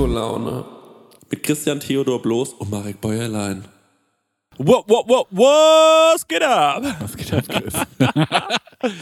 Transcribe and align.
Säkolaune. 0.00 0.64
Mit 1.30 1.42
Christian 1.42 1.78
Theodor 1.78 2.22
Bloß 2.22 2.54
und 2.54 2.70
Marek 2.70 3.02
Bäuerlein. 3.02 3.66
What, 4.56 4.88
what, 4.88 5.06
what, 5.06 5.26
was 5.30 6.26
geht 6.26 6.42
ab? 6.42 6.82
Was 7.00 7.14
geht 7.14 7.32
ab, 7.34 7.44
Chris? 7.46 7.74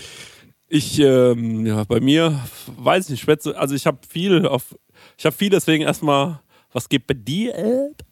Ich, 0.71 0.99
ähm, 0.99 1.65
ja, 1.65 1.85
bei 1.85 1.99
mir, 1.99 2.39
weiß 2.77 3.05
ich 3.05 3.11
nicht, 3.13 3.21
schwätze, 3.23 3.57
also 3.57 3.75
ich 3.75 3.87
habe 3.87 4.01
viel 4.07 4.47
auf, 4.47 4.77
ich 5.17 5.25
habe 5.25 5.35
viel, 5.35 5.49
deswegen 5.49 5.85
erstmal, 5.85 6.41
was 6.73 6.91
geht 6.91 7.07
bei 7.07 7.15
dir 7.15 7.57
ab? 7.57 8.05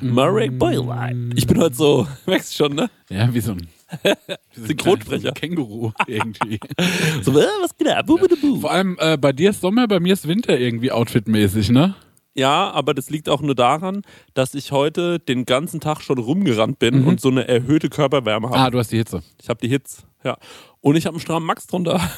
Marek 0.00 0.58
Bäuerlein. 0.58 1.34
Ich 1.36 1.46
bin 1.46 1.58
heute 1.60 1.74
so, 1.74 2.08
merkst 2.26 2.52
du 2.52 2.64
schon, 2.64 2.74
ne? 2.74 2.88
ja, 3.10 3.34
wie 3.34 3.40
so 3.40 3.52
ein 3.52 3.68
Synchronsprecher. 4.54 5.32
Känguru 5.32 5.92
irgendwie. 6.06 6.58
So, 7.22 7.38
äh, 7.38 7.46
was 7.62 7.76
geht 7.76 7.88
ab? 7.88 8.06
Bubidibu. 8.06 8.60
Vor 8.60 8.70
allem 8.70 8.96
äh, 9.00 9.16
bei 9.16 9.32
dir 9.32 9.50
ist 9.50 9.60
Sommer, 9.60 9.88
bei 9.88 10.00
mir 10.00 10.12
ist 10.12 10.28
Winter 10.28 10.58
irgendwie 10.58 10.92
outfitmäßig, 10.92 11.70
ne? 11.70 11.94
Ja, 12.34 12.70
aber 12.72 12.94
das 12.94 13.10
liegt 13.10 13.28
auch 13.28 13.40
nur 13.40 13.54
daran, 13.54 14.02
dass 14.34 14.54
ich 14.54 14.72
heute 14.72 15.20
den 15.20 15.46
ganzen 15.46 15.80
Tag 15.80 16.02
schon 16.02 16.18
rumgerannt 16.18 16.80
bin 16.80 17.04
und 17.04 17.20
so 17.20 17.28
eine 17.28 17.46
erhöhte 17.46 17.88
Körperwärme 17.88 18.48
habe. 18.48 18.58
Ah, 18.58 18.70
du 18.70 18.78
hast 18.78 18.90
die 18.90 18.96
Hitze. 18.96 19.22
Ich 19.40 19.48
habe 19.48 19.60
die 19.60 19.68
Hits, 19.68 20.04
ja. 20.24 20.36
Und 20.80 20.96
ich 20.96 21.06
habe 21.06 21.14
einen 21.14 21.20
strammen 21.20 21.46
Max 21.46 21.66
drunter. 21.68 22.00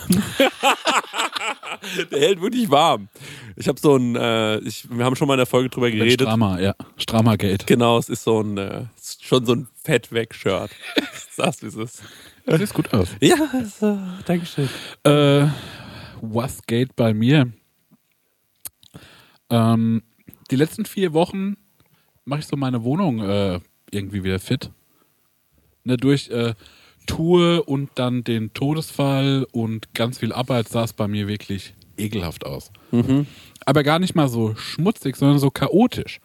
Der 2.10 2.20
hält 2.20 2.40
wirklich 2.40 2.70
warm. 2.70 3.08
Ich 3.56 3.68
habe 3.68 3.78
so 3.78 3.96
ein, 3.96 4.16
äh, 4.16 4.58
ich, 4.60 4.88
wir 4.90 5.04
haben 5.04 5.14
schon 5.16 5.28
mal 5.28 5.34
in 5.34 5.38
der 5.38 5.46
Folge 5.46 5.68
drüber 5.68 5.90
geredet. 5.90 6.22
Strama, 6.22 6.58
ja. 6.58 6.74
Strama 6.96 7.36
Gate. 7.36 7.66
Genau, 7.66 7.98
es 7.98 8.08
ist 8.08 8.24
so 8.24 8.40
ein, 8.40 8.56
äh, 8.56 8.84
schon 9.26 9.44
so 9.44 9.54
ein 9.54 9.68
Fett-Weg-Shirt. 9.84 10.70
Sagst 11.30 11.62
wie 11.62 11.82
es. 11.82 12.02
Das 12.44 12.60
sieht 12.60 12.74
gut 12.74 12.92
aus. 12.94 13.08
Ja, 13.20 13.36
so, 13.64 13.98
Dankeschön. 14.24 14.68
Äh, 15.02 15.48
was 16.20 16.62
geht 16.66 16.96
bei 16.96 17.12
mir? 17.12 17.52
Ähm, 19.50 20.02
die 20.50 20.56
letzten 20.56 20.84
vier 20.84 21.12
Wochen 21.12 21.56
mache 22.24 22.40
ich 22.40 22.46
so 22.46 22.56
meine 22.56 22.84
Wohnung 22.84 23.20
äh, 23.20 23.60
irgendwie 23.90 24.24
wieder 24.24 24.38
fit. 24.38 24.70
Ne, 25.84 25.96
durch 25.96 26.28
äh, 26.30 26.54
Tour 27.06 27.68
und 27.68 27.90
dann 27.94 28.24
den 28.24 28.52
Todesfall 28.52 29.46
und 29.52 29.94
ganz 29.94 30.18
viel 30.18 30.32
Arbeit 30.32 30.68
sah 30.68 30.84
es 30.84 30.92
bei 30.92 31.06
mir 31.06 31.28
wirklich 31.28 31.74
ekelhaft 31.96 32.44
aus. 32.44 32.70
Aber 33.64 33.82
gar 33.82 33.98
nicht 33.98 34.14
mal 34.14 34.28
so 34.28 34.54
schmutzig, 34.56 35.16
sondern 35.16 35.38
so 35.38 35.50
chaotisch. 35.50 36.20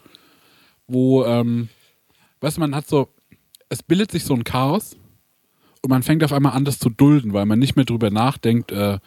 Wo, 0.88 1.24
ähm, 1.24 1.68
weißt 2.42 2.56
du, 2.58 2.60
man 2.60 2.74
hat 2.74 2.86
so, 2.86 3.08
es 3.68 3.82
bildet 3.82 4.10
sich 4.12 4.24
so 4.24 4.34
ein 4.34 4.44
Chaos 4.44 4.96
und 5.82 5.90
man 5.90 6.02
fängt 6.02 6.22
auf 6.24 6.32
einmal 6.32 6.52
an, 6.52 6.64
das 6.64 6.78
zu 6.78 6.90
dulden, 6.90 7.32
weil 7.32 7.46
man 7.46 7.58
nicht 7.58 7.74
mehr 7.76 7.84
drüber 7.86 8.10
nachdenkt, 8.10 8.70
äh, 8.72 8.98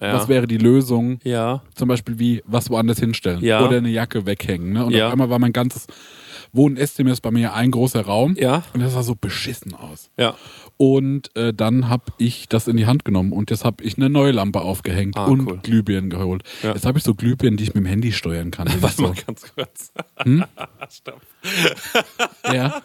Ja. 0.00 0.12
was 0.12 0.28
wäre 0.28 0.46
die 0.46 0.58
Lösung. 0.58 1.18
ja. 1.24 1.62
Zum 1.74 1.88
Beispiel 1.88 2.18
wie 2.18 2.42
was 2.44 2.68
woanders 2.68 2.98
hinstellen 2.98 3.42
Ja. 3.42 3.64
oder 3.64 3.76
eine 3.78 3.88
Jacke 3.90 4.26
weghängen. 4.26 4.72
Ne? 4.72 4.84
Und 4.84 4.94
auf 5.00 5.12
einmal 5.12 5.30
war 5.30 5.38
mein 5.38 5.52
ganzes 5.52 5.86
Wohn- 6.54 6.76
ist 6.76 6.96
bei 7.22 7.30
mir 7.30 7.52
ein 7.54 7.70
großer 7.72 8.02
Raum 8.06 8.36
Ja. 8.38 8.62
und 8.72 8.80
das 8.80 8.92
sah 8.94 9.02
so 9.02 9.14
beschissen 9.14 9.74
aus. 9.74 10.08
Ja. 10.16 10.36
Und 10.76 11.34
äh, 11.36 11.52
dann 11.52 11.88
habe 11.88 12.04
ich 12.18 12.48
das 12.48 12.66
in 12.68 12.76
die 12.76 12.86
Hand 12.86 13.04
genommen 13.04 13.32
und 13.32 13.50
jetzt 13.50 13.64
habe 13.64 13.82
ich 13.84 13.96
eine 13.96 14.08
neue 14.08 14.32
Lampe 14.32 14.60
aufgehängt 14.60 15.16
Ah, 15.16 15.26
und 15.26 15.46
cool. 15.46 15.58
Glühbirnen 15.62 16.10
geholt. 16.10 16.42
Ja. 16.62 16.72
Jetzt 16.72 16.86
habe 16.86 16.98
ich 16.98 17.04
so 17.04 17.14
Glühbirnen, 17.14 17.56
die 17.56 17.64
ich 17.64 17.74
mit 17.74 17.84
dem 17.84 17.86
Handy 17.86 18.12
steuern 18.12 18.50
kann. 18.50 18.68
Warte 18.80 18.96
so, 18.96 19.02
mal 19.02 19.14
ganz 19.26 19.44
kurz. 19.54 19.92
Stopp. 20.94 21.20
ja, 22.52 22.82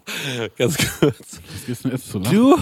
Ganz 0.58 0.76
kurz. 0.98 1.40
das 1.58 1.68
ist 1.68 1.84
mir 1.84 1.92
jetzt 1.92 2.10
zu 2.10 2.18
lang. 2.18 2.32
Du. 2.32 2.56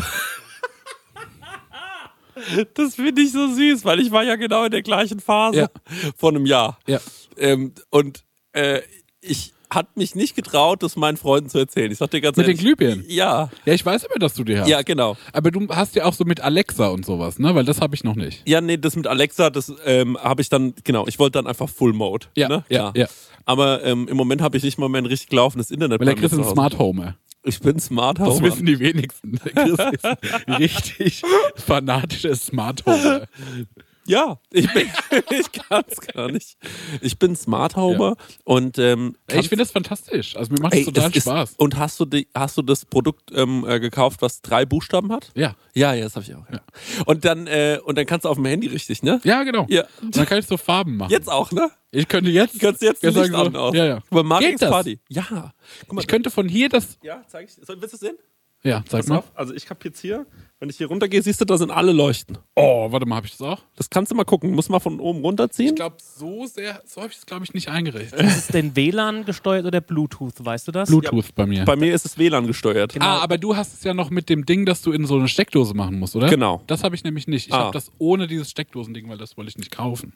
Das 2.74 2.94
finde 2.94 3.22
ich 3.22 3.32
so 3.32 3.52
süß, 3.52 3.84
weil 3.84 3.98
ich 4.00 4.12
war 4.12 4.22
ja 4.22 4.36
genau 4.36 4.64
in 4.64 4.70
der 4.70 4.82
gleichen 4.82 5.18
Phase 5.18 5.58
Ja. 5.58 5.68
vor 6.16 6.30
einem 6.30 6.46
Jahr. 6.46 6.78
Ja. 6.86 7.00
Ähm, 7.36 7.72
und 7.90 8.24
äh, 8.52 8.80
ich 9.20 9.54
hatte 9.70 9.90
mich 9.96 10.14
nicht 10.14 10.34
getraut, 10.34 10.82
das 10.82 10.96
meinen 10.96 11.16
Freunden 11.16 11.48
zu 11.50 11.58
erzählen. 11.58 11.90
Ich 11.92 11.98
sagte 11.98 12.16
dir 12.16 12.20
ganz 12.22 12.36
Mit 12.36 12.46
den 12.46 12.50
ehrlich. 12.52 12.60
Glühbirnen? 12.60 13.04
Ja. 13.08 13.50
Ja, 13.64 13.72
ich 13.74 13.84
weiß 13.84 14.04
immer, 14.04 14.18
dass 14.18 14.34
du 14.34 14.44
die 14.44 14.58
hast. 14.58 14.68
Ja, 14.68 14.82
genau. 14.82 15.16
Aber 15.32 15.50
du 15.50 15.68
hast 15.68 15.94
ja 15.94 16.04
auch 16.04 16.14
so 16.14 16.24
mit 16.24 16.40
Alexa 16.40 16.88
und 16.88 17.04
sowas, 17.04 17.38
ne? 17.38 17.54
Weil 17.54 17.64
das 17.64 17.80
habe 17.80 17.94
ich 17.94 18.04
noch 18.04 18.14
nicht. 18.16 18.42
Ja, 18.48 18.60
nee, 18.60 18.76
das 18.76 18.96
mit 18.96 19.06
Alexa, 19.06 19.50
das 19.50 19.72
ähm, 19.84 20.16
habe 20.18 20.42
ich 20.42 20.48
dann, 20.48 20.74
genau, 20.84 21.06
ich 21.06 21.18
wollte 21.18 21.38
dann 21.38 21.46
einfach 21.46 21.68
Full 21.68 21.92
Mode. 21.92 22.26
Ja, 22.36 22.48
ne? 22.48 22.64
ja, 22.68 22.92
ja. 22.94 23.06
Aber 23.44 23.84
ähm, 23.84 24.08
im 24.08 24.16
Moment 24.16 24.42
habe 24.42 24.56
ich 24.56 24.62
nicht 24.62 24.78
mal 24.78 24.88
mehr 24.88 25.00
ein 25.02 25.06
richtig 25.06 25.32
laufendes 25.32 25.70
Internet. 25.70 26.00
Weil 26.00 26.06
der 26.06 26.16
Chris 26.16 26.32
ist 26.32 26.38
ein. 26.38 26.44
Smart 26.44 26.78
Homer. 26.78 27.16
Ich 27.44 27.60
bin 27.60 27.78
Smart 27.78 28.18
Das 28.18 28.28
Home. 28.28 28.42
wissen 28.42 28.66
die 28.66 28.78
wenigsten. 28.78 29.40
Der 29.44 29.52
Chris 29.52 29.78
ist 29.92 30.04
ein 30.04 30.54
richtig 30.54 31.22
fanatischer 31.56 32.34
Smart 32.36 32.84
Homer. 32.84 33.22
Ja, 34.08 34.40
ich 34.52 34.72
bin, 34.72 34.88
ich 35.30 35.52
kann 35.52 35.84
es 35.88 36.00
gar 36.00 36.30
nicht. 36.30 36.56
Ich 37.00 37.18
bin 37.18 37.36
Smart 37.36 37.76
Homer 37.76 38.16
und 38.44 38.78
ähm, 38.78 39.16
Ey, 39.26 39.40
ich 39.40 39.48
finde 39.48 39.62
das 39.62 39.70
fantastisch. 39.70 40.34
Also 40.36 40.52
mir 40.52 40.60
macht 40.60 40.72
das 40.72 40.80
Ey, 40.80 40.84
total 40.86 41.10
das 41.10 41.22
Spaß. 41.22 41.50
Ist, 41.50 41.58
und 41.60 41.76
hast 41.76 42.00
du, 42.00 42.04
die, 42.06 42.26
hast 42.34 42.56
du 42.56 42.62
das 42.62 42.84
Produkt 42.86 43.30
ähm, 43.34 43.64
äh, 43.68 43.78
gekauft, 43.80 44.22
was 44.22 44.40
drei 44.42 44.64
Buchstaben 44.64 45.12
hat? 45.12 45.30
ja. 45.34 45.54
Ja, 45.74 45.94
ja, 45.94 46.02
das 46.04 46.16
habe 46.16 46.24
ich 46.26 46.34
auch. 46.34 46.44
Ja. 46.50 46.60
Und 47.06 47.24
dann 47.24 47.46
äh, 47.46 47.78
und 47.84 47.96
dann 47.96 48.04
kannst 48.04 48.24
du 48.24 48.28
auf 48.30 48.34
dem 48.36 48.46
Handy 48.46 48.66
richtig, 48.66 49.04
ne? 49.04 49.20
Ja, 49.22 49.44
genau. 49.44 49.64
Ja. 49.68 49.84
Und 50.02 50.16
dann 50.16 50.26
kann 50.26 50.40
ich 50.40 50.46
so 50.46 50.56
Farben 50.56 50.96
machen. 50.96 51.12
Jetzt 51.12 51.30
auch, 51.30 51.52
ne? 51.52 51.70
Ich 51.92 52.08
könnte 52.08 52.30
jetzt. 52.30 52.54
Du 52.56 52.58
kannst 52.58 52.82
jetzt 52.82 53.00
Ja, 53.04 53.10
Licht 53.10 53.30
sagen 53.30 53.52
so, 53.52 53.58
auch. 53.60 53.74
Ja, 53.74 53.84
ja. 53.86 54.38
Geht 54.40 54.60
das? 54.60 54.70
Party. 54.70 54.98
Ja. 55.08 55.52
Guck 55.86 55.92
mal, 55.92 56.00
Ich 56.00 56.08
könnte 56.08 56.30
von 56.30 56.48
hier 56.48 56.68
das. 56.68 56.98
ja, 57.02 57.22
zeig 57.28 57.46
ich. 57.48 57.54
Soll, 57.64 57.80
willst 57.80 57.92
du 57.92 57.96
es 57.96 58.00
sehen? 58.00 58.16
Ja, 58.64 58.82
sag 58.88 59.00
Pass 59.00 59.06
mal. 59.08 59.18
auf. 59.18 59.30
Also 59.34 59.54
ich 59.54 59.70
habe 59.70 59.78
jetzt 59.84 60.00
hier, 60.00 60.26
wenn 60.58 60.68
ich 60.68 60.76
hier 60.78 60.88
runtergehe, 60.88 61.22
siehst 61.22 61.40
du, 61.40 61.44
da 61.44 61.56
sind 61.56 61.70
alle 61.70 61.92
Leuchten. 61.92 62.38
Oh, 62.56 62.90
warte 62.90 63.06
mal, 63.06 63.14
habe 63.16 63.26
ich 63.26 63.32
das 63.36 63.40
auch? 63.42 63.62
Das 63.76 63.88
kannst 63.88 64.10
du 64.10 64.16
mal 64.16 64.24
gucken. 64.24 64.50
Muss 64.50 64.68
mal 64.68 64.80
von 64.80 64.98
oben 64.98 65.20
runterziehen. 65.20 65.68
Ich 65.70 65.74
glaube, 65.76 65.96
so 66.00 66.44
sehr, 66.46 66.82
so 66.84 67.00
habe 67.02 67.12
ich 67.12 67.18
es, 67.18 67.26
glaube 67.26 67.44
ich, 67.44 67.54
nicht 67.54 67.68
eingerichtet. 67.68 68.20
Ist 68.20 68.36
es 68.36 68.46
denn 68.48 68.74
WLAN 68.74 69.24
gesteuert 69.24 69.64
oder 69.64 69.80
Bluetooth, 69.80 70.44
weißt 70.44 70.66
du 70.66 70.72
das? 70.72 70.88
Bluetooth 70.88 71.32
bei 71.36 71.46
mir. 71.46 71.64
Bei 71.64 71.76
mir 71.76 71.94
ist 71.94 72.04
es 72.04 72.18
WLAN 72.18 72.48
gesteuert. 72.48 72.94
Genau. 72.94 73.04
Ah, 73.06 73.18
aber 73.20 73.38
du 73.38 73.54
hast 73.56 73.74
es 73.74 73.84
ja 73.84 73.94
noch 73.94 74.10
mit 74.10 74.28
dem 74.28 74.44
Ding, 74.44 74.66
dass 74.66 74.82
du 74.82 74.90
in 74.90 75.06
so 75.06 75.16
eine 75.16 75.28
Steckdose 75.28 75.74
machen 75.74 75.98
musst, 76.00 76.16
oder? 76.16 76.28
Genau. 76.28 76.60
Das 76.66 76.82
habe 76.82 76.96
ich 76.96 77.04
nämlich 77.04 77.28
nicht. 77.28 77.46
Ich 77.46 77.54
Ah. 77.54 77.58
habe 77.58 77.72
das 77.72 77.92
ohne 77.98 78.26
dieses 78.26 78.50
Steckdosending, 78.50 79.08
weil 79.08 79.18
das 79.18 79.36
wollte 79.36 79.50
ich 79.50 79.58
nicht 79.58 79.70
kaufen. 79.70 80.14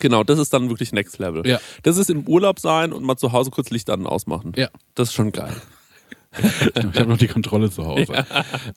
Genau, 0.00 0.24
das 0.24 0.38
ist 0.38 0.52
dann 0.52 0.68
wirklich 0.70 0.92
Next 0.92 1.18
Level. 1.18 1.46
Ja. 1.46 1.60
Das 1.82 1.96
ist 1.98 2.08
im 2.10 2.26
Urlaub 2.26 2.58
sein 2.58 2.92
und 2.92 3.04
mal 3.04 3.16
zu 3.16 3.32
Hause 3.32 3.50
kurz 3.50 3.70
Licht 3.70 3.88
an 3.90 4.00
und 4.00 4.06
ausmachen. 4.06 4.52
Ja. 4.56 4.68
Das 4.94 5.08
ist 5.10 5.14
schon 5.14 5.30
geil. 5.30 5.54
Ich 6.38 7.00
habe 7.00 7.06
noch 7.06 7.18
die 7.18 7.28
Kontrolle 7.28 7.70
zu 7.70 7.84
Hause. 7.84 8.26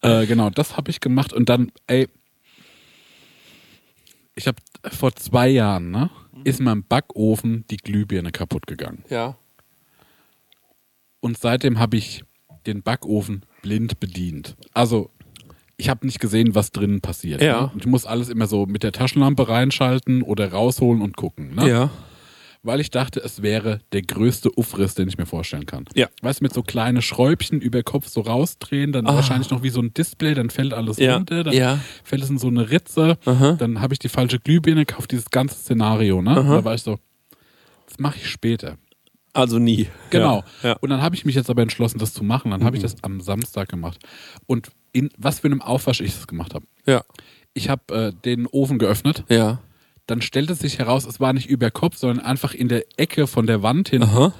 Äh, 0.01 0.25
genau, 0.25 0.49
das 0.49 0.77
habe 0.77 0.91
ich 0.91 0.99
gemacht 0.99 1.33
und 1.33 1.49
dann, 1.49 1.71
ey, 1.87 2.07
ich 4.35 4.47
habe 4.47 4.57
vor 4.91 5.13
zwei 5.15 5.49
Jahren, 5.49 5.91
ne, 5.91 6.09
ist 6.43 6.61
meinem 6.61 6.83
Backofen 6.83 7.65
die 7.69 7.77
Glühbirne 7.77 8.31
kaputt 8.31 8.67
gegangen. 8.67 9.03
Ja. 9.09 9.37
Und 11.19 11.37
seitdem 11.37 11.79
habe 11.79 11.97
ich 11.97 12.23
den 12.65 12.81
Backofen 12.81 13.43
blind 13.61 13.99
bedient. 13.99 14.55
Also, 14.73 15.11
ich 15.75 15.89
habe 15.89 16.05
nicht 16.05 16.19
gesehen, 16.19 16.55
was 16.55 16.71
drinnen 16.71 17.01
passiert. 17.01 17.41
Ja. 17.41 17.61
Ne? 17.61 17.71
Ich 17.77 17.85
muss 17.85 18.05
alles 18.05 18.29
immer 18.29 18.47
so 18.47 18.65
mit 18.65 18.83
der 18.83 18.91
Taschenlampe 18.91 19.47
reinschalten 19.47 20.21
oder 20.21 20.51
rausholen 20.51 21.01
und 21.01 21.17
gucken. 21.17 21.55
Ne? 21.55 21.69
Ja. 21.69 21.89
Weil 22.61 22.81
ich 22.81 22.89
dachte, 22.91 23.21
es 23.21 23.41
wäre 23.41 23.79
der 23.93 24.01
größte 24.01 24.51
Uffriss, 24.57 24.93
den 24.93 25.07
ich 25.07 25.17
mir 25.17 25.25
vorstellen 25.25 25.65
kann. 25.65 25.85
Ja. 25.95 26.07
Weißt 26.21 26.41
du, 26.41 26.43
mit 26.43 26.53
so 26.53 26.61
kleine 26.61 27.01
Schräubchen 27.01 27.61
über 27.61 27.83
Kopf 27.83 28.07
so 28.09 28.19
rausdrehen, 28.21 28.91
dann 28.91 29.05
wahrscheinlich 29.05 29.49
noch 29.49 29.63
wie 29.63 29.69
so 29.69 29.81
ein 29.81 29.93
Display, 29.93 30.33
dann 30.33 30.49
fällt 30.49 30.73
alles 30.73 30.97
Ah. 30.99 31.01
Ja. 31.03 31.15
runter, 31.15 31.43
dann 31.45 31.53
Ja. 31.53 31.79
fällt 32.03 32.21
es 32.23 32.29
in 32.29 32.37
so 32.37 32.47
eine 32.47 32.69
Ritze, 32.69 33.17
dann 33.23 33.79
habe 33.79 33.93
ich 33.93 33.99
die 33.99 34.09
falsche 34.09 34.39
Glühbirne, 34.39 34.85
kaufe 34.85 35.07
dieses 35.07 35.29
ganze 35.29 35.55
Szenario, 35.55 36.21
ne? 36.21 36.35
Da 36.35 36.63
war 36.65 36.73
ich 36.75 36.81
so, 36.83 36.99
das 37.87 37.97
mache 37.97 38.17
ich 38.17 38.27
später. 38.29 38.75
Also 39.31 39.57
nie. 39.59 39.87
Genau. 40.09 40.43
Ja. 40.63 40.71
Mhm. 40.71 40.77
Und 40.81 40.89
dann 40.89 41.01
habe 41.01 41.15
ich 41.15 41.23
mich 41.23 41.35
jetzt 41.35 41.49
aber 41.49 41.61
entschlossen, 41.61 41.97
das 41.99 42.13
zu 42.13 42.23
machen. 42.25 42.51
Dann 42.51 42.63
habe 42.65 42.75
ich 42.75 42.81
das 42.81 42.95
am 43.03 43.21
Samstag 43.21 43.69
gemacht. 43.69 43.99
Und 44.47 44.69
in 44.91 45.11
was 45.17 45.39
für 45.39 45.47
einem 45.47 45.61
Aufwasch 45.61 46.01
ich 46.01 46.13
das 46.13 46.27
gemacht 46.27 46.55
habe. 46.55 46.65
Ja. 46.85 47.03
Ich 47.53 47.69
habe 47.69 47.93
äh, 47.95 48.11
den 48.25 48.47
Ofen 48.47 48.79
geöffnet. 48.79 49.23
Ja. 49.29 49.59
Dann 50.09 50.23
stellte 50.23 50.55
sich 50.55 50.79
heraus, 50.79 51.05
es 51.05 51.19
war 51.19 51.33
nicht 51.33 51.47
über 51.47 51.69
Kopf, 51.69 51.97
sondern 51.97 52.25
einfach 52.25 52.55
in 52.55 52.67
der 52.67 52.83
Ecke 52.97 53.27
von 53.27 53.45
der 53.45 53.61
Wand 53.61 53.89
hin. 53.89 54.01
Aha. 54.01 54.33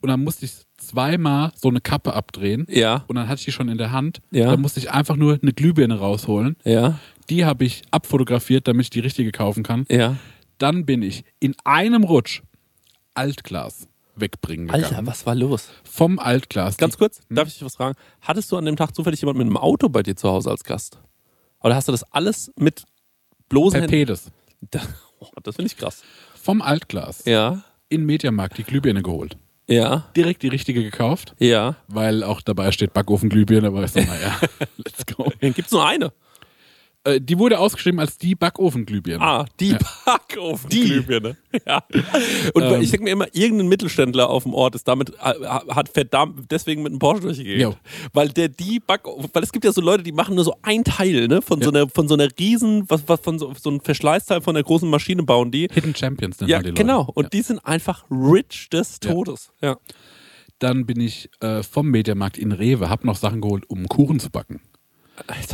Und 0.00 0.08
dann 0.08 0.22
musste 0.22 0.44
ich 0.44 0.52
zweimal 0.76 1.50
so 1.56 1.68
eine 1.68 1.80
Kappe 1.80 2.14
abdrehen. 2.14 2.66
Ja. 2.68 3.04
Und 3.08 3.16
dann 3.16 3.26
hatte 3.26 3.40
ich 3.40 3.44
die 3.46 3.52
schon 3.52 3.68
in 3.68 3.78
der 3.78 3.90
Hand. 3.90 4.20
Ja. 4.30 4.50
Dann 4.50 4.60
musste 4.60 4.78
ich 4.78 4.92
einfach 4.92 5.16
nur 5.16 5.40
eine 5.42 5.52
Glühbirne 5.52 5.98
rausholen. 5.98 6.56
Ja. 6.64 7.00
Die 7.30 7.44
habe 7.44 7.64
ich 7.64 7.82
abfotografiert, 7.90 8.68
damit 8.68 8.84
ich 8.84 8.90
die 8.90 9.00
richtige 9.00 9.32
kaufen 9.32 9.64
kann. 9.64 9.86
Ja. 9.88 10.16
Dann 10.58 10.86
bin 10.86 11.02
ich 11.02 11.24
in 11.40 11.56
einem 11.64 12.04
Rutsch 12.04 12.42
Altglas 13.14 13.88
wegbringen 14.14 14.68
gegangen. 14.68 14.84
Alter, 14.84 15.06
was 15.06 15.26
war 15.26 15.34
los? 15.34 15.68
Vom 15.82 16.20
Altglas. 16.20 16.76
Ganz 16.76 16.96
kurz, 16.96 17.22
darf 17.28 17.48
ich 17.48 17.54
dich 17.54 17.64
was 17.64 17.74
fragen? 17.74 17.96
Hattest 18.20 18.52
du 18.52 18.56
an 18.56 18.66
dem 18.66 18.76
Tag 18.76 18.94
zufällig 18.94 19.20
jemand 19.20 19.38
mit 19.38 19.46
einem 19.48 19.56
Auto 19.56 19.88
bei 19.88 20.04
dir 20.04 20.14
zu 20.14 20.28
Hause 20.28 20.50
als 20.50 20.62
Gast? 20.62 21.00
Oder 21.60 21.74
hast 21.74 21.88
du 21.88 21.92
das 21.92 22.04
alles 22.12 22.52
mit 22.56 22.84
bloßen 23.48 23.80
Per 23.80 23.88
Händen? 23.88 24.18
Oh, 25.20 25.28
das 25.42 25.56
finde 25.56 25.66
ich 25.70 25.76
krass. 25.76 26.02
Vom 26.40 26.62
Altglas 26.62 27.24
Ja. 27.26 27.62
in 27.88 28.04
Mediamarkt 28.04 28.58
die 28.58 28.64
Glühbirne 28.64 29.02
geholt. 29.02 29.36
Ja. 29.68 30.08
Direkt 30.16 30.42
die 30.42 30.48
richtige 30.48 30.82
gekauft, 30.82 31.34
Ja. 31.38 31.76
weil 31.88 32.24
auch 32.24 32.40
dabei 32.42 32.72
steht 32.72 32.92
Backofen 32.92 33.28
Glühbirne, 33.28 33.68
aber 33.68 33.84
ich 33.84 33.92
sag, 33.92 34.06
naja, 34.06 34.38
let's 34.78 35.06
go. 35.06 35.32
Dann 35.40 35.54
gibt's 35.54 35.70
nur 35.72 35.86
eine. 35.86 36.12
Äh, 37.04 37.20
die 37.20 37.36
wurde 37.38 37.58
ausgeschrieben 37.58 37.98
als 37.98 38.16
die 38.16 38.36
Backofenglühbirne. 38.36 39.22
Ah, 39.24 39.44
die 39.58 39.70
Ja. 39.70 39.78
Backofenglühbirne. 40.06 41.36
Ja. 41.66 41.82
Und 42.54 42.62
Ähm. 42.62 42.80
ich 42.80 42.90
denke 42.90 43.04
mir 43.04 43.10
immer, 43.10 43.26
irgendein 43.34 43.68
Mittelständler 43.68 44.30
auf 44.30 44.44
dem 44.44 44.54
Ort 44.54 44.74
ist 44.74 44.88
damit, 44.88 45.10
äh, 45.10 45.34
hat 45.68 45.90
verdammt 45.90 46.50
deswegen 46.50 46.82
mit 46.82 46.92
einem 46.92 46.98
Porsche 46.98 47.20
durchgegeben. 47.22 47.60
Jo. 47.60 47.74
Weil 48.14 48.30
der 48.30 48.48
die 48.48 48.80
Backofen, 48.80 49.28
weil 49.34 49.42
es 49.42 49.52
gibt 49.52 49.64
ja 49.66 49.72
so 49.72 49.82
Leute, 49.82 50.02
die 50.02 50.12
machen 50.12 50.34
nur 50.34 50.44
so 50.44 50.54
ein 50.62 50.82
Teil, 50.82 51.28
ne, 51.28 51.42
von 51.42 51.60
so 51.60 51.68
einer, 51.70 51.88
von 51.90 52.08
so 52.08 52.14
einer 52.14 52.28
riesen, 52.38 52.84
was, 52.88 53.02
was, 53.06 53.20
von 53.20 53.38
so, 53.38 53.52
so 53.60 53.68
einem 53.68 53.80
Verschleißteil 53.80 54.40
von 54.40 54.54
der 54.54 54.64
großen 54.64 54.88
Maschine 54.88 55.24
bauen 55.24 55.50
die. 55.50 55.68
Hidden 55.70 55.94
Champions 55.94 56.40
nennt 56.40 56.50
Ja, 56.50 56.58
man 56.58 56.64
die 56.64 56.70
Leute. 56.70 56.82
genau. 56.82 57.10
Und 57.14 57.24
Ja. 57.24 57.28
die 57.30 57.42
sind 57.42 57.58
einfach 57.66 58.04
rich 58.10 58.70
des 58.70 58.98
Ja. 59.04 59.12
Todes. 59.12 59.52
Ja. 59.60 59.76
Dann 60.58 60.86
bin 60.86 61.00
ich 61.00 61.28
äh, 61.40 61.62
vom 61.62 61.88
Mediamarkt 61.90 62.38
in 62.38 62.52
Rewe, 62.52 62.88
hab 62.88 63.04
noch 63.04 63.16
Sachen 63.16 63.42
geholt, 63.42 63.64
um 63.68 63.88
Kuchen 63.88 64.20
zu 64.20 64.30
backen. 64.30 64.62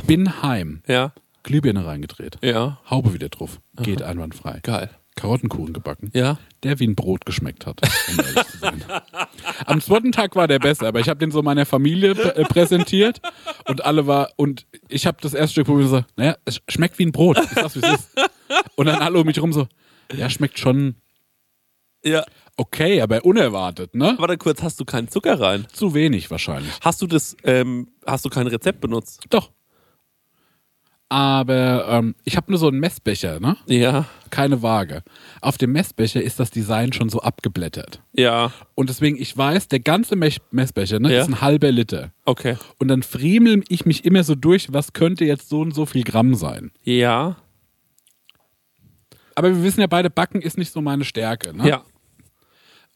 Bin 0.07 0.43
heim, 0.43 0.83
Ja. 0.87 1.13
Glühbirne 1.49 1.87
reingedreht, 1.87 2.37
Ja. 2.43 2.79
Haube 2.91 3.15
wieder 3.15 3.31
drauf, 3.31 3.59
geht 3.83 4.03
einwandfrei. 4.03 4.61
Geil. 4.63 4.91
Karottenkuchen 5.17 5.73
gebacken, 5.73 6.11
Ja. 6.15 6.39
der 6.63 6.79
wie 6.79 6.87
ein 6.87 6.95
Brot 6.95 7.25
geschmeckt 7.27 7.65
hat, 7.67 7.81
um 8.11 8.21
ehrlich 8.25 8.45
zu 8.53 8.59
sein. 8.59 8.85
Am 9.67 9.81
zweiten 9.81 10.13
Tag 10.13 10.37
war 10.37 10.47
der 10.47 10.59
besser, 10.61 10.87
aber 10.87 11.01
ich 11.01 11.09
habe 11.09 11.19
den 11.19 11.31
so 11.33 11.43
meiner 11.43 11.65
Familie 11.67 12.13
prä- 12.13 12.35
äh, 12.35 12.45
präsentiert 12.45 13.21
und 13.67 13.85
alle 13.85 14.07
war 14.07 14.29
und 14.37 14.67
ich 14.89 15.07
habe 15.07 15.17
das 15.23 15.33
erste 15.35 15.53
Stück 15.55 15.67
probiert 15.67 15.87
und 15.87 15.91
gesagt, 15.93 16.13
naja, 16.19 16.37
es 16.45 16.61
schmeckt 16.69 16.99
wie 17.01 17.07
ein 17.07 17.13
Brot. 17.13 17.39
Ich 17.43 17.49
sag's, 17.51 17.75
wie 17.77 17.81
es 17.81 17.93
ist. 17.95 18.11
Und 18.77 18.87
dann 18.87 19.01
alle 19.01 19.19
um 19.19 19.27
mich 19.27 19.41
rum 19.43 19.53
so, 19.53 19.67
ja, 20.15 20.29
schmeckt 20.31 20.59
schon 20.59 20.95
Ja. 22.05 22.25
okay, 22.57 23.01
aber 23.01 23.25
unerwartet, 23.25 23.95
ne? 23.97 24.15
Warte 24.19 24.37
kurz, 24.39 24.63
hast 24.63 24.79
du 24.79 24.85
keinen 24.85 25.09
Zucker 25.09 25.41
rein? 25.41 25.67
Zu 25.73 25.95
wenig 25.95 26.31
wahrscheinlich. 26.31 26.73
Hast 26.83 27.03
du 27.03 27.07
das, 27.09 27.37
ähm, 27.43 27.89
hast 28.07 28.25
du 28.25 28.29
kein 28.29 28.47
Rezept 28.47 28.81
benutzt? 28.81 29.25
Doch. 29.31 29.51
Aber 31.11 31.87
ähm, 31.89 32.15
ich 32.25 32.37
habe 32.37 32.51
nur 32.53 32.59
so 32.59 32.69
einen 32.69 32.81
Messbecher, 32.81 33.41
ne? 33.41 33.57
Ja. 33.67 34.05
Keine 34.29 34.61
Waage. 34.63 35.03
Auf 35.41 35.57
dem 35.57 35.73
Messbecher 35.73 36.21
ist 36.21 36.39
das 36.39 36.51
Design 36.51 36.93
schon 36.93 37.09
so 37.09 37.21
abgeblättert. 37.23 38.03
Ja. 38.13 38.53
Und 38.75 38.91
deswegen, 38.91 39.17
ich 39.17 39.35
weiß, 39.35 39.69
der 39.69 39.81
ganze 39.81 40.17
Mech- 40.17 40.43
Messbecher 40.51 41.01
ne, 41.01 41.15
Ja. 41.15 41.23
ist 41.23 41.29
ein 41.29 41.41
halber 41.41 41.73
Liter. 41.73 42.13
Okay. 42.27 42.59
Und 42.79 42.89
dann 42.89 43.03
friemel 43.03 43.65
ich 43.71 43.87
mich 43.87 44.05
immer 44.05 44.23
so 44.23 44.35
durch, 44.35 44.71
was 44.73 44.93
könnte 44.93 45.25
jetzt 45.25 45.49
so 45.49 45.61
und 45.63 45.75
so 45.75 45.87
viel 45.87 46.05
Gramm 46.05 46.35
sein. 46.35 46.73
Ja. 46.83 47.37
Aber 49.35 49.49
wir 49.49 49.63
wissen 49.63 49.81
ja 49.81 49.87
beide, 49.87 50.11
Backen 50.11 50.43
ist 50.43 50.59
nicht 50.59 50.73
so 50.73 50.81
meine 50.83 51.05
Stärke. 51.05 51.57
Ne? 51.57 51.69
Ja. 51.69 51.83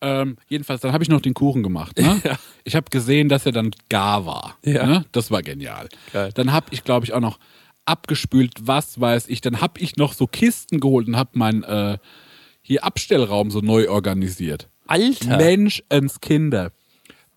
Ähm, 0.02 0.36
jedenfalls, 0.48 0.80
dann 0.80 0.92
habe 0.92 1.04
ich 1.04 1.08
noch 1.08 1.20
den 1.20 1.32
Kuchen 1.34 1.62
gemacht. 1.62 1.96
Ne? 1.98 2.20
Ja. 2.24 2.36
Ich 2.64 2.76
habe 2.76 2.90
gesehen, 2.90 3.28
dass 3.28 3.46
er 3.46 3.52
dann 3.52 3.70
gar 3.88 4.26
war. 4.26 4.56
Ja. 4.64 4.84
Ne? 4.86 5.04
Das 5.12 5.30
war 5.30 5.42
genial. 5.42 5.88
Geil. 6.12 6.30
Dann 6.34 6.52
habe 6.52 6.66
ich, 6.72 6.84
glaube 6.84 7.06
ich, 7.06 7.12
auch 7.12 7.20
noch 7.20 7.38
abgespült, 7.84 8.54
was 8.62 9.00
weiß 9.00 9.28
ich. 9.28 9.40
Dann 9.40 9.60
habe 9.60 9.80
ich 9.80 9.96
noch 9.96 10.12
so 10.12 10.26
Kisten 10.26 10.80
geholt 10.80 11.08
und 11.08 11.16
habe 11.16 11.38
meinen 11.38 11.62
äh, 11.62 11.98
hier 12.60 12.84
Abstellraum 12.84 13.50
so 13.50 13.60
neu 13.60 13.88
organisiert. 13.90 14.68
Alter. 14.86 15.36
Mensch 15.36 15.82
ins 15.88 16.20
Kinder. 16.20 16.72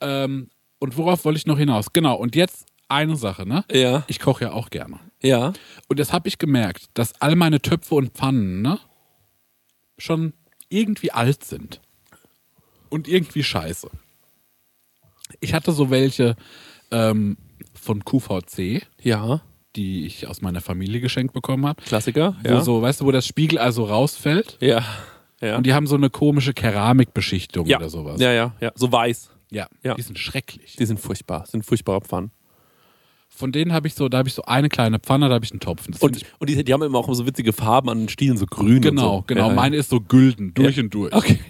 Ähm, 0.01 0.49
und 0.79 0.97
worauf 0.97 1.25
wollte 1.25 1.37
ich 1.37 1.45
noch 1.45 1.57
hinaus? 1.57 1.93
Genau, 1.93 2.15
und 2.15 2.35
jetzt 2.35 2.65
eine 2.87 3.15
Sache, 3.15 3.47
ne? 3.47 3.65
Ja. 3.71 4.03
Ich 4.07 4.19
koche 4.19 4.45
ja 4.45 4.51
auch 4.51 4.69
gerne. 4.69 4.99
Ja. 5.21 5.53
Und 5.87 5.97
jetzt 5.97 6.13
habe 6.13 6.27
ich 6.27 6.37
gemerkt, 6.37 6.89
dass 6.93 7.19
all 7.21 7.35
meine 7.35 7.61
Töpfe 7.61 7.95
und 7.95 8.11
Pfannen, 8.13 8.61
ne? 8.61 8.79
Schon 9.97 10.33
irgendwie 10.69 11.11
alt 11.11 11.43
sind. 11.43 11.81
Und 12.89 13.07
irgendwie 13.07 13.43
scheiße. 13.43 13.89
Ich 15.39 15.53
hatte 15.53 15.71
so 15.71 15.89
welche 15.89 16.35
ähm, 16.91 17.37
von 17.73 18.03
QVC, 18.05 18.85
Ja. 19.01 19.41
Die 19.75 20.05
ich 20.05 20.27
aus 20.27 20.41
meiner 20.41 20.61
Familie 20.61 21.01
geschenkt 21.01 21.33
bekommen 21.33 21.65
habe. 21.65 21.81
Klassiker. 21.83 22.35
Wo 22.43 22.49
Ja. 22.49 22.61
so, 22.61 22.81
weißt 22.81 23.01
du, 23.01 23.05
wo 23.05 23.11
das 23.11 23.25
Spiegel 23.27 23.57
also 23.59 23.83
rausfällt 23.85 24.57
Ja. 24.61 24.83
Ja. 25.41 25.57
und 25.57 25.65
die 25.65 25.73
haben 25.73 25.85
so 25.87 25.95
eine 25.95 26.09
komische 26.09 26.53
Keramikbeschichtung 26.53 27.65
ja. 27.67 27.77
oder 27.77 27.89
sowas. 27.89 28.19
Ja, 28.21 28.31
ja, 28.31 28.53
ja. 28.61 28.71
So 28.75 28.91
weiß. 28.91 29.29
ja. 29.51 29.67
Ja. 29.83 29.93
Die 29.95 30.01
sind 30.01 30.17
schrecklich. 30.17 30.75
Die 30.77 30.85
sind 30.85 30.99
furchtbar. 30.99 31.45
Sind 31.45 31.65
furchtbare 31.65 32.01
Pfannen. 32.01 32.31
Von 33.27 33.51
denen 33.51 33.73
habe 33.73 33.87
ich 33.87 33.95
so, 33.95 34.07
da 34.07 34.19
habe 34.19 34.29
ich 34.29 34.33
so 34.33 34.43
eine 34.43 34.69
kleine 34.69 34.97
Pfanne, 34.99 35.27
da 35.27 35.35
habe 35.35 35.43
ich 35.43 35.51
einen 35.51 35.59
Topf. 35.59 35.87
Das 35.87 36.01
Und, 36.01 36.21
und 36.39 36.49
die, 36.49 36.63
die 36.63 36.71
haben 36.73 36.81
immer 36.83 36.99
auch 36.99 37.13
so 37.13 37.27
witzige 37.27 37.51
Farben 37.51 37.89
an 37.89 37.99
den 37.99 38.09
Stielen, 38.09 38.37
so 38.37 38.45
grün. 38.45 38.79
Genau, 38.81 39.17
und 39.17 39.21
so. 39.21 39.23
genau. 39.27 39.49
Ja, 39.49 39.53
Meine 39.53 39.75
ist 39.75 39.89
so 39.89 39.99
gülden, 39.99 40.53
durch 40.53 40.79
und 40.79 40.93
durch. 40.93 41.13
Okay. 41.13 41.39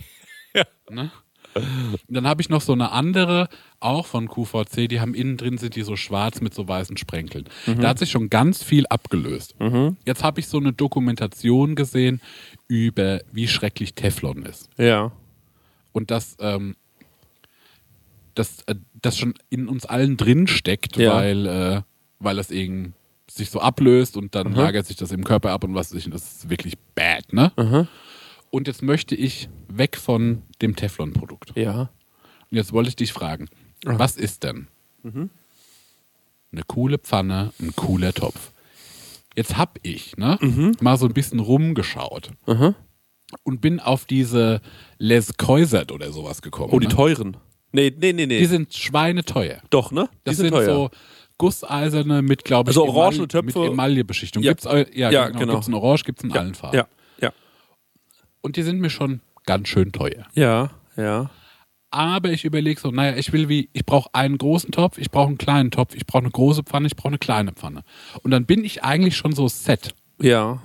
Ne? 0.89 1.11
Dann 2.09 2.27
habe 2.27 2.41
ich 2.41 2.49
noch 2.49 2.61
so 2.61 2.73
eine 2.73 2.91
andere, 2.91 3.47
auch 3.79 4.05
von 4.05 4.27
QVC, 4.27 4.87
die 4.89 4.99
haben 4.99 5.13
innen 5.13 5.37
drin 5.37 5.57
sind 5.57 5.75
die 5.75 5.83
so 5.83 5.95
schwarz 5.95 6.41
mit 6.41 6.53
so 6.53 6.67
weißen 6.67 6.97
Sprenkeln. 6.97 7.45
Mhm. 7.65 7.79
Da 7.81 7.89
hat 7.89 7.99
sich 7.99 8.11
schon 8.11 8.29
ganz 8.29 8.61
viel 8.63 8.85
abgelöst. 8.87 9.55
Jetzt 10.05 10.23
habe 10.23 10.39
ich 10.41 10.47
so 10.47 10.57
eine 10.57 10.73
Dokumentation 10.73 11.75
gesehen 11.75 12.19
über, 12.67 13.21
wie 13.31 13.47
schrecklich 13.47 13.93
Teflon 13.95 14.43
ist. 14.43 14.69
Ja. 14.77 15.11
Und 15.93 16.11
dass 16.11 16.35
ähm, 16.41 16.75
das, 18.33 18.61
äh, 18.67 18.75
das 19.01 19.17
schon 19.17 19.33
in 19.49 19.67
uns 19.69 19.85
allen 19.85 20.17
drin 20.17 20.47
steckt, 20.47 20.97
Ja. 20.97 21.13
weil, 21.15 21.45
äh, 21.45 21.81
weil 22.19 22.35
das 22.35 22.51
eben 22.51 22.93
sich 23.29 23.49
so 23.49 23.59
ablöst 23.59 24.17
und 24.17 24.25
Mhm. 24.25 24.31
dann 24.31 24.53
lagert 24.53 24.85
sich 24.85 24.97
das 24.97 25.11
im 25.11 25.23
Körper 25.23 25.51
ab 25.51 25.63
und 25.63 25.73
was 25.73 25.91
weiß 25.93 25.99
ich, 26.05 26.11
das 26.11 26.23
ist 26.43 26.49
wirklich 26.49 26.75
bad, 26.95 27.31
ne? 27.33 27.51
Mhm. 27.57 27.87
Und 28.51 28.67
jetzt 28.67 28.81
möchte 28.81 29.15
ich 29.15 29.49
weg 29.67 29.97
von 29.97 30.43
dem 30.61 30.75
Teflon-Produkt. 30.75 31.53
Ja. 31.55 31.89
Und 32.51 32.57
jetzt 32.57 32.71
wollte 32.73 32.89
ich 32.89 32.95
dich 32.95 33.11
fragen, 33.11 33.47
was 33.83 34.15
ist 34.15 34.43
denn 34.43 34.67
eine 35.03 36.63
coole 36.67 36.97
Pfanne, 36.97 37.51
ein 37.59 37.75
cooler 37.75 38.13
Topf? 38.13 38.51
Jetzt 39.35 39.57
hab 39.57 39.79
ich 39.83 40.15
ne, 40.15 40.39
mal 40.79 40.97
so 40.97 41.05
ein 41.05 41.13
bisschen 41.13 41.39
rumgeschaut 41.39 42.31
und 43.43 43.59
bin 43.61 43.79
auf 43.81 44.05
diese 44.05 44.61
Les 44.97 45.35
Keusert 45.37 45.91
oder 45.91 46.11
sowas 46.13 46.41
gekommen. 46.41 46.71
Oh, 46.73 46.79
die 46.79 46.87
ne? 46.87 46.93
teuren. 46.93 47.37
Nee, 47.73 47.93
nee, 47.99 48.13
nee, 48.13 48.25
nee. 48.25 48.39
Die 48.39 48.45
sind 48.45 48.73
schweineteuer. 48.73 49.57
Doch, 49.69 49.91
ne? 49.91 50.07
Die 50.13 50.17
Das 50.23 50.37
sind, 50.37 50.53
sind 50.55 50.65
so 50.65 50.89
gusseiserne 51.37 52.21
mit, 52.21 52.45
glaube 52.45 52.71
ich, 52.71 52.77
Also 52.77 52.87
orangene 52.87 53.23
Emal- 53.23 53.27
Töpfe. 53.27 53.59
mit 53.59 53.71
Emaillebeschichtung. 53.71 54.41
Ja. 54.43 54.53
Gibt's, 54.53 54.63
ja, 54.63 55.11
Ja, 55.11 55.27
genau. 55.27 55.39
genau. 55.39 55.53
Gibt's 55.55 55.67
in 55.67 55.73
Orange, 55.73 56.03
gibt's 56.05 56.23
in 56.23 56.29
ja. 56.29 56.35
allen 56.37 56.55
Farben. 56.55 56.77
Ja. 56.77 56.87
Und 58.45 58.57
die 58.57 58.61
sind 58.61 58.79
mir 58.79 58.91
schon 58.91 59.21
ganz 59.47 59.69
schön 59.69 59.91
teuer. 59.91 60.27
Ja. 60.35 60.69
Ja. 60.95 61.31
Aber 61.89 62.29
ich 62.29 62.45
überlege 62.45 62.79
so, 62.79 62.91
naja, 62.91 63.17
ich 63.17 63.33
will 63.33 63.49
wie, 63.49 63.69
ich 63.73 63.87
brauche 63.87 64.13
einen 64.13 64.37
großen 64.37 64.71
Topf, 64.71 64.99
ich 64.99 65.09
brauche 65.09 65.29
einen 65.29 65.39
kleinen 65.39 65.71
Topf, 65.71 65.95
ich 65.95 66.05
brauche 66.05 66.21
eine 66.21 66.29
große 66.29 66.61
Pfanne, 66.61 66.85
ich 66.85 66.95
brauche 66.95 67.07
eine 67.07 67.17
kleine 67.17 67.53
Pfanne. 67.53 67.81
Und 68.21 68.29
dann 68.29 68.45
bin 68.45 68.63
ich 68.63 68.83
eigentlich 68.83 69.17
schon 69.17 69.33
so 69.33 69.47
set. 69.47 69.95
Ja. 70.21 70.61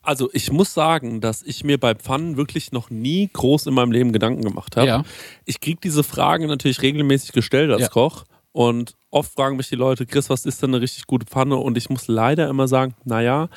Also 0.00 0.30
ich 0.32 0.50
muss 0.50 0.72
sagen, 0.72 1.20
dass 1.20 1.42
ich 1.42 1.62
mir 1.62 1.76
bei 1.76 1.94
Pfannen 1.94 2.38
wirklich 2.38 2.72
noch 2.72 2.88
nie 2.88 3.28
groß 3.30 3.66
in 3.66 3.74
meinem 3.74 3.92
Leben 3.92 4.12
Gedanken 4.12 4.40
gemacht 4.40 4.78
habe. 4.78 4.88
Ja. 4.88 5.02
Ich 5.44 5.60
kriege 5.60 5.80
diese 5.84 6.04
Fragen 6.04 6.46
natürlich 6.46 6.80
regelmäßig 6.80 7.32
gestellt 7.32 7.70
als 7.70 7.82
Ja. 7.82 7.88
Koch 7.88 8.24
und 8.52 8.94
oft 9.10 9.34
fragen 9.34 9.58
mich 9.58 9.68
die 9.68 9.76
Leute, 9.76 10.06
Chris, 10.06 10.30
was 10.30 10.46
ist 10.46 10.62
denn 10.62 10.70
eine 10.70 10.80
richtig 10.80 11.06
gute 11.06 11.26
Pfanne? 11.26 11.56
Und 11.56 11.76
ich 11.76 11.90
muss 11.90 12.08
leider 12.08 12.48
immer 12.48 12.66
sagen, 12.66 12.94
naja, 13.04 13.50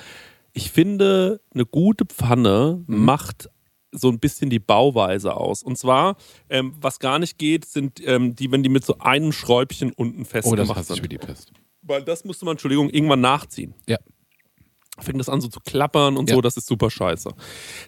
ich 0.53 0.71
finde, 0.71 1.41
eine 1.53 1.65
gute 1.65 2.05
Pfanne 2.05 2.83
Mhm. 2.87 3.05
macht 3.05 3.49
so 3.93 4.09
ein 4.09 4.19
bisschen 4.19 4.49
die 4.49 4.59
Bauweise 4.59 5.35
aus. 5.35 5.63
Und 5.63 5.77
zwar, 5.77 6.15
ähm, 6.49 6.73
was 6.79 6.99
gar 6.99 7.19
nicht 7.19 7.37
geht, 7.37 7.65
sind 7.65 7.99
ähm, 8.05 8.35
die, 8.35 8.49
wenn 8.51 8.63
die 8.63 8.69
mit 8.69 8.85
so 8.85 8.97
einem 8.99 9.33
Schräubchen 9.33 9.91
unten 9.91 10.21
Oh, 10.21 10.25
festgemacht 10.25 10.69
das 10.69 10.77
hasse 10.77 10.93
ich 10.93 10.97
sind. 10.97 11.03
wie 11.03 11.09
die 11.09 11.17
Pest. 11.17 11.51
Weil 11.81 12.01
das 12.03 12.23
musste 12.23 12.45
man, 12.45 12.53
Entschuldigung, 12.53 12.89
irgendwann 12.89 13.19
nachziehen 13.21 13.73
Ja. 13.89 13.97
fängt 14.99 15.19
das 15.19 15.29
an 15.29 15.41
so 15.41 15.47
zu 15.49 15.59
klappern 15.59 16.15
und 16.15 16.29
Ja. 16.29 16.35
so, 16.35 16.41
das 16.41 16.55
ist 16.57 16.67
super 16.67 16.89
scheiße. 16.89 17.31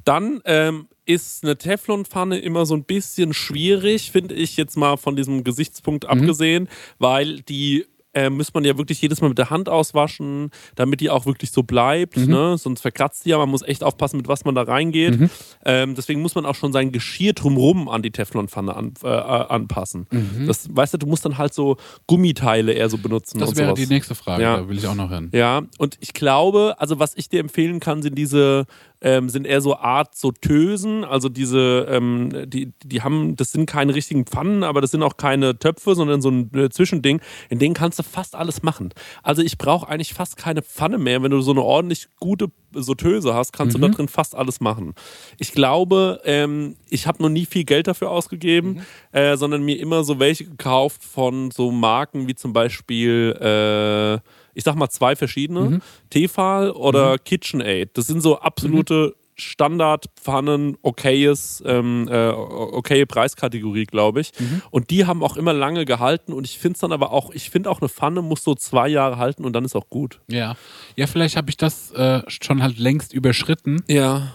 Dann 0.03 0.41
ähm, 0.45 0.87
ist 1.05 1.43
eine 1.43 1.57
Teflonpfanne 1.57 2.39
immer 2.39 2.65
so 2.65 2.75
ein 2.75 2.83
bisschen 2.85 3.33
schwierig, 3.33 4.11
finde 4.11 4.35
ich 4.35 4.57
jetzt 4.57 4.75
mal 4.77 4.97
von 4.97 5.15
diesem 5.15 5.43
Gesichtspunkt 5.43 6.05
abgesehen, 6.05 6.67
weil 6.97 7.41
die 7.41 7.85
äh, 8.13 8.29
muss 8.29 8.53
man 8.53 8.63
ja 8.63 8.77
wirklich 8.77 9.01
jedes 9.01 9.21
Mal 9.21 9.29
mit 9.29 9.37
der 9.37 9.49
Hand 9.49 9.69
auswaschen, 9.69 10.51
damit 10.75 11.01
die 11.01 11.09
auch 11.09 11.25
wirklich 11.25 11.51
so 11.51 11.63
bleibt. 11.63 12.17
Ne? 12.17 12.57
Sonst 12.57 12.81
verkratzt 12.81 13.25
die 13.25 13.29
ja. 13.29 13.37
Man 13.37 13.49
muss 13.49 13.61
echt 13.63 13.83
aufpassen, 13.83 14.17
mit 14.17 14.27
was 14.27 14.45
man 14.45 14.55
da 14.55 14.61
reingeht. 14.63 15.29
Ähm, 15.65 15.95
deswegen 15.95 16.21
muss 16.21 16.35
man 16.35 16.45
auch 16.45 16.55
schon 16.55 16.71
sein 16.73 16.91
Geschirr 16.91 17.33
drumrum 17.33 17.89
an 17.89 18.01
die 18.01 18.11
Teflonpfanne 18.11 18.75
an, 18.75 18.93
äh, 19.03 19.07
äh, 19.07 19.11
anpassen. 19.11 20.07
Das, 20.47 20.67
weißt 20.73 20.93
du, 20.93 20.97
du 20.99 21.07
musst 21.07 21.25
dann 21.25 21.37
halt 21.37 21.53
so 21.53 21.77
Gummiteile 22.07 22.73
eher 22.73 22.89
so 22.89 22.97
benutzen. 22.97 23.39
Das 23.39 23.55
wäre 23.55 23.69
sowas. 23.69 23.79
die 23.79 23.93
nächste 23.93 24.15
Frage, 24.15 24.43
Ja. 24.43 24.57
da 24.57 24.69
will 24.69 24.77
ich 24.77 24.87
auch 24.87 24.95
noch 24.95 25.09
hören. 25.09 25.29
Ja, 25.33 25.63
und 25.77 25.97
ich 25.99 26.13
glaube, 26.13 26.75
also 26.77 26.99
was 26.99 27.15
ich 27.15 27.29
dir 27.29 27.39
empfehlen 27.39 27.79
kann, 27.79 28.01
sind 28.01 28.15
diese, 28.17 28.65
ähm, 29.03 29.29
sind 29.29 29.45
eher 29.45 29.61
so 29.61 29.75
Art 29.75 30.15
so 30.15 30.31
Tösen, 30.31 31.03
also 31.03 31.29
diese, 31.29 31.85
ähm, 31.89 32.31
die, 32.47 32.71
die 32.83 33.01
haben, 33.01 33.35
das 33.35 33.51
sind 33.51 33.65
keine 33.65 33.93
richtigen 33.93 34.25
Pfannen, 34.25 34.63
aber 34.63 34.81
das 34.81 34.91
sind 34.91 35.03
auch 35.03 35.17
keine 35.17 35.59
Töpfe, 35.59 35.93
sondern 35.93 36.21
so 36.21 36.29
ein 36.29 36.49
äh, 36.55 36.69
Zwischending, 36.69 37.21
in 37.49 37.59
denen 37.59 37.75
kannst 37.75 37.99
du 37.99 38.03
fast 38.03 38.35
alles 38.35 38.63
machen. 38.63 38.93
Also 39.21 39.41
ich 39.41 39.57
brauche 39.57 39.87
eigentlich 39.87 40.13
fast 40.13 40.37
keine 40.37 40.61
Pfanne 40.61 40.97
mehr, 40.97 41.21
wenn 41.21 41.31
du 41.31 41.41
so 41.41 41.51
eine 41.51 41.61
ordentlich 41.61 42.07
gute 42.19 42.47
so 42.75 42.95
Töse 42.95 43.35
hast, 43.35 43.53
kannst 43.53 43.75
du 43.75 43.79
da 43.79 43.87
drin 43.89 44.07
fast 44.07 44.33
alles 44.33 44.59
machen. 44.59 44.95
Ich 45.37 45.51
glaube, 45.51 46.21
ähm, 46.25 46.75
ich 46.89 47.05
habe 47.05 47.21
noch 47.21 47.29
nie 47.29 47.45
viel 47.45 47.65
Geld 47.65 47.87
dafür 47.87 48.09
ausgegeben, 48.09 48.81
äh, 49.11 49.37
sondern 49.37 49.63
mir 49.63 49.79
immer 49.79 50.03
so 50.03 50.19
welche 50.19 50.45
gekauft 50.45 51.03
von 51.03 51.51
so 51.51 51.71
Marken 51.71 52.27
wie 52.27 52.35
zum 52.35 52.53
Beispiel 52.53 53.37
äh, 53.39 54.27
ich 54.53 54.63
sag 54.63 54.75
mal 54.75 54.89
zwei 54.89 55.15
verschiedene, 55.15 55.61
Mhm. 55.61 55.81
Tefal 56.09 56.71
oder 56.71 57.17
KitchenAid. 57.17 57.91
Das 57.97 58.07
sind 58.07 58.21
so 58.21 58.39
absolute 58.39 59.15
Standardpfannen, 59.35 60.77
okayes, 60.81 61.63
ähm, 61.65 62.07
äh, 62.09 62.29
okaye 62.29 63.05
Preiskategorie, 63.05 63.85
glaube 63.85 64.21
ich. 64.21 64.31
Mhm. 64.39 64.61
Und 64.69 64.89
die 64.91 65.05
haben 65.05 65.23
auch 65.23 65.37
immer 65.37 65.53
lange 65.53 65.85
gehalten 65.85 66.33
und 66.33 66.45
ich 66.45 66.59
finde 66.59 66.75
es 66.75 66.81
dann 66.81 66.91
aber 66.91 67.11
auch, 67.11 67.31
ich 67.31 67.49
finde 67.49 67.69
auch 67.69 67.81
eine 67.81 67.89
Pfanne 67.89 68.21
muss 68.21 68.43
so 68.43 68.53
zwei 68.55 68.87
Jahre 68.87 69.17
halten 69.17 69.43
und 69.45 69.53
dann 69.53 69.65
ist 69.65 69.75
auch 69.75 69.89
gut. 69.89 70.19
Ja. 70.29 70.55
Ja, 70.95 71.07
vielleicht 71.07 71.35
habe 71.35 71.49
ich 71.49 71.57
das 71.57 71.91
äh, 71.91 72.21
schon 72.27 72.61
halt 72.61 72.77
längst 72.77 73.13
überschritten, 73.13 73.83
Ja. 73.87 74.33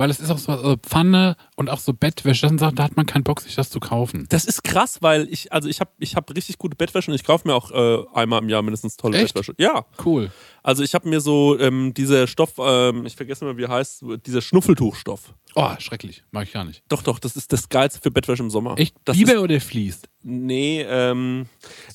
Weil 0.00 0.08
es 0.08 0.18
ist 0.18 0.30
auch 0.30 0.38
so 0.38 0.52
äh, 0.52 0.78
Pfanne 0.78 1.36
und 1.56 1.68
auch 1.68 1.78
so 1.78 1.92
Bettwäsche, 1.92 2.48
sind 2.48 2.58
Sachen, 2.58 2.74
da 2.74 2.84
hat 2.84 2.96
man 2.96 3.04
keinen 3.04 3.22
Bock, 3.22 3.42
sich 3.42 3.54
das 3.54 3.68
zu 3.68 3.80
kaufen. 3.80 4.24
Das 4.30 4.46
ist 4.46 4.64
krass, 4.64 5.02
weil 5.02 5.28
ich, 5.30 5.52
also 5.52 5.68
ich 5.68 5.78
habe 5.80 5.90
ich 5.98 6.16
hab 6.16 6.34
richtig 6.34 6.56
gute 6.56 6.74
Bettwäsche 6.74 7.10
und 7.10 7.14
ich 7.14 7.22
kaufe 7.24 7.46
mir 7.46 7.54
auch 7.54 7.70
äh, 7.70 8.02
einmal 8.14 8.42
im 8.42 8.48
Jahr 8.48 8.62
mindestens 8.62 8.96
tolle 8.96 9.18
Echt? 9.18 9.34
Bettwäsche. 9.34 9.54
Ja. 9.58 9.84
Cool. 10.02 10.30
Also 10.62 10.82
ich 10.82 10.94
habe 10.94 11.06
mir 11.06 11.20
so 11.20 11.58
ähm, 11.58 11.92
dieser 11.92 12.26
Stoff, 12.26 12.54
ähm, 12.58 13.04
ich 13.04 13.14
vergesse 13.14 13.44
mal, 13.44 13.58
wie 13.58 13.64
er 13.64 13.68
heißt, 13.68 14.02
dieser 14.24 14.40
Schnuffeltuchstoff. 14.40 15.34
Oh, 15.54 15.68
schrecklich. 15.78 16.24
Mag 16.30 16.46
ich 16.46 16.52
gar 16.54 16.64
nicht. 16.64 16.82
Doch, 16.88 17.02
doch, 17.02 17.18
das 17.18 17.36
ist 17.36 17.52
das 17.52 17.68
Geilste 17.68 18.00
für 18.00 18.10
Bettwäsche 18.10 18.42
im 18.42 18.50
Sommer. 18.50 18.78
Echt? 18.78 18.96
Das 19.04 19.18
Biber 19.18 19.34
ist, 19.34 19.38
oder 19.40 19.60
fließt? 19.60 20.08
nee, 20.22 20.80
ähm, 20.82 21.44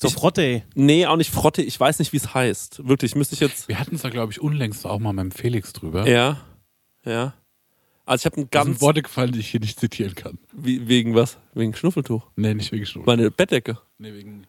So 0.00 0.10
Frotte, 0.10 0.42
ey. 0.42 0.62
nee, 0.76 1.06
auch 1.06 1.16
nicht 1.16 1.32
Frotte. 1.32 1.62
Ich 1.62 1.78
weiß 1.78 1.98
nicht, 1.98 2.12
wie 2.12 2.18
es 2.18 2.34
heißt. 2.34 2.86
Wirklich, 2.86 3.16
müsste 3.16 3.34
ich 3.34 3.40
jetzt. 3.40 3.66
Wir 3.66 3.80
hatten 3.80 3.96
es 3.96 4.02
da, 4.02 4.10
glaube 4.10 4.30
ich, 4.32 4.40
unlängst 4.40 4.86
auch 4.86 5.00
mal 5.00 5.12
mit 5.12 5.24
dem 5.24 5.30
Felix 5.32 5.72
drüber. 5.72 6.08
Ja, 6.08 6.38
ja. 7.04 7.34
Also 8.06 8.22
ich 8.22 8.26
habe 8.26 8.40
ein 8.40 8.50
ganz 8.50 8.80
Worte 8.80 9.02
gefallen, 9.02 9.32
die 9.32 9.40
ich 9.40 9.50
hier 9.50 9.60
nicht 9.60 9.80
zitieren 9.80 10.14
kann. 10.14 10.38
wie, 10.52 10.88
wegen 10.88 11.14
was? 11.14 11.38
Wegen 11.54 11.74
Schnuffeltuch. 11.74 12.22
Nee, 12.36 12.54
nicht 12.54 12.70
wegen 12.70 12.86
Schnurren. 12.86 13.06
Meine 13.06 13.30
Bettdecke. 13.32 13.78
Nee, 13.98 14.14
wegen. 14.14 14.46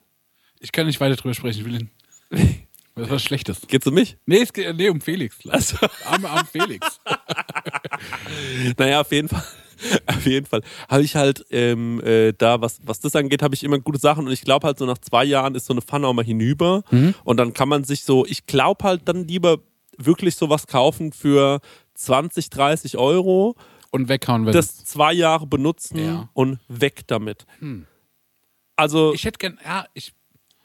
Ich 0.59 0.71
kann 0.71 0.85
nicht 0.85 0.99
weiter 0.99 1.15
drüber 1.15 1.33
sprechen. 1.33 1.59
Ich 1.59 1.65
will 1.65 1.81
ihn. 1.81 1.89
Das 2.97 3.05
ist 3.05 3.11
was 3.11 3.23
Schlechtes. 3.23 3.61
Geht's 3.67 3.85
um 3.85 3.93
mich? 3.93 4.17
Nee, 4.25 4.41
es 4.41 4.51
geht 4.51 4.75
nee, 4.75 4.89
um 4.89 4.99
Felix. 4.99 5.37
Also, 5.47 5.77
Arme, 6.03 6.27
arm 6.31 6.47
Felix. 6.47 6.99
naja, 8.77 9.01
auf 9.01 9.11
jeden 9.11 9.27
Fall. 9.27 9.43
Auf 10.07 10.25
jeden 10.25 10.47
Fall 10.47 10.63
habe 10.89 11.03
ich 11.03 11.15
halt 11.15 11.45
ähm, 11.51 12.01
äh, 12.03 12.33
da, 12.35 12.59
was, 12.59 12.79
was 12.83 12.99
das 12.99 13.15
angeht, 13.15 13.43
habe 13.43 13.53
ich 13.53 13.63
immer 13.63 13.77
gute 13.77 13.99
Sachen 13.99 14.25
und 14.25 14.33
ich 14.33 14.41
glaube 14.41 14.65
halt 14.65 14.79
so 14.79 14.87
nach 14.87 14.97
zwei 14.97 15.23
Jahren 15.23 15.53
ist 15.53 15.67
so 15.67 15.73
eine 15.73 15.83
Pfanne 15.83 16.07
auch 16.07 16.13
mal 16.13 16.25
hinüber 16.25 16.81
und 17.23 17.37
dann 17.37 17.53
kann 17.53 17.69
man 17.69 17.83
sich 17.83 18.03
so, 18.03 18.25
ich 18.25 18.47
glaube 18.47 18.83
halt 18.83 19.01
dann 19.05 19.27
lieber 19.27 19.59
wirklich 19.97 20.35
sowas 20.35 20.65
kaufen 20.65 21.11
für 21.11 21.59
20, 21.97 22.49
30 22.49 22.97
Euro, 22.97 23.55
Und 23.91 24.07
weghauen, 24.09 24.45
wenn 24.45 24.53
das 24.53 24.83
zwei 24.85 25.13
Jahre 25.13 25.47
benutzen 25.47 25.97
Ja. 25.99 26.29
und 26.33 26.59
weg 26.67 27.01
damit. 27.07 27.45
Also 28.75 29.13
Ich 29.13 29.25
hätte 29.25 29.39
gern. 29.39 29.57
Ja, 29.65 29.85
ich. 29.93 30.13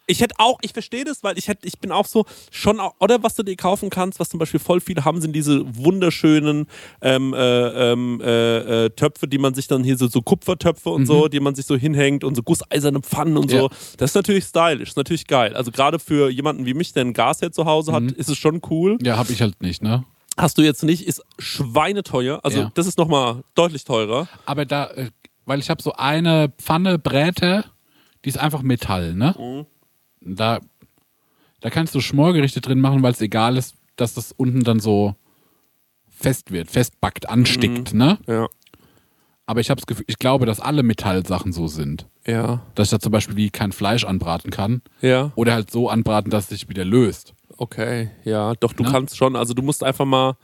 ich 0.06 0.20
hätte 0.20 0.34
auch, 0.38 0.58
ich 0.62 0.72
verstehe 0.74 1.04
das, 1.04 1.22
weil 1.24 1.38
ich 1.38 1.48
hätte, 1.48 1.66
ich 1.66 1.78
bin 1.78 1.90
auch 1.92 2.04
so 2.06 2.26
schon, 2.50 2.78
auch, 2.80 2.92
oder 3.00 3.22
was 3.22 3.34
du 3.34 3.42
dir 3.42 3.56
kaufen 3.56 3.88
kannst, 3.88 4.20
was 4.20 4.28
zum 4.28 4.38
Beispiel 4.38 4.60
voll 4.60 4.80
viele 4.80 5.04
haben, 5.06 5.20
sind 5.22 5.32
diese 5.34 5.62
wunderschönen 5.76 6.66
ähm, 7.00 7.32
äh, 7.32 7.92
ähm, 7.92 8.20
äh, 8.20 8.84
äh, 8.86 8.90
Töpfe, 8.90 9.26
die 9.28 9.38
man 9.38 9.54
sich 9.54 9.68
dann 9.68 9.82
hier 9.84 9.96
so, 9.96 10.08
so 10.08 10.20
Kupfertöpfe 10.20 10.90
und 10.90 11.06
so, 11.06 11.28
die 11.28 11.40
man 11.40 11.54
sich 11.54 11.64
so 11.64 11.76
hinhängt 11.76 12.24
und 12.24 12.34
so 12.34 12.42
gusseiserne 12.42 13.00
Pfannen 13.00 13.38
und 13.38 13.50
so. 13.50 13.56
Ja. 13.56 13.68
Das 13.96 14.10
ist 14.10 14.14
natürlich 14.14 14.44
stylisch, 14.44 14.90
ist 14.90 14.96
natürlich 14.96 15.26
geil. 15.26 15.54
Also 15.56 15.70
gerade 15.70 15.98
für 15.98 16.28
jemanden 16.28 16.66
wie 16.66 16.74
mich, 16.74 16.92
der 16.92 17.04
ein 17.06 17.14
Gasherd 17.14 17.54
zu 17.54 17.64
Hause 17.64 17.92
hat, 17.92 18.02
ist 18.02 18.28
es 18.28 18.36
schon 18.36 18.60
cool. 18.68 18.98
Ja, 19.02 19.16
habe 19.16 19.32
ich 19.32 19.40
halt 19.40 19.62
nicht, 19.62 19.80
ne? 19.82 20.04
Hast 20.38 20.56
du 20.58 20.62
jetzt 20.62 20.82
nicht, 20.82 21.06
ist 21.06 21.22
schweineteuer. 21.38 22.40
Also 22.42 22.60
Ja. 22.60 22.70
das 22.74 22.86
ist 22.86 22.98
nochmal 22.98 23.44
deutlich 23.54 23.84
teurer. 23.84 24.28
Aber 24.46 24.64
da, 24.64 24.86
äh, 24.90 25.10
weil 25.44 25.58
ich 25.60 25.68
habe 25.70 25.82
so 25.82 25.92
eine 25.92 26.50
Pfanne 26.58 26.98
Bräte, 26.98 27.64
die 28.24 28.28
ist 28.28 28.38
einfach 28.38 28.62
Metall, 28.62 29.14
ne? 29.14 29.34
Mhm. 29.38 29.66
Da, 30.36 30.60
da 31.60 31.70
kannst 31.70 31.94
du 31.94 32.00
Schmorgerichte 32.00 32.60
drin 32.60 32.80
machen, 32.80 33.02
weil 33.02 33.12
es 33.12 33.20
egal 33.20 33.56
ist, 33.56 33.74
dass 33.96 34.14
das 34.14 34.32
unten 34.32 34.62
dann 34.64 34.80
so 34.80 35.14
fest 36.08 36.50
wird, 36.52 36.70
festbackt, 36.70 37.28
anstickt, 37.28 37.92
ne? 37.94 38.18
Ja. 38.26 38.48
Aber 39.44 39.60
ich 39.60 39.70
habe 39.70 39.80
das 39.80 39.86
Gefühl, 39.86 40.04
ich 40.08 40.18
glaube, 40.18 40.46
dass 40.46 40.60
alle 40.60 40.82
Metallsachen 40.84 41.52
so 41.52 41.66
sind. 41.66 42.06
Ja. 42.24 42.62
Dass 42.76 42.86
ich 42.86 42.90
da 42.92 43.00
zum 43.00 43.10
Beispiel 43.12 43.36
wie 43.36 43.50
kein 43.50 43.72
Fleisch 43.72 44.04
anbraten 44.04 44.50
kann. 44.52 44.82
Ja. 45.00 45.32
Oder 45.34 45.54
halt 45.54 45.70
so 45.70 45.90
anbraten, 45.90 46.30
dass 46.30 46.44
es 46.44 46.50
sich 46.50 46.68
wieder 46.68 46.84
löst. 46.84 47.34
Okay, 47.58 48.10
ja, 48.24 48.54
doch, 48.54 48.72
du 48.72 48.82
Ne? 48.84 48.90
kannst 48.90 49.16
schon. 49.16 49.36
Also 49.36 49.54
du 49.54 49.62
musst 49.62 49.82
einfach 49.84 50.04
mal, 50.04 50.36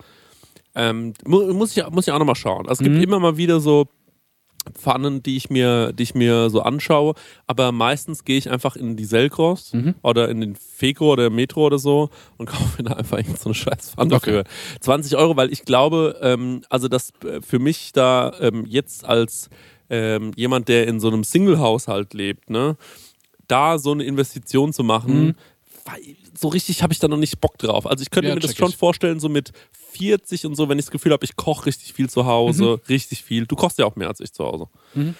ähm, 0.74 1.14
mu 1.26 1.52
muss 1.54 1.76
ich, 1.76 1.88
muss 1.90 2.06
ich 2.06 2.12
auch 2.12 2.18
nochmal 2.18 2.34
schauen. 2.36 2.68
Also 2.68 2.82
es 2.84 2.88
Mhm. 2.88 2.92
gibt 2.94 3.04
immer 3.04 3.18
mal 3.18 3.36
wieder 3.36 3.60
so 3.60 3.86
Pfannen, 4.74 5.22
die 5.22 5.36
ich 5.38 5.48
mir, 5.48 5.92
die 5.94 6.02
ich 6.02 6.14
mir 6.14 6.50
so 6.50 6.60
anschaue, 6.60 7.14
aber 7.46 7.72
meistens 7.72 8.24
gehe 8.24 8.36
ich 8.36 8.50
einfach 8.50 8.76
in 8.76 8.96
die 8.96 9.06
Selgros 9.06 9.72
Mhm. 9.72 9.94
oder 10.02 10.28
in 10.28 10.42
den 10.42 10.56
Feko 10.56 11.12
oder 11.12 11.30
Metro 11.30 11.64
oder 11.64 11.78
so 11.78 12.10
und 12.36 12.46
kaufe 12.50 12.82
mir 12.82 12.90
da 12.90 12.96
einfach 12.96 13.16
irgend 13.16 13.38
so 13.38 13.46
eine 13.48 13.54
scheiß 13.54 13.92
Pfanne 13.92 14.14
Okay. 14.14 14.30
für 14.30 14.44
20 14.80 15.16
Euro, 15.16 15.36
weil 15.36 15.50
ich 15.52 15.64
glaube, 15.64 16.18
ähm, 16.20 16.60
also 16.68 16.88
das 16.88 17.12
äh, 17.24 17.40
für 17.40 17.58
mich 17.58 17.92
da 17.94 18.32
ähm, 18.40 18.66
jetzt 18.66 19.06
als 19.06 19.48
ähm, 19.88 20.32
jemand, 20.36 20.68
der 20.68 20.86
in 20.86 21.00
so 21.00 21.08
einem 21.08 21.24
Single-Haushalt 21.24 22.12
lebt, 22.12 22.50
ne, 22.50 22.76
da 23.46 23.78
so 23.78 23.92
eine 23.92 24.04
Investition 24.04 24.74
zu 24.74 24.84
machen, 24.84 25.28
Mhm. 25.28 25.34
weil 25.86 26.16
so 26.38 26.48
richtig 26.48 26.82
habe 26.82 26.92
ich 26.92 26.98
da 26.98 27.08
noch 27.08 27.16
nicht 27.16 27.40
Bock 27.40 27.58
drauf. 27.58 27.86
Also 27.86 28.02
ich 28.02 28.10
könnte 28.10 28.28
Ja, 28.28 28.34
mir 28.34 28.40
das 28.40 28.56
schon 28.56 28.70
ich. 28.70 28.76
vorstellen, 28.76 29.20
so 29.20 29.28
mit 29.28 29.52
40 29.92 30.46
und 30.46 30.54
so, 30.54 30.68
wenn 30.68 30.78
ich 30.78 30.84
das 30.86 30.90
Gefühl 30.92 31.12
habe, 31.12 31.24
ich 31.24 31.36
koche 31.36 31.66
richtig 31.66 31.92
viel 31.92 32.08
zu 32.08 32.26
Hause, 32.26 32.80
richtig 32.88 33.22
viel. 33.24 33.46
Du 33.46 33.56
kochst 33.56 33.78
ja 33.78 33.86
auch 33.86 33.96
mehr 33.96 34.08
als 34.08 34.20
ich 34.20 34.32
zu 34.32 34.44
Hause. 34.44 34.66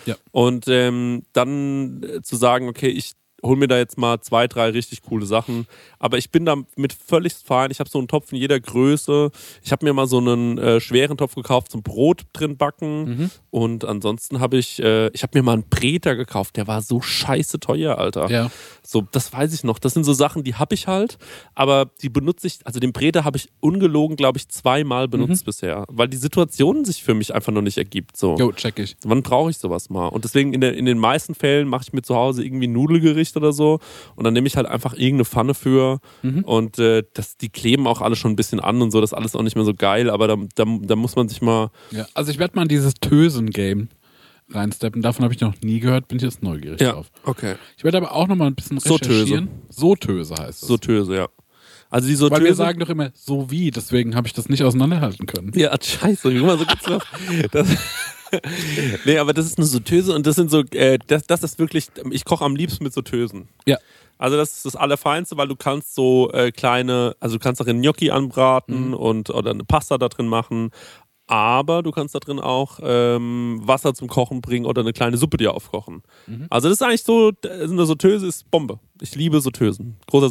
Ja. 0.06 0.16
Und 0.30 0.66
ähm, 0.68 1.24
dann 1.32 2.02
äh, 2.02 2.22
zu 2.22 2.36
sagen, 2.36 2.68
okay, 2.68 2.88
ich 2.88 3.12
hol 3.42 3.56
mir 3.56 3.68
da 3.68 3.78
jetzt 3.78 3.98
mal 3.98 4.20
zwei, 4.20 4.46
drei 4.48 4.70
richtig 4.70 5.02
coole 5.02 5.26
Sachen. 5.26 5.66
Aber 5.98 6.18
ich 6.18 6.30
bin 6.30 6.44
damit 6.44 6.92
völlig 6.92 7.34
fein. 7.34 7.70
Ich 7.70 7.80
habe 7.80 7.90
so 7.90 7.98
einen 7.98 8.08
Topf 8.08 8.32
in 8.32 8.38
jeder 8.38 8.58
Größe. 8.58 9.30
Ich 9.62 9.72
habe 9.72 9.84
mir 9.86 9.92
mal 9.92 10.06
so 10.06 10.18
einen 10.18 10.58
äh, 10.58 10.80
schweren 10.80 11.16
Topf 11.16 11.34
gekauft 11.34 11.70
zum 11.70 11.82
Brot 11.82 12.22
drin 12.32 12.56
backen. 12.56 13.30
Und 13.50 13.84
ansonsten 13.84 14.40
habe 14.40 14.58
ich, 14.58 14.82
äh, 14.82 15.08
ich 15.08 15.22
habe 15.22 15.38
mir 15.38 15.42
mal 15.42 15.52
einen 15.54 15.68
Breter 15.68 16.16
gekauft. 16.16 16.56
Der 16.56 16.66
war 16.66 16.82
so 16.82 17.00
scheiße 17.00 17.60
teuer, 17.60 17.98
Alter. 17.98 18.30
Ja. 18.30 18.50
So, 18.82 19.02
das 19.12 19.32
weiß 19.32 19.52
ich 19.54 19.64
noch. 19.64 19.78
Das 19.78 19.94
sind 19.94 20.04
so 20.04 20.12
Sachen, 20.12 20.44
die 20.44 20.54
habe 20.54 20.74
ich 20.74 20.86
halt, 20.86 21.18
aber 21.54 21.90
die 22.02 22.08
benutze 22.08 22.46
ich, 22.46 22.58
also 22.64 22.80
den 22.80 22.92
Breter 22.92 23.24
habe 23.24 23.36
ich 23.36 23.48
ungelogen, 23.60 24.16
glaube 24.16 24.38
ich, 24.38 24.48
zweimal 24.48 25.08
benutzt 25.08 25.44
bisher, 25.44 25.84
weil 25.88 26.08
die 26.08 26.16
Situation 26.16 26.84
sich 26.84 27.02
für 27.02 27.14
mich 27.14 27.34
einfach 27.34 27.52
noch 27.52 27.62
nicht 27.62 27.78
ergibt. 27.78 28.16
So. 28.16 28.36
Jo, 28.36 28.52
check 28.52 28.78
ich. 28.78 28.96
Wann 29.04 29.22
brauche 29.22 29.50
ich 29.50 29.58
sowas 29.58 29.90
mal? 29.90 30.08
Und 30.08 30.24
deswegen 30.24 30.52
in, 30.52 30.60
der, 30.60 30.74
in 30.74 30.86
den 30.86 30.98
meisten 30.98 31.34
Fällen 31.34 31.68
mache 31.68 31.82
ich 31.86 31.92
mir 31.92 32.02
zu 32.02 32.14
Hause 32.14 32.44
irgendwie 32.44 32.66
ein 32.66 32.72
Nudelgericht 33.28 33.36
oder 33.36 33.52
so 33.52 33.78
und 34.16 34.24
dann 34.24 34.34
nehme 34.34 34.46
ich 34.46 34.56
halt 34.56 34.66
einfach 34.66 34.94
irgendeine 34.94 35.24
Pfanne 35.24 35.54
für 35.54 36.00
und 36.44 36.78
äh, 36.78 37.02
das, 37.14 37.36
die 37.36 37.48
kleben 37.48 37.86
auch 37.86 38.00
alle 38.00 38.16
schon 38.16 38.32
ein 38.32 38.36
bisschen 38.36 38.60
an 38.60 38.82
und 38.82 38.90
so, 38.90 39.00
das 39.00 39.12
ist 39.12 39.18
alles 39.18 39.36
auch 39.36 39.42
nicht 39.42 39.56
mehr 39.56 39.64
so 39.64 39.74
geil, 39.74 40.10
aber 40.10 40.28
da, 40.28 40.36
da, 40.54 40.64
da 40.82 40.96
muss 40.96 41.16
man 41.16 41.28
sich 41.28 41.42
mal, 41.42 41.70
Ja. 41.90 42.06
Also 42.14 42.30
ich 42.30 42.38
werde 42.38 42.56
mal 42.56 42.62
in 42.62 42.68
dieses 42.68 42.94
Tösen-Game 42.94 43.88
reinsteppen. 44.50 45.02
Davon 45.02 45.24
habe 45.24 45.34
ich 45.34 45.40
noch 45.40 45.54
nie 45.62 45.78
gehört, 45.80 46.08
bin 46.08 46.16
ich 46.16 46.22
jetzt 46.22 46.42
neugierig 46.42 46.78
drauf. 46.78 47.10
okay. 47.24 47.56
Ich 47.76 47.84
werde 47.84 47.98
aber 47.98 48.12
auch 48.12 48.26
noch 48.28 48.36
mal 48.36 48.46
ein 48.46 48.54
bisschen 48.54 48.78
recherchieren. 48.78 49.48
So 49.68 49.94
Töse 49.94 50.34
heißt 50.38 50.62
es. 50.62 50.68
So 50.68 50.78
Töse, 50.78 51.16
ja. 51.16 51.28
Also 51.90 52.08
die 52.08 52.14
so 52.14 52.30
Weil 52.30 52.44
wir 52.44 52.54
sagen 52.54 52.80
doch 52.80 52.90
immer 52.90 53.10
so 53.14 53.50
wie, 53.50 53.70
deswegen 53.70 54.14
habe 54.14 54.26
ich 54.26 54.34
das 54.34 54.48
nicht 54.48 54.62
auseinanderhalten 54.62 55.26
können. 55.26 55.52
Ja, 55.54 55.74
scheiße, 55.80 56.34
guck 56.34 56.46
mal, 56.46 56.58
so 56.58 56.66
geht's 56.66 56.86
los. 56.86 57.02
Das, 57.50 57.66
nee, 59.04 59.18
aber 59.18 59.32
das 59.32 59.46
ist 59.46 59.58
eine 59.58 59.66
Sauteuse 59.66 60.14
und 60.14 60.26
das 60.26 60.36
sind 60.36 60.50
so, 60.50 60.62
äh, 60.72 60.98
das, 61.06 61.26
das 61.26 61.42
ist 61.42 61.58
wirklich, 61.58 61.88
ich 62.10 62.24
koche 62.24 62.44
am 62.44 62.56
liebsten 62.56 62.84
mit 62.84 62.92
Sautösen. 62.92 63.48
Ja. 63.66 63.78
Also 64.18 64.36
das 64.36 64.56
ist 64.56 64.66
das 64.66 64.76
Allerfeinste, 64.76 65.36
weil 65.36 65.48
du 65.48 65.56
kannst 65.56 65.94
so 65.94 66.30
äh, 66.32 66.50
kleine, 66.50 67.16
also 67.20 67.36
du 67.36 67.42
kannst 67.42 67.66
einen 67.66 67.80
Gnocchi 67.80 68.10
anbraten 68.10 68.92
und 68.92 69.30
oder 69.30 69.52
eine 69.52 69.64
Pasta 69.64 69.96
da 69.96 70.08
drin 70.08 70.26
machen, 70.26 70.70
aber 71.28 71.82
du 71.82 71.92
kannst 71.92 72.14
da 72.14 72.18
drin 72.18 72.40
auch 72.40 72.80
ähm, 72.82 73.60
Wasser 73.62 73.94
zum 73.94 74.08
Kochen 74.08 74.40
bringen 74.40 74.66
oder 74.66 74.80
eine 74.80 74.92
kleine 74.92 75.16
Suppe 75.18 75.36
dir 75.36 75.54
aufkochen. 75.54 76.02
Also 76.50 76.68
das 76.68 76.78
ist 76.78 76.82
eigentlich 76.82 77.04
so, 77.04 77.30
äh, 77.44 77.62
eine 77.62 77.86
Sauteuse 77.86 78.26
ist 78.26 78.50
Bombe. 78.50 78.80
Ich 79.00 79.14
liebe 79.14 79.40
Sautösen. 79.40 79.96
Großer 80.06 80.30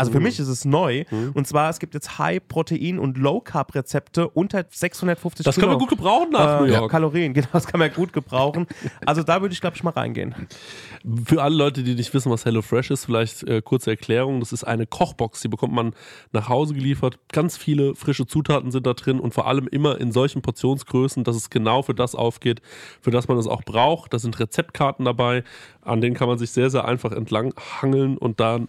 Also 0.00 0.12
für 0.12 0.20
mich 0.20 0.38
ist 0.38 0.48
es 0.48 0.64
neu. 0.64 1.04
Und 1.34 1.46
zwar, 1.46 1.70
es 1.70 1.78
gibt 1.78 1.94
jetzt 1.94 2.18
High-Protein- 2.18 2.98
und 2.98 3.18
Low-Carb-Rezepte 3.18 4.28
unter 4.28 4.64
650 4.68 5.44
Das 5.44 5.56
können 5.56 5.72
wir 5.72 5.78
gut 5.78 5.90
gebrauchen 5.90 6.30
nach 6.32 6.60
äh, 6.60 6.62
New 6.62 6.72
York. 6.72 6.90
Kalorien, 6.90 7.34
genau, 7.34 7.48
das 7.52 7.66
kann 7.66 7.80
man 7.80 7.92
gut 7.92 8.12
gebrauchen. 8.12 8.66
Also 9.04 9.22
da 9.22 9.40
würde 9.40 9.52
ich, 9.52 9.60
glaube 9.60 9.76
ich, 9.76 9.82
mal 9.82 9.90
reingehen. 9.90 10.34
Für 11.24 11.42
alle 11.42 11.54
Leute, 11.54 11.82
die 11.82 11.94
nicht 11.94 12.12
wissen, 12.14 12.30
was 12.30 12.44
HelloFresh 12.44 12.90
ist, 12.90 13.04
vielleicht 13.04 13.42
äh, 13.44 13.62
kurze 13.62 13.90
Erklärung. 13.90 14.40
Das 14.40 14.52
ist 14.52 14.64
eine 14.64 14.86
Kochbox, 14.86 15.40
die 15.40 15.48
bekommt 15.48 15.72
man 15.72 15.94
nach 16.32 16.48
Hause 16.48 16.74
geliefert. 16.74 17.18
Ganz 17.32 17.56
viele 17.56 17.94
frische 17.94 18.26
Zutaten 18.26 18.70
sind 18.70 18.86
da 18.86 18.94
drin 18.94 19.20
und 19.20 19.34
vor 19.34 19.46
allem 19.46 19.68
immer 19.68 20.00
in 20.00 20.12
solchen 20.12 20.42
Portionsgrößen, 20.42 21.24
dass 21.24 21.36
es 21.36 21.50
genau 21.50 21.82
für 21.82 21.94
das 21.94 22.14
aufgeht, 22.14 22.62
für 23.00 23.10
das 23.10 23.28
man 23.28 23.38
es 23.38 23.46
auch 23.46 23.62
braucht. 23.62 24.12
Da 24.12 24.18
sind 24.18 24.38
Rezeptkarten 24.38 25.04
dabei, 25.04 25.44
an 25.82 26.00
denen 26.00 26.14
kann 26.14 26.28
man 26.28 26.38
sich 26.38 26.50
sehr, 26.50 26.70
sehr 26.70 26.84
einfach 26.84 27.12
entlang 27.12 27.54
hangeln 27.80 28.16
und 28.18 28.40
dann 28.40 28.68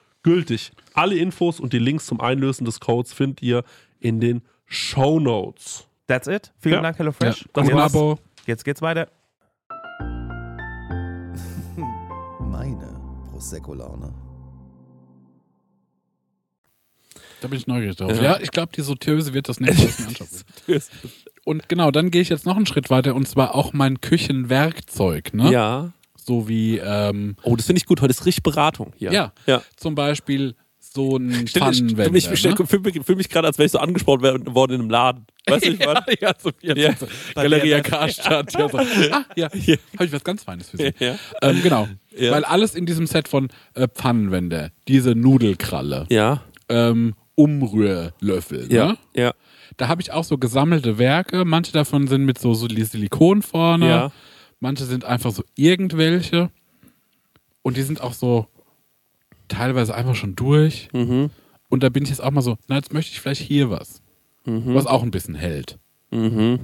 gültig. 0.23 0.71
Alle 0.93 1.15
Infos 1.15 1.59
und 1.59 1.73
die 1.73 1.79
Links 1.79 2.05
zum 2.05 2.21
Einlösen 2.21 2.65
des 2.65 2.79
Codes 2.79 3.13
findet 3.13 3.41
ihr 3.41 3.63
in 3.99 4.19
den 4.19 4.41
Show 4.65 5.19
Notes. 5.19 5.87
That's 6.07 6.27
it. 6.27 6.51
Vielen 6.59 6.75
Ja. 6.75 6.81
Dank, 6.81 6.99
HelloFresh. 6.99 7.45
Das 7.53 7.67
Und 7.67 7.73
war's. 7.73 7.93
jetzt, 7.93 8.01
Abo. 8.01 8.19
jetzt 8.45 8.65
geht's 8.65 8.81
weiter. 8.81 9.07
Meine 12.39 12.99
Prosecco-Laune. 13.31 14.13
Da 17.41 17.47
bin 17.47 17.57
ich 17.57 17.65
neugierig 17.65 17.97
drauf. 17.97 18.21
Ja, 18.21 18.39
ich 18.39 18.51
glaube, 18.51 18.71
die 18.75 18.81
Sauteuse 18.81 19.33
wird 19.33 19.49
das 19.49 19.59
nächste 19.59 19.85
anschauen. 20.07 20.27
Und 21.43 21.67
genau, 21.69 21.89
dann 21.89 22.11
gehe 22.11 22.21
ich 22.21 22.29
jetzt 22.29 22.45
noch 22.45 22.55
einen 22.55 22.67
Schritt 22.67 22.91
weiter 22.91 23.15
und 23.15 23.27
zwar 23.27 23.55
auch 23.55 23.73
mein 23.73 23.99
Küchenwerkzeug, 23.99 25.33
ne? 25.33 25.51
Ja. 25.51 25.91
So 26.23 26.47
wie, 26.47 26.77
ähm, 26.77 27.35
Oh, 27.43 27.55
das 27.55 27.65
finde 27.65 27.79
ich 27.79 27.85
gut. 27.85 28.01
Heute 28.01 28.11
ist 28.11 28.25
richtig 28.25 28.43
Beratung 28.43 28.93
hier. 28.95 29.11
ja, 29.11 29.33
Ja. 29.47 29.61
zum 29.75 29.95
Beispiel 29.95 30.55
so 30.79 31.15
ein 31.17 31.47
Pfannenwender. 31.47 32.15
ich 32.17 32.29
ich 32.29 32.43
ne? 32.43 32.55
fühle 32.67 32.81
mich, 32.83 32.99
fühl 33.05 33.15
mich 33.15 33.29
gerade, 33.29 33.47
als 33.47 33.57
wäre 33.57 33.65
ich 33.65 33.71
so 33.71 33.79
angesprochen 33.79 34.21
worden 34.53 34.73
in 34.73 34.81
einem 34.81 34.89
Laden. 34.89 35.25
Weißt 35.47 35.65
du, 35.65 35.69
ich 35.71 35.79
ja, 35.79 36.03
ja, 36.19 36.33
so 36.37 36.51
wie 36.59 36.79
Ja. 36.79 36.93
so 36.95 37.07
Galeria 37.33 37.79
Karstadt. 37.81 38.53
Ja, 38.53 38.67
so. 38.69 38.77
Ah, 38.77 39.23
ja, 39.35 39.45
habe 39.49 40.05
ich 40.05 40.11
was 40.11 40.23
ganz 40.23 40.43
Feines 40.43 40.69
für 40.69 40.77
Sie. 40.77 40.91
Ja. 40.99 41.15
Ähm, 41.41 41.61
genau, 41.63 41.87
Ja. 42.17 42.31
weil 42.31 42.43
alles 42.43 42.75
in 42.75 42.85
diesem 42.85 43.07
Set 43.07 43.27
von 43.29 43.47
äh, 43.73 43.87
Pfannenwender, 43.87 44.71
diese 44.87 45.15
Nudelkralle, 45.15 46.05
Ja. 46.09 46.43
ähm, 46.69 47.15
Umrührlöffel, 47.35 48.71
Ja. 48.71 48.87
ne? 48.87 48.97
Ja. 49.15 49.33
Da 49.77 49.87
habe 49.87 50.01
ich 50.01 50.11
auch 50.11 50.23
so 50.25 50.37
gesammelte 50.37 50.97
Werke. 50.97 51.45
Manche 51.45 51.71
davon 51.71 52.07
sind 52.07 52.25
mit 52.25 52.37
so, 52.37 52.53
so 52.53 52.67
Silikon 52.67 53.41
vorne. 53.41 53.87
Ja. 53.87 54.11
Manche 54.61 54.85
sind 54.85 55.03
einfach 55.03 55.31
so 55.31 55.43
irgendwelche. 55.55 56.49
Und 57.63 57.75
die 57.77 57.81
sind 57.81 57.99
auch 57.99 58.13
so 58.13 58.47
teilweise 59.49 59.93
einfach 59.93 60.15
schon 60.15 60.35
durch. 60.35 60.87
Mhm. 60.93 61.29
Und 61.69 61.83
da 61.83 61.89
bin 61.89 62.03
ich 62.03 62.09
jetzt 62.09 62.21
auch 62.23 62.31
mal 62.31 62.41
so, 62.41 62.57
na, 62.67 62.75
jetzt 62.75 62.93
möchte 62.93 63.11
ich 63.11 63.19
vielleicht 63.19 63.41
hier 63.41 63.69
was. 63.69 64.01
Was 64.45 64.87
auch 64.87 65.03
ein 65.03 65.11
bisschen 65.11 65.35
hält. 65.35 65.77
Mhm. 66.09 66.59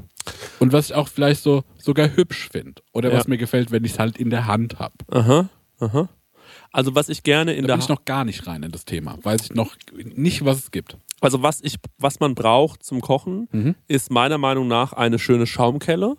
Und 0.60 0.74
was 0.74 0.90
ich 0.90 0.96
auch 0.96 1.08
vielleicht 1.08 1.44
so 1.44 1.64
sogar 1.78 2.16
hübsch 2.16 2.50
finde. 2.52 2.82
Oder 2.94 3.12
Ja. 3.12 3.18
was 3.18 3.28
mir 3.28 3.38
gefällt, 3.38 3.70
wenn 3.72 3.84
ich 3.86 3.94
es 3.94 4.00
halt 4.00 4.18
in 4.18 4.30
der 4.32 4.48
Hand 4.48 4.80
habe. 4.80 4.96
Aha. 5.12 5.50
Aha. 5.80 6.10
Also 6.72 6.96
was 6.96 7.08
ich 7.10 7.24
gerne 7.24 7.54
in 7.54 7.62
Da 7.64 7.68
der 7.68 7.74
bin 7.76 7.84
ich 7.84 7.90
noch 7.90 8.04
gar 8.06 8.26
nicht 8.26 8.46
rein 8.48 8.64
in 8.64 8.72
das 8.72 8.86
Thema. 8.86 9.18
Weiß 9.22 9.44
ich 9.44 9.54
noch 9.54 9.76
nicht, 9.94 10.44
was 10.44 10.58
es 10.58 10.72
gibt. 10.72 10.98
Also 11.22 11.44
was 11.44 11.62
ich, 11.62 11.78
was 11.98 12.20
man 12.20 12.36
braucht 12.36 12.84
zum 12.84 13.00
Kochen, 13.02 13.48
Mhm. 13.52 13.76
ist 13.88 14.12
meiner 14.12 14.38
Meinung 14.38 14.68
nach 14.68 14.94
eine 14.94 15.20
schöne 15.20 15.46
Schaumkelle. 15.48 16.16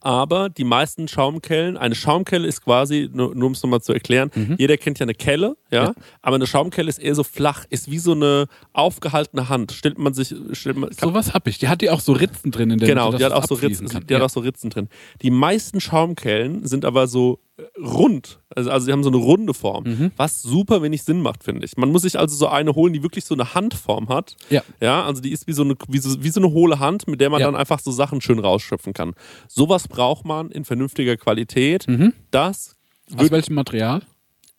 Aber 0.00 0.48
die 0.48 0.64
meisten 0.64 1.08
Schaumkellen, 1.08 1.76
eine 1.76 1.94
Schaumkelle 1.94 2.46
ist 2.46 2.62
quasi, 2.64 3.10
nur, 3.12 3.34
nur 3.34 3.46
um 3.48 3.52
es 3.52 3.62
nochmal 3.62 3.80
zu 3.80 3.92
erklären, 3.92 4.30
Mhm. 4.34 4.54
jeder 4.58 4.76
kennt 4.76 4.98
ja 5.00 5.04
eine 5.04 5.14
Kelle, 5.14 5.56
ja? 5.70 5.92
aber 6.22 6.36
eine 6.36 6.46
Schaumkelle 6.46 6.88
ist 6.88 6.98
eher 6.98 7.14
so 7.16 7.24
flach, 7.24 7.64
ist 7.70 7.90
wie 7.90 7.98
so 7.98 8.12
eine 8.12 8.46
aufgehaltene 8.72 9.48
Hand. 9.48 9.72
Stellt 9.72 9.98
man 9.98 10.14
sich, 10.14 10.34
stellt 10.52 10.76
man, 10.76 10.92
Sowas 10.92 11.34
habe 11.34 11.50
ich. 11.50 11.58
Die 11.58 11.68
hat 11.68 11.80
die 11.80 11.90
auch 11.90 12.00
so 12.00 12.12
Ritzen 12.12 12.50
drin 12.52 12.70
in 12.70 12.78
der 12.78 12.88
genau, 12.88 13.06
Mitte, 13.06 13.18
die 13.18 13.24
hat, 13.24 13.32
auch 13.32 13.46
so 13.46 13.54
Ritzen, 13.56 13.88
kann. 13.88 14.06
die 14.06 14.14
hat 14.14 14.20
Ja. 14.20 14.26
auch 14.26 14.30
so 14.30 14.40
Ritzen 14.40 14.70
drin. 14.70 14.88
Die 15.22 15.30
meisten 15.30 15.80
Schaumkellen 15.80 16.66
sind 16.66 16.84
aber 16.84 17.08
so 17.08 17.40
rund. 17.78 18.40
Also, 18.54 18.70
also 18.70 18.86
sie 18.86 18.92
haben 18.92 19.02
so 19.02 19.10
eine 19.10 19.16
runde 19.18 19.54
Form, 19.54 19.84
Mhm. 19.84 20.10
was 20.16 20.42
super 20.42 20.82
wenig 20.82 21.02
Sinn 21.02 21.20
macht, 21.22 21.44
finde 21.44 21.64
ich. 21.66 21.76
Man 21.76 21.90
muss 21.90 22.02
sich 22.02 22.18
also 22.18 22.34
so 22.36 22.46
eine 22.48 22.74
holen, 22.74 22.92
die 22.92 23.02
wirklich 23.02 23.24
so 23.24 23.34
eine 23.34 23.54
Handform 23.54 24.08
hat. 24.08 24.36
Ja. 24.50 24.62
Ja, 24.80 25.04
also 25.04 25.20
die 25.20 25.32
ist 25.32 25.46
wie 25.46 25.52
so 25.52 25.62
eine, 25.62 25.74
wie 25.88 25.98
so, 25.98 26.22
wie 26.22 26.30
so 26.30 26.40
eine 26.40 26.50
hohle 26.52 26.78
Hand, 26.78 27.08
mit 27.08 27.20
der 27.20 27.30
man 27.30 27.40
Ja. 27.40 27.46
dann 27.46 27.56
einfach 27.56 27.80
so 27.80 27.90
Sachen 27.90 28.20
schön 28.20 28.38
rausschöpfen 28.38 28.92
kann. 28.92 29.14
Sowas 29.48 29.88
braucht 29.88 30.24
man 30.24 30.50
in 30.50 30.64
vernünftiger 30.64 31.16
Qualität. 31.16 31.86
Mhm. 31.88 32.12
Das 32.30 32.76
Aus 33.16 33.30
welchem 33.30 33.54
Material? 33.54 34.02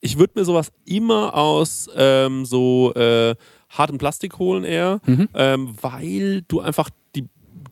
ich 0.01 0.17
würde 0.17 0.33
mir 0.39 0.45
sowas 0.45 0.71
immer 0.85 1.35
aus 1.35 1.89
ähm, 1.95 2.45
so 2.45 2.93
äh, 2.95 3.35
hartem 3.69 3.97
Plastik 3.97 4.39
holen 4.39 4.63
eher, 4.63 4.99
Mhm. 5.05 5.29
ähm, 5.35 5.75
weil 5.81 6.41
du 6.47 6.59
einfach 6.61 6.89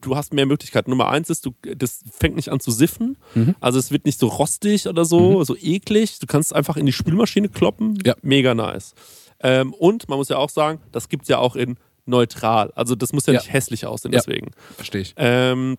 du 0.01 0.15
hast 0.15 0.33
mehr 0.33 0.45
Möglichkeiten. 0.45 0.89
Nummer 0.89 1.09
eins 1.09 1.29
ist, 1.29 1.45
du, 1.45 1.53
das 1.75 2.01
fängt 2.11 2.35
nicht 2.35 2.49
an 2.49 2.59
zu 2.59 2.71
siffen. 2.71 3.17
Mhm. 3.35 3.55
Also 3.59 3.79
es 3.79 3.91
wird 3.91 4.05
nicht 4.05 4.19
so 4.19 4.27
rostig 4.27 4.87
oder 4.87 5.05
so, 5.05 5.43
so 5.43 5.55
eklig. 5.55 6.19
Du 6.19 6.27
kannst 6.27 6.53
einfach 6.55 6.77
in 6.77 6.85
die 6.85 6.93
Spülmaschine 6.93 7.49
kloppen. 7.49 7.97
Ja. 8.05 8.15
Mega 8.21 8.53
nice. 8.53 8.93
Ähm, 9.39 9.73
und 9.73 10.09
man 10.09 10.17
muss 10.17 10.29
ja 10.29 10.37
auch 10.37 10.49
sagen, 10.49 10.79
das 10.91 11.09
gibt 11.09 11.23
es 11.23 11.29
ja 11.29 11.37
auch 11.37 11.55
in 11.55 11.77
neutral. 12.05 12.71
Also 12.75 12.95
das 12.95 13.11
muss 13.13 13.25
ja, 13.25 13.33
Ja. 13.33 13.39
nicht 13.39 13.51
hässlich 13.53 13.85
aussehen, 13.85 14.13
Ja. 14.13 14.19
deswegen. 14.19 14.51
Verstehe 14.75 15.01
ich. 15.01 15.13
Ähm, 15.17 15.77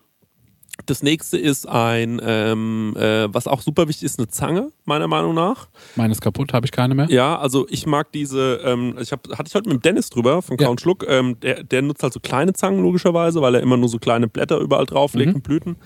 das 0.89 1.03
nächste 1.03 1.37
ist 1.39 1.69
ein, 1.69 2.21
ähm, 2.25 2.95
äh, 2.97 3.33
was 3.33 3.47
auch 3.47 3.61
super 3.63 3.89
wichtig 3.89 4.05
ist, 4.05 4.19
eine 4.19 4.29
Zange, 4.29 4.73
meiner 4.85 5.07
Meinung 5.07 5.35
nach. 5.35 5.69
Meine 5.97 6.13
ist 6.13 6.21
kaputt, 6.21 6.53
habe 6.53 6.67
ich 6.67 6.73
keine 6.73 6.95
mehr. 6.95 7.07
Ja, 7.11 7.39
also 7.39 7.67
ich 7.69 7.87
mag 7.87 8.11
diese, 8.13 8.61
ähm, 8.65 8.97
ich 9.01 9.13
hab, 9.13 9.29
hatte 9.37 9.45
ich 9.49 9.55
heute 9.55 9.69
mit 9.69 9.79
dem 9.79 9.83
Dennis 9.83 10.11
drüber 10.11 10.43
von 10.43 10.57
Ja. 10.59 10.65
Kau 10.67 10.71
und 10.73 10.81
Schluck, 10.81 11.05
ähm, 11.09 11.39
der, 11.41 11.63
der 11.63 11.83
nutzt 11.83 12.03
halt 12.03 12.13
so 12.13 12.21
kleine 12.21 12.53
Zangen 12.55 12.83
logischerweise, 12.83 13.41
weil 13.43 13.55
er 13.55 13.61
immer 13.61 13.77
nur 13.77 13.89
so 13.89 13.99
kleine 13.99 14.29
Blätter 14.29 14.59
überall 14.59 14.87
drauflegt 14.87 15.31
Mhm. 15.31 15.35
und 15.37 15.43
Blüten. 15.43 15.77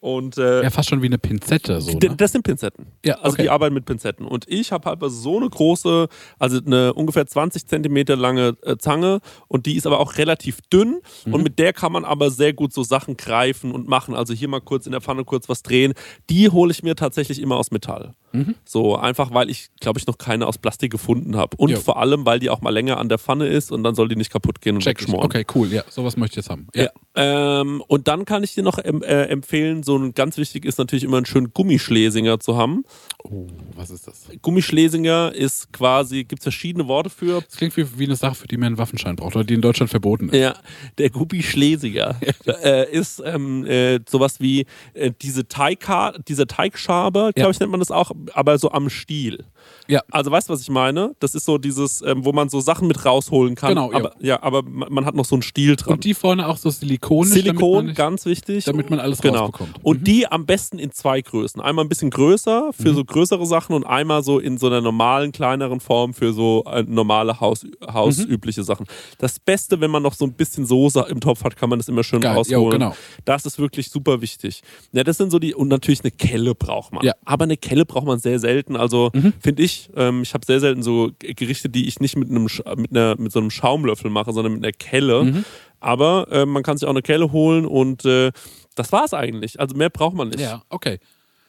Und 0.00 0.38
äh, 0.38 0.62
Ja, 0.62 0.70
fast 0.70 0.88
schon 0.88 1.02
wie 1.02 1.06
eine 1.06 1.18
Pinzette. 1.18 1.80
So, 1.80 1.92
ne? 1.98 2.14
Das 2.16 2.32
sind 2.32 2.42
Pinzetten. 2.42 2.86
Ja, 3.04 3.16
Also 3.16 3.34
okay. 3.34 3.42
die 3.42 3.50
arbeiten 3.50 3.74
mit 3.74 3.84
Pinzetten. 3.84 4.26
Und 4.26 4.46
ich 4.48 4.72
habe 4.72 4.88
halt 4.88 4.98
so 5.06 5.36
eine 5.36 5.48
große, 5.48 6.08
also 6.38 6.58
eine 6.64 6.94
ungefähr 6.94 7.26
20 7.26 7.66
Zentimeter 7.66 8.16
lange 8.16 8.56
äh, 8.62 8.76
Zange 8.78 9.20
und 9.48 9.66
die 9.66 9.76
ist 9.76 9.86
aber 9.86 10.00
auch 10.00 10.16
relativ 10.16 10.60
dünn 10.72 11.00
Mhm. 11.24 11.34
und 11.34 11.42
mit 11.42 11.58
der 11.58 11.72
kann 11.72 11.92
man 11.92 12.04
aber 12.04 12.30
sehr 12.30 12.52
gut 12.54 12.72
so 12.72 12.82
Sachen 12.82 13.16
greifen 13.16 13.72
und 13.72 13.88
machen. 13.88 14.14
Also 14.14 14.32
hier 14.32 14.48
mal 14.48 14.60
kurz 14.60 14.86
in 14.86 14.92
der 14.92 15.00
Pfanne 15.00 15.24
kurz 15.24 15.48
was 15.48 15.62
drehen. 15.62 15.92
Die 16.30 16.48
hole 16.48 16.70
ich 16.70 16.82
mir 16.82 16.96
tatsächlich 16.96 17.40
immer 17.40 17.56
aus 17.56 17.70
Metall. 17.70 18.14
Mhm. 18.32 18.54
So 18.64 18.96
einfach, 18.96 19.32
weil 19.34 19.50
ich, 19.50 19.70
glaube 19.80 19.98
ich, 19.98 20.06
noch 20.06 20.18
keine 20.18 20.46
aus 20.46 20.58
Plastik 20.58 20.92
gefunden 20.92 21.36
habe. 21.36 21.56
Und 21.56 21.70
Jo. 21.70 21.80
vor 21.80 21.98
allem, 21.98 22.24
weil 22.26 22.38
die 22.38 22.50
auch 22.50 22.60
mal 22.60 22.70
länger 22.70 22.98
an 22.98 23.08
der 23.08 23.18
Pfanne 23.18 23.46
ist 23.46 23.72
und 23.72 23.82
dann 23.82 23.94
soll 23.94 24.08
die 24.08 24.16
nicht 24.16 24.30
kaputt 24.30 24.60
gehen 24.60 24.76
und 24.76 24.82
Check 24.82 25.00
wegschmoren. 25.00 25.26
Okay, 25.26 25.44
cool. 25.54 25.68
Ja, 25.72 25.82
sowas 25.88 26.16
möchte 26.16 26.34
ich 26.34 26.44
jetzt 26.44 26.50
haben. 26.50 26.68
Ja. 26.74 26.84
Ja. 27.16 27.60
Ähm, 27.60 27.82
und 27.86 28.08
dann 28.08 28.24
kann 28.24 28.44
ich 28.44 28.54
dir 28.54 28.62
noch 28.62 28.78
äh, 28.78 28.88
empfehlen, 29.24 29.82
so 29.82 29.96
ein 29.96 30.14
ganz 30.14 30.36
wichtig 30.36 30.64
ist 30.64 30.78
natürlich 30.78 31.04
immer 31.04 31.16
einen 31.16 31.26
schönen 31.26 31.52
Gummischlesinger 31.52 32.38
zu 32.40 32.56
haben. 32.56 32.84
Oh, 33.24 33.46
was 33.76 33.90
ist 33.90 34.06
das? 34.06 34.22
Gummischlesinger 34.42 35.32
ist 35.34 35.72
quasi, 35.72 36.24
gibt 36.24 36.40
es 36.40 36.44
verschiedene 36.44 36.88
Worte 36.88 37.10
für. 37.10 37.40
Das 37.42 37.56
klingt 37.56 37.76
wie, 37.76 37.98
wie 37.98 38.04
eine 38.04 38.16
Sache, 38.16 38.34
für 38.34 38.48
die 38.48 38.56
man 38.56 38.68
einen 38.68 38.78
Waffenschein 38.78 39.16
braucht 39.16 39.36
oder 39.36 39.44
die 39.44 39.54
in 39.54 39.60
Deutschland 39.60 39.90
verboten 39.90 40.28
ist. 40.30 40.38
Ja, 40.38 40.54
der 40.98 41.10
Gummischlesinger 41.10 42.16
äh, 42.46 42.90
ist 42.90 43.22
ähm, 43.24 43.64
äh, 43.66 44.00
sowas 44.08 44.40
wie 44.40 44.66
äh, 44.94 45.12
diese 45.20 45.46
Teigka 45.46 46.14
diese 46.28 46.46
Teigschabe, 46.46 47.32
glaube 47.34 47.40
Ja. 47.40 47.50
ich, 47.50 47.60
nennt 47.60 47.70
man 47.70 47.80
das 47.80 47.90
auch, 47.90 48.10
aber 48.32 48.58
so 48.58 48.70
am 48.72 48.88
Stiel. 48.90 49.44
Ja. 49.86 50.02
Also 50.10 50.30
weißt 50.30 50.48
du, 50.48 50.52
was 50.52 50.60
ich 50.60 50.70
meine? 50.70 51.14
Das 51.18 51.34
ist 51.34 51.44
so 51.44 51.58
dieses, 51.58 52.02
ähm, 52.02 52.24
wo 52.24 52.32
man 52.32 52.48
so 52.48 52.60
Sachen 52.60 52.86
mit 52.88 53.04
rausholen 53.04 53.54
kann. 53.54 53.70
Genau, 53.70 53.90
ja. 53.90 53.96
aber, 53.98 54.12
ja. 54.20 54.42
aber 54.42 54.62
man 54.62 55.04
hat 55.04 55.14
noch 55.14 55.24
so 55.24 55.34
einen 55.34 55.42
Stiel 55.42 55.76
dran. 55.76 55.94
Und 55.94 56.04
die 56.04 56.14
vorne 56.14 56.46
auch 56.46 56.56
so 56.56 56.70
silikonisch, 56.70 57.32
Silikon, 57.32 57.86
nicht, 57.86 57.96
ganz 57.96 58.24
wichtig. 58.26 58.64
damit 58.64 58.90
man 58.90 59.00
alles 59.00 59.20
genau. 59.20 59.46
rausbekommt. 59.46 59.78
Mhm. 59.78 59.84
Und 59.84 60.06
die 60.06 60.26
am 60.26 60.46
besten 60.46 60.78
in 60.78 60.92
zwei 60.92 61.20
Größen. 61.20 61.60
Einmal 61.60 61.84
ein 61.84 61.88
bisschen 61.88 62.10
größer 62.10 62.70
für 62.72 62.94
so 62.94 63.04
größere 63.04 63.46
Sachen 63.46 63.74
und 63.74 63.84
einmal 63.84 64.22
so 64.22 64.38
in 64.38 64.58
so 64.58 64.68
einer 64.68 64.80
normalen, 64.80 65.32
kleineren 65.32 65.80
Form 65.80 66.14
für 66.14 66.32
so 66.32 66.64
äh, 66.66 66.84
normale 66.86 67.40
Haus, 67.40 67.66
hausübliche 67.92 68.62
Sachen. 68.62 68.86
Das 69.18 69.38
Beste, 69.38 69.80
wenn 69.80 69.90
man 69.90 70.02
noch 70.02 70.14
so 70.14 70.24
ein 70.24 70.32
bisschen 70.32 70.66
Soße 70.66 71.06
im 71.08 71.20
Topf 71.20 71.44
hat, 71.44 71.56
kann 71.56 71.68
man 71.70 71.78
das 71.78 71.88
immer 71.88 72.04
schön 72.04 72.20
Geil, 72.20 72.34
rausholen. 72.34 72.62
jo, 72.62 72.70
genau. 72.70 72.94
Das 73.24 73.44
ist 73.44 73.58
wirklich 73.58 73.90
super 73.90 74.20
wichtig. 74.20 74.62
Ja, 74.92 75.04
das 75.04 75.16
sind 75.16 75.30
so 75.30 75.38
die, 75.38 75.54
und 75.54 75.68
natürlich 75.68 76.00
eine 76.02 76.10
Kelle 76.10 76.54
braucht 76.54 76.92
man. 76.92 77.04
Ja. 77.04 77.12
Mhm. 77.12 77.22
Aber 77.24 77.44
eine 77.44 77.56
Kelle 77.56 77.84
braucht 77.84 78.06
man 78.06 78.18
sehr 78.18 78.38
selten. 78.38 78.76
Also 78.76 79.10
finde 79.50 79.62
ich, 79.62 79.90
ähm, 79.96 80.22
ich 80.22 80.32
habe 80.34 80.46
sehr 80.46 80.60
selten 80.60 80.82
so 80.82 81.10
Gerichte, 81.18 81.68
die 81.68 81.88
ich 81.88 81.98
nicht 82.00 82.16
mit 82.16 82.30
einem 82.30 82.46
mit 82.76 82.90
einer 82.92 83.16
mit 83.18 83.32
so 83.32 83.40
einem 83.40 83.50
Schaumlöffel 83.50 84.10
mache, 84.10 84.32
sondern 84.32 84.54
mit 84.54 84.64
einer 84.64 84.72
Kelle. 84.72 85.24
Mhm. 85.24 85.44
Aber 85.80 86.28
äh, 86.30 86.46
man 86.46 86.62
kann 86.62 86.76
sich 86.76 86.86
auch 86.86 86.90
eine 86.92 87.02
Kelle 87.02 87.32
holen 87.32 87.66
und 87.66 88.04
äh, 88.04 88.30
das 88.76 88.92
war's 88.92 89.12
eigentlich. 89.14 89.58
Also 89.58 89.76
mehr 89.76 89.90
braucht 89.90 90.14
man 90.14 90.28
nicht. 90.28 90.40
Ja, 90.40 90.62
okay. 90.68 90.98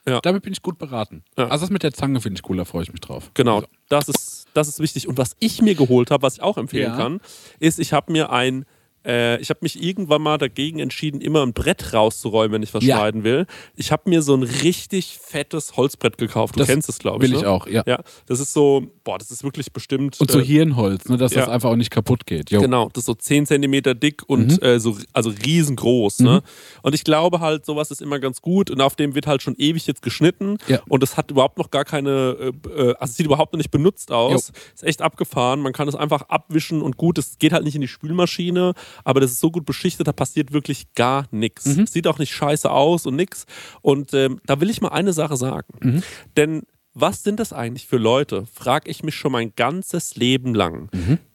Ja. 0.07 0.19
Damit 0.21 0.41
bin 0.41 0.51
ich 0.53 0.63
gut 0.63 0.79
beraten. 0.79 1.23
Ja. 1.37 1.47
Also 1.49 1.63
das 1.65 1.69
mit 1.69 1.83
der 1.83 1.93
Zange 1.93 2.21
finde 2.21 2.39
ich 2.43 2.49
cool, 2.49 2.57
da 2.57 2.65
freue 2.65 2.81
ich 2.83 2.91
mich 2.91 3.01
drauf. 3.01 3.29
Genau, 3.35 3.57
Also, 3.57 3.67
das 3.89 4.07
ist, 4.09 4.45
das 4.55 4.67
ist 4.67 4.79
wichtig. 4.79 5.07
Und 5.07 5.17
was 5.19 5.35
ich 5.39 5.61
mir 5.61 5.75
geholt 5.75 6.09
habe, 6.09 6.23
was 6.23 6.35
ich 6.37 6.41
auch 6.41 6.57
empfehlen 6.57 6.91
Ja. 6.91 6.97
kann, 6.97 7.19
ist, 7.59 7.77
ich 7.79 7.93
habe 7.93 8.11
mir 8.11 8.31
ein, 8.31 8.65
äh, 9.05 9.39
ich 9.41 9.49
habe 9.49 9.59
mich 9.63 9.81
irgendwann 9.81 10.21
mal 10.21 10.37
dagegen 10.37 10.79
entschieden, 10.79 11.21
immer 11.21 11.43
ein 11.45 11.53
Brett 11.53 11.93
rauszuräumen, 11.93 12.53
wenn 12.53 12.63
ich 12.63 12.73
was 12.73 12.83
Ja. 12.83 12.97
schneiden 12.97 13.23
will. 13.23 13.45
Ich 13.75 13.91
habe 13.91 14.09
mir 14.09 14.21
so 14.21 14.35
ein 14.35 14.43
richtig 14.43 15.17
fettes 15.21 15.77
Holzbrett 15.77 16.17
gekauft. 16.17 16.55
Du 16.55 16.59
Das 16.59 16.67
kennst 16.67 16.89
es, 16.89 16.99
glaube 16.99 17.25
ich. 17.25 17.31
will 17.31 17.37
ne? 17.37 17.43
ich 17.43 17.47
auch, 17.47 17.67
ja. 17.67 17.83
Ja, 17.87 17.99
das 18.27 18.39
ist 18.39 18.53
so, 18.53 18.87
boah, 19.03 19.17
das 19.17 19.31
ist 19.31 19.43
wirklich 19.43 19.71
bestimmt. 19.71 20.19
Und 20.21 20.29
so 20.31 20.39
äh, 20.39 20.45
Hirnholz, 20.45 21.05
ne, 21.09 21.17
dass 21.17 21.31
das 21.33 21.47
ja. 21.47 21.51
einfach 21.53 21.69
auch 21.69 21.75
nicht 21.75 21.91
kaputt 21.91 22.25
geht. 22.25 22.51
Jo. 22.51 22.61
Genau, 22.61 22.89
das 22.93 23.01
ist 23.01 23.05
so 23.07 23.13
10 23.15 23.45
Zentimeter 23.45 23.95
dick 23.95 24.23
und 24.27 24.51
Mhm. 24.61 24.63
äh, 24.65 24.79
so, 24.79 24.97
also 25.13 25.31
riesengroß. 25.31 26.19
Ne? 26.19 26.41
Und 26.81 26.95
ich 26.95 27.03
glaube 27.03 27.39
halt, 27.39 27.65
sowas 27.65 27.91
ist 27.91 28.01
immer 28.01 28.19
ganz 28.19 28.41
gut 28.41 28.69
und 28.69 28.81
auf 28.81 28.95
dem 28.95 29.15
wird 29.15 29.27
halt 29.27 29.41
schon 29.41 29.55
ewig 29.57 29.87
jetzt 29.87 30.01
geschnitten 30.01 30.57
Ja. 30.67 30.79
und 30.87 31.03
es 31.03 31.17
hat 31.17 31.31
überhaupt 31.31 31.57
noch 31.57 31.71
gar 31.71 31.85
keine, 31.85 32.35
äh, 32.39 32.69
äh, 32.69 32.95
also 32.99 33.11
es 33.11 33.15
sieht 33.17 33.25
überhaupt 33.25 33.53
noch 33.53 33.57
nicht 33.57 33.71
benutzt 33.71 34.11
aus. 34.11 34.51
Ist 34.75 34.83
echt 34.83 35.01
abgefahren. 35.01 35.59
Man 35.61 35.73
kann 35.73 35.87
es 35.87 35.95
einfach 35.95 36.23
abwischen 36.29 36.81
und 36.81 36.97
gut, 36.97 37.17
es 37.17 37.37
geht 37.39 37.53
halt 37.53 37.63
nicht 37.63 37.75
in 37.75 37.81
die 37.81 37.87
Spülmaschine, 37.87 38.73
aber 39.03 39.19
das 39.19 39.31
ist 39.31 39.39
so 39.39 39.51
gut 39.51 39.65
beschichtet, 39.65 40.07
da 40.07 40.13
passiert 40.13 40.51
wirklich 40.51 40.93
gar 40.93 41.25
nichts. 41.31 41.65
Mhm. 41.65 41.87
Sieht 41.87 42.07
auch 42.07 42.19
nicht 42.19 42.33
scheiße 42.33 42.69
aus 42.69 43.05
und 43.05 43.15
nix. 43.15 43.45
Und 43.81 44.13
ähm, 44.13 44.39
da 44.45 44.59
will 44.59 44.69
ich 44.69 44.81
mal 44.81 44.89
eine 44.89 45.13
Sache 45.13 45.37
sagen. 45.37 45.73
Mhm. 45.81 46.03
Denn 46.37 46.63
was 46.93 47.23
sind 47.23 47.39
das 47.39 47.53
eigentlich 47.53 47.87
für 47.87 47.97
Leute? 47.97 48.45
Frag 48.53 48.87
ich 48.87 49.03
mich 49.03 49.15
schon 49.15 49.31
mein 49.31 49.55
ganzes 49.55 50.15
Leben 50.15 50.53
lang. 50.53 50.89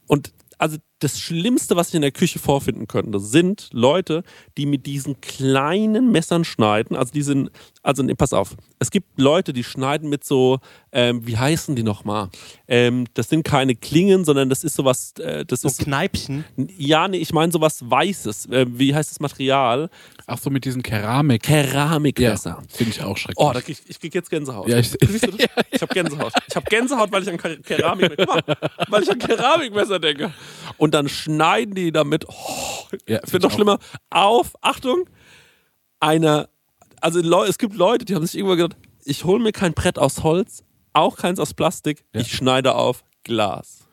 Und 0.06 0.32
also 0.58 0.76
das 1.00 1.20
Schlimmste, 1.20 1.76
was 1.76 1.88
ich 1.88 1.94
in 1.94 2.00
der 2.02 2.10
Küche 2.10 2.38
vorfinden 2.38 2.86
könnte, 2.86 3.20
sind 3.20 3.68
Leute, 3.72 4.22
die 4.56 4.64
mit 4.64 4.86
diesen 4.86 5.20
kleinen 5.20 6.10
Messern 6.10 6.44
schneiden. 6.44 6.96
Also 6.96 7.12
die 7.12 7.20
sind, 7.22 7.50
also 7.82 8.02
nee, 8.02 8.14
pass 8.14 8.32
auf, 8.32 8.56
es 8.78 8.90
gibt 8.90 9.20
Leute, 9.20 9.52
die 9.52 9.62
schneiden 9.62 10.08
mit 10.08 10.24
so, 10.24 10.58
ähm, 10.92 11.26
wie 11.26 11.36
heißen 11.36 11.76
die 11.76 11.82
nochmal? 11.82 12.30
Ähm, 12.66 13.04
das 13.14 13.28
sind 13.28 13.42
keine 13.42 13.74
Klingen, 13.76 14.24
sondern 14.24 14.48
das 14.48 14.64
ist 14.64 14.74
sowas, 14.74 15.12
äh, 15.18 15.44
das 15.44 15.60
So 15.60 15.68
ist, 15.68 15.80
Kneipchen. 15.80 16.44
ja, 16.78 17.08
nee, 17.08 17.18
ich 17.18 17.32
meine 17.34 17.52
sowas 17.52 17.80
Weißes. 17.88 18.46
Äh, 18.46 18.66
wie 18.68 18.94
heißt 18.94 19.10
das 19.10 19.20
Material? 19.20 19.90
Ach 20.26 20.38
so, 20.38 20.48
mit 20.48 20.64
diesen 20.64 20.82
Keramik. 20.82 21.42
Keramikmesser. 21.42 22.62
Finde 22.68 22.92
ich 22.92 23.02
auch 23.02 23.16
schrecklich. 23.16 23.36
Oh, 23.46 23.52
da 23.52 23.60
krieg, 23.60 23.76
ich 23.78 23.90
ich 23.90 24.00
krieg 24.00 24.14
jetzt 24.14 24.30
Gänsehaut. 24.30 24.68
Ja, 24.68 24.78
ich- 24.78 24.90
Siehst 24.90 25.26
du 25.26 25.30
das? 25.32 25.46
ich 25.70 25.82
habe 25.82 25.92
Gänsehaut. 25.94 26.32
Ich 26.48 26.56
habe 26.56 26.66
Gänsehaut, 26.68 27.12
weil 27.12 27.22
ich 27.22 27.28
an 27.28 27.36
Ke- 27.36 27.58
Keramik, 27.60 28.18
mal, 28.26 28.42
weil 28.88 29.02
ich 29.02 29.10
an 29.10 29.18
Keramikmesser 29.18 29.98
denke. 29.98 30.32
Und 30.78 30.85
dann 30.92 31.08
schneiden 31.08 31.74
die 31.74 31.92
damit. 31.92 32.26
Oh, 32.28 32.86
Ja, 33.06 33.20
es 33.22 33.32
wird 33.32 33.42
noch 33.42 33.50
schlimmer. 33.50 33.78
Auf, 34.10 34.54
Achtung, 34.60 35.08
eine. 36.00 36.48
Also 37.00 37.20
es 37.44 37.58
gibt 37.58 37.74
Leute, 37.74 38.04
die 38.04 38.14
haben 38.14 38.26
sich 38.26 38.36
irgendwann 38.36 38.58
gedacht, 38.58 38.76
ich 39.04 39.24
hole 39.24 39.42
mir 39.42 39.52
kein 39.52 39.74
Brett 39.74 39.98
aus 39.98 40.22
Holz, 40.22 40.64
auch 40.92 41.16
keins 41.16 41.38
aus 41.38 41.54
Plastik. 41.54 42.04
Ja. 42.14 42.22
Ich 42.22 42.32
schneide 42.32 42.74
auf 42.74 43.04
Glas. 43.22 43.86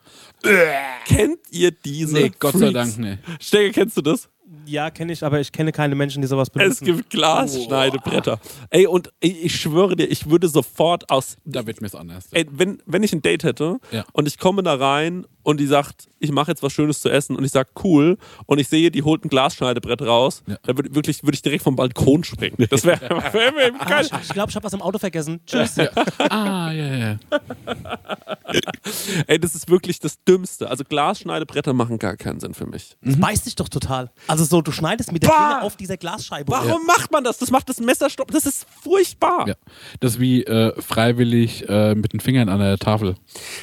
Kennt 1.06 1.38
ihr 1.50 1.70
diese? 1.70 2.14
nee, 2.14 2.32
Gott 2.38 2.52
sei 2.52 2.70
Freaks? 2.70 2.74
Dank, 2.74 2.98
nee. 2.98 3.18
Stege, 3.40 3.72
kennst 3.72 3.96
du 3.96 4.02
das? 4.02 4.28
Ja, 4.66 4.90
kenne 4.90 5.12
ich, 5.12 5.22
aber 5.24 5.40
ich 5.40 5.52
kenne 5.52 5.72
keine 5.72 5.94
Menschen, 5.94 6.22
die 6.22 6.28
sowas 6.28 6.48
Es 6.48 6.52
benutzen. 6.52 6.84
gibt 6.84 7.10
Glasschneidebretter. 7.10 8.38
Ey, 8.70 8.86
und 8.86 9.10
ich, 9.20 9.44
ich 9.44 9.56
schwöre 9.60 9.96
dir, 9.96 10.06
ich 10.10 10.28
würde 10.30 10.48
sofort 10.48 11.10
aus. 11.10 11.36
Da 11.44 11.66
wird 11.66 11.80
mir's 11.80 11.94
anders. 11.94 12.26
Ey, 12.32 12.46
wenn, 12.50 12.82
wenn 12.86 13.02
ich 13.02 13.12
ein 13.12 13.22
Date 13.22 13.44
hätte 13.44 13.78
Ja. 13.90 14.04
und 14.12 14.26
ich 14.28 14.38
komme 14.38 14.62
da 14.62 14.74
rein 14.74 15.26
und 15.42 15.60
die 15.60 15.66
sagt, 15.66 16.06
ich 16.20 16.32
mache 16.32 16.50
jetzt 16.50 16.62
was 16.62 16.72
Schönes 16.72 17.00
zu 17.00 17.10
essen 17.10 17.36
und 17.36 17.44
ich 17.44 17.50
sag 17.52 17.68
cool 17.84 18.16
und 18.46 18.58
ich 18.58 18.68
sehe, 18.68 18.90
die 18.90 19.02
holt 19.02 19.24
ein 19.24 19.28
Glasschneidebrett 19.28 20.00
raus, 20.00 20.42
Ja. 20.46 20.56
dann 20.62 20.76
würde 20.78 20.94
wirklich 20.94 21.22
würde 21.22 21.34
ich 21.34 21.42
direkt 21.42 21.62
vom 21.62 21.76
Balkon 21.76 22.24
springen. 22.24 22.56
Das 22.70 22.84
wäre 22.84 23.00
wär, 23.10 23.32
wär 23.54 23.72
Ah, 23.78 23.84
geil. 23.84 24.06
ich 24.06 24.12
ich 24.22 24.28
glaube, 24.30 24.48
ich 24.50 24.56
habe 24.56 24.64
was 24.64 24.72
im 24.72 24.80
Auto 24.82 24.98
vergessen. 24.98 25.40
Tschüss. 25.46 25.78
ah, 26.18 26.72
ja, 26.72 26.94
ja. 26.96 27.18
Ey, 29.26 29.38
das 29.38 29.54
ist 29.54 29.68
wirklich 29.68 29.98
das 29.98 30.22
Dümmste. 30.24 30.68
Also 30.70 30.84
Glasschneidebretter 30.84 31.72
machen 31.72 31.98
gar 31.98 32.16
keinen 32.16 32.40
Sinn 32.40 32.54
für 32.54 32.66
mich. 32.66 32.96
Das 33.02 33.18
beißt 33.18 33.46
dich 33.46 33.54
doch 33.56 33.68
total. 33.68 34.10
Also 34.28 34.44
so, 34.44 34.53
du 34.62 34.72
schneidest 34.72 35.12
mit 35.12 35.22
der 35.22 35.28
Bah! 35.28 35.36
Klinge 35.48 35.62
auf 35.62 35.76
dieser 35.76 35.96
Glasscheibe. 35.96 36.52
rum. 36.54 36.66
Warum 36.66 36.86
macht 36.86 37.10
man 37.12 37.24
das? 37.24 37.38
Das 37.38 37.50
macht 37.50 37.68
das 37.68 37.80
Messer 37.80 38.10
stopp. 38.10 38.30
Das 38.30 38.46
ist 38.46 38.66
furchtbar. 38.82 39.46
ja. 39.48 39.54
Das 40.00 40.12
ist 40.12 40.20
wie 40.20 40.44
äh, 40.44 40.80
freiwillig 40.80 41.68
äh, 41.68 41.94
mit 41.94 42.12
den 42.12 42.20
Fingern 42.20 42.48
an 42.48 42.60
der 42.60 42.78
Tafel. 42.78 43.16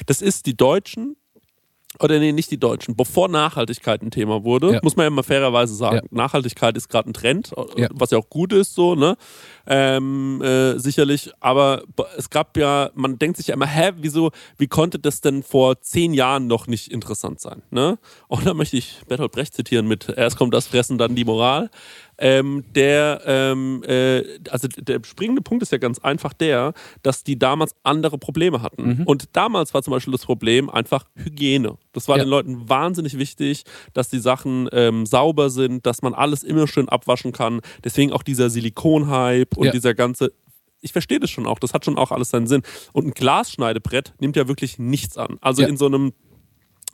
Das 0.06 0.22
ist 0.22 0.46
die 0.46 0.56
Deutschen, 0.56 1.16
oder 2.00 2.18
nee, 2.18 2.32
nicht 2.32 2.50
die 2.50 2.58
Deutschen, 2.58 2.96
bevor 2.96 3.28
Nachhaltigkeit 3.28 4.02
ein 4.02 4.10
Thema 4.10 4.44
wurde, 4.44 4.72
Ja. 4.74 4.80
muss 4.82 4.96
man 4.96 5.04
ja 5.04 5.10
mal 5.10 5.22
fairerweise 5.22 5.74
sagen, 5.74 5.96
Ja. 5.96 6.02
Nachhaltigkeit 6.10 6.76
ist 6.76 6.88
gerade 6.88 7.10
ein 7.10 7.12
Trend, 7.12 7.52
Ja. 7.76 7.88
was 7.92 8.10
ja 8.10 8.18
auch 8.18 8.28
gut 8.30 8.52
ist, 8.52 8.74
so, 8.74 8.94
ne? 8.94 9.16
Ähm, 9.66 10.42
äh, 10.42 10.78
sicherlich, 10.78 11.30
aber 11.40 11.82
es 12.16 12.30
gab 12.30 12.56
ja, 12.56 12.90
man 12.94 13.18
denkt 13.18 13.36
sich 13.36 13.48
ja 13.48 13.54
immer, 13.54 13.66
hä, 13.66 13.92
wieso, 13.98 14.30
wie 14.58 14.66
konnte 14.66 14.98
das 14.98 15.20
denn 15.20 15.42
vor 15.42 15.80
zehn 15.80 16.14
Jahren 16.14 16.46
noch 16.46 16.66
nicht 16.66 16.90
interessant 16.90 17.40
sein, 17.40 17.62
ne? 17.70 17.98
Und 18.28 18.46
da 18.46 18.54
möchte 18.54 18.76
ich 18.76 19.00
Bertolt 19.06 19.32
Brecht 19.32 19.54
zitieren 19.54 19.86
mit, 19.86 20.08
erst 20.08 20.36
kommt 20.36 20.54
das 20.54 20.66
Fressen, 20.66 20.98
dann 20.98 21.14
die 21.14 21.24
Moral. 21.24 21.70
Ähm, 22.22 22.62
der, 22.74 23.20
ähm, 23.26 23.82
äh, 23.84 24.22
also 24.48 24.68
der 24.68 25.00
springende 25.04 25.42
Punkt 25.42 25.62
ist 25.62 25.72
ja 25.72 25.78
ganz 25.78 25.98
einfach 25.98 26.32
der, 26.32 26.72
dass 27.02 27.24
die 27.24 27.36
damals 27.36 27.74
andere 27.82 28.16
Probleme 28.16 28.62
hatten. 28.62 29.00
Mhm. 29.00 29.02
Und 29.06 29.34
damals 29.34 29.74
war 29.74 29.82
zum 29.82 29.90
Beispiel 29.90 30.12
das 30.12 30.24
Problem 30.24 30.70
einfach 30.70 31.04
Hygiene. 31.16 31.76
Das 31.92 32.06
war 32.06 32.16
Ja. 32.18 32.24
den 32.24 32.30
Leuten 32.30 32.68
wahnsinnig 32.68 33.18
wichtig, 33.18 33.64
dass 33.92 34.08
die 34.08 34.20
Sachen 34.20 34.68
ähm, 34.72 35.04
sauber 35.04 35.50
sind, 35.50 35.84
dass 35.84 36.00
man 36.02 36.14
alles 36.14 36.44
immer 36.44 36.68
schön 36.68 36.88
abwaschen 36.88 37.32
kann. 37.32 37.60
Deswegen 37.82 38.12
auch 38.12 38.22
dieser 38.22 38.50
Silikon-Hype 38.50 39.56
und 39.56 39.66
Ja. 39.66 39.72
dieser 39.72 39.94
ganze 39.94 40.32
ich 40.84 40.90
verstehe 40.92 41.20
das 41.20 41.30
schon 41.30 41.46
auch, 41.46 41.60
das 41.60 41.74
hat 41.74 41.84
schon 41.84 41.96
auch 41.96 42.10
alles 42.10 42.30
seinen 42.30 42.48
Sinn. 42.48 42.62
Und 42.92 43.06
ein 43.06 43.10
Glasschneidebrett 43.12 44.14
nimmt 44.18 44.34
ja 44.34 44.48
wirklich 44.48 44.80
nichts 44.80 45.16
an. 45.16 45.38
Also 45.40 45.62
Ja. 45.62 45.68
in 45.68 45.76
so 45.76 45.86
einem 45.86 46.12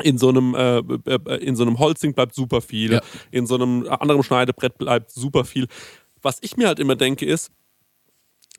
in 0.02 0.18
so 0.18 0.28
einem 0.28 0.54
äh, 0.54 0.78
äh, 0.78 1.37
in 1.44 1.56
so 1.56 1.62
einem 1.64 1.78
Holzding 1.78 2.14
bleibt 2.14 2.34
super 2.34 2.61
viel, 2.61 2.92
Ja. 2.94 3.00
in 3.30 3.46
so 3.46 3.54
einem 3.56 3.87
anderen 3.88 4.22
Schneidebrett 4.22 4.78
bleibt 4.78 5.11
super 5.11 5.44
viel. 5.44 5.66
Was 6.22 6.38
ich 6.40 6.56
mir 6.56 6.66
halt 6.68 6.78
immer 6.78 6.96
denke 6.96 7.24
ist, 7.26 7.50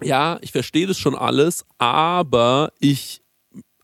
ja, 0.02 0.38
ich 0.41 0.52
verstehe 0.52 0.88
das 0.88 0.97
schon 0.97 1.15
alles, 1.15 1.65
aber 1.78 2.71
ich 2.80 3.21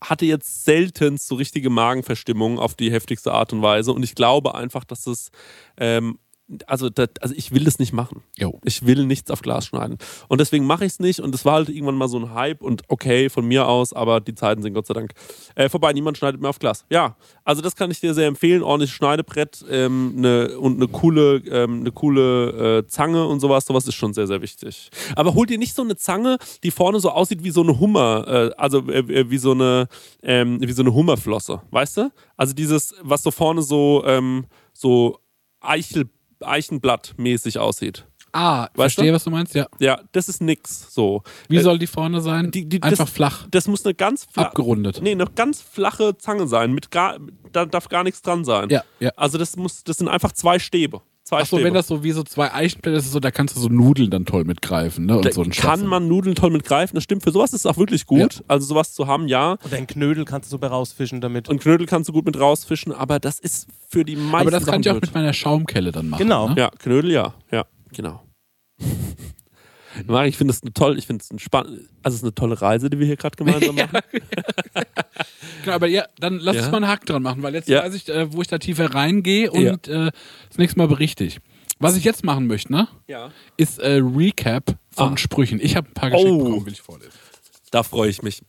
hatte 0.00 0.26
jetzt 0.26 0.64
selten 0.64 1.16
so 1.18 1.34
richtige 1.34 1.70
Magenverstimmungen 1.70 2.58
auf 2.58 2.74
die 2.74 2.90
heftigste 2.92 3.32
Art 3.32 3.52
und 3.52 3.62
Weise 3.62 3.92
und 3.92 4.02
ich 4.02 4.14
glaube 4.14 4.54
einfach, 4.54 4.84
dass 4.84 5.06
es 5.06 5.30
ähm, 5.78 6.18
also, 6.66 6.90
das, 6.90 7.08
also 7.20 7.34
ich 7.36 7.52
will 7.52 7.64
das 7.64 7.78
nicht 7.78 7.92
machen. 7.92 8.22
Jo. 8.36 8.60
Ich 8.64 8.86
will 8.86 9.04
nichts 9.04 9.30
auf 9.30 9.42
Glas 9.42 9.66
schneiden. 9.66 9.98
Und 10.28 10.40
deswegen 10.40 10.64
mache 10.64 10.84
ich 10.84 10.92
es 10.92 11.00
nicht. 11.00 11.20
Und 11.20 11.34
es 11.34 11.44
war 11.44 11.54
halt 11.54 11.68
irgendwann 11.68 11.96
mal 11.96 12.08
so 12.08 12.18
ein 12.18 12.34
Hype 12.34 12.62
und 12.62 12.82
okay, 12.88 13.28
von 13.28 13.46
mir 13.46 13.66
aus, 13.66 13.92
aber 13.92 14.20
die 14.20 14.34
Zeiten 14.34 14.62
sind 14.62 14.74
Gott 14.74 14.86
sei 14.86 14.94
Dank 14.94 15.12
äh, 15.56 15.68
vorbei. 15.68 15.92
Niemand 15.92 16.18
schneidet 16.18 16.40
mehr 16.40 16.50
auf 16.50 16.58
Glas. 16.58 16.84
Ja, 16.88 17.16
also 17.44 17.62
das 17.62 17.74
kann 17.74 17.90
ich 17.90 18.00
dir 18.00 18.14
sehr 18.14 18.28
empfehlen. 18.28 18.62
Ordentliches 18.62 18.94
Schneidebrett 18.94 19.64
ähm, 19.68 20.20
ne, 20.20 20.56
und 20.58 20.76
eine 20.76 20.88
coole, 20.88 21.42
ähm, 21.50 21.80
eine 21.80 21.90
coole 21.90 22.78
äh, 22.78 22.86
Zange 22.86 23.26
und 23.26 23.40
sowas. 23.40 23.66
Sowas 23.66 23.86
ist 23.88 23.94
schon 23.94 24.14
sehr, 24.14 24.26
sehr 24.26 24.40
wichtig. 24.40 24.90
Aber 25.16 25.34
hol 25.34 25.46
dir 25.46 25.58
nicht 25.58 25.74
so 25.74 25.82
eine 25.82 25.96
Zange, 25.96 26.38
die 26.62 26.70
vorne 26.70 27.00
so 27.00 27.10
aussieht 27.10 27.42
wie 27.42 27.50
so 27.50 27.62
eine 27.62 27.78
Hummer, 27.80 28.24
äh, 28.28 28.50
also 28.56 28.88
äh, 28.88 28.98
äh, 28.98 29.30
wie 29.30 29.38
so 29.38 29.52
eine, 29.52 29.88
ähm, 30.22 30.60
wie 30.60 30.72
so 30.72 30.82
eine 30.82 30.94
Hummerflosse. 30.94 31.62
Weißt 31.70 31.96
du? 31.96 32.12
Also 32.36 32.54
dieses, 32.54 32.94
was 33.02 33.22
so 33.22 33.30
vorne 33.30 33.62
so, 33.62 34.04
ähm, 34.06 34.46
so 34.72 35.18
Eichel, 35.60 36.08
Eichenblatt-mäßig 36.40 37.58
aussieht. 37.58 38.06
Ah, 38.32 38.64
Weißt 38.74 38.96
verstehe, 38.96 39.06
du? 39.06 39.14
was 39.14 39.24
du 39.24 39.30
meinst, 39.30 39.54
ja. 39.54 39.66
Ja, 39.78 39.98
das 40.12 40.28
ist 40.28 40.42
nix 40.42 40.92
so. 40.92 41.22
Wie 41.48 41.56
Äh, 41.56 41.62
soll 41.62 41.78
die 41.78 41.86
vorne 41.86 42.20
sein? 42.20 42.50
die- 42.50 42.68
die- 42.68 42.82
Einfach 42.82 43.06
das- 43.06 43.10
flach, 43.14 43.46
Das 43.50 43.66
muss 43.66 43.84
eine 43.86 43.94
ganz 43.94 44.24
flache. 44.30 44.48
abgerundet. 44.48 45.00
Nee, 45.00 45.12
eine 45.12 45.24
ganz 45.26 45.62
flache 45.62 46.18
Zange 46.18 46.46
sein. 46.46 46.72
Mit 46.72 46.90
gar, 46.90 47.16
da 47.52 47.64
darf 47.64 47.88
gar 47.88 48.04
nichts 48.04 48.20
dran 48.20 48.44
sein. 48.44 48.68
Ja, 48.68 48.82
ja. 49.00 49.10
Also 49.16 49.38
das 49.38 49.56
muss, 49.56 49.84
das 49.84 49.96
sind 49.98 50.08
einfach 50.08 50.32
zwei 50.32 50.58
Stäbe. 50.58 51.00
Zwei 51.28 51.38
Achso, 51.40 51.56
Stäbe. 51.56 51.64
wenn 51.66 51.74
das 51.74 51.88
so 51.88 52.04
wie 52.04 52.12
so 52.12 52.22
zwei 52.22 52.52
Eichenblätter 52.54 52.98
ist, 52.98 53.10
so, 53.10 53.18
da 53.18 53.32
kannst 53.32 53.56
du 53.56 53.60
so 53.60 53.68
Nudeln 53.68 54.10
dann 54.10 54.26
toll 54.26 54.44
mitgreifen, 54.44 55.06
ne? 55.06 55.16
Und 55.16 55.24
da 55.24 55.32
so 55.32 55.42
ein 55.42 55.50
kann 55.50 55.84
man 55.84 56.06
Nudeln 56.06 56.36
toll 56.36 56.50
mit 56.50 56.62
greifen. 56.62 56.94
Das 56.94 57.02
stimmt. 57.02 57.24
Für 57.24 57.32
sowas 57.32 57.52
ist 57.52 57.62
es 57.62 57.66
auch 57.66 57.78
wirklich 57.78 58.06
gut. 58.06 58.44
Also 58.46 58.64
sowas 58.64 58.94
zu 58.94 59.08
haben, 59.08 59.26
ja. 59.26 59.56
Oder 59.64 59.76
ein 59.76 59.88
Knödel 59.88 60.24
kannst 60.24 60.48
du 60.48 60.54
super 60.54 60.68
rausfischen 60.68 61.20
damit. 61.20 61.48
Und 61.48 61.60
Knödel 61.60 61.88
kannst 61.88 62.08
du 62.08 62.12
gut 62.12 62.26
mit 62.26 62.38
rausfischen, 62.38 62.92
aber 62.92 63.18
das 63.18 63.40
ist 63.40 63.66
für 63.88 64.04
die 64.04 64.14
meisten 64.14 64.36
Aber 64.36 64.50
das 64.52 64.66
kann 64.66 64.74
Sachen 64.74 64.80
ich 64.82 64.88
auch 64.90 64.92
blöd. 64.92 65.02
mit 65.02 65.14
meiner 65.14 65.32
Schaumkelle 65.32 65.90
dann 65.90 66.10
machen. 66.10 66.22
Genau. 66.22 66.50
Ne? 66.50 66.54
Ja, 66.58 66.70
Knödel, 66.78 67.10
ja. 67.10 67.34
Ja, 67.50 67.64
genau. 67.92 68.22
Ich 70.26 70.36
finde 70.36 70.52
es 70.52 70.62
eine 70.62 70.72
toll, 70.72 70.98
ich 70.98 71.06
finde 71.06 71.22
es 71.22 71.30
ein 71.30 71.38
spann- 71.38 71.88
also 72.02 72.14
es 72.14 72.16
ist 72.16 72.22
eine 72.22 72.34
tolle 72.34 72.60
Reise, 72.60 72.90
die 72.90 72.98
wir 72.98 73.06
hier 73.06 73.16
gerade 73.16 73.36
gemeinsam 73.36 73.74
machen. 73.92 74.00
Genau, 75.64 75.74
aber 75.74 75.86
ja, 75.88 76.06
dann 76.18 76.38
lass 76.38 76.56
Ja. 76.56 76.62
uns 76.62 76.70
mal 76.70 76.78
einen 76.78 76.88
Haken 76.88 77.06
dran 77.06 77.22
machen, 77.22 77.42
weil 77.42 77.54
jetzt 77.54 77.68
Ja. 77.68 77.82
weiß 77.82 77.94
ich, 77.94 78.08
äh, 78.08 78.32
wo 78.32 78.42
ich 78.42 78.48
da 78.48 78.58
tiefer 78.58 78.94
reingehe 78.94 79.50
und 79.50 79.88
äh, 79.88 80.10
das 80.48 80.58
nächste 80.58 80.78
Mal 80.78 80.88
berichte 80.88 81.24
ich. 81.24 81.38
Was 81.78 81.96
ich 81.96 82.04
jetzt 82.04 82.24
machen 82.24 82.46
möchte, 82.46 82.72
ne, 82.72 82.88
Ja. 83.06 83.30
ist 83.56 83.78
äh, 83.78 84.00
Recap 84.02 84.76
von 84.90 85.12
Ah. 85.14 85.16
Sprüchen. 85.16 85.60
Ich 85.62 85.76
habe 85.76 85.88
ein 85.88 85.94
paar 85.94 86.10
geschickt 86.10 86.30
Oh. 86.30 86.38
bekommen, 86.44 86.66
will 86.66 86.72
ich 86.72 86.80
vorlesen. 86.82 87.10
Da 87.70 87.82
freue 87.82 88.08
ich 88.08 88.22
mich. 88.22 88.42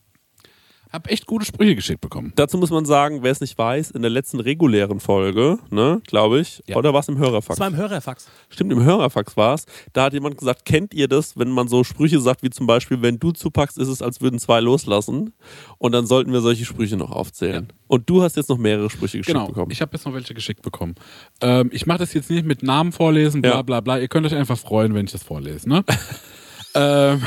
Hab 0.92 1.10
echt 1.10 1.26
gute 1.26 1.44
Sprüche 1.44 1.74
geschickt 1.74 2.00
bekommen. 2.00 2.32
Dazu 2.36 2.56
muss 2.58 2.70
man 2.70 2.84
sagen, 2.86 3.22
wer 3.22 3.30
es 3.30 3.40
nicht 3.40 3.58
weiß, 3.58 3.90
in 3.90 4.02
der 4.02 4.10
letzten 4.10 4.40
regulären 4.40 5.00
Folge, 5.00 5.58
ne, 5.70 6.00
glaube 6.06 6.40
ich, 6.40 6.62
Ja. 6.66 6.76
oder 6.76 6.92
war 6.94 7.00
es 7.00 7.08
im 7.08 7.18
Hörerfax? 7.18 7.56
Das 7.56 7.60
war 7.60 7.68
im 7.68 7.76
Hörerfax. 7.76 8.28
Stimmt, 8.48 8.72
im 8.72 8.82
Hörerfax 8.82 9.36
war 9.36 9.54
es. 9.54 9.66
Da 9.92 10.04
hat 10.04 10.12
jemand 10.14 10.38
gesagt, 10.38 10.64
kennt 10.64 10.94
ihr 10.94 11.08
das, 11.08 11.36
wenn 11.38 11.50
man 11.50 11.68
so 11.68 11.84
Sprüche 11.84 12.20
sagt, 12.20 12.42
wie 12.42 12.50
zum 12.50 12.66
Beispiel, 12.66 13.02
wenn 13.02 13.18
du 13.18 13.32
zupackst, 13.32 13.76
ist 13.78 13.88
es, 13.88 14.00
als 14.02 14.20
würden 14.20 14.38
zwei 14.38 14.60
loslassen. 14.60 15.32
Und 15.78 15.92
dann 15.92 16.06
sollten 16.06 16.32
wir 16.32 16.40
solche 16.40 16.64
Sprüche 16.64 16.96
noch 16.96 17.10
aufzählen. 17.10 17.68
Und 17.86 18.08
du 18.08 18.22
hast 18.22 18.36
jetzt 18.36 18.48
noch 18.48 18.58
mehrere 18.58 18.88
Sprüche 18.90 19.18
geschickt 19.18 19.26
Genau, 19.36 19.46
bekommen. 19.48 19.70
ich 19.70 19.80
habe 19.80 19.92
jetzt 19.94 20.06
noch 20.06 20.14
welche 20.14 20.34
geschickt 20.34 20.62
bekommen. 20.62 20.94
Ähm, 21.40 21.70
ich 21.72 21.86
mache 21.86 21.98
das 21.98 22.14
jetzt 22.14 22.30
nicht 22.30 22.44
mit 22.46 22.62
Namen 22.62 22.92
vorlesen, 22.92 23.42
bla 23.42 23.50
Ja. 23.56 23.62
bla 23.62 23.80
bla. 23.80 23.98
Ihr 23.98 24.08
könnt 24.08 24.26
euch 24.26 24.34
einfach 24.34 24.58
freuen, 24.58 24.94
wenn 24.94 25.06
ich 25.06 25.12
das 25.12 25.22
vorlese, 25.22 25.68
ne? 25.68 25.84
ähm, 26.74 27.22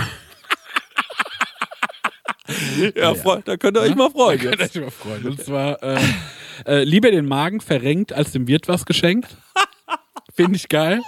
ja, 2.96 3.14
Freund, 3.16 3.48
da 3.48 3.58
könnt 3.58 3.78
ihr 3.78 3.82
euch 3.82 3.96
mal 3.96 4.10
freuen. 4.10 4.40
Könnt 4.40 4.60
Jetzt. 4.60 4.76
euch 4.76 4.84
mal 4.84 4.92
freuen. 4.92 5.26
Und 5.26 5.44
zwar 5.44 5.82
ähm, 5.84 6.16
äh, 6.66 6.84
lieber 6.84 7.12
den 7.12 7.26
Magen 7.26 7.62
verrenkt, 7.62 8.14
als 8.14 8.32
dem 8.32 8.48
Wirt 8.48 8.68
was 8.68 8.86
geschenkt. 8.86 9.36
Finde 10.34 10.56
ich 10.56 10.70
geil. 10.70 11.02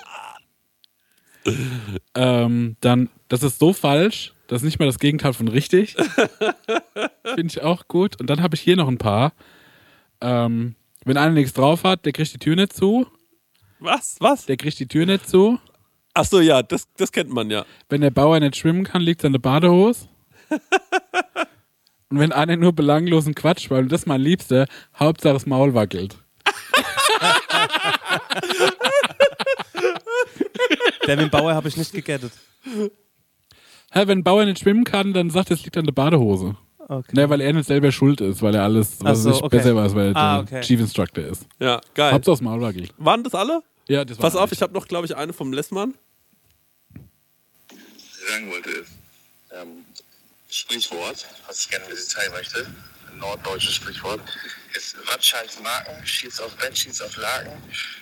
Ähm, 2.15 2.77
dann, 2.82 3.10
das 3.27 3.43
ist 3.43 3.60
so 3.60 3.73
falsch, 3.73 4.34
das 4.47 4.62
ist 4.62 4.65
nicht 4.65 4.79
mal 4.79 4.86
das 4.86 4.99
Gegenteil 4.99 5.34
von 5.34 5.47
richtig. 5.47 5.95
Finde 7.23 7.47
ich 7.47 7.62
auch 7.62 7.88
gut. 7.88 8.19
Und 8.19 8.29
dann 8.29 8.41
habe 8.41 8.56
ich 8.56 8.62
hier 8.62 8.75
noch 8.75 8.88
ein 8.88 8.97
paar. 8.97 9.34
Ähm, 10.21 10.75
wenn 11.06 11.17
einer 11.17 11.34
nichts 11.34 11.53
drauf 11.53 11.84
hat, 11.84 12.06
der 12.06 12.13
kriegt 12.13 12.34
die 12.34 12.39
Tür 12.39 12.56
nicht 12.56 12.73
zu. 12.73 13.08
Was? 13.79 14.15
Was? 14.19 14.45
Der 14.45 14.58
kriegt 14.58 14.79
die 14.79 14.88
Tür 14.88 15.06
nicht 15.06 15.27
zu. 15.27 15.60
Achso, 16.13 16.39
ja, 16.39 16.62
das, 16.62 16.88
das 16.95 17.12
kennt 17.12 17.32
man 17.32 17.49
ja. 17.49 17.65
Wenn 17.89 18.01
der 18.01 18.12
Bauer 18.12 18.39
nicht 18.39 18.56
schwimmen 18.56 18.84
kann, 18.84 19.01
liegt 19.01 19.21
seine 19.21 19.39
Badehose. 19.39 20.08
Und 22.13 22.19
wenn 22.19 22.32
einer 22.32 22.56
nur 22.58 22.73
belanglosen 22.73 23.34
Quatsch 23.34 23.71
weil 23.71 23.88
das 23.88 24.02
ist 24.02 24.06
mein 24.06 24.21
Liebster, 24.21 24.67
Hauptsache 24.99 25.34
das 25.34 25.47
Maul 25.47 25.73
wackelt. 25.73 26.15
Devin 31.08 31.32
Bauer 31.32 31.56
habe 31.56 31.69
ich 31.69 31.76
nicht 31.76 31.91
gegettet. 31.91 32.32
Hä, 32.63 34.04
wenn 34.06 34.19
ein 34.19 34.23
Bauer 34.23 34.45
nicht 34.45 34.60
schwimmen 34.60 34.84
kann, 34.84 35.13
dann 35.13 35.32
sagt 35.32 35.49
er, 35.49 35.56
es 35.56 35.63
liegt 35.63 35.76
an 35.76 35.86
der 35.86 35.91
Badehose. 35.91 36.56
Okay. 36.88 37.15
Ne, 37.15 37.32
weil 37.32 37.41
er 37.41 37.52
nicht 37.52 37.65
selber 37.65 37.91
schuld 37.91 38.21
ist, 38.21 38.43
weil 38.43 38.54
er 38.54 38.62
alles, 38.62 38.97
was 38.99 39.23
so, 39.23 39.32
nicht 39.32 39.41
okay. 39.41 39.58
besser 39.58 39.76
weiß, 39.76 39.95
weil 39.95 40.10
er 40.10 40.15
Ah, 40.15 40.43
der 40.43 40.60
okay. 40.60 40.62
Chief 40.62 40.80
Instructor 40.80 41.23
ist. 41.23 41.47
Ja, 41.60 41.82
geil. 41.95 42.13
Hauptsache 42.13 42.34
das 42.34 42.41
Maul 42.41 42.62
wackelt. 42.62 42.93
Waren 42.99 43.23
das 43.23 43.34
alle? 43.34 43.63
Ja, 43.88 44.06
das 44.06 44.19
war 44.19 44.30
Pass 44.30 44.36
auf, 44.36 44.52
ich 44.52 44.62
habe 44.62 44.71
noch, 44.71 44.88
glaube 44.88 45.08
ich, 45.08 45.17
eine 45.17 45.34
vom 45.34 45.52
Lessmann. 45.52 45.95
sagen 48.30 48.52
wollte, 48.52 48.69
ist 48.69 48.91
ähm, 49.49 49.83
Sprichwort, 50.53 51.25
was 51.47 51.61
ich 51.61 51.69
gerne 51.69 51.85
mit 51.89 51.97
dir 51.97 52.07
teilen 52.07 52.31
möchte, 52.33 52.65
ein 53.11 53.17
norddeutsches 53.19 53.73
Sprichwort, 53.75 54.21
ist 54.75 54.95
was 55.05 55.25
scheiß 55.25 55.59
Marken, 55.63 56.05
schießt 56.05 56.41
auf 56.41 56.55
Bett, 56.57 56.77
schießt 56.77 57.03
auf 57.03 57.17
Laken, 57.17 57.53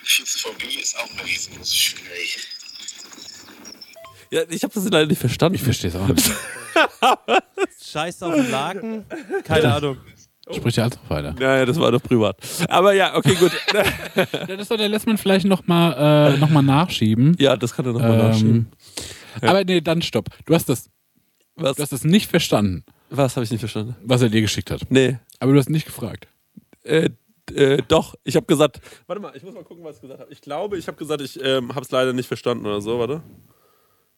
Schießphobie 0.04 0.80
ist 0.80 0.96
auch 0.98 1.10
eine 1.10 1.24
riesengroße 1.24 1.74
Schwierigkeit. 1.74 2.46
Ja, 4.30 4.42
ich 4.48 4.62
habe 4.62 4.72
das 4.72 4.84
leider 4.84 5.06
nicht 5.06 5.18
verstanden. 5.18 5.56
Ich 5.56 5.62
verstehe 5.62 5.90
es 5.90 5.96
auch 5.96 6.08
nicht. 6.08 6.30
Scheiß 7.92 8.22
auf 8.22 8.34
den 8.34 8.50
Laken. 8.50 9.04
Keine 9.44 9.74
Ahnung. 9.74 9.98
Sprich 10.50 10.76
ja 10.76 10.84
alles 10.84 10.96
noch 10.96 11.10
weiter. 11.10 11.34
Ja, 11.38 11.58
ja, 11.58 11.66
das 11.66 11.78
war 11.78 11.92
doch 11.92 12.02
privat. 12.02 12.36
Aber 12.68 12.94
ja, 12.94 13.14
okay, 13.14 13.34
gut. 13.34 13.52
Ja, 14.48 14.56
das 14.56 14.68
soll 14.68 14.78
der 14.78 14.88
Lessmann 14.88 15.18
vielleicht 15.18 15.44
nochmal 15.46 16.34
äh, 16.34 16.38
noch 16.38 16.48
mal 16.48 16.62
nachschieben. 16.62 17.36
ja, 17.38 17.56
das 17.56 17.74
kann 17.74 17.84
er 17.86 17.92
nochmal 17.92 18.16
nachschieben. 18.16 18.70
Ähm, 19.40 19.48
Aber 19.48 19.64
nee, 19.64 19.80
dann 19.82 20.00
stopp. 20.02 20.28
Du 20.46 20.54
hast 20.54 20.68
das, 20.68 20.88
Was, 21.62 21.76
du 21.76 21.82
hast 21.82 21.92
das 21.92 22.04
nicht 22.04 22.30
verstanden, 22.30 22.84
was 23.10 23.36
habe 23.36 23.44
ich 23.44 23.50
nicht 23.50 23.60
verstanden? 23.60 23.96
was 24.02 24.22
er 24.22 24.28
dir 24.28 24.40
geschickt 24.40 24.70
hat. 24.70 24.82
Nee. 24.90 25.18
Aber 25.38 25.52
du 25.52 25.58
hast 25.58 25.70
nicht 25.70 25.86
gefragt. 25.86 26.28
Äh, 26.82 27.10
äh, 27.54 27.82
doch, 27.88 28.14
ich 28.24 28.36
habe 28.36 28.46
gesagt, 28.46 28.80
warte 29.06 29.20
mal, 29.20 29.32
ich 29.34 29.42
muss 29.42 29.54
mal 29.54 29.64
gucken, 29.64 29.84
was 29.84 29.96
ich 29.96 30.02
gesagt 30.02 30.20
habe. 30.20 30.32
Ich 30.32 30.40
glaube, 30.40 30.78
ich 30.78 30.86
habe 30.86 30.96
gesagt, 30.96 31.20
ich 31.20 31.38
ähm, 31.42 31.74
habe 31.74 31.84
es 31.84 31.90
leider 31.90 32.12
nicht 32.12 32.26
verstanden 32.26 32.66
oder 32.66 32.80
so, 32.80 32.98
warte. 32.98 33.22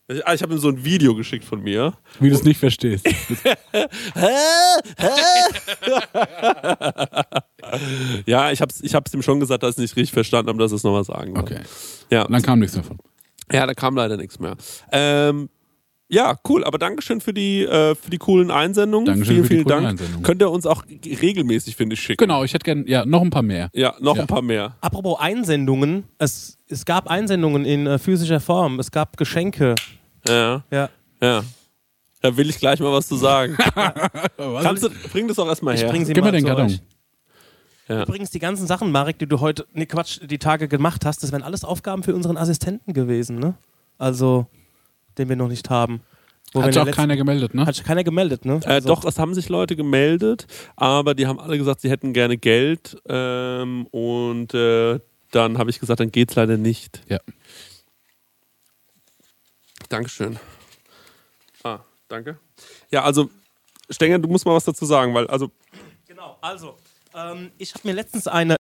Ich, 0.07 0.27
ah, 0.27 0.35
ich 0.35 0.43
habe 0.43 0.53
ihm 0.53 0.59
so 0.59 0.69
ein 0.69 0.85
Video 0.85 1.15
geschickt 1.15 1.47
von 1.47 1.63
mir. 1.63 1.95
Wie 2.21 2.29
du 2.29 2.35
es 2.35 2.45
nicht 2.45 2.59
verstehst. 2.59 3.07
Ja, 8.27 8.51
ich 8.51 8.61
habe 8.61 8.71
es 8.71 8.83
ich 8.83 8.95
hab's 8.95 9.13
ihm 9.15 9.23
schon 9.23 9.41
gesagt, 9.41 9.63
dass 9.63 9.71
ich 9.71 9.77
es 9.77 9.83
nicht 9.83 9.97
richtig 9.97 10.13
verstanden 10.13 10.49
habe, 10.49 10.59
dass 10.59 10.73
er 10.73 10.77
es 10.77 10.83
nochmal 10.83 11.05
sagen 11.05 11.35
soll. 11.35 11.43
Okay. 11.43 11.61
Ja. 12.11 12.23
Und 12.25 12.33
dann 12.33 12.43
kam 12.43 12.59
nichts 12.59 12.75
davon. 12.75 12.99
ja, 13.51 13.67
da 13.67 13.75
kam 13.75 13.97
leider 13.97 14.17
nichts 14.17 14.39
mehr. 14.39 14.57
Ähm, 14.93 15.49
ja, 16.15 16.37
cool, 16.49 16.65
aber 16.65 16.79
Dankeschön 16.79 17.21
für 17.21 17.35
die, 17.35 17.63
äh, 17.65 17.95
für 17.95 18.11
die 18.11 18.19
coolen 18.19 18.51
Einsendungen. 18.51 19.07
Dankeschön 19.07 19.35
vielen, 19.35 19.45
für 19.45 19.49
die 19.49 19.55
vielen 19.57 19.65
coolen 19.67 19.77
Dank. 19.85 19.91
Einsendungen. 19.93 20.23
Könnt 20.25 20.41
ihr 20.43 20.51
uns 20.51 20.65
auch 20.67 20.85
regelmäßig, 20.87 21.77
finde 21.77 21.95
ich, 21.95 22.01
schicken. 22.01 22.19
Genau, 22.25 22.45
ich 22.45 22.55
hätte 22.55 22.65
gern, 22.65 22.87
ja, 22.87 23.05
noch 23.05 23.21
ein 23.23 23.31
paar 23.31 23.43
mehr. 23.43 23.69
Ja, 23.75 23.95
noch 24.01 24.17
Ja. 24.17 24.23
ein 24.23 24.27
paar 24.29 24.43
mehr. 24.43 24.77
Apropos 24.81 25.19
Einsendungen. 25.21 26.05
Es, 26.19 26.57
es 26.69 26.85
gab 26.85 27.09
Einsendungen 27.11 27.65
in 27.65 27.87
äh, 27.87 27.99
physischer 27.99 28.41
Form. 28.41 28.79
Es 28.81 28.91
gab 28.91 29.17
Geschenke. 29.17 29.75
Ja, 30.29 30.65
Ja. 30.71 30.89
ja. 31.23 31.43
Da 32.23 32.35
will 32.39 32.49
ich 32.49 32.59
gleich 32.59 32.81
mal 32.81 32.91
was 32.93 33.07
zu 33.07 33.17
sagen. 33.17 33.55
Kannst 34.63 34.83
du, 34.83 34.89
bring 35.13 35.29
das 35.29 35.37
doch 35.37 35.47
erstmal 35.47 35.75
Ich 35.75 35.83
her. 35.83 35.91
bring 35.91 36.05
sie 36.07 36.15
Gib 36.15 36.25
mal 36.25 36.33
mir 36.33 36.39
den 36.39 36.47
Karton. 36.47 36.67
euch. 36.67 36.81
Ja. 37.87 38.03
Übrigens, 38.05 38.31
die 38.31 38.39
ganzen 38.39 38.67
Sachen, 38.67 38.91
Marek, 38.91 39.19
die 39.19 39.27
du 39.27 39.41
heute, 39.41 39.67
nee, 39.75 39.85
Quatsch, 39.85 40.21
die 40.25 40.39
Tage 40.39 40.69
gemacht 40.69 41.05
hast, 41.05 41.23
das 41.23 41.33
wären 41.33 41.43
alles 41.43 41.65
Aufgaben 41.65 42.03
für 42.03 42.15
unseren 42.15 42.39
Assistenten 42.39 42.95
gewesen, 42.95 43.39
ne? 43.39 43.55
Also, 43.99 44.47
den 45.19 45.29
wir 45.29 45.37
noch 45.37 45.49
nicht 45.49 45.71
haben. 45.71 46.01
Wo 46.53 46.63
Hat 46.63 46.73
sich 46.73 46.81
auch 46.83 46.91
keiner 46.91 47.17
gemeldet, 47.17 47.53
ne? 47.55 47.67
Hat 47.67 47.75
sich 47.75 47.85
keiner 47.85 48.05
gemeldet, 48.05 48.45
ne? 48.45 48.61
Äh, 48.65 48.69
Also- 48.69 48.89
Doch, 48.89 49.05
es 49.05 49.19
haben 49.19 49.35
sich 49.35 49.49
Leute 49.49 49.75
gemeldet, 49.77 50.47
aber 50.77 51.15
die 51.15 51.27
haben 51.27 51.41
alle 51.41 51.59
gesagt, 51.59 51.81
sie 51.81 51.91
hätten 51.91 52.13
gerne 52.13 52.37
Geld 52.37 52.97
ähm, 53.09 53.87
und 53.91 54.55
äh, 54.55 55.01
dann 55.33 55.59
habe 55.59 55.71
ich 55.71 55.81
gesagt, 55.81 55.99
dann 55.99 56.13
geht's 56.13 56.37
leider 56.37 56.57
nicht. 56.57 57.03
Ja. 57.09 57.19
Dankeschön. 59.89 60.39
Ah, 61.63 61.81
danke. 62.09 62.39
Ja, 62.91 63.03
also 63.03 63.31
Stenger, 63.91 64.19
du 64.19 64.29
musst 64.29 64.47
mal 64.47 64.55
was 64.55 64.65
dazu 64.65 64.85
sagen, 64.87 65.15
weil 65.15 65.27
also 65.27 65.51
Genau, 66.07 66.39
also, 66.41 66.77
ähm, 67.15 67.51
ich 67.59 67.75
habe 67.75 67.87
mir 67.89 67.95
letztens 67.95 68.29
eine 68.29 68.57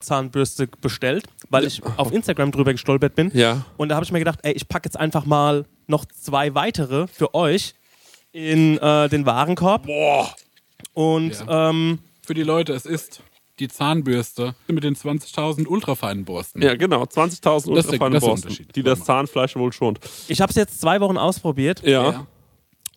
Zahnbürste 0.00 0.66
bestellt, 0.80 1.24
weil 1.48 1.64
ich 1.64 1.82
auf 1.84 2.12
Instagram 2.12 2.50
drüber 2.52 2.72
gestolpert 2.72 3.14
bin. 3.14 3.30
ja, 3.34 3.64
Und 3.76 3.88
da 3.88 3.94
habe 3.94 4.04
ich 4.04 4.12
mir 4.12 4.18
gedacht, 4.18 4.40
ey, 4.42 4.52
ich 4.52 4.68
packe 4.68 4.86
jetzt 4.86 4.98
einfach 4.98 5.24
mal 5.24 5.64
noch 5.86 6.04
zwei 6.04 6.54
weitere 6.54 7.06
für 7.08 7.34
euch 7.34 7.74
in 8.32 8.78
äh, 8.78 9.08
den 9.08 9.24
Warenkorb. 9.26 9.86
boah, 9.86 10.34
Und 10.94 11.32
Ja. 11.46 11.70
ähm, 11.70 11.98
Für 12.22 12.34
die 12.34 12.42
Leute, 12.42 12.72
es 12.72 12.86
ist 12.86 13.20
die 13.58 13.68
Zahnbürste 13.68 14.54
mit 14.68 14.84
den 14.84 14.94
20.000 14.96 15.66
ultrafeinen 15.66 16.24
Borsten. 16.26 16.60
ja 16.60 16.74
genau, 16.74 17.04
20.000 17.04 17.74
Das 17.74 17.84
ist 17.86 17.92
der- 17.92 18.00
ultrafeine 18.02 18.14
das 18.14 18.22
ist 18.22 18.44
der 18.44 18.48
Borsten, 18.50 18.68
die 18.74 18.82
das 18.82 19.04
Zahnfleisch 19.04 19.56
wohl 19.56 19.72
schont. 19.72 20.00
ich 20.28 20.40
habe 20.42 20.50
es 20.50 20.56
jetzt 20.56 20.80
zwei 20.80 21.00
Wochen 21.00 21.16
ausprobiert 21.16 21.82
Ja. 21.82 22.10
Ja. 22.10 22.26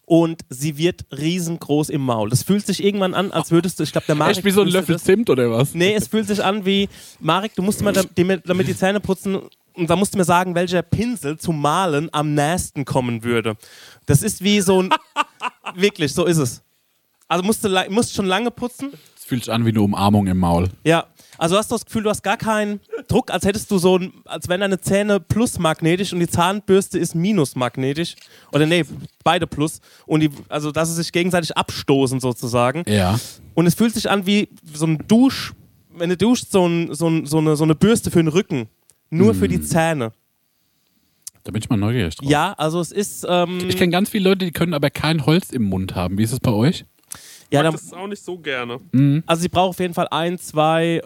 und 0.06 0.41
sie 0.49 0.78
wird 0.78 1.06
riesengroß 1.17 1.89
im 1.89 2.02
Maul. 2.02 2.30
Das 2.30 2.43
fühlt 2.43 2.65
sich 2.65 2.84
irgendwann 2.84 3.13
an, 3.13 3.32
als 3.32 3.52
würdest 3.52 3.80
du, 3.80 3.84
ich 3.84 3.91
glaube, 3.93 4.08
der 4.08 4.15
Marek 4.15 4.38
Echt 4.38 4.45
wie 4.45 4.52
so 4.52 4.62
ein 4.62 4.67
Löffel. 4.67 4.99
Zimt 4.99 5.30
oder 5.30 5.49
was? 5.52 5.73
Nee, 5.75 5.93
es 5.93 6.08
fühlt 6.08 6.28
sich 6.28 6.43
an 6.43 6.65
wie, 6.65 6.89
Marek, 7.21 7.56
du 7.56 7.62
musst 7.62 7.82
mal 7.82 7.93
damit 7.93 8.67
die 8.67 8.75
Zähne 8.75 8.99
putzen 8.99 9.39
und 9.73 9.89
da 9.89 9.95
musst 9.95 10.13
du 10.13 10.17
mir 10.17 10.23
sagen, 10.23 10.55
welcher 10.55 10.82
Pinsel 10.82 11.38
zum 11.38 11.62
Malen 11.62 12.10
am 12.12 12.34
nächsten 12.34 12.86
kommen 12.86 13.23
würde. 13.23 13.55
Das 14.05 14.21
ist 14.21 14.43
wie 14.43 14.62
so 14.62 14.84
ein, 14.84 14.89
wirklich, 15.75 16.13
so 16.13 16.25
ist 16.25 16.38
es. 16.38 16.62
Also 17.27 17.43
musst 17.43 17.63
du 17.63 17.86
musst 17.89 18.13
schon 18.13 18.25
lange 18.25 18.51
putzen. 18.51 18.91
Es 19.15 19.25
fühlt 19.25 19.43
sich 19.43 19.53
an 19.53 19.63
wie 19.65 19.69
eine 19.69 19.82
Umarmung 19.82 20.27
im 20.27 20.39
Maul. 20.39 20.69
Ja, 20.84 21.05
also 21.38 21.55
hast 21.58 21.71
du 21.71 21.75
das 21.75 21.86
Gefühl, 21.86 22.03
du 22.03 22.10
hast 22.10 22.21
gar 22.21 22.36
keinen 22.36 22.82
Druck, 23.08 23.32
als 23.32 23.45
hättest 23.45 23.71
du 23.71 23.77
so 23.77 23.97
ein, 23.97 24.12
als 24.25 24.49
wären 24.49 24.60
deine 24.60 24.82
Zähne 24.82 25.19
plusmagnetisch 25.21 26.12
und 26.12 26.19
die 26.19 26.27
Zahnbürste 26.27 26.99
ist 26.99 27.15
minusmagnetisch. 27.15 28.15
Oder 28.51 28.65
nee, 28.65 28.84
beide 29.23 29.47
plus. 29.47 29.79
Und 30.05 30.19
die, 30.19 30.32
also 30.49 30.71
dass 30.71 30.89
sie 30.89 30.95
sich 30.95 31.12
gegenseitig 31.12 31.55
abstoßen 31.55 32.19
sozusagen. 32.19 32.84
Ja. 32.88 33.17
Und 33.53 33.67
es 33.67 33.75
fühlt 33.75 33.93
sich 33.93 34.10
an 34.10 34.25
wie 34.25 34.49
so 34.73 34.86
ein 34.88 34.97
Dusch, 35.08 35.53
wenn 35.91 36.10
du 36.10 36.17
duschst, 36.17 36.51
so, 36.51 36.67
ein, 36.67 36.93
so, 36.93 37.08
ein, 37.08 37.25
so, 37.25 37.38
eine, 37.38 37.55
so 37.55 37.63
eine 37.63 37.75
Bürste 37.75 38.12
für 38.12 38.21
den 38.21 38.27
Rücken. 38.27 38.67
Nur 39.10 39.34
für 39.34 39.48
die 39.48 39.62
Zähne. 39.62 40.12
Da 41.43 41.52
bin 41.52 41.62
ich 41.62 41.69
mal 41.69 41.78
neugierig 41.78 42.15
drauf. 42.15 42.30
Ja, 42.30 42.54
also 42.54 42.80
es 42.80 42.91
ist. 42.91 43.26
Ähm, 43.28 43.60
Ich 43.67 43.78
kenne 43.78 43.91
ganz 43.91 44.10
viele 44.10 44.30
Leute, 44.30 44.45
die 44.45 44.52
können 44.52 44.74
aber 44.74 44.89
kein 44.89 45.26
Holz 45.26 45.50
im 45.52 45.63
Mund 45.63 45.95
haben. 45.95 46.17
Wie 46.17 46.24
ist 46.24 46.32
es 46.34 46.39
bei 46.39 46.52
euch? 46.52 46.86
ja, 47.52 47.62
Ich 47.62 47.63
mag 47.63 47.63
dann, 47.63 47.74
das 47.74 47.93
auch 47.93 48.08
nicht 48.08 48.24
so 48.24 48.38
gerne. 48.38 48.80
also 49.26 49.41
sie 49.41 49.50
braucht 49.50 49.69
auf 49.69 49.80
jeden 49.80 49.93
Fall 49.93 50.08
ein, 50.12 50.38
zwei 50.38 51.02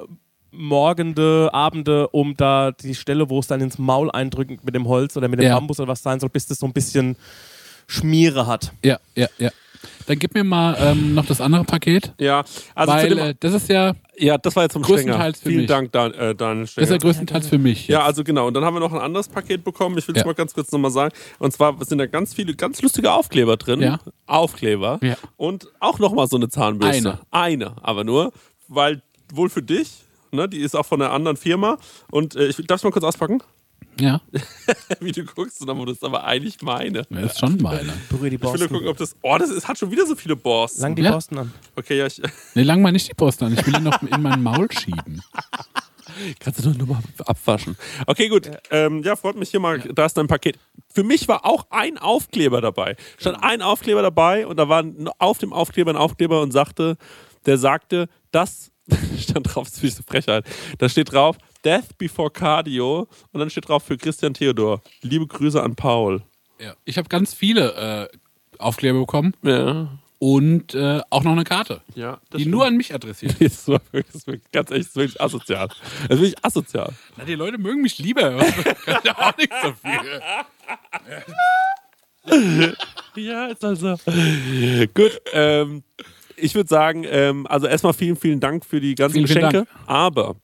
Morgende, 0.52 1.50
Abende, 1.54 2.08
um 2.10 2.36
da 2.36 2.72
die 2.72 2.94
Stelle, 2.96 3.30
wo 3.30 3.40
es 3.40 3.48
dann 3.48 3.62
ins 3.62 3.78
Maul 3.78 4.12
eindrückt 4.12 4.64
mit 4.64 4.76
dem 4.76 4.88
Holz 4.88 5.16
oder 5.18 5.28
mit 5.28 5.40
dem 5.40 5.48
Ja. 5.48 5.56
Bambus 5.56 5.80
oder 5.80 5.90
was 5.90 6.04
sein 6.04 6.20
soll, 6.20 6.30
bis 6.30 6.46
das 6.46 6.60
so 6.60 6.66
ein 6.68 6.74
bisschen 6.74 7.16
Schmiere 7.88 8.46
hat. 8.48 8.72
Ja, 8.84 9.00
ja, 9.16 9.28
ja. 9.40 9.50
Dann 10.08 10.20
gib 10.20 10.34
mir 10.34 10.44
mal 10.44 10.76
ähm, 10.80 11.14
noch 11.14 11.26
das 11.26 11.42
andere 11.42 11.64
Paket. 11.64 12.14
Ja, 12.20 12.44
also 12.76 12.94
weil 12.94 13.10
dem, 13.10 13.18
äh, 13.18 13.36
das 13.40 13.54
ist 13.54 13.70
ja, 13.70 13.94
ja, 14.18 14.38
das 14.38 14.56
war 14.56 14.64
jetzt 14.64 14.74
zum 14.74 14.84
Stenger. 14.84 14.98
größtenteils 15.02 15.40
für 15.40 15.50
Vielen 15.50 15.62
mich. 15.62 15.68
Dank, 15.70 15.92
Dan, 15.92 16.14
äh, 16.14 16.36
Daniel 16.36 16.64
das 16.66 16.72
ist 16.72 16.78
ja 16.78 16.86
Stenger. 16.86 17.00
größtenteils 17.00 17.48
für 17.48 17.58
mich. 17.58 17.88
Ja, 17.88 18.00
jetzt. 18.00 18.08
also 18.08 18.24
genau. 18.24 18.48
Und 18.48 18.54
dann 18.54 18.64
haben 18.66 18.76
wir 18.76 18.80
noch 18.80 18.94
ein 18.94 19.00
anderes 19.00 19.28
Paket 19.28 19.64
bekommen. 19.64 19.98
Ich 19.98 20.08
will 20.08 20.16
es 20.16 20.22
Ja. 20.22 20.26
mal 20.28 20.34
ganz 20.34 20.54
kurz 20.54 20.72
nochmal 20.72 20.92
sagen. 20.92 21.14
Und 21.40 21.52
zwar 21.54 21.76
sind 21.86 21.98
da 21.98 22.06
ganz 22.06 22.34
viele, 22.34 22.54
ganz 22.56 22.82
lustige 22.82 23.12
Aufkleber 23.12 23.58
drin. 23.58 23.82
Ja. 23.82 24.00
Aufkleber. 24.28 25.00
Ja. 25.02 25.16
Und 25.38 25.68
auch 25.80 26.00
nochmal 26.00 26.28
so 26.28 26.36
eine 26.38 26.50
Zahnbürste. 26.50 27.20
Eine. 27.32 27.64
Eine, 27.70 27.76
aber 27.84 28.04
nur, 28.04 28.32
weil 28.68 29.02
wohl 29.32 29.50
für 29.50 29.62
dich. 29.64 29.90
Ne, 30.32 30.50
die 30.50 30.58
ist 30.62 30.76
auch 30.76 30.86
von 30.88 31.00
einer 31.00 31.12
anderen 31.12 31.38
Firma. 31.38 31.78
Und 32.10 32.36
äh, 32.36 32.48
ich 32.48 32.56
darf 32.66 32.80
ich 32.80 32.84
mal 32.84 32.90
kurz 32.92 33.06
auspacken, 33.06 33.44
ja. 34.00 34.22
wie 35.00 35.12
du 35.12 35.24
guckst. 35.26 35.62
Und 35.62 35.68
dann 35.68 35.78
wurde 35.78 35.92
es 35.92 36.04
aber 36.04 36.24
eigentlich 36.24 36.62
meine. 36.62 37.04
ja, 37.10 37.20
ist 37.20 37.40
schon 37.40 37.58
meine. 37.62 37.94
Berühre 38.10 38.30
die 38.30 38.36
Ich 38.36 38.42
will 38.42 38.50
nur 38.50 38.58
Borsten. 38.58 38.70
gucken, 38.70 38.88
ob 38.88 38.98
das. 38.98 39.16
Oh, 39.22 39.38
das 39.38 39.50
ist, 39.50 39.68
hat 39.68 39.78
schon 39.78 39.92
wieder 39.92 40.06
so 40.06 40.16
viele 40.16 40.36
Borsten. 40.36 40.82
Lang 40.82 40.96
die 40.96 41.02
Ja. 41.04 41.12
Borsten 41.12 41.38
an. 41.38 41.54
Okay, 41.76 41.98
ja, 41.98 42.06
ich, 42.08 42.22
Nee, 42.56 42.64
lang 42.64 42.82
mal 42.82 42.92
nicht 42.92 43.10
die 43.10 43.14
Post 43.14 43.42
an. 43.44 43.54
Ich 43.54 43.66
will 43.66 43.76
ihn 43.76 43.84
noch 43.84 44.02
in 44.02 44.22
mein 44.22 44.42
Maul 44.42 44.68
schieben. 44.72 45.22
Kannst 46.40 46.60
du 46.64 46.70
doch 46.70 46.78
nur 46.78 46.88
mal 46.88 47.02
abwaschen. 47.26 47.76
Okay, 48.06 48.28
gut. 48.28 48.50
Ähm, 48.72 49.02
ja, 49.04 49.16
freut 49.16 49.36
mich 49.36 49.50
hier 49.50 49.60
mal. 49.60 49.80
Da 49.80 50.06
ist 50.06 50.16
dein 50.16 50.28
Paket. 50.28 50.60
Für 50.94 51.04
mich 51.04 51.28
war 51.28 51.46
auch 51.46 51.66
ein 51.72 51.98
Aufkleber 51.98 52.62
dabei. 52.62 52.96
Stand 53.18 53.42
ein 53.42 53.62
Aufkleber 53.62 54.02
dabei 54.02 54.46
und 54.46 54.58
da 54.58 54.70
war 54.70 54.84
auf 55.18 55.38
dem 55.40 55.54
Aufkleber 55.54 55.92
ein 55.92 55.98
Aufkleber 55.98 56.42
und 56.42 56.52
sagte, 56.52 56.98
der 57.46 57.58
sagte, 57.58 58.10
das 58.32 58.72
stand 59.18 59.48
drauf, 59.56 59.68
das 59.70 59.78
ist 59.78 59.84
wie 59.84 59.90
so 59.90 60.04
Frechheit. 60.06 60.46
Da 60.78 60.90
steht 60.90 61.12
drauf, 61.14 61.38
Death 61.66 61.98
before 61.98 62.30
Cardio 62.32 63.08
und 63.32 63.40
dann 63.40 63.50
steht 63.50 63.68
drauf 63.70 63.84
für 63.84 63.98
Christian 63.98 64.34
Theodor. 64.34 64.82
Liebe 65.02 65.26
Grüße 65.28 65.62
an 65.62 65.76
Paul. 65.76 66.22
Ja. 66.60 66.74
Ich 66.86 66.98
habe 66.98 67.10
ganz 67.10 67.34
viele 67.34 68.10
äh, 68.12 68.18
Aufkleber 68.60 69.00
bekommen 69.00 69.34
Ja. 69.42 69.88
und 70.20 70.74
äh, 70.76 71.02
auch 71.10 71.24
noch 71.24 71.32
eine 71.34 71.44
Karte, 71.44 71.82
Ja, 71.96 72.20
die 72.34 72.42
stimmt. 72.42 72.52
nur 72.52 72.66
an 72.66 72.78
mich 72.78 72.94
adressiert. 72.94 73.36
Das 73.40 73.52
ist 73.54 73.68
das 73.68 74.16
ist 74.16 74.28
wirklich, 74.28 74.52
ganz 74.52 74.70
ehrlich, 74.72 74.86
das 74.86 74.92
ist 74.92 74.96
wirklich 74.96 75.22
asozial. 75.22 75.68
Das 75.68 76.18
ist 76.18 76.22
wirklich 76.22 76.46
asozial. 76.46 76.94
Na, 77.18 77.26
die 77.26 77.36
Leute 77.36 77.58
mögen 77.58 77.82
mich 77.82 77.98
lieber. 78.00 78.38
Kann 78.86 79.00
ja 79.04 79.18
auch 79.18 79.38
nichts 79.38 79.56
dafür. 79.64 80.22
Ja, 83.16 83.48
ist 83.48 83.64
also. 83.64 83.96
Gut, 84.94 85.22
ähm, 85.34 85.84
ich 86.36 86.56
würde 86.56 86.70
sagen, 86.70 87.06
ähm, 87.08 87.46
also 87.48 87.68
erstmal 87.68 87.94
vielen, 87.94 88.16
vielen 88.16 88.40
Dank 88.40 88.66
für 88.66 88.80
die 88.80 88.96
ganzen 88.96 89.16
Vielen, 89.16 89.28
vielen 89.28 89.50
Geschenke. 89.50 89.68
Aber 89.86 90.36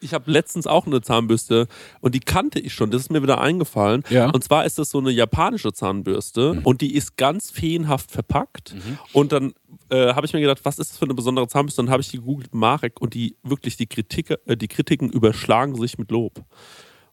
ich 0.00 0.14
habe 0.14 0.30
letztens 0.30 0.66
auch 0.66 0.86
eine 0.86 1.00
Zahnbürste 1.00 1.66
und 2.00 2.14
die 2.14 2.20
kannte 2.20 2.60
ich 2.60 2.74
schon. 2.74 2.90
Das 2.90 3.02
ist 3.02 3.10
mir 3.10 3.22
wieder 3.22 3.40
eingefallen. 3.40 4.04
Ja. 4.10 4.30
Und 4.30 4.44
zwar 4.44 4.64
ist 4.64 4.78
das 4.78 4.90
so 4.90 4.98
eine 4.98 5.10
japanische 5.10 5.72
Zahnbürste 5.72 6.60
und 6.64 6.80
die 6.80 6.94
ist 6.94 7.16
ganz 7.16 7.50
feenhaft 7.50 8.10
verpackt. 8.10 8.74
Und 9.12 9.32
dann 9.32 9.54
äh, 9.90 10.14
habe 10.14 10.26
ich 10.26 10.32
mir 10.32 10.40
gedacht, 10.40 10.60
was 10.64 10.78
ist 10.78 10.92
das 10.92 10.98
für 10.98 11.04
eine 11.04 11.14
besondere 11.14 11.48
Zahnbürste? 11.48 11.82
Dann 11.82 11.90
habe 11.90 12.02
ich 12.02 12.08
die 12.08 12.18
gegoogelt, 12.18 12.54
Marek, 12.54 13.00
und 13.00 13.14
die 13.14 13.36
wirklich 13.42 13.76
die 13.76 13.86
Kritik, 13.86 14.36
äh, 14.46 14.56
die 14.56 14.68
Kritiken 14.68 15.10
überschlagen 15.10 15.74
sich 15.76 15.98
mit 15.98 16.10
Lob. 16.10 16.44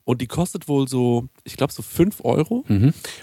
Und 0.06 0.22
die 0.22 0.28
kostet 0.28 0.68
wohl 0.68 0.88
so, 0.88 1.28
ich 1.44 1.58
glaube, 1.58 1.74
so 1.74 1.82
5 1.82 2.24
Euro. 2.24 2.64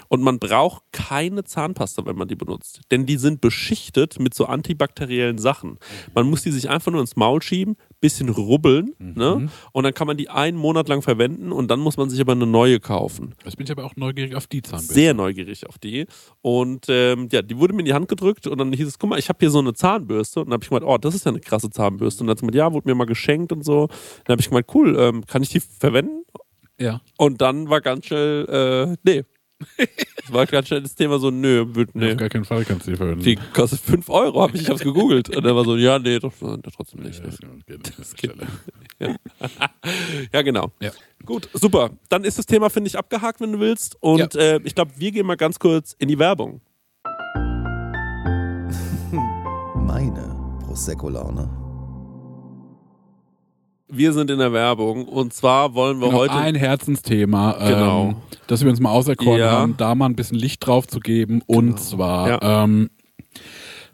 Und 0.09 0.21
man 0.21 0.37
braucht 0.37 0.83
keine 0.91 1.43
Zahnpasta, 1.43 2.05
wenn 2.05 2.15
man 2.17 2.27
die 2.27 2.35
benutzt. 2.35 2.81
Denn 2.91 3.05
die 3.05 3.17
sind 3.17 3.41
beschichtet 3.41 4.19
mit 4.19 4.33
so 4.33 4.45
antibakteriellen 4.45 5.37
Sachen. 5.37 5.79
Man 6.13 6.29
muss 6.29 6.43
die 6.43 6.51
sich 6.51 6.69
einfach 6.69 6.91
nur 6.91 7.01
ins 7.01 7.15
Maul 7.15 7.41
schieben, 7.41 7.77
bisschen 8.01 8.27
rubbeln, 8.27 8.93
ne? 8.99 9.49
Und 9.71 9.83
dann 9.85 9.93
kann 9.93 10.07
man 10.07 10.17
die 10.17 10.29
einen 10.29 10.57
Monat 10.57 10.89
lang 10.89 11.01
verwenden 11.01 11.53
und 11.53 11.71
dann 11.71 11.79
muss 11.79 11.95
man 11.95 12.09
sich 12.09 12.19
aber 12.19 12.33
eine 12.33 12.45
neue 12.45 12.81
kaufen. 12.81 13.33
Jetzt 13.45 13.55
bin 13.55 13.65
ich 13.65 13.71
aber 13.71 13.85
auch 13.85 13.95
neugierig 13.95 14.35
auf 14.35 14.45
die 14.47 14.61
Zahnbürste. 14.61 14.93
Sehr 14.93 15.13
neugierig 15.13 15.65
auf 15.69 15.77
die. 15.77 16.05
Und 16.41 16.87
ähm, 16.89 17.29
ja, 17.31 17.41
die 17.41 17.57
wurde 17.57 17.73
mir 17.73 17.79
in 17.79 17.85
die 17.85 17.93
Hand 17.93 18.09
gedrückt 18.09 18.45
und 18.45 18.57
dann 18.57 18.73
hieß 18.73 18.87
es, 18.87 18.99
guck 18.99 19.09
mal, 19.09 19.19
ich 19.19 19.29
habe 19.29 19.39
hier 19.39 19.49
so 19.49 19.59
eine 19.59 19.73
Zahnbürste. 19.73 20.41
Und 20.41 20.47
dann 20.47 20.53
habe 20.55 20.63
ich 20.63 20.69
gemeint, 20.69 20.85
oh, 20.85 20.97
das 20.97 21.15
ist 21.15 21.25
ja 21.25 21.31
eine 21.31 21.39
krasse 21.39 21.69
Zahnbürste. 21.69 22.23
Und 22.23 22.27
dann 22.27 22.31
hat 22.31 22.39
sie 22.39 22.41
gemeint, 22.41 22.55
ja, 22.55 22.73
wurde 22.73 22.89
mir 22.89 22.95
mal 22.95 23.05
geschenkt 23.05 23.53
und 23.53 23.63
so. 23.63 23.87
Dann 24.25 24.33
habe 24.33 24.41
ich 24.41 24.49
gemeint, 24.49 24.67
cool, 24.73 24.97
ähm, 24.99 25.25
kann 25.25 25.41
ich 25.41 25.49
die 25.49 25.61
verwenden? 25.61 26.22
Ja. 26.83 27.01
Und 27.17 27.39
dann 27.39 27.69
war 27.69 27.79
ganz 27.79 28.07
schnell, 28.07 28.45
äh, 28.49 28.97
nee. 29.03 29.23
Es 29.77 30.33
war 30.33 30.45
ganz 30.45 30.67
schnell 30.67 30.81
das 30.81 30.95
Thema 30.95 31.19
so, 31.19 31.31
nö, 31.31 31.65
wird, 31.69 31.95
Nee. 31.95 32.11
Auf 32.11 32.17
gar 32.17 32.27
keinen 32.27 32.43
Fall 32.43 32.65
kannst 32.65 32.85
du 32.85 32.91
die 32.91 32.97
verwenden. 32.97 33.23
Die 33.23 33.37
kostet 33.53 33.79
5 33.79 34.09
Euro, 34.09 34.41
hab 34.41 34.53
ich, 34.53 34.63
ich 34.63 34.69
hab's 34.69 34.81
gegoogelt. 34.81 35.33
Und 35.33 35.45
er 35.45 35.55
war 35.55 35.63
so, 35.63 35.77
ja, 35.77 35.97
nee, 35.99 36.19
doch, 36.19 36.33
trotzdem 36.75 37.03
nicht. 37.03 37.23
das 37.23 37.37
geht 37.65 37.87
dieser 37.87 38.15
geht 38.15 38.31
Stelle. 38.99 39.17
Ja, 40.33 40.41
genau. 40.41 40.71
Ja. 40.81 40.91
Gut, 41.25 41.47
super. 41.53 41.91
Dann 42.09 42.25
ist 42.25 42.37
das 42.37 42.45
Thema, 42.45 42.69
finde 42.69 42.89
ich, 42.89 42.97
abgehakt, 42.97 43.39
wenn 43.39 43.53
du 43.53 43.59
willst. 43.61 43.95
Und 44.01 44.35
äh, 44.35 44.59
ich 44.65 44.75
glaube, 44.75 44.91
wir 44.97 45.11
gehen 45.11 45.25
mal 45.25 45.37
ganz 45.37 45.59
kurz 45.59 45.95
in 45.97 46.09
die 46.09 46.19
Werbung. 46.19 46.59
Meine 49.75 50.35
Prosecco-Laune. 50.65 51.62
Wir 53.95 54.11
sind 54.13 54.31
in 54.31 54.39
der 54.39 54.51
Werbung 54.53 55.05
und 55.07 55.33
zwar 55.33 55.75
wollen 55.75 55.99
wir 55.99 56.07
Genau, 56.07 56.19
heute. 56.19 56.33
ein 56.33 56.55
Herzensthema, 56.55 57.51
Genau. 57.67 58.09
ähm, 58.09 58.15
das 58.47 58.63
wir 58.63 58.69
uns 58.69 58.79
mal 58.79 58.89
auserkoren 58.91 59.39
Ja. 59.39 59.51
haben, 59.51 59.75
da 59.77 59.93
mal 59.93 60.07
ein 60.07 60.15
bisschen 60.15 60.37
Licht 60.37 60.65
drauf 60.65 60.87
zu 60.87 60.99
geben. 60.99 61.41
Und 61.45 61.79
zwar 61.79 62.29
Ja. 62.41 62.63
ähm, 62.63 62.89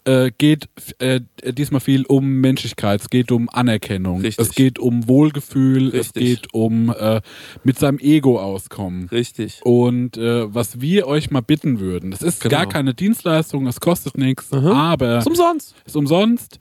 äh, 0.06 0.32
geht 0.38 0.70
äh, 1.00 1.20
diesmal 1.52 1.82
viel 1.82 2.06
um 2.06 2.26
Menschlichkeit, 2.39 3.02
es 3.02 3.10
geht 3.10 3.32
um 3.34 3.50
Anerkennung, 3.50 4.22
Richtig. 4.22 4.47
es 4.47 4.56
geht 4.56 4.80
um 4.80 5.08
Wohlgefühl, 5.10 5.89
es 5.89 6.16
Richtig. 6.16 6.24
geht 6.24 6.54
um 6.54 6.95
äh, 6.97 7.20
mit 7.66 7.78
seinem 7.78 8.00
Ego 8.00 8.39
auskommen. 8.39 9.10
Richtig. 9.12 9.60
Und 9.64 10.18
äh, 10.18 10.54
was 10.54 10.80
wir 10.80 11.08
euch 11.08 11.30
mal 11.30 11.41
bitten 11.41 11.82
würden, 11.82 12.12
das 12.12 12.22
ist 12.22 12.41
Genau. 12.41 12.56
gar 12.56 12.66
keine 12.68 12.93
Dienstleistung, 12.93 13.68
es 13.68 13.82
kostet 13.82 14.18
nichts, 14.18 14.54
aber 14.54 15.18
Ist 15.18 15.28
umsonst. 15.28 15.76
ist 15.86 15.95
umsonst. 15.97 16.58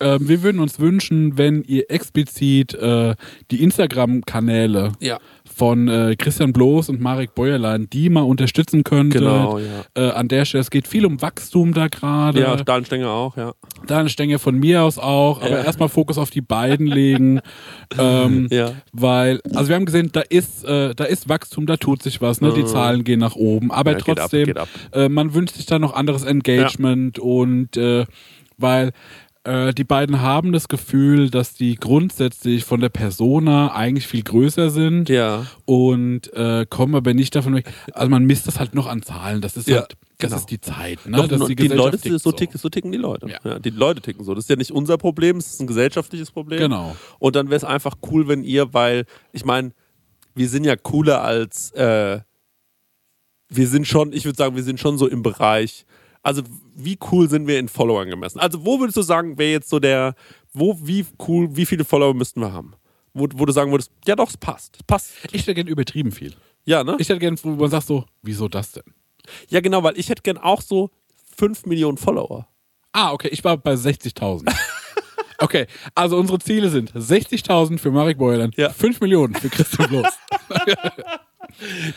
Ähm, 0.00 0.28
wir 0.28 0.42
würden 0.42 0.60
uns 0.60 0.80
wünschen, 0.80 1.36
wenn 1.38 1.62
ihr 1.62 1.90
explizit 1.90 2.74
äh, 2.74 3.14
die 3.50 3.62
Instagram-Kanäle 3.62 4.92
Ja. 5.00 5.18
von 5.44 5.88
äh, 5.88 6.16
Christian 6.18 6.52
Bloß 6.52 6.88
und 6.88 7.00
Marek 7.00 7.34
Bäuerlein, 7.34 7.88
die 7.90 8.08
mal 8.10 8.22
unterstützen 8.22 8.84
könntet. 8.84 9.20
Genau, 9.20 9.58
ja. 9.58 9.84
Äh, 9.94 10.10
an 10.12 10.28
der 10.28 10.44
Stelle, 10.44 10.62
es 10.62 10.70
geht 10.70 10.88
viel 10.88 11.04
um 11.06 11.20
Wachstum 11.22 11.72
da 11.74 11.88
gerade. 11.88 12.40
Ja, 12.40 12.58
Stahlstänger 12.58 13.10
auch, 13.10 13.36
ja. 13.36 13.52
Da 13.86 14.08
Stänge 14.08 14.38
von 14.38 14.58
mir 14.58 14.82
aus 14.82 14.98
auch, 14.98 15.40
aber 15.40 15.58
Ja. 15.58 15.64
erstmal 15.64 15.88
Fokus 15.88 16.18
auf 16.18 16.30
die 16.30 16.40
beiden 16.42 16.86
legen. 16.86 17.40
ähm, 17.98 18.48
Ja. 18.50 18.72
Weil, 18.92 19.40
also 19.54 19.68
wir 19.68 19.76
haben 19.76 19.86
gesehen, 19.86 20.10
da 20.12 20.20
ist, 20.20 20.64
äh, 20.64 20.94
da 20.94 21.04
ist 21.04 21.28
Wachstum, 21.28 21.66
da 21.66 21.76
tut 21.76 22.02
sich 22.02 22.20
was, 22.20 22.40
ne? 22.40 22.52
Die 22.52 22.64
Zahlen 22.64 23.04
gehen 23.04 23.20
nach 23.20 23.36
oben, 23.36 23.70
aber 23.70 23.92
Ja, 23.92 23.98
geht 23.98 24.08
ab, 24.08 24.16
trotzdem, 24.18 24.46
geht 24.46 24.58
ab. 24.58 24.68
Äh, 24.92 25.08
man 25.08 25.34
wünscht 25.34 25.56
sich 25.56 25.66
da 25.66 25.78
noch 25.78 25.94
anderes 25.94 26.24
Engagement 26.24 27.18
und 27.18 27.76
äh, 27.76 28.06
weil 28.58 28.92
äh, 29.44 29.72
die 29.72 29.84
beiden 29.84 30.20
haben 30.20 30.52
das 30.52 30.68
Gefühl, 30.68 31.30
dass 31.30 31.54
die 31.54 31.76
grundsätzlich 31.76 32.64
von 32.64 32.80
der 32.80 32.90
Persona 32.90 33.72
eigentlich 33.74 34.06
viel 34.06 34.22
größer 34.22 34.70
sind 34.70 35.08
Ja. 35.08 35.46
und 35.64 36.32
äh, 36.34 36.66
kommen 36.68 36.94
aber 36.94 37.14
nicht 37.14 37.34
davon 37.34 37.54
weg. 37.54 37.72
Also 37.92 38.10
man 38.10 38.24
misst 38.24 38.46
das 38.46 38.58
halt 38.58 38.74
noch 38.74 38.86
an 38.86 39.02
Zahlen. 39.02 39.40
Das 39.40 39.56
ist 39.56 39.66
Ja, 39.68 39.78
halt, 39.80 39.96
das 40.18 40.28
genau. 40.30 40.36
ist 40.36 40.46
die 40.50 40.60
Zeit, 40.60 40.98
ne? 41.06 41.16
Doch, 41.16 41.28
dass 41.28 41.46
die, 41.46 41.56
Gesellschaft 41.56 41.78
Leute, 41.92 41.98
tickt 41.98 42.20
so, 42.20 42.32
ticken, 42.32 42.58
so 42.58 42.68
ticken 42.68 42.92
die 42.92 42.98
Leute. 42.98 43.28
Ja. 43.28 43.38
Ja. 43.44 43.58
die 43.58 43.70
Leute 43.70 44.02
ticken 44.02 44.24
so. 44.24 44.34
Das 44.34 44.44
ist 44.44 44.50
ja 44.50 44.56
nicht 44.56 44.72
unser 44.72 44.98
Problem, 44.98 45.38
es 45.38 45.54
ist 45.54 45.60
ein 45.60 45.66
gesellschaftliches 45.66 46.30
Problem. 46.30 46.58
Genau. 46.58 46.94
Und 47.18 47.34
dann 47.36 47.46
wäre 47.48 47.56
es 47.56 47.64
einfach 47.64 47.96
cool, 48.10 48.28
wenn 48.28 48.44
ihr, 48.44 48.74
weil, 48.74 49.06
ich 49.32 49.44
meine, 49.46 49.72
wir 50.34 50.48
sind 50.50 50.64
ja 50.64 50.76
cooler 50.76 51.22
als, 51.22 51.70
äh, 51.72 52.20
wir 53.48 53.66
sind 53.68 53.86
schon, 53.86 54.12
ich 54.12 54.24
würde 54.26 54.36
sagen, 54.36 54.54
wir 54.54 54.62
sind 54.62 54.78
schon 54.80 54.98
so 54.98 55.08
im 55.08 55.22
Bereich, 55.22 55.84
also 56.22 56.42
wie 56.74 56.98
cool 57.10 57.28
sind 57.28 57.46
wir 57.46 57.58
in 57.58 57.68
Followern 57.68 58.10
gemessen? 58.10 58.38
Also 58.40 58.64
wo 58.64 58.78
würdest 58.80 58.96
du 58.96 59.02
sagen, 59.02 59.38
wäre 59.38 59.50
jetzt 59.52 59.68
so 59.68 59.78
der, 59.78 60.14
wo, 60.52 60.76
wie 60.82 61.06
cool, 61.28 61.54
wie 61.56 61.66
viele 61.66 61.84
Follower 61.84 62.14
müssten 62.14 62.40
wir 62.40 62.52
haben? 62.52 62.74
Wo, 63.14 63.26
wo 63.34 63.44
du 63.46 63.52
sagen 63.52 63.70
würdest, 63.72 63.90
ja 64.06 64.16
doch, 64.16 64.28
es 64.28 64.36
passt. 64.36 64.76
Es 64.76 64.82
passt. 64.84 65.12
Ich 65.32 65.42
hätte 65.42 65.54
gern 65.54 65.66
übertrieben 65.66 66.12
viel. 66.12 66.34
Ja, 66.64 66.84
ne? 66.84 66.96
Ich 66.98 67.08
hätte 67.08 67.18
gern, 67.20 67.38
wo 67.42 67.50
man 67.50 67.70
sagt 67.70 67.86
so, 67.86 68.04
wieso 68.22 68.48
das 68.48 68.72
denn? 68.72 68.84
ja, 69.48 69.60
genau, 69.60 69.82
weil 69.82 69.98
ich 69.98 70.08
hätte 70.08 70.22
gern 70.22 70.38
auch 70.38 70.60
so 70.62 70.90
5 71.36 71.66
Millionen 71.66 71.96
Follower. 71.98 72.46
Ah, 72.92 73.12
okay, 73.12 73.28
ich 73.28 73.42
war 73.44 73.56
bei 73.56 73.74
60.000. 73.74 74.52
Okay, 75.42 75.66
also 75.94 76.18
unsere 76.18 76.38
Ziele 76.38 76.68
sind 76.68 76.92
60.000 76.92 77.78
für 77.78 77.90
Marek 77.90 78.18
Beuerland, 78.18 78.58
Ja. 78.58 78.68
5 78.68 79.00
Millionen 79.00 79.34
für 79.34 79.48
Christian 79.48 79.88
Bloß. 79.88 80.06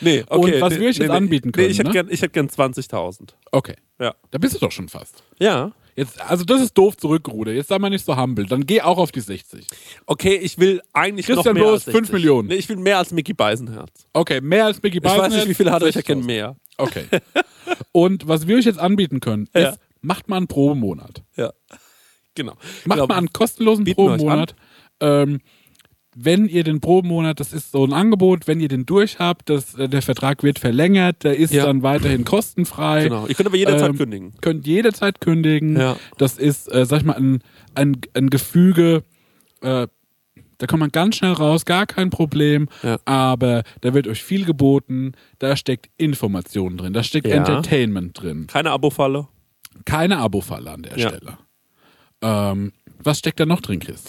Nee, 0.00 0.24
Und 0.28 0.60
was 0.60 0.78
wir 0.78 0.88
euch 0.88 0.96
jetzt 0.98 1.10
anbieten 1.10 1.52
können, 1.52 1.66
Nee, 1.66 1.72
ich 1.72 1.78
hätte 1.78 1.88
ne? 1.88 1.92
gern, 1.92 2.08
ich 2.10 2.20
gern 2.32 2.48
20.000. 2.48 3.30
Okay, 3.52 3.74
Ja. 4.00 4.14
da 4.30 4.38
bist 4.38 4.54
du 4.54 4.58
doch 4.58 4.72
schon 4.72 4.88
fast. 4.88 5.22
Ja. 5.38 5.72
Jetzt, 5.96 6.20
also 6.20 6.44
das 6.44 6.60
ist 6.60 6.74
doof 6.76 6.96
zurückgerudert. 6.96 7.54
Jetzt 7.54 7.68
sei 7.68 7.78
mal 7.78 7.88
nicht 7.88 8.04
so 8.04 8.16
humble. 8.16 8.46
Dann 8.46 8.66
geh 8.66 8.80
auch 8.82 8.98
auf 8.98 9.12
die 9.12 9.20
60. 9.20 9.64
Okay, 10.06 10.34
ich 10.34 10.58
will 10.58 10.82
eigentlich 10.92 11.26
Christian 11.26 11.54
noch 11.54 11.54
mehr 11.54 11.62
Bloß, 11.62 11.72
als 11.74 11.84
60. 11.84 11.94
5 12.08 12.12
Millionen. 12.12 12.48
Nee, 12.48 12.54
ich 12.56 12.68
will 12.68 12.76
mehr 12.76 12.98
als 12.98 13.12
Mickey 13.12 13.32
Beisenherz. 13.32 14.04
Okay, 14.12 14.40
mehr 14.40 14.64
als 14.66 14.82
Mickey 14.82 14.98
Ich 14.98 15.04
weiß 15.04 15.32
nicht, 15.32 15.48
wie 15.48 15.54
viele 15.54 15.70
hat 15.70 15.82
er, 15.82 15.88
ich 15.88 15.94
60.000. 15.94 15.98
erkenne 15.98 16.22
mehr. 16.24 16.56
Okay. 16.78 17.04
Und 17.92 18.26
was 18.26 18.46
wir 18.48 18.56
euch 18.56 18.64
jetzt 18.64 18.80
anbieten 18.80 19.20
können, 19.20 19.44
ist, 19.52 19.54
Ja. 19.62 19.74
macht 20.00 20.28
mal 20.28 20.38
einen 20.38 20.48
Probemonat. 20.48 21.22
Ja. 21.36 21.52
Genau. 22.34 22.54
Macht 22.86 22.96
Genau. 22.98 23.06
mal 23.06 23.16
einen 23.18 23.32
kostenlosen 23.32 23.84
bieten 23.84 24.00
euch 24.00 24.06
Probemonat. 24.18 24.56
Ähm, 25.00 25.40
wenn 26.14 26.46
ihr 26.48 26.64
den 26.64 26.80
Probemonat, 26.80 27.40
das 27.40 27.52
ist 27.52 27.72
so 27.72 27.84
ein 27.84 27.92
Angebot, 27.92 28.46
wenn 28.46 28.60
ihr 28.60 28.68
den 28.68 28.86
durch 28.86 29.18
habt, 29.18 29.50
das, 29.50 29.74
äh, 29.74 29.88
der 29.88 30.02
Vertrag 30.02 30.42
wird 30.42 30.58
verlängert, 30.58 31.24
der 31.24 31.36
ist 31.36 31.52
Ja. 31.52 31.66
dann 31.66 31.82
weiterhin 31.82 32.24
kostenfrei. 32.24 33.04
Genau. 33.04 33.26
Ihr 33.26 33.34
könnt 33.34 33.46
aber 33.48 33.56
jederzeit 33.56 33.90
Ähm, 33.90 33.98
kündigen. 33.98 34.32
Könnt 34.40 34.66
jederzeit 34.66 35.20
kündigen. 35.20 35.76
Ja. 35.76 35.96
Das 36.18 36.38
ist, 36.38 36.72
äh, 36.72 36.86
sag 36.86 36.98
ich 36.98 37.04
mal, 37.04 37.14
ein, 37.16 37.42
ein, 37.74 37.96
ein 38.14 38.30
Gefüge, 38.30 39.02
äh, 39.60 39.86
da 40.58 40.66
kommt 40.68 40.80
man 40.80 40.90
ganz 40.92 41.16
schnell 41.16 41.32
raus, 41.32 41.64
gar 41.64 41.84
kein 41.84 42.10
Problem. 42.10 42.68
Ja. 42.84 42.98
Aber 43.04 43.64
da 43.80 43.92
wird 43.92 44.06
euch 44.06 44.22
viel 44.22 44.44
geboten, 44.44 45.12
da 45.40 45.56
steckt 45.56 45.90
Information 45.96 46.76
drin, 46.76 46.92
da 46.92 47.02
steckt 47.02 47.26
Ja. 47.26 47.34
Entertainment 47.36 48.22
drin. 48.22 48.46
Keine 48.46 48.70
Abo-Falle. 48.70 49.26
Keine 49.84 50.18
Abo-Falle 50.18 50.70
an 50.70 50.82
der. 50.84 50.92
Stelle. 50.92 51.38
Ähm, 52.22 52.72
was 53.04 53.18
steckt 53.18 53.40
da 53.40 53.46
noch 53.46 53.60
drin, 53.60 53.80
Chris? 53.80 54.02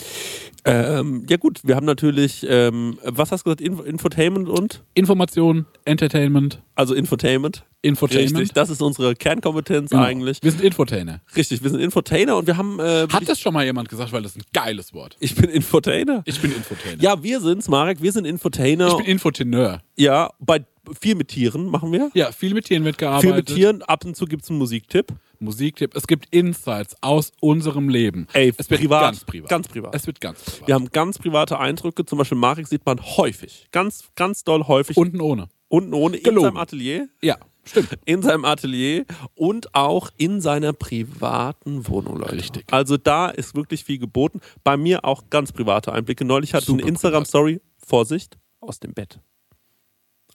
Ähm, 0.66 1.26
ja 1.30 1.38
gut, 1.38 1.62
wir 1.64 1.76
haben 1.76 1.86
natürlich, 1.86 2.46
ähm, 2.50 2.98
was 3.04 3.32
hast 3.32 3.46
du 3.46 3.56
gesagt, 3.56 3.62
Inf 3.62 3.86
Infotainment 3.86 4.50
und? 4.50 4.84
Information, 4.96 5.66
Entertainment, 5.86 6.62
Also 6.76 6.94
Infotainment. 6.94 7.64
Infotainment. 7.82 8.38
Richtig, 8.38 8.54
das 8.54 8.70
ist 8.70 8.82
unsere 8.82 9.16
Kernkompetenz 9.16 9.92
Genau. 9.92 10.04
eigentlich. 10.04 10.40
Wir 10.42 10.52
sind 10.52 10.62
Infotainer. 10.62 11.22
Richtig, 11.36 11.64
wir 11.64 11.70
sind 11.70 11.80
Infotainer 11.80 12.36
und 12.36 12.48
wir 12.48 12.58
haben... 12.58 12.80
Äh, 12.80 13.08
Hat 13.12 13.28
das 13.30 13.40
schon 13.40 13.54
mal 13.54 13.64
jemand 13.64 13.88
gesagt, 13.90 14.12
weil 14.12 14.24
das 14.24 14.36
ist 14.36 14.40
ein 14.42 14.46
geiles 14.54 14.94
Wort. 14.94 15.16
ich 15.20 15.36
bin 15.36 15.50
Infotainer. 15.50 16.22
Ich 16.26 16.42
bin 16.42 16.52
Infotainer. 16.54 17.02
Ja, 17.02 17.22
wir 17.24 17.40
sind's, 17.40 17.68
Marek, 17.70 18.02
wir 18.02 18.12
sind 18.12 18.26
Infotainer. 18.26 18.88
Ich 18.90 18.98
bin 18.98 19.06
Infoteneur. 19.06 19.82
ja, 19.96 20.32
bei 20.40 20.66
viel 21.00 21.16
mit 21.16 21.30
Tieren 21.30 21.66
machen 21.68 21.92
wir. 21.92 22.12
Ja, 22.14 22.32
viel 22.32 22.54
mit 22.54 22.66
Tieren 22.66 22.84
wird 22.84 22.98
gearbeitet. 23.00 23.28
Viel 23.30 23.36
mit 23.36 23.48
Tieren, 23.48 23.82
ab 23.82 24.06
und 24.06 24.16
zu 24.16 24.26
gibt's 24.26 24.50
einen 24.50 24.60
Musiktipp. 24.60 25.08
Musiktipp. 25.40 25.96
Es 25.96 26.06
gibt 26.08 26.28
Insights 26.34 26.96
aus 27.02 27.32
unserem 27.40 27.90
Leben. 27.90 28.28
Ey, 28.34 28.54
es 28.56 28.70
wird 28.70 28.82
privat, 28.82 29.02
ganz 29.02 29.24
privat. 29.26 29.50
ganz 29.50 29.68
privat. 29.68 29.96
Es 29.96 30.06
wird 30.08 30.22
ganz 30.22 30.42
privat. 30.44 30.68
Wir 30.68 30.76
haben 30.76 30.90
ganz 30.92 31.18
private 31.18 31.58
Eindrücke, 31.60 32.06
zum 32.06 32.20
Beispiel 32.20 32.38
Marek 32.38 32.68
sieht 32.68 32.86
man 32.86 33.00
häufig, 33.02 33.68
ganz, 33.72 34.06
ganz 34.16 34.44
doll 34.44 34.68
häufig 34.68 34.96
Unten 34.96 35.22
ohne. 35.22 35.48
Unten 35.68 35.94
ohne 35.94 36.18
in 36.18 36.24
Gelogen. 36.24 36.48
seinem 36.50 36.58
Atelier. 36.58 37.10
Ja, 37.22 37.38
stimmt. 37.66 37.90
In 38.06 38.22
seinem 38.22 38.46
Atelier 38.46 39.06
und 39.36 39.74
auch 39.76 40.10
in 40.18 40.42
seiner 40.42 40.74
privaten 40.74 41.88
Wohnung, 41.88 42.18
Leute. 42.18 42.34
Richtig. 42.34 42.66
Also 42.72 42.98
da 42.98 43.30
ist 43.30 43.56
wirklich 43.56 43.84
viel 43.84 43.98
geboten. 44.00 44.40
Bei 44.64 44.78
mir 44.78 45.06
auch 45.06 45.24
ganz 45.30 45.52
private 45.52 45.92
Einblicke. 45.94 46.26
Neulich 46.26 46.54
hatte 46.54 46.64
ich 46.64 46.68
Super 46.68 46.82
eine 46.82 46.90
Instagram-Story, 46.90 47.62
Vorsicht, 47.86 48.38
aus 48.60 48.80
dem 48.80 48.94
Bett. 48.94 49.20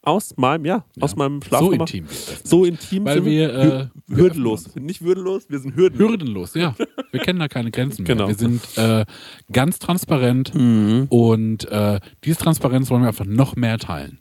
Aus 0.02 0.34
meinem, 0.38 0.64
ja, 0.64 0.86
aus 0.98 1.14
meinem 1.14 1.42
So 1.42 1.48
Schlafzimmer. 1.48 1.72
intim. 1.80 2.04
wird 2.08 2.28
das. 2.42 2.42
So 2.50 2.64
intim 2.64 3.04
Weil 3.04 3.14
sind 3.16 3.24
wir, 3.26 3.50
äh, 3.54 3.64
Hür- 3.66 3.90
hürdenlos. 4.16 4.74
Nicht 4.76 5.02
würdelos, 5.02 5.50
wir 5.50 5.58
sind 5.58 5.76
hürdenlos. 5.76 6.08
Hürdenlos, 6.10 6.54
ja. 6.54 6.74
Wir 7.10 7.20
kennen 7.20 7.38
da 7.38 7.48
keine 7.48 7.70
Grenzen 7.70 8.04
mehr. 8.04 8.14
Genau. 8.16 8.28
Wir 8.28 8.34
sind 8.34 8.62
äh, 8.78 9.04
ganz 9.52 9.78
transparent 9.78 10.54
Mhm. 10.54 11.06
und 11.10 11.68
äh, 11.68 12.00
diese 12.24 12.38
Transparenz 12.38 12.88
wollen 12.88 13.02
wir 13.02 13.08
einfach 13.08 13.26
noch 13.26 13.56
mehr 13.56 13.76
teilen. 13.78 14.19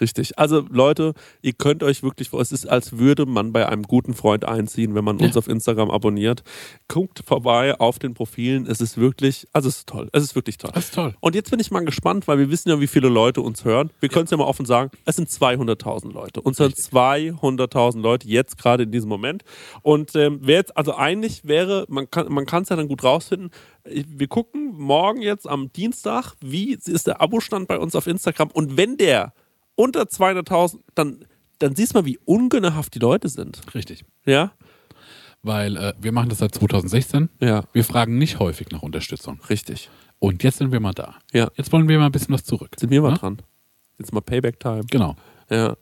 Richtig. 0.00 0.38
Also 0.38 0.64
Leute, 0.70 1.14
ihr 1.42 1.52
könnt 1.52 1.82
euch 1.82 2.02
wirklich, 2.02 2.32
es 2.32 2.52
ist, 2.52 2.66
als 2.68 2.98
würde 2.98 3.26
man 3.26 3.52
bei 3.52 3.68
einem 3.68 3.82
guten 3.82 4.14
Freund 4.14 4.44
einziehen, 4.44 4.94
wenn 4.94 5.04
man 5.04 5.16
uns 5.18 5.34
Ja. 5.34 5.38
auf 5.38 5.48
Instagram 5.48 5.90
abonniert. 5.90 6.42
Guckt 6.88 7.22
vorbei 7.26 7.78
auf 7.78 7.98
den 7.98 8.14
Profilen. 8.14 8.66
Es 8.66 8.80
ist 8.80 8.96
wirklich, 8.98 9.46
also 9.52 9.68
es 9.68 9.78
ist 9.78 9.88
toll. 9.88 10.08
Es 10.12 10.22
ist 10.22 10.34
wirklich 10.34 10.58
toll. 10.58 10.70
Das 10.74 10.84
ist 10.86 10.94
toll. 10.94 11.14
Und 11.20 11.34
jetzt 11.34 11.50
bin 11.50 11.60
ich 11.60 11.70
mal 11.70 11.84
gespannt, 11.84 12.28
weil 12.28 12.38
wir 12.38 12.50
wissen 12.50 12.68
ja, 12.68 12.80
wie 12.80 12.86
viele 12.86 13.08
Leute 13.08 13.40
uns 13.40 13.64
hören. 13.64 13.90
Wir 14.00 14.08
können 14.08 14.24
es 14.24 14.30
ja 14.30 14.36
mal 14.36 14.44
offen 14.44 14.66
sagen, 14.66 14.90
es 15.04 15.16
sind 15.16 15.28
200.000 15.28 16.12
Leute. 16.12 16.40
Uns 16.40 16.58
hören 16.58 16.72
200.000 16.72 18.00
Leute 18.00 18.28
jetzt 18.28 18.58
gerade 18.58 18.84
in 18.84 18.92
diesem 18.92 19.08
Moment. 19.08 19.42
Und 19.82 20.14
ähm, 20.16 20.38
wer 20.42 20.56
jetzt, 20.56 20.76
also 20.76 20.94
eigentlich 20.94 21.44
wäre, 21.44 21.86
man 21.88 22.10
kann 22.10 22.32
man 22.32 22.46
kann 22.46 22.62
es 22.62 22.68
ja 22.68 22.76
dann 22.76 22.88
gut 22.88 23.02
rausfinden. 23.04 23.50
Wir 23.84 24.28
gucken 24.28 24.74
morgen 24.76 25.22
jetzt 25.22 25.48
am 25.48 25.72
Dienstag, 25.72 26.34
wie 26.40 26.72
ist 26.74 27.06
der 27.06 27.20
Abostand 27.20 27.68
bei 27.68 27.78
uns 27.78 27.94
auf 27.96 28.06
Instagram. 28.06 28.50
Und 28.52 28.76
wenn 28.76 28.96
der 28.96 29.32
unter 29.74 30.02
200.000, 30.02 30.80
dann, 30.94 31.24
dann 31.58 31.74
siehst 31.74 31.94
du 31.94 31.98
mal, 31.98 32.04
wie 32.04 32.18
ungönnerhaft 32.24 32.94
die 32.94 32.98
Leute 32.98 33.28
sind. 33.28 33.60
Richtig. 33.74 34.04
Ja? 34.24 34.52
Weil 35.42 35.76
äh, 35.76 35.92
wir 36.00 36.12
machen 36.12 36.28
das 36.28 36.38
seit 36.38 36.54
2016. 36.54 37.28
Ja. 37.40 37.64
Wir 37.72 37.84
fragen 37.84 38.18
nicht 38.18 38.38
häufig 38.38 38.70
nach 38.70 38.82
Unterstützung. 38.82 39.40
Richtig. 39.50 39.90
Und 40.18 40.42
jetzt 40.44 40.58
sind 40.58 40.70
wir 40.70 40.78
mal 40.80 40.92
da. 40.92 41.16
Ja. 41.32 41.50
Jetzt 41.56 41.72
wollen 41.72 41.88
wir 41.88 41.98
mal 41.98 42.06
ein 42.06 42.12
bisschen 42.12 42.32
was 42.34 42.44
zurück. 42.44 42.76
Sind 42.78 42.90
wir 42.90 43.02
mal 43.02 43.10
Ja? 43.12 43.18
dran. 43.18 43.42
Jetzt 43.98 44.12
mal 44.12 44.20
Payback-Time. 44.20 44.84
Genau. 44.90 45.16
Ja. 45.50 45.76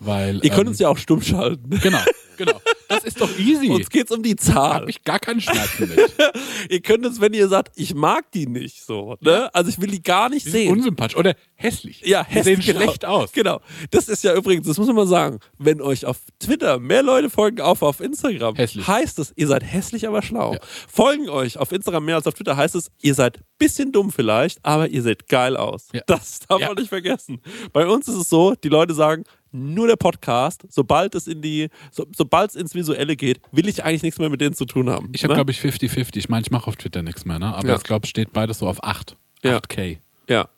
Weil, 0.00 0.36
Ihr 0.44 0.50
könnt 0.50 0.62
ähm, 0.62 0.68
uns 0.68 0.78
ja 0.78 0.88
auch 0.88 0.98
stumm 0.98 1.22
schalten. 1.22 1.70
Genau, 1.80 2.00
genau. 2.36 2.60
Das 2.88 3.04
ist 3.04 3.20
doch 3.20 3.38
easy. 3.38 3.68
Uns 3.70 3.90
geht's 3.90 4.10
um 4.12 4.22
die 4.22 4.36
Zahl. 4.36 4.82
Hab 4.82 4.88
ich 4.88 5.02
gar 5.04 5.18
keinen 5.18 5.40
Schmerzen 5.40 5.88
mit. 5.88 5.98
ihr 6.70 6.80
könnt 6.80 7.04
es, 7.06 7.20
wenn 7.20 7.32
ihr 7.32 7.48
sagt, 7.48 7.72
ich 7.76 7.94
mag 7.94 8.30
die 8.32 8.46
nicht 8.46 8.84
so, 8.84 9.16
ne? 9.20 9.52
Also 9.54 9.70
ich 9.70 9.80
will 9.80 9.90
die 9.90 10.02
gar 10.02 10.28
nicht 10.28 10.46
Die 10.46 10.50
sehen. 10.50 10.72
unsympathisch 10.72 11.16
oder 11.16 11.34
hässlich. 11.54 12.02
Ja, 12.04 12.24
Die 12.24 12.34
sehen 12.42 12.56
hässlich, 12.56 12.66
genau. 12.66 12.80
schlecht 12.80 13.04
aus. 13.04 13.32
Genau. 13.32 13.60
Das 13.90 14.08
ist 14.08 14.22
ja 14.24 14.34
übrigens, 14.34 14.66
das 14.66 14.78
muss 14.78 14.86
man 14.86 14.96
mal 14.96 15.06
sagen, 15.06 15.38
wenn 15.58 15.80
euch 15.80 16.06
auf 16.06 16.18
Twitter 16.38 16.78
mehr 16.78 17.02
Leute 17.02 17.30
folgen 17.30 17.60
auf 17.60 17.82
auf 17.82 18.00
Instagram, 18.00 18.54
Hässlich. 18.56 18.86
heißt 18.86 19.18
es, 19.18 19.32
ihr 19.36 19.46
seid 19.46 19.62
hässlich, 19.64 20.06
aber 20.06 20.22
schlau. 20.22 20.54
Ja. 20.54 20.60
Folgen 20.88 21.28
euch 21.28 21.58
auf 21.58 21.72
Instagram 21.72 22.04
mehr 22.04 22.16
als 22.16 22.26
auf 22.26 22.34
Twitter, 22.34 22.56
heißt 22.56 22.74
es, 22.74 22.90
ihr 23.02 23.14
seid 23.14 23.40
bisschen 23.58 23.92
dumm 23.92 24.10
vielleicht, 24.10 24.58
aber 24.64 24.88
ihr 24.88 25.02
seht 25.02 25.28
geil 25.28 25.56
aus. 25.56 25.88
Ja. 25.92 26.02
Das 26.06 26.40
darf 26.40 26.60
Ja. 26.60 26.68
man 26.68 26.76
nicht 26.76 26.88
vergessen. 26.88 27.40
Bei 27.72 27.86
uns 27.86 28.06
ist 28.08 28.14
es 28.16 28.28
so, 28.28 28.54
die 28.54 28.68
Leute 28.68 28.94
sagen, 28.94 29.24
nur 29.52 29.86
der 29.86 29.96
Podcast, 29.96 30.64
sobald 30.68 31.14
es 31.14 31.26
in 31.26 31.40
die, 31.40 31.68
so, 31.90 32.06
sobald 32.14 32.50
es 32.50 32.56
ins 32.56 32.74
Visuelle 32.74 33.16
geht, 33.16 33.40
will 33.52 33.68
ich 33.68 33.82
eigentlich 33.84 34.02
nichts 34.02 34.18
mehr 34.18 34.28
mit 34.28 34.40
denen 34.40 34.54
zu 34.54 34.66
tun 34.66 34.90
haben. 34.90 35.10
Ich 35.14 35.24
habe, 35.24 35.32
ne? 35.32 35.36
glaube 35.38 35.50
ich, 35.52 35.60
50-50. 35.60 36.16
Ich 36.16 36.28
meine, 36.28 36.42
ich 36.42 36.50
mache 36.50 36.66
auf 36.68 36.76
Twitter 36.76 37.02
nichts 37.02 37.24
mehr, 37.24 37.38
ne? 37.38 37.54
Aber 37.54 37.66
Ja. 37.68 37.76
ich 37.76 37.82
glaube, 37.84 38.06
steht 38.06 38.32
beides 38.32 38.58
so 38.58 38.68
auf 38.68 38.82
8. 38.84 39.16
Ja. 39.42 39.56
8K. 39.56 39.98
Ja. 40.28 40.48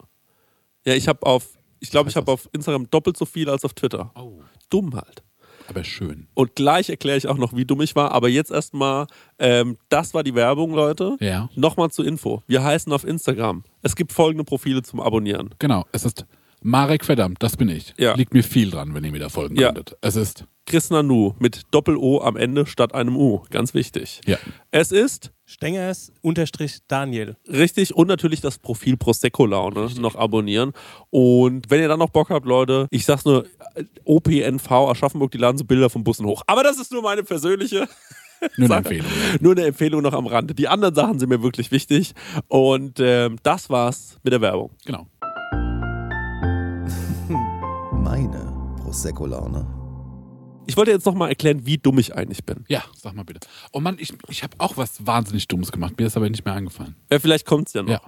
Ja, 0.84 0.94
ich 0.94 1.06
habe 1.06 1.24
auf, 1.24 1.46
ich 1.80 1.90
glaube, 1.90 2.10
ich 2.10 2.16
habe 2.16 2.32
auf 2.32 2.48
Instagram 2.52 2.90
doppelt 2.90 3.16
so 3.16 3.26
viel 3.26 3.48
als 3.48 3.64
auf 3.64 3.74
Twitter. 3.74 4.10
Oh. 4.16 4.40
Dumm 4.70 4.94
halt. 4.94 5.22
Aber 5.68 5.84
schön. 5.84 6.28
Und 6.34 6.56
gleich 6.56 6.88
erkläre 6.88 7.18
ich 7.18 7.28
auch 7.28 7.36
noch, 7.36 7.54
wie 7.54 7.66
dumm 7.66 7.82
ich 7.82 7.94
war. 7.94 8.12
Aber 8.12 8.28
jetzt 8.28 8.50
erstmal, 8.50 9.06
ähm, 9.38 9.76
das 9.90 10.14
war 10.14 10.24
die 10.24 10.34
Werbung, 10.34 10.72
Leute. 10.72 11.16
Ja. 11.20 11.50
Nochmal 11.54 11.90
zur 11.90 12.06
Info. 12.06 12.42
Wir 12.46 12.64
heißen 12.64 12.90
auf 12.92 13.04
Instagram. 13.04 13.64
Es 13.82 13.94
gibt 13.94 14.12
folgende 14.12 14.44
Profile 14.44 14.82
zum 14.82 15.00
Abonnieren. 15.00 15.54
Genau. 15.58 15.84
Es 15.92 16.06
ist 16.06 16.24
Marek 16.62 17.04
verdammt, 17.04 17.42
das 17.42 17.56
bin 17.56 17.68
ich. 17.68 17.94
Ja. 17.98 18.14
Liegt 18.14 18.34
mir 18.34 18.42
viel 18.44 18.70
dran, 18.70 18.94
wenn 18.94 19.04
ihr 19.04 19.12
mir 19.12 19.20
da 19.20 19.28
folgen 19.28 19.56
Ja. 19.56 19.72
könntet. 19.72 19.96
Es 20.00 20.16
ist, 20.16 20.44
Chris 20.66 20.90
Nanu 20.90 21.34
mit 21.38 21.62
Doppel-O 21.70 22.20
am 22.20 22.36
Ende 22.36 22.66
statt 22.66 22.94
einem 22.94 23.16
U. 23.16 23.42
Ganz 23.50 23.74
wichtig. 23.74 24.20
ja. 24.26 24.36
Es 24.70 24.92
ist 24.92 25.32
Stengers 25.46 26.12
unterstrich 26.20 26.78
Daniel. 26.88 27.36
richtig 27.48 27.94
und 27.94 28.06
natürlich 28.08 28.40
das 28.42 28.58
Profil 28.58 28.96
Prosecco 28.98 29.46
Laune 29.46 29.88
noch 29.98 30.14
abonnieren. 30.16 30.72
Und 31.10 31.70
wenn 31.70 31.80
ihr 31.80 31.88
dann 31.88 31.98
noch 31.98 32.10
Bock 32.10 32.28
habt, 32.30 32.44
Leute, 32.44 32.86
ich 32.90 33.06
sag's 33.06 33.24
nur, 33.24 33.46
äh, 33.74 33.84
OPNV 34.04 34.70
Aschaffenburg, 34.90 35.30
die 35.30 35.38
laden 35.38 35.56
so 35.56 35.64
Bilder 35.64 35.88
von 35.88 36.04
Bussen 36.04 36.26
hoch. 36.26 36.42
Aber 36.46 36.62
das 36.62 36.78
ist 36.78 36.92
nur 36.92 37.02
meine 37.02 37.22
persönliche 37.22 37.88
Nur 38.56 38.66
eine. 38.70 38.76
Empfehlung. 38.76 39.10
Nur 39.40 39.52
eine 39.52 39.64
Empfehlung 39.64 40.00
noch 40.02 40.12
am 40.12 40.26
Rande. 40.26 40.54
Die 40.54 40.68
anderen 40.68 40.94
Sachen 40.94 41.18
sind 41.18 41.28
mir 41.28 41.42
wirklich 41.42 41.72
wichtig. 41.72 42.12
Und 42.46 43.00
ähm, 43.00 43.36
das 43.42 43.68
war's 43.68 44.18
mit 44.22 44.32
der 44.32 44.40
Werbung. 44.40 44.70
Genau. 44.84 45.06
Prosecco-Laune. 48.88 49.66
Ich 50.66 50.78
wollte 50.78 50.92
jetzt 50.92 51.04
noch 51.04 51.14
mal 51.14 51.28
erklären, 51.28 51.66
wie 51.66 51.76
dumm 51.76 51.98
ich 51.98 52.14
eigentlich 52.14 52.44
bin. 52.44 52.64
Ja, 52.68 52.82
sag 52.96 53.14
mal 53.14 53.22
bitte. 53.22 53.46
Oh 53.74 53.80
Mann, 53.80 53.98
ich, 53.98 54.14
ich 54.28 54.42
habe 54.42 54.54
auch 54.56 54.78
was 54.78 55.06
wahnsinnig 55.06 55.46
Dummes 55.46 55.70
gemacht. 55.72 55.98
Mir 55.98 56.06
ist 56.06 56.16
aber 56.16 56.30
nicht 56.30 56.46
mehr 56.46 56.54
eingefallen. 56.54 56.96
Ja, 57.12 57.18
vielleicht 57.18 57.44
kommt's 57.44 57.74
ja 57.74 57.82
noch. 57.82 57.90
Ja. 57.90 58.00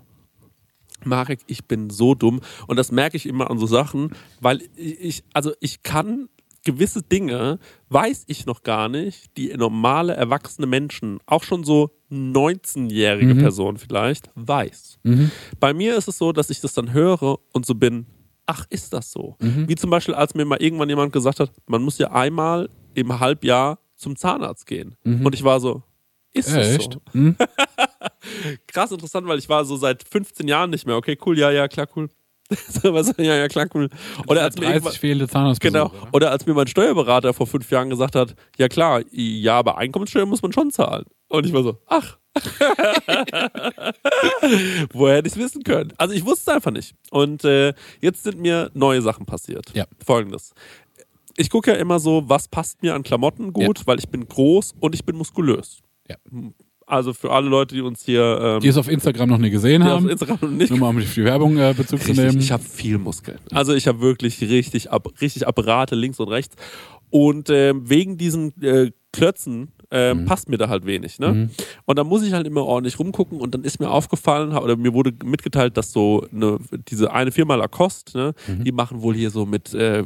Marek, 1.04 1.40
ich 1.48 1.66
bin 1.66 1.90
so 1.90 2.14
dumm 2.14 2.40
und 2.66 2.78
das 2.78 2.92
merke 2.92 3.18
ich 3.18 3.26
immer 3.26 3.50
an 3.50 3.58
so 3.58 3.66
Sachen, 3.66 4.14
weil 4.40 4.62
ich, 4.74 5.22
also 5.34 5.52
ich 5.60 5.82
kann 5.82 6.30
gewisse 6.64 7.02
Dinge, 7.02 7.58
weiß 7.90 8.24
ich 8.26 8.46
noch 8.46 8.62
gar 8.62 8.88
nicht, 8.88 9.36
die 9.36 9.48
normale, 9.48 10.14
erwachsene 10.14 10.66
Menschen, 10.66 11.18
auch 11.26 11.42
schon 11.42 11.62
so 11.62 11.90
19-jährige 12.10 13.34
Person 13.34 13.76
vielleicht, 13.76 14.30
weiß. 14.34 14.98
Bei 15.58 15.74
mir 15.74 15.96
ist 15.96 16.08
es 16.08 16.16
so, 16.16 16.32
dass 16.32 16.48
ich 16.48 16.60
das 16.62 16.72
dann 16.72 16.94
höre 16.94 17.38
und 17.52 17.66
so 17.66 17.74
bin, 17.74 18.06
ach, 18.50 18.66
ist 18.70 18.92
das 18.92 19.10
so? 19.12 19.36
Wie 19.40 19.76
zum 19.76 19.90
Beispiel, 19.90 20.14
als 20.14 20.34
mir 20.34 20.44
mal 20.44 20.60
irgendwann 20.60 20.88
jemand 20.88 21.12
gesagt 21.12 21.38
hat, 21.40 21.50
man 21.66 21.82
muss 21.82 21.98
ja 21.98 22.10
einmal 22.10 22.68
im 22.94 23.20
Halbjahr 23.20 23.78
zum 23.96 24.16
Zahnarzt 24.16 24.66
gehen. 24.66 24.96
Und 25.04 25.34
ich 25.34 25.44
war 25.44 25.60
so, 25.60 25.82
ist 26.32 26.48
das 26.54 26.68
Echt? 26.68 26.92
so? 26.94 27.00
Hm? 27.12 27.36
krass 28.66 28.92
interessant, 28.92 29.26
weil 29.26 29.38
ich 29.38 29.48
war 29.48 29.64
so 29.64 29.76
seit 29.76 30.02
15 30.08 30.48
Jahren 30.48 30.70
nicht 30.70 30.86
mehr. 30.86 30.96
Okay, 30.96 31.16
cool, 31.26 31.38
ja, 31.38 31.50
ja, 31.50 31.68
klar, 31.68 31.86
cool. 31.96 32.08
Ja, 33.18 33.36
ja, 33.36 33.46
klar, 33.46 33.66
cool. 33.74 33.88
Oder 34.26 34.42
als, 34.42 34.56
mir 34.56 34.62
30 34.62 34.74
irgendwann- 34.74 34.92
fehlende 34.94 35.28
Zahnarztbesuche. 35.28 35.90
genau, 35.90 36.08
oder 36.12 36.32
als 36.32 36.46
mir 36.46 36.54
mein 36.54 36.66
Steuerberater 36.66 37.32
vor 37.32 37.46
fünf 37.46 37.70
Jahren 37.70 37.90
gesagt 37.90 38.16
hat, 38.16 38.34
ja 38.58 38.68
klar, 38.68 39.02
ja, 39.12 39.56
aber 39.56 39.78
Einkommenssteuer 39.78 40.26
muss 40.26 40.42
man 40.42 40.52
schon 40.52 40.70
zahlen. 40.72 41.04
Und 41.28 41.46
ich 41.46 41.52
war 41.52 41.62
so, 41.62 41.78
ach. 41.86 42.18
Woher 44.92 45.16
hätte 45.16 45.28
ich 45.28 45.34
es 45.34 45.38
wissen 45.38 45.62
können? 45.62 45.92
Also 45.96 46.14
ich 46.14 46.24
wusste 46.24 46.50
es 46.50 46.56
einfach 46.56 46.70
nicht. 46.70 46.94
Und 47.10 47.44
äh, 47.44 47.74
jetzt 48.00 48.24
sind 48.24 48.40
mir 48.40 48.70
neue 48.74 49.02
Sachen 49.02 49.26
passiert. 49.26 49.66
Ja. 49.74 49.84
Folgendes. 50.04 50.52
Ich 51.36 51.50
gucke 51.50 51.72
ja 51.72 51.76
immer 51.76 52.00
so, 52.00 52.24
was 52.26 52.48
passt 52.48 52.82
mir 52.82 52.94
an 52.94 53.02
Klamotten 53.02 53.52
gut, 53.52 53.86
weil 53.86 53.98
ich 53.98 54.08
bin 54.08 54.26
groß 54.28 54.74
und 54.80 54.94
ich 54.94 55.04
bin 55.04 55.16
muskulös. 55.16 55.80
Ja. 56.08 56.16
Also 56.86 57.12
für 57.14 57.30
alle 57.30 57.48
Leute, 57.48 57.76
die 57.76 57.82
uns 57.82 58.02
hier 58.04 58.40
ähm, 58.42 58.60
Die 58.60 58.68
es 58.68 58.76
auf 58.76 58.88
Instagram 58.88 59.28
noch 59.28 59.38
nie 59.38 59.50
gesehen 59.50 59.82
die 59.82 59.88
auf 59.88 59.94
haben. 59.94 60.08
Instagram 60.08 60.38
noch 60.42 60.50
nicht 60.50 60.70
Nur 60.70 60.80
mal 60.80 60.88
um 60.88 60.98
die 60.98 61.24
Werbung 61.24 61.56
äh, 61.56 61.72
Bezug 61.76 62.00
zu 62.00 62.08
Richtig, 62.08 62.16
nehmen. 62.16 62.40
ich 62.40 62.50
habe 62.50 62.64
viel 62.64 62.98
Muskeln. 62.98 63.38
Also 63.52 63.74
ich 63.74 63.86
habe 63.86 64.00
wirklich 64.00 64.40
richtig, 64.40 64.90
ab, 64.90 65.08
richtig 65.20 65.46
Apparate 65.46 65.94
links 65.94 66.18
und 66.18 66.28
rechts. 66.28 66.56
Und 67.10 67.48
ähm, 67.50 67.88
wegen 67.88 68.18
diesen 68.18 68.52
äh, 69.90 70.10
ähm, 70.10 70.24
passt 70.24 70.48
mir 70.48 70.56
da 70.56 70.68
halt 70.68 70.86
wenig. 70.86 71.18
Ne? 71.18 71.50
Und 71.84 71.98
da 71.98 72.04
muss 72.04 72.22
ich 72.22 72.32
halt 72.32 72.46
immer 72.46 72.64
ordentlich 72.64 72.98
rumgucken. 72.98 73.40
Und 73.40 73.54
dann 73.54 73.64
ist 73.64 73.80
mir 73.80 73.90
aufgefallen, 73.90 74.56
oder 74.56 74.76
mir 74.76 74.94
wurde 74.94 75.12
mitgeteilt, 75.24 75.76
dass 75.76 75.92
so 75.92 76.26
eine, 76.32 76.58
diese 76.88 77.12
eine 77.12 77.32
Firma 77.32 77.54
Lacoste, 77.56 78.16
ne, 78.16 78.34
die 78.46 78.72
machen 78.72 79.02
wohl 79.02 79.14
hier 79.14 79.30
so 79.30 79.46
mit, 79.46 79.74
äh, 79.74 80.04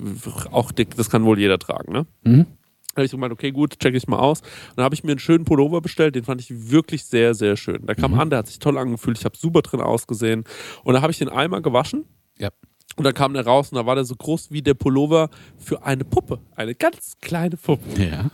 auch 0.50 0.72
dick, 0.72 0.96
das 0.96 1.10
kann 1.10 1.24
wohl 1.24 1.38
jeder 1.38 1.58
tragen. 1.58 1.92
Ne? 1.92 2.06
Mhm. 2.24 2.46
Da 2.94 2.98
habe 2.98 3.06
ich 3.06 3.10
so 3.10 3.16
gemeint, 3.16 3.32
okay, 3.32 3.50
gut, 3.50 3.78
check 3.80 3.94
ich 3.94 4.06
mal 4.06 4.18
aus. 4.18 4.40
Und 4.40 4.76
dann 4.76 4.84
habe 4.84 4.94
ich 4.94 5.02
mir 5.02 5.10
einen 5.10 5.18
schönen 5.18 5.44
Pullover 5.44 5.80
bestellt, 5.80 6.14
den 6.14 6.24
fand 6.24 6.40
ich 6.40 6.70
wirklich 6.70 7.04
sehr, 7.04 7.34
sehr 7.34 7.56
schön. 7.56 7.84
Der 7.86 7.96
kam 7.96 8.14
an, 8.14 8.30
der 8.30 8.38
hat 8.40 8.46
sich 8.46 8.60
toll 8.60 8.78
angefühlt, 8.78 9.18
ich 9.18 9.24
habe 9.24 9.36
super 9.36 9.62
drin 9.62 9.80
ausgesehen. 9.80 10.44
Und 10.84 10.94
da 10.94 11.02
habe 11.02 11.10
ich 11.10 11.18
den 11.18 11.28
einmal 11.28 11.60
gewaschen 11.60 12.04
ja. 12.38 12.50
Und 12.96 13.04
dann 13.04 13.14
kam 13.14 13.34
der 13.34 13.44
raus 13.44 13.70
und 13.70 13.76
da 13.76 13.86
war 13.86 13.94
der 13.94 14.04
so 14.04 14.14
groß 14.16 14.50
wie 14.50 14.62
der 14.62 14.74
Pullover 14.74 15.30
für 15.58 15.84
eine 15.84 16.04
Puppe. 16.04 16.40
Eine 16.54 16.74
ganz 16.74 17.16
kleine 17.20 17.56
Puppe. 17.56 18.02
Ja. 18.02 18.30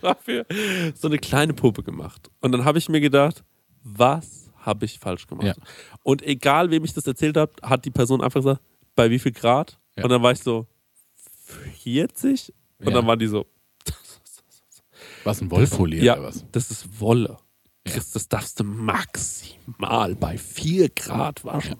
Dafür 0.00 0.46
so 0.94 1.08
eine 1.08 1.18
kleine 1.18 1.52
Puppe 1.54 1.82
gemacht. 1.82 2.30
Und 2.40 2.52
dann 2.52 2.64
habe 2.64 2.78
ich 2.78 2.88
mir 2.88 3.00
gedacht, 3.00 3.44
was 3.82 4.50
habe 4.56 4.84
ich 4.86 4.98
falsch 4.98 5.26
gemacht? 5.26 5.46
Ja. 5.46 5.54
Und 6.02 6.22
egal, 6.22 6.70
wem 6.70 6.84
ich 6.84 6.94
das 6.94 7.06
erzählt 7.06 7.36
habe, 7.36 7.52
hat 7.62 7.84
die 7.84 7.90
Person 7.90 8.20
einfach 8.22 8.40
gesagt, 8.40 8.60
bei 8.94 9.10
wie 9.10 9.18
viel 9.18 9.32
Grad? 9.32 9.78
Ja. 9.96 10.04
Und 10.04 10.10
dann 10.10 10.22
war 10.22 10.32
ich 10.32 10.38
so, 10.40 10.66
40? 11.82 12.52
Und 12.78 12.88
Ja. 12.88 12.94
dann 12.94 13.06
waren 13.06 13.18
die 13.18 13.26
so, 13.26 13.46
Was, 15.24 15.40
ein 15.40 15.50
Wollfolie 15.50 16.02
ja, 16.02 16.14
oder 16.14 16.24
was? 16.28 16.44
das 16.52 16.70
ist 16.70 17.00
Wolle. 17.00 17.36
Chris, 17.84 18.12
das 18.12 18.28
darfst 18.28 18.60
du 18.60 18.64
maximal 18.64 20.14
bei 20.14 20.38
4 20.38 20.88
Grad 20.90 21.44
waschen. 21.44 21.76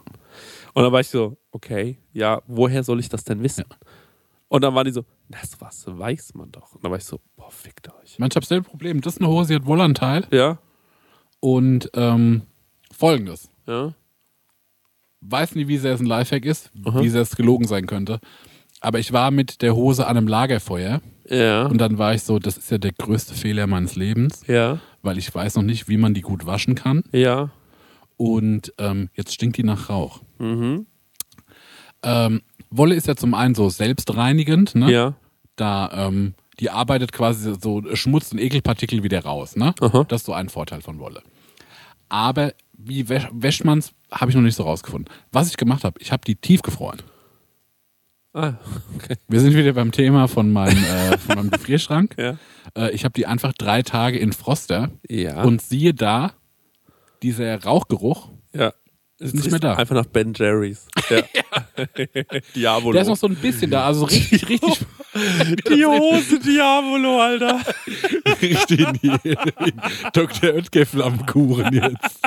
Und 0.75 0.83
dann 0.83 0.93
war 0.93 1.01
ich 1.01 1.09
so, 1.09 1.37
okay, 1.51 1.99
ja, 2.13 2.41
woher 2.47 2.83
soll 2.83 3.01
ich 3.01 3.09
das 3.09 3.25
denn 3.25 3.43
wissen? 3.43 3.65
Und 4.49 4.63
dann 4.65 4.75
waren 4.75 4.85
die 4.87 4.93
so, 4.93 5.05
das 5.29 5.61
was 5.61 5.85
weiß 5.87 6.35
man 6.35 6.51
doch. 6.53 6.75
Und 6.75 6.85
dann 6.85 6.91
war 6.91 6.99
ich 6.99 7.05
so, 7.05 7.21
boah, 7.37 7.51
fickt 7.51 7.89
euch. 7.89 8.19
Mensch, 8.19 8.33
ich 8.33 8.37
habe 8.37 8.47
selbe 8.47 8.69
Problem. 8.69 9.01
Das 9.01 9.15
ist 9.15 9.21
eine 9.21 9.31
Hose, 9.31 9.49
die 9.49 9.55
hat 9.57 9.67
Wollanteil. 9.67 10.27
Ja, 10.31 10.59
Und 11.41 11.91
ähm, 11.95 12.43
folgendes. 12.93 13.51
ja, 13.67 13.95
Weiß 15.21 15.55
nie, 15.55 15.69
wie 15.69 15.79
sehr 15.79 15.95
es 15.95 16.01
ein 16.01 16.07
Lifehack 16.07 16.45
ist, 16.45 16.71
wie 16.75 17.09
sehr 17.09 17.23
es 17.23 17.37
gelogen 17.37 17.67
sein 17.67 17.87
könnte. 17.87 18.19
Aber 18.81 18.99
ich 18.99 19.13
war 19.13 19.31
mit 19.31 19.63
der 19.63 19.77
Hose 19.77 20.07
an 20.09 20.17
einem 20.17 20.27
Lagerfeuer 20.27 21.01
ja, 21.31 21.67
und 21.67 21.79
dann 21.79 21.99
war 21.99 22.13
ich 22.15 22.25
so, 22.25 22.41
das 22.41 22.57
ist 22.59 22.71
ja 22.73 22.79
der 22.79 22.91
größte 22.93 23.33
Fehler 23.35 23.69
meines 23.69 23.95
Lebens, 23.95 24.45
ja, 24.49 24.81
weil 25.03 25.19
ich 25.19 25.33
weiß 25.33 25.55
noch 25.55 25.63
nicht, 25.63 25.89
wie 25.89 25.97
man 25.97 26.13
die 26.15 26.23
gut 26.23 26.45
waschen 26.47 26.75
kann. 26.75 27.05
ja, 27.13 27.51
Und 28.17 28.73
ähm, 28.79 29.09
jetzt 29.15 29.33
stinkt 29.35 29.57
die 29.57 29.65
nach 29.65 29.89
Rauch. 29.89 30.21
mhm, 30.39 30.87
Ähm, 32.03 32.43
Wolle 32.71 32.95
ist 32.95 33.07
ja 33.07 33.17
zum 33.17 33.35
einen 33.35 33.55
so 33.55 33.69
selbstreinigend, 33.69 34.75
ne? 34.75 34.91
ja, 34.91 35.15
Da, 35.57 35.91
ähm, 36.09 36.35
die 36.59 36.71
arbeitet 36.71 37.13
quasi 37.13 37.55
so 37.61 37.83
Schmutz 37.95 38.33
und 38.33 38.39
Ekelpartikel 38.39 39.03
wieder 39.03 39.23
raus, 39.25 39.57
ne? 39.57 39.75
Aha. 39.81 40.05
Das 40.09 40.23
ist 40.23 40.27
so 40.27 40.33
ein 40.33 40.49
Vorteil 40.49 40.81
von 40.81 40.99
Wolle. 40.99 41.23
Aber 42.09 42.53
wie 42.73 43.09
wäsch, 43.09 43.29
wäscht 43.33 43.65
man's, 43.65 43.93
habe 44.11 44.31
ich 44.31 44.35
noch 44.37 44.43
nicht 44.43 44.55
so 44.57 44.63
rausgefunden. 44.65 45.13
Was 45.33 45.49
ich 45.51 45.57
gemacht 45.57 45.85
habe, 45.85 46.01
ich 46.01 46.13
habe 46.13 46.23
die 46.27 46.35
tiefgefroren. 46.37 47.01
ah, 48.35 48.55
okay, 48.97 49.17
Wir 49.29 49.41
sind 49.41 49.55
wieder 49.55 49.73
beim 49.75 49.93
Thema 49.93 50.27
von 50.29 50.51
meinem, 50.53 50.83
äh, 50.83 51.19
von 51.19 51.37
meinem 51.37 51.51
Gefrierschrank. 51.57 52.15
ja, 52.19 52.39
Äh, 52.77 52.91
ich 52.93 53.05
habe 53.05 53.13
die 53.13 53.27
einfach 53.27 53.53
drei 53.53 53.83
Tage 53.83 54.19
in 54.19 54.33
Froster 54.33 54.91
ja, 55.09 55.43
und 55.43 55.61
siehe 55.63 55.93
da, 55.95 56.33
dieser 57.23 57.63
Rauchgeruch, 57.63 58.31
ja. 58.55 58.73
Ist 59.19 59.35
nicht 59.37 59.51
mehr 59.51 59.61
da. 59.61 59.75
Einfach 59.75 59.95
nach 59.95 60.07
Ben 60.07 60.33
Jerry's. 60.35 60.89
Ja. 61.09 61.23
Diabolo. 62.57 62.93
der 62.93 63.03
ist 63.03 63.09
noch 63.09 63.17
so 63.17 63.29
ein 63.29 63.37
bisschen 63.37 63.71
da, 63.71 63.87
also 63.87 64.05
richtig, 64.05 64.49
richtig, 64.49 64.81
die 65.69 65.85
Hose 65.85 66.41
Diabolo, 66.41 67.21
Alter. 67.21 67.61
richtig 68.41 68.81
in 68.81 68.93
die 68.95 69.37
Dr. 70.13 70.55
Oetker 70.55 70.87
Flammkuchen 70.87 71.73
jetzt. 71.73 72.21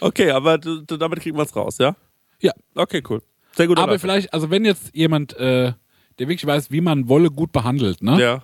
Okay, 0.00 0.30
aber 0.30 0.58
damit 0.58 1.20
kriegen 1.20 1.36
wir 1.36 1.44
es 1.44 1.54
raus, 1.54 1.78
ja? 1.78 1.94
Ja. 2.40 2.52
Okay, 2.74 3.02
cool. 3.08 3.22
Sehr 3.52 3.68
gut. 3.68 3.78
Aber 3.78 3.98
vielleicht, 3.98 4.34
also 4.34 4.50
wenn 4.50 4.64
jetzt 4.64 4.94
jemand, 4.94 5.34
äh, 5.36 5.72
der 6.18 6.28
wirklich 6.28 6.46
weiß, 6.46 6.70
wie 6.70 6.80
man 6.80 7.08
Wolle 7.08 7.30
gut 7.30 7.52
behandelt, 7.52 8.02
ne? 8.02 8.20
Ja. 8.20 8.42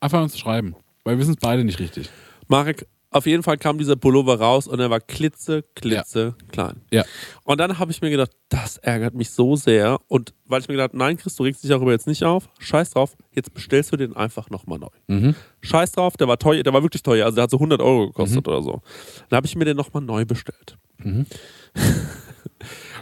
Einfach 0.00 0.22
uns 0.22 0.38
schreiben. 0.38 0.74
Weil 1.04 1.16
wir 1.16 1.20
wissen 1.20 1.32
es 1.32 1.40
beide 1.40 1.64
nicht 1.64 1.80
richtig. 1.80 2.10
Marek, 2.48 2.86
auf 3.12 3.26
jeden 3.26 3.42
Fall 3.42 3.58
kam 3.58 3.78
dieser 3.78 3.96
Pullover 3.96 4.40
raus 4.40 4.66
und 4.66 4.80
er 4.80 4.88
war 4.88 5.00
klitze, 5.00 5.62
klitze 5.74 6.34
klein. 6.50 6.80
Ja. 6.90 7.04
Und 7.44 7.60
dann 7.60 7.78
habe 7.78 7.90
ich 7.90 8.00
mir 8.00 8.10
gedacht, 8.10 8.30
das 8.48 8.78
ärgert 8.78 9.14
mich 9.14 9.30
so 9.30 9.54
sehr. 9.54 9.98
Und 10.08 10.32
weil 10.46 10.62
ich 10.62 10.68
mir 10.68 10.74
gedacht, 10.74 10.94
nein, 10.94 11.18
Chris, 11.18 11.36
du 11.36 11.42
regst 11.42 11.62
dich 11.62 11.68
darüber 11.68 11.92
jetzt 11.92 12.06
nicht 12.06 12.24
auf. 12.24 12.48
Scheiß 12.58 12.90
drauf, 12.90 13.16
jetzt 13.32 13.52
bestellst 13.52 13.92
du 13.92 13.96
den 13.96 14.16
einfach 14.16 14.48
nochmal 14.48 14.78
neu. 14.78 14.88
Mhm. 15.08 15.34
Scheiß 15.60 15.92
drauf, 15.92 16.16
der 16.16 16.26
war 16.26 16.38
teuer, 16.38 16.62
der 16.62 16.72
war 16.72 16.82
wirklich 16.82 17.02
teuer. 17.02 17.26
Also 17.26 17.36
der 17.36 17.44
hat 17.44 17.50
so 17.50 17.58
100 17.58 17.82
Euro 17.82 18.06
gekostet 18.06 18.48
oder 18.48 18.62
so. 18.62 18.80
Dann 19.28 19.36
habe 19.36 19.46
ich 19.46 19.56
mir 19.56 19.66
den 19.66 19.76
nochmal 19.76 20.02
neu 20.02 20.24
bestellt. 20.24 20.78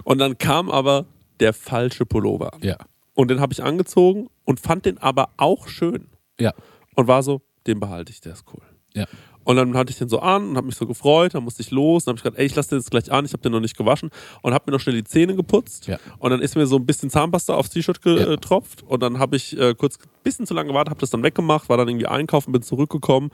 und 0.05 0.19
dann 0.19 0.39
kam 0.39 0.71
aber 0.71 1.07
der 1.39 1.53
falsche 1.53 2.05
Pullover 2.05 2.55
an. 2.55 2.63
Ja. 2.63 2.79
Und 3.15 3.29
den 3.29 3.41
habe 3.41 3.53
ich 3.53 3.63
angezogen 3.63 4.29
und 4.45 4.59
fand 4.59 4.87
den 4.87 4.99
aber 4.99 5.29
auch 5.37 5.69
schön. 5.69 6.09
Ja. 6.41 6.53
Und 6.97 7.07
war 7.07 7.23
so, 7.23 7.43
den 7.67 7.79
behalte 7.79 8.11
ich, 8.11 8.21
der 8.21 8.33
ist 8.33 8.45
cool. 8.53 8.63
Ja. 8.95 9.07
Und 9.43 9.57
dann 9.57 9.75
hatte 9.77 9.91
ich 9.91 9.99
den 9.99 10.09
so 10.09 10.21
an 10.21 10.51
und 10.51 10.57
habe 10.57 10.67
mich 10.67 10.77
so 10.77 10.87
gefreut, 10.87 11.35
dann 11.35 11.45
musste 11.45 11.63
ich 11.63 11.71
los, 11.71 12.05
dann 12.05 12.13
habe 12.13 12.19
ich 12.19 12.23
gesagt, 12.23 12.39
ey, 12.39 12.47
ich 12.47 12.55
lasse 12.55 12.69
den 12.71 12.79
jetzt 12.79 12.91
gleich 12.91 13.11
an, 13.11 13.25
ich 13.25 13.33
habe 13.33 13.43
den 13.43 13.53
noch 13.53 13.61
nicht 13.61 13.77
gewaschen 13.77 14.11
und 14.43 14.53
habe 14.53 14.65
mir 14.67 14.73
noch 14.77 14.81
schnell 14.81 14.97
die 14.97 15.05
Zähne 15.05 15.35
geputzt 15.35 15.87
Ja. 15.87 15.99
und 16.19 16.31
dann 16.31 16.41
ist 16.43 16.57
mir 16.57 16.67
so 16.67 16.77
ein 16.77 16.85
bisschen 16.85 17.09
Zahnpasta 17.11 17.55
aufs 17.55 17.71
T-Shirt 17.71 18.03
getropft 18.03 18.83
und 18.83 19.03
dann 19.03 19.19
habe 19.19 19.37
ich 19.37 19.59
äh, 19.59 19.75
kurz 19.75 19.97
ein 19.99 20.09
bisschen 20.23 20.47
zu 20.47 20.53
lange 20.55 20.69
gewartet, 20.69 20.91
habe 20.91 21.01
das 21.01 21.11
dann 21.11 21.23
weggemacht, 21.23 21.69
war 21.71 21.79
dann 21.79 21.89
irgendwie 21.89 22.07
einkaufen, 22.07 22.53
bin 22.53 22.63
zurückgekommen 22.63 23.31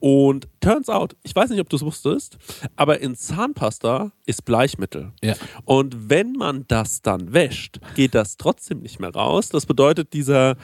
und 0.00 0.48
turns 0.60 0.88
out, 0.88 1.14
ich 1.22 1.34
weiß 1.36 1.50
nicht, 1.50 1.60
ob 1.60 1.68
du 1.68 1.76
es 1.76 1.82
wusstest, 1.82 2.38
aber 2.76 3.00
in 3.00 3.14
Zahnpasta 3.14 4.12
ist 4.26 4.44
Bleichmittel. 4.44 5.12
Ja. 5.22 5.34
Und 5.64 6.10
wenn 6.10 6.32
man 6.32 6.64
das 6.68 7.02
dann 7.02 7.32
wäscht, 7.32 7.80
geht 7.94 8.14
das 8.14 8.36
trotzdem 8.36 8.80
nicht 8.80 8.98
mehr 9.00 9.10
raus. 9.14 9.48
Das 9.50 9.66
bedeutet, 9.66 10.12
dieser 10.12 10.56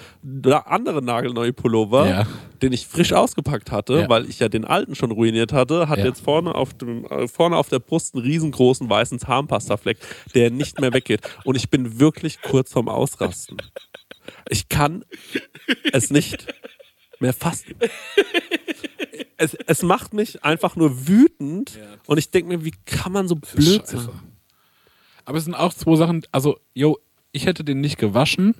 andere 0.66 1.02
nagelneue 1.02 1.52
Pullover, 1.52 2.08
Ja. 2.08 2.26
den 2.62 2.72
ich 2.72 2.86
frisch 2.86 3.12
ausgepackt 3.12 3.70
hatte, 3.70 4.00
Ja. 4.00 4.08
weil 4.08 4.28
ich 4.28 4.38
ja 4.38 4.48
den 4.48 4.64
alten 4.64 4.94
schon 4.94 5.10
ruiniert 5.10 5.52
hatte, 5.52 5.88
hat 5.88 5.98
jetzt 5.98 6.20
vorne 6.22 6.54
auf, 6.54 6.74
dem, 6.74 7.04
äh, 7.06 7.28
vorne 7.28 7.56
auf 7.56 7.68
der 7.68 7.78
Brust 7.78 8.14
einen 8.14 8.24
riesengroßen 8.24 8.88
weißen 8.88 9.18
Zahnpastafleck, 9.18 9.98
der 10.34 10.50
nicht 10.50 10.80
mehr 10.80 10.92
weggeht. 10.92 11.20
Und 11.44 11.56
ich 11.56 11.70
bin 11.70 12.00
wirklich 12.00 12.40
kurz 12.42 12.72
vorm 12.72 12.88
Ausrasten. 12.88 13.58
Ich 14.48 14.68
kann 14.68 15.04
es 15.92 16.10
nicht 16.10 16.46
mehr 17.20 17.32
fassen. 17.32 17.74
Es, 19.38 19.54
es 19.54 19.82
macht 19.82 20.14
mich 20.14 20.42
einfach 20.44 20.76
nur 20.76 21.06
wütend 21.08 21.78
und 22.06 22.18
ich 22.18 22.30
denke 22.30 22.48
mir, 22.56 22.64
wie 22.64 22.72
kann 22.86 23.12
man 23.12 23.28
so 23.28 23.36
blöd 23.36 23.86
sein? 23.86 24.08
Aber 25.24 25.38
es 25.38 25.44
sind 25.44 25.54
auch 25.54 25.74
zwei 25.74 25.96
Sachen, 25.96 26.22
also, 26.32 26.58
yo, 26.72 26.98
ich 27.32 27.46
hätte 27.46 27.64
den 27.64 27.80
nicht 27.80 27.98
gewaschen. 27.98 28.54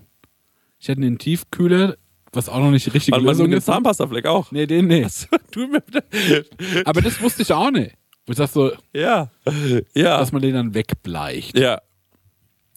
Ich 0.79 0.89
hätte 0.89 1.01
den 1.01 1.19
Tiefkühler, 1.19 1.97
was 2.33 2.49
auch 2.51 2.59
noch 2.59 2.71
nicht 2.71 2.93
Weil 3.13 3.21
man 3.21 3.29
Lösung 3.31 3.45
mit 3.47 3.53
dem 3.55 3.59
ist. 3.59 3.65
Zahnpastafleck 3.67 4.27
auch. 4.27 4.53
Nee, 4.53 4.67
den 4.67 4.89
wir 4.91 5.81
bitte? 5.81 6.05
Aber 6.85 7.01
das 7.01 7.21
wusste 7.23 7.43
ich 7.43 7.53
auch 7.53 7.71
nicht. 7.71 7.95
Wo 8.27 8.33
ich 8.33 8.37
sag 8.39 8.49
so, 8.49 8.73
Ja. 8.93 9.31
Ja. 9.95 10.19
dass 10.19 10.33
man 10.33 10.43
den 10.43 10.55
dann 10.55 10.75
wegbleicht. 10.75 11.57
Ja. 11.59 11.81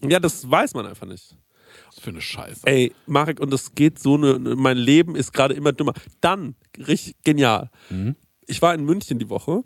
Ja, 0.02 0.18
das 0.20 0.48
weiß 0.50 0.72
man 0.74 0.86
einfach 0.86 1.06
nicht. 1.06 1.36
Für 2.00 2.10
eine 2.10 2.20
Scheiße. 2.20 2.62
Ey, 2.66 2.92
Marek, 3.06 3.40
und 3.40 3.52
das 3.52 3.74
geht 3.74 3.98
so, 3.98 4.16
ne, 4.16 4.38
mein 4.56 4.76
Leben 4.76 5.16
ist 5.16 5.32
gerade 5.32 5.54
immer 5.54 5.72
dümmer. 5.72 5.92
Dann, 6.20 6.54
richtig 6.78 7.16
genial. 7.24 7.70
Ich 8.46 8.62
war 8.62 8.74
in 8.74 8.84
München 8.84 9.18
die 9.18 9.28
Woche 9.28 9.62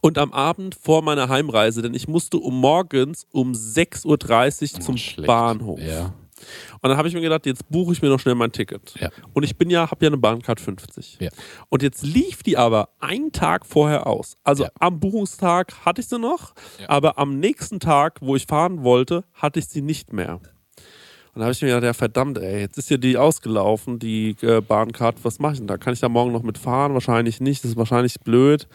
und 0.00 0.18
am 0.18 0.32
Abend 0.32 0.74
vor 0.74 1.02
meiner 1.02 1.28
Heimreise, 1.28 1.82
denn 1.82 1.94
ich 1.94 2.08
musste 2.08 2.38
um 2.38 2.60
morgens 2.60 3.26
um 3.32 3.52
6.30 3.52 4.74
Uhr 4.74 4.80
zum 4.80 4.96
Schlecht. 4.96 5.26
Bahnhof. 5.26 5.80
Ja. 5.80 6.14
Und 6.80 6.88
dann 6.88 6.96
habe 6.96 7.08
ich 7.08 7.14
mir 7.14 7.20
gedacht, 7.20 7.46
jetzt 7.46 7.68
buche 7.68 7.92
ich 7.92 8.00
mir 8.00 8.08
noch 8.10 8.20
schnell 8.20 8.36
mein 8.36 8.52
Ticket. 8.52 8.94
Ja. 9.00 9.10
Und 9.32 9.42
ich 9.42 9.56
bin 9.56 9.70
ja, 9.70 9.90
habe 9.90 10.04
ja 10.04 10.08
eine 10.08 10.18
Bahncard 10.18 10.60
50. 10.60 11.18
Ja. 11.20 11.30
Und 11.68 11.82
jetzt 11.82 12.04
lief 12.04 12.44
die 12.44 12.56
aber 12.56 12.90
einen 13.00 13.32
Tag 13.32 13.66
vorher 13.66 14.06
aus. 14.06 14.36
Also 14.44 14.62
Ja. 14.64 14.70
am 14.78 15.00
Buchungstag 15.00 15.84
hatte 15.84 16.00
ich 16.00 16.06
sie 16.06 16.18
noch, 16.18 16.54
aber 16.86 17.18
am 17.18 17.40
nächsten 17.40 17.80
Tag, 17.80 18.18
wo 18.20 18.36
ich 18.36 18.46
fahren 18.46 18.84
wollte, 18.84 19.24
hatte 19.34 19.58
ich 19.58 19.66
sie 19.66 19.82
nicht 19.82 20.12
mehr. 20.12 20.40
Und 21.38 21.42
da 21.42 21.44
habe 21.44 21.52
ich 21.52 21.62
mir 21.62 21.68
gedacht, 21.68 21.84
ja 21.84 21.92
verdammt, 21.92 22.36
ey, 22.38 22.62
jetzt 22.62 22.78
ist 22.78 22.90
ja 22.90 22.96
die 22.96 23.16
ausgelaufen, 23.16 24.00
die 24.00 24.34
äh, 24.42 24.60
Bahncard, 24.60 25.24
was 25.24 25.38
mache 25.38 25.52
ich 25.52 25.58
denn 25.60 25.68
da? 25.68 25.78
Kann 25.78 25.92
ich 25.92 26.00
da 26.00 26.08
morgen 26.08 26.32
noch 26.32 26.42
mitfahren? 26.42 26.94
Wahrscheinlich 26.94 27.40
nicht, 27.40 27.62
das 27.62 27.70
ist 27.70 27.76
wahrscheinlich 27.76 28.18
blöd. 28.18 28.66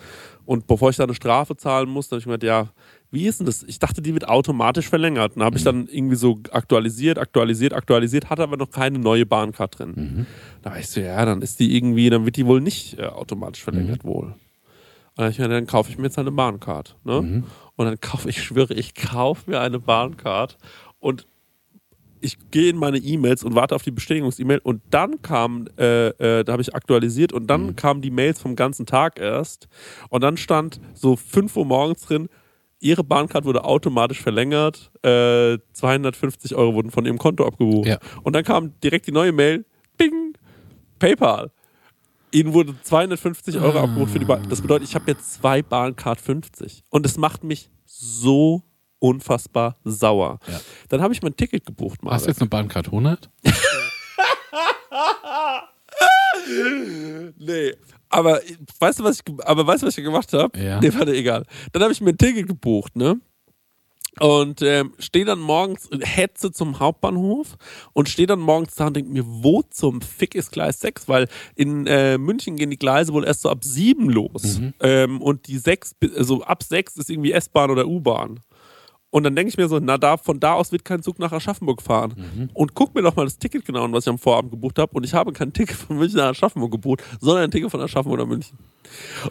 Und 0.45 0.65
bevor 0.65 0.89
ich 0.89 0.95
da 0.95 1.03
eine 1.03 1.13
Strafe 1.13 1.57
zahlen 1.57 1.89
muss, 1.89 2.07
dann 2.07 2.15
habe 2.15 2.19
ich 2.21 2.25
mir 2.25 2.39
gedacht, 2.39 2.47
ja, 2.47 2.73
wie 3.11 3.27
ist 3.27 3.41
denn 3.41 3.47
das? 3.47 3.63
Ich 3.63 3.79
dachte, 3.79 4.01
die 4.01 4.13
wird 4.13 4.29
automatisch 4.29 4.87
verlängert. 4.87 5.35
Und 5.35 5.41
da 5.41 5.45
habe 5.45 5.57
ich 5.57 5.65
dann 5.65 5.89
irgendwie 5.91 6.15
so 6.15 6.39
aktualisiert, 6.53 7.17
aktualisiert, 7.17 7.73
aktualisiert, 7.73 8.29
hatte 8.29 8.43
aber 8.43 8.55
noch 8.55 8.71
keine 8.71 8.97
neue 8.97 9.25
Bahncard 9.25 9.79
drin. 9.79 10.25
Da 10.61 10.69
war 10.69 10.79
ich 10.79 10.87
so, 10.87 11.01
ja, 11.01 11.25
dann 11.25 11.41
ist 11.41 11.59
die 11.59 11.75
irgendwie, 11.75 12.09
dann 12.09 12.23
wird 12.23 12.37
die 12.37 12.45
wohl 12.45 12.61
nicht 12.61 12.97
äh, 12.97 13.07
automatisch 13.07 13.61
verlängert 13.61 14.05
wohl. 14.05 14.35
Und 15.17 15.37
dann, 15.37 15.49
dann 15.49 15.67
kaufe 15.67 15.91
ich 15.91 15.97
mir 15.97 16.05
jetzt 16.05 16.17
eine 16.17 16.31
Bahncard. 16.31 16.95
Ne? 17.03 17.43
Und 17.75 17.85
dann 17.85 17.99
kaufe 17.99 18.29
ich, 18.29 18.41
schwöre, 18.41 18.73
ich 18.73 18.95
kaufe 18.95 19.51
mir 19.51 19.59
eine 19.59 19.79
Bahncard 19.79 20.57
und 21.01 21.27
ich 22.23 22.37
gehe 22.51 22.69
in 22.69 22.77
meine 22.77 22.97
E-Mails 22.97 23.43
und 23.43 23.55
warte 23.55 23.75
auf 23.75 23.83
die 23.83 23.91
Bestätigungs-E-Mail 23.91 24.59
und 24.63 24.81
dann 24.89 25.21
kam, 25.21 25.67
äh, 25.77 26.07
äh, 26.07 26.43
da 26.43 26.53
habe 26.53 26.61
ich 26.61 26.73
aktualisiert 26.73 27.33
und 27.33 27.47
dann 27.47 27.75
kamen 27.75 28.01
die 28.01 28.11
Mails 28.11 28.39
vom 28.39 28.55
ganzen 28.55 28.85
Tag 28.85 29.19
erst 29.19 29.67
und 30.09 30.21
dann 30.21 30.37
stand 30.37 30.79
so 30.93 31.15
5 31.15 31.55
Uhr 31.57 31.65
morgens 31.65 32.01
drin, 32.01 32.29
Ihre 32.79 33.03
Bahncard 33.03 33.45
wurde 33.45 33.63
automatisch 33.63 34.21
verlängert, 34.21 34.91
äh, 35.03 35.57
250 35.71 36.53
Euro 36.55 36.73
wurden 36.73 36.91
von 36.91 37.05
Ihrem 37.05 37.17
Konto 37.17 37.45
abgebucht. 37.45 37.87
Ja. 37.87 37.97
Und 38.23 38.35
dann 38.35 38.43
kam 38.43 38.77
direkt 38.81 39.07
die 39.07 39.13
neue 39.13 39.31
Mail, 39.31 39.65
Bing, 39.97 40.33
PayPal. 40.99 41.51
Ihnen 42.31 42.53
wurde 42.53 42.75
250 42.81 43.57
Euro 43.59 43.79
abgebucht 43.79 44.11
für 44.11 44.19
die 44.19 44.25
Bahn. 44.25 44.47
Das 44.49 44.61
bedeutet, 44.61 44.89
ich 44.89 44.95
habe 44.95 45.05
jetzt 45.11 45.35
zwei 45.35 45.61
Bahncard 45.61 46.19
50. 46.19 46.83
Und 46.89 47.05
es 47.05 47.17
macht 47.17 47.43
mich 47.43 47.69
so 47.85 48.63
unfassbar 49.03 49.75
sauer. 49.83 50.39
Ja. 50.47 50.59
Dann 50.89 51.01
habe 51.01 51.13
ich 51.13 51.21
mein 51.21 51.35
Ticket 51.35 51.65
gebucht, 51.65 51.99
Hast 51.99 52.01
du 52.01 52.05
Marek. 52.05 52.27
jetzt 52.27 52.41
eine 52.41 52.49
Bahncard 52.49 52.85
100? 52.87 53.29
Nee. 57.37 57.73
Aber 58.09 58.39
weißt 58.79 58.99
du, 58.99 59.03
was 59.03 59.19
ich, 59.19 59.23
aber 59.45 59.65
weißt 59.65 59.83
du, 59.83 59.87
was 59.87 59.97
ich 59.97 60.03
gemacht 60.03 60.31
habe? 60.33 60.57
Ja. 60.59 60.79
Nee, 60.79 60.93
warte, 60.93 61.13
egal. 61.15 61.45
Dann 61.71 61.81
habe 61.83 61.91
ich 61.93 62.01
mir 62.01 62.09
ein 62.11 62.17
Ticket 62.17 62.47
gebucht, 62.47 62.95
ne? 62.95 63.19
Und 64.19 64.61
ähm, 64.61 64.93
stehe 64.99 65.25
dann 65.25 65.39
morgens, 65.39 65.89
hetze 66.01 66.51
zum 66.51 66.79
Hauptbahnhof 66.79 67.57
und 67.93 68.09
stehe 68.09 68.27
dann 68.27 68.39
morgens 68.39 68.75
da 68.75 68.85
und 68.87 68.95
denke 68.95 69.11
mir, 69.11 69.23
wo 69.25 69.63
zum 69.63 70.01
Fick 70.01 70.35
ist 70.35 70.51
Gleis 70.51 70.79
6? 70.81 71.07
Weil 71.07 71.27
in 71.55 71.87
äh, 71.87 72.19
München 72.19 72.55
gehen 72.55 72.69
die 72.69 72.77
Gleise 72.77 73.11
wohl 73.13 73.25
erst 73.25 73.41
so 73.41 73.49
ab 73.49 73.63
7 73.63 74.09
los. 74.11 74.59
Ähm, 74.81 75.19
und 75.19 75.47
die 75.47 75.57
6, 75.57 75.95
bi- 75.95 76.11
also 76.15 76.43
ab 76.43 76.61
6 76.61 76.97
ist 76.97 77.09
irgendwie 77.09 77.31
S-Bahn 77.31 77.71
oder 77.71 77.87
U-Bahn. 77.87 78.39
Und 79.13 79.21
dann 79.25 79.35
denke 79.35 79.49
ich 79.49 79.57
mir 79.57 79.67
so, 79.67 79.77
na 79.79 79.99
da, 79.99 80.17
von 80.17 80.39
da 80.39 80.53
aus 80.55 80.71
wird 80.71 80.83
kein 80.85 81.03
Zug 81.03 81.19
nach 81.19 81.31
Aschaffenburg 81.31 81.83
fahren. 81.83 82.15
Und 82.55 82.73
guck 82.73 82.95
mir 82.95 83.03
doch 83.03 83.15
mal 83.15 83.25
das 83.25 83.37
Ticket 83.37 83.63
genau 83.63 83.83
an, 83.83 83.93
was 83.93 84.05
ich 84.05 84.09
am 84.09 84.17
Vorabend 84.17 84.49
gebucht 84.49 84.79
habe. 84.79 84.91
Und 84.93 85.03
ich 85.03 85.13
habe 85.13 85.31
kein 85.31 85.53
Ticket 85.53 85.75
von 85.77 85.97
München 85.97 86.17
nach 86.17 86.29
Aschaffenburg 86.29 86.71
gebucht, 86.71 87.03
sondern 87.21 87.43
ein 87.43 87.51
Ticket 87.51 87.69
von 87.69 87.79
Aschaffenburg 87.79 88.19
nach 88.21 88.25
München. 88.25 88.57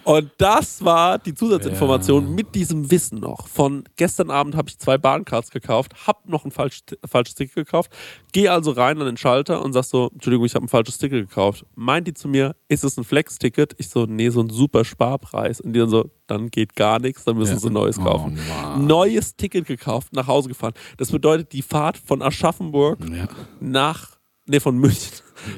Und 0.04 0.30
das 0.38 0.84
war 0.84 1.18
die 1.18 1.34
Zusatzinformation 1.34 2.24
Ja. 2.24 2.30
mit 2.30 2.54
diesem 2.54 2.90
Wissen 2.90 3.20
noch. 3.20 3.46
Von 3.48 3.84
gestern 3.96 4.30
Abend 4.30 4.56
habe 4.56 4.68
ich 4.68 4.78
zwei 4.78 4.98
Bahncards 4.98 5.50
gekauft, 5.50 6.06
habe 6.06 6.18
noch 6.30 6.44
ein 6.44 6.50
falsch, 6.50 6.80
falsches 7.04 7.34
Ticket 7.34 7.54
gekauft, 7.54 7.90
gehe 8.32 8.50
also 8.50 8.70
rein 8.72 8.98
an 9.00 9.06
den 9.06 9.16
Schalter 9.16 9.62
und 9.62 9.72
sag 9.72 9.84
so, 9.84 10.10
Entschuldigung, 10.12 10.46
ich 10.46 10.54
habe 10.54 10.64
ein 10.64 10.68
falsches 10.68 10.98
Ticket 10.98 11.28
gekauft. 11.28 11.64
Meint 11.74 12.06
die 12.08 12.14
zu 12.14 12.28
mir, 12.28 12.56
ist 12.68 12.84
es 12.84 12.96
ein 12.96 13.04
Flex-Ticket? 13.04 13.74
Ich 13.78 13.88
so, 13.88 14.06
nee, 14.06 14.30
so 14.30 14.40
ein 14.40 14.50
super 14.50 14.84
Sparpreis. 14.84 15.60
Und 15.60 15.72
die 15.74 15.80
dann 15.80 15.88
so, 15.90 16.10
dann 16.26 16.48
geht 16.50 16.74
gar 16.76 16.98
nichts, 16.98 17.24
dann 17.24 17.36
müssen 17.36 17.54
Ja. 17.54 17.58
sie 17.58 17.66
ein 17.68 17.72
neues 17.74 17.98
Oh, 17.98 18.04
kaufen. 18.04 18.38
Mann. 18.48 18.86
Neues 18.86 19.36
Ticket 19.36 19.66
gekauft, 19.66 20.12
nach 20.12 20.26
Hause 20.26 20.48
gefahren. 20.48 20.72
Das 20.96 21.10
bedeutet, 21.10 21.52
die 21.52 21.62
Fahrt 21.62 21.98
von 21.98 22.22
Aschaffenburg 22.22 22.98
Ja. 23.10 23.28
nach, 23.60 24.16
nee, 24.46 24.60
von 24.60 24.76
München, 24.78 25.12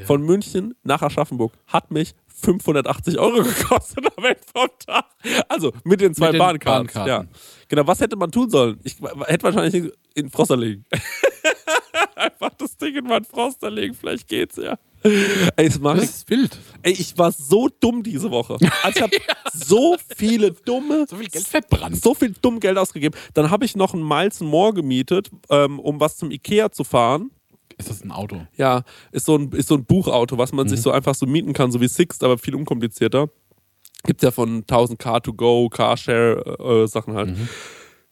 von 0.07 0.23
München 0.23 0.75
nach 0.83 1.03
Aschaffenburg 1.03 1.53
hat 1.67 1.91
mich 1.91 2.15
580 2.45 3.19
Euro 3.19 3.43
gekostet 3.43 4.07
am 4.17 4.25
Ende 4.25 4.41
vom 4.53 4.69
Tag. 4.87 5.05
Also 5.49 5.73
mit 5.85 6.01
den 6.01 6.15
zwei 6.15 6.27
Mit 6.27 6.35
den 6.35 6.39
Bahnkarten. 6.39 6.89
Ja. 6.95 7.19
Bahnkarten. 7.19 7.29
Genau, 7.69 7.87
was 7.87 8.01
hätte 8.01 8.17
man 8.17 8.31
tun 8.31 8.51
sollen? 8.51 8.79
Ich 8.85 8.97
hätte 9.27 9.43
wahrscheinlich 9.45 9.93
in 10.15 10.31
Froster 10.31 10.57
legen. 10.57 10.85
Einfach 12.17 12.51
das 12.59 12.77
Ding 12.77 12.95
in 12.95 13.05
meinen 13.05 13.25
Froster 13.25 13.71
legen, 13.71 13.95
vielleicht 13.95 14.29
geht's 14.29 14.57
ja. 14.57 14.79
Ey, 15.57 15.69
das 15.69 15.81
Das 15.81 15.99
ich. 15.99 16.05
ist 16.05 16.31
wild. 16.31 16.59
Ey, 16.83 16.93
ich 16.93 17.19
war 17.19 17.31
so 17.31 17.69
dumm 17.81 18.03
diese 18.03 18.31
Woche. 18.31 18.57
Also 18.83 18.97
ich 18.97 19.03
habe 19.03 19.17
so 19.53 19.97
viele 20.17 20.53
dumme, 20.53 21.07
So 21.09 21.17
viel 21.17 21.29
Geld 21.29 21.47
verbrannt. 21.47 22.01
so 22.03 22.15
viel 22.15 22.35
dumm 22.41 22.59
Geld 22.59 22.79
ausgegeben. 22.79 23.19
Dann 23.35 23.51
habe 23.51 23.65
ich 23.67 23.77
noch 23.77 23.93
ein 23.93 24.03
Miles 24.07 24.41
More 24.41 24.73
gemietet, 24.73 25.31
ähm, 25.51 25.79
um 25.79 26.01
was 26.01 26.17
zum 26.17 26.31
Ikea 26.31 26.71
zu 26.73 26.85
fahren. 26.85 27.31
Ist 27.79 27.91
das 27.91 28.05
ein 28.05 28.13
Auto? 28.13 28.47
Ja, 28.57 28.83
ist 29.13 29.27
so 29.27 29.37
ein, 29.37 29.51
ist 29.53 29.69
so 29.69 29.75
ein 29.75 29.85
Buchauto, 29.85 30.39
was 30.39 30.53
man 30.53 30.69
sich 30.69 30.81
so 30.81 30.91
einfach 30.91 31.15
so 31.15 31.27
mieten 31.27 31.53
kann, 31.53 31.73
so 31.73 31.81
wie 31.81 31.89
Sixt, 31.89 32.23
aber 32.23 32.39
viel 32.39 32.55
unkomplizierter. 32.55 33.29
Gibt's 34.05 34.23
ja 34.23 34.31
von 34.31 34.59
1000 34.59 35.01
Car2Go, 35.01 35.71
Carshare, 35.71 36.83
äh, 36.85 36.87
Sachen 36.87 37.15
halt. 37.15 37.35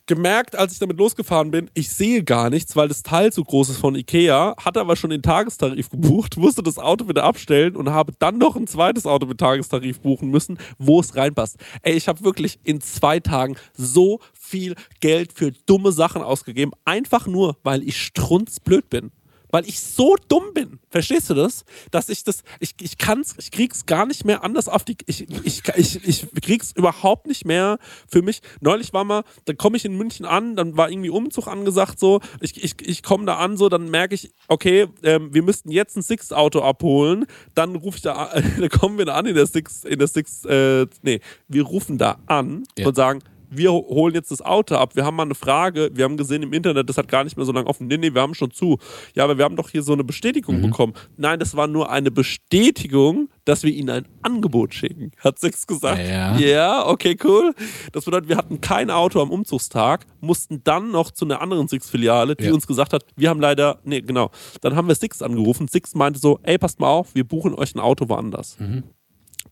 Gemerkt, 0.07 0.57
als 0.57 0.73
ich 0.73 0.81
damit 0.81 0.99
losgefahren 0.99 1.53
bin, 1.53 1.71
ich 1.75 1.89
sehe 1.91 2.25
gar 2.25 2.51
nichts, 2.51 2.75
weil 2.75 2.89
das 2.89 3.05
Teil 3.05 3.33
zu 3.33 3.45
groß 3.45 3.69
ist 3.69 3.77
von 3.77 3.95
Ikea, 3.95 4.57
hatte 4.59 4.81
aber 4.81 4.97
schon 4.97 5.11
den 5.11 5.23
Tagestarif 5.23 5.91
gebucht, 5.91 6.37
musste 6.39 6.63
das 6.63 6.79
Auto 6.79 7.09
wieder 7.09 7.23
abstellen 7.23 7.77
und 7.77 7.91
habe 7.91 8.13
dann 8.19 8.39
noch 8.39 8.57
ein 8.57 8.67
zweites 8.67 9.07
Auto 9.07 9.27
mit 9.27 9.39
Tagestarif 9.39 10.01
buchen 10.01 10.31
müssen, 10.31 10.59
wo 10.79 10.99
es 10.99 11.15
reinpasst. 11.15 11.57
Ey, 11.83 11.95
ich 11.95 12.09
habe 12.09 12.25
wirklich 12.25 12.59
in 12.65 12.81
zwei 12.81 13.21
Tagen 13.21 13.57
so 13.75 14.19
viel 14.33 14.75
Geld 14.99 15.33
für 15.33 15.53
dumme 15.67 15.93
Sachen 15.93 16.23
ausgegeben, 16.23 16.73
einfach 16.85 17.29
nur, 17.29 17.57
weil 17.63 17.85
ich 17.85 17.97
strunzblöd 18.03 18.91
bin. 18.91 19.13
Weil 19.53 19.69
ich 19.69 19.79
so 19.81 20.17
dumm 20.29 20.53
bin. 20.55 20.81
Verstehst 20.91 21.31
du 21.31 21.35
das? 21.35 21.65
Dass 21.93 22.09
ich 22.09 22.25
das, 22.25 22.43
ich, 22.59 22.75
ich 22.81 22.99
kann's, 22.99 23.35
ich 23.39 23.53
krieg's 23.53 23.87
gar 23.87 24.05
nicht 24.07 24.25
mehr 24.25 24.43
anders 24.43 24.67
auf 24.69 24.85
die, 24.85 24.97
ich, 25.07 25.29
ich, 25.45 25.63
ich, 25.77 26.03
ich 26.09 26.27
krieg's 26.43 26.73
überhaupt 26.73 27.27
nicht 27.29 27.45
mehr 27.45 27.79
für 28.09 28.23
mich. 28.23 28.41
Neulich 28.61 28.93
war 28.93 29.05
mal, 29.05 29.23
dann 29.45 29.57
komme 29.57 29.77
ich 29.77 29.85
in 29.85 29.97
München 29.97 30.27
an, 30.27 30.57
dann 30.57 30.77
war 30.77 30.91
irgendwie 30.91 31.11
Umzug 31.11 31.47
angesagt 31.47 32.01
so, 32.01 32.21
ich, 32.41 32.63
ich, 32.65 32.75
ich 32.85 33.03
komme 33.05 33.27
da 33.27 33.37
an 33.37 33.57
so, 33.57 33.69
dann 33.69 33.89
merke 33.91 34.15
ich, 34.17 34.33
okay, 34.49 34.89
ähm, 35.05 35.33
wir 35.33 35.43
müssten 35.43 35.71
jetzt 35.71 35.97
ein 35.97 36.03
Six-Auto 36.03 36.61
abholen, 36.63 37.27
dann 37.55 37.77
rufe 37.77 37.99
ich 37.99 38.03
da, 38.03 38.13
an- 38.33 38.55
dann 38.59 38.69
kommen 38.71 38.99
wir 38.99 39.05
da 39.05 39.15
an 39.15 39.27
in 39.27 39.35
der 39.35 39.47
Six, 39.47 39.85
in 39.85 39.99
der 39.99 40.09
Six, 40.09 40.45
äh, 40.47 40.87
nee, 41.03 41.21
wir 41.49 41.63
rufen 41.65 41.99
da 41.99 42.19
an 42.27 42.65
Ja. 42.79 42.87
und 42.89 42.95
sagen, 42.97 43.23
wir 43.55 43.73
holen 43.73 44.15
jetzt 44.15 44.31
das 44.31 44.41
Auto 44.43 44.75
ab. 44.77 44.97
Wir 44.97 45.05
haben 45.05 45.17
mal 45.17 45.25
eine 45.25 45.35
Frage. 45.35 45.91
Wir 45.93 46.05
haben 46.05 46.17
gesehen 46.17 46.43
im 46.43 46.53
Internet, 46.53 46.89
das 46.89 46.97
hat 46.97 47.09
gar 47.09 47.25
nicht 47.25 47.37
mehr 47.37 47.45
so 47.47 47.53
lange 47.53 47.67
offen. 47.67 47.87
Nee, 47.87 47.99
nee, 47.99 48.15
wir 48.15 48.21
haben 48.23 48.35
schon 48.35 48.51
zu. 48.51 48.79
Ja, 49.15 49.25
aber 49.25 49.37
wir 49.39 49.45
haben 49.45 49.57
doch 49.57 49.69
hier 49.71 49.83
so 49.83 49.93
eine 49.93 50.05
Bestätigung 50.05 50.63
bekommen. 50.63 50.95
Nein, 51.17 51.39
das 51.39 51.55
war 51.57 51.67
nur 51.67 51.91
eine 51.91 52.11
Bestätigung, 52.11 53.29
dass 53.45 53.63
wir 53.63 53.73
ihnen 53.73 53.91
ein 53.91 54.09
Angebot 54.23 54.75
schicken. 54.75 55.13
Hat 55.19 55.39
Six 55.39 55.67
gesagt. 55.67 55.99
Ja. 56.07 56.37
ja, 56.37 56.87
okay, 56.87 57.17
cool. 57.25 57.55
Das 57.93 58.05
bedeutet, 58.05 58.29
wir 58.29 58.37
hatten 58.37 58.61
kein 58.61 58.91
Auto 58.91 59.21
am 59.21 59.31
Umzugstag, 59.31 60.07
mussten 60.21 60.63
dann 60.65 60.91
noch 60.91 61.11
zu 61.11 61.25
einer 61.25 61.41
anderen 61.41 61.69
Six-Filiale, 61.69 62.37
die 62.37 62.45
Ja. 62.45 62.53
uns 62.53 62.67
gesagt 62.67 62.93
hat, 62.93 63.05
wir 63.17 63.29
haben 63.31 63.41
leider, 63.41 63.81
nee, 63.85 64.01
genau. 64.01 64.31
Dann 64.61 64.77
haben 64.77 64.89
wir 64.89 64.95
Six 64.95 65.23
angerufen. 65.23 65.69
Six 65.69 65.95
meinte 65.95 66.19
so, 66.21 66.39
ey, 66.43 66.59
passt 66.59 66.81
mal 66.81 66.89
auf, 66.89 67.15
wir 67.15 67.25
buchen 67.25 67.55
euch 67.55 67.75
ein 67.75 67.81
Auto 67.81 68.09
woanders. 68.09 68.57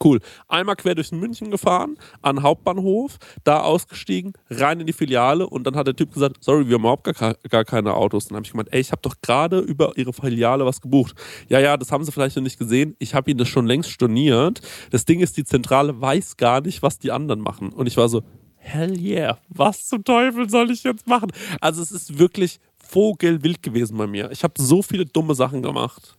Cool. 0.03 0.21
Einmal 0.49 0.77
quer 0.77 0.95
durch 0.95 1.13
München 1.13 1.51
gefahren, 1.51 1.99
an 2.23 2.37
den 2.37 2.43
Hauptbahnhof, 2.43 3.19
da 3.45 3.61
ausgestiegen, 3.61 4.33
rein 4.49 4.81
in 4.81 4.87
die 4.87 4.95
Filiale 4.95 5.47
und 5.47 5.65
dann 5.65 5.77
hat 5.77 5.87
der 5.87 5.97
Typ 5.97 6.15
gesagt, 6.15 6.43
sorry, 6.43 6.67
wir 6.69 6.75
haben 6.75 6.83
überhaupt 6.83 7.05
gar, 7.05 7.35
gar 7.35 7.65
keine 7.65 7.95
Autos. 7.95 8.29
Dann 8.29 8.37
habe 8.37 8.47
ich 8.47 8.53
gemeint, 8.53 8.73
ey, 8.73 8.81
ich 8.81 8.93
habe 8.93 9.03
doch 9.03 9.17
gerade 9.21 9.59
über 9.59 9.93
Ihre 9.97 10.13
Filiale 10.13 10.65
was 10.65 10.81
gebucht. 10.81 11.15
Ja, 11.49 11.61
ja, 11.61 11.77
das 11.77 11.93
haben 11.93 12.05
Sie 12.05 12.13
vielleicht 12.13 12.37
noch 12.37 12.43
nicht 12.43 12.59
gesehen. 12.59 12.97
Ich 12.99 13.15
habe 13.15 13.31
Ihnen 13.31 13.39
das 13.39 13.49
schon 13.49 13.67
längst 13.67 13.91
storniert. 13.91 14.63
Das 14.91 15.05
Ding 15.05 15.21
ist, 15.21 15.37
die 15.37 15.45
Zentrale 15.45 16.01
weiß 16.01 16.39
gar 16.39 16.63
nicht, 16.63 16.83
was 16.83 16.99
die 16.99 17.13
anderen 17.13 17.41
machen. 17.41 17.71
Und 17.71 17.87
ich 17.87 17.97
war 17.99 18.09
so, 18.09 18.23
hell 18.57 18.99
yeah, 18.99 19.39
was 19.49 19.87
zum 19.87 20.05
Teufel 20.05 20.49
soll 20.49 20.71
ich 20.71 20.83
jetzt 20.83 21.07
machen? 21.07 21.31
Also 21.61 21.83
es 21.83 21.93
ist 21.93 22.19
wirklich 22.19 22.59
vogelwild 22.79 23.63
gewesen 23.63 23.99
bei 23.99 24.07
mir. 24.07 24.31
Ich 24.31 24.45
habe 24.45 24.55
so 24.57 24.83
viele 24.83 25.05
dumme 25.05 25.35
Sachen 25.35 25.63
gemacht. 25.63 26.17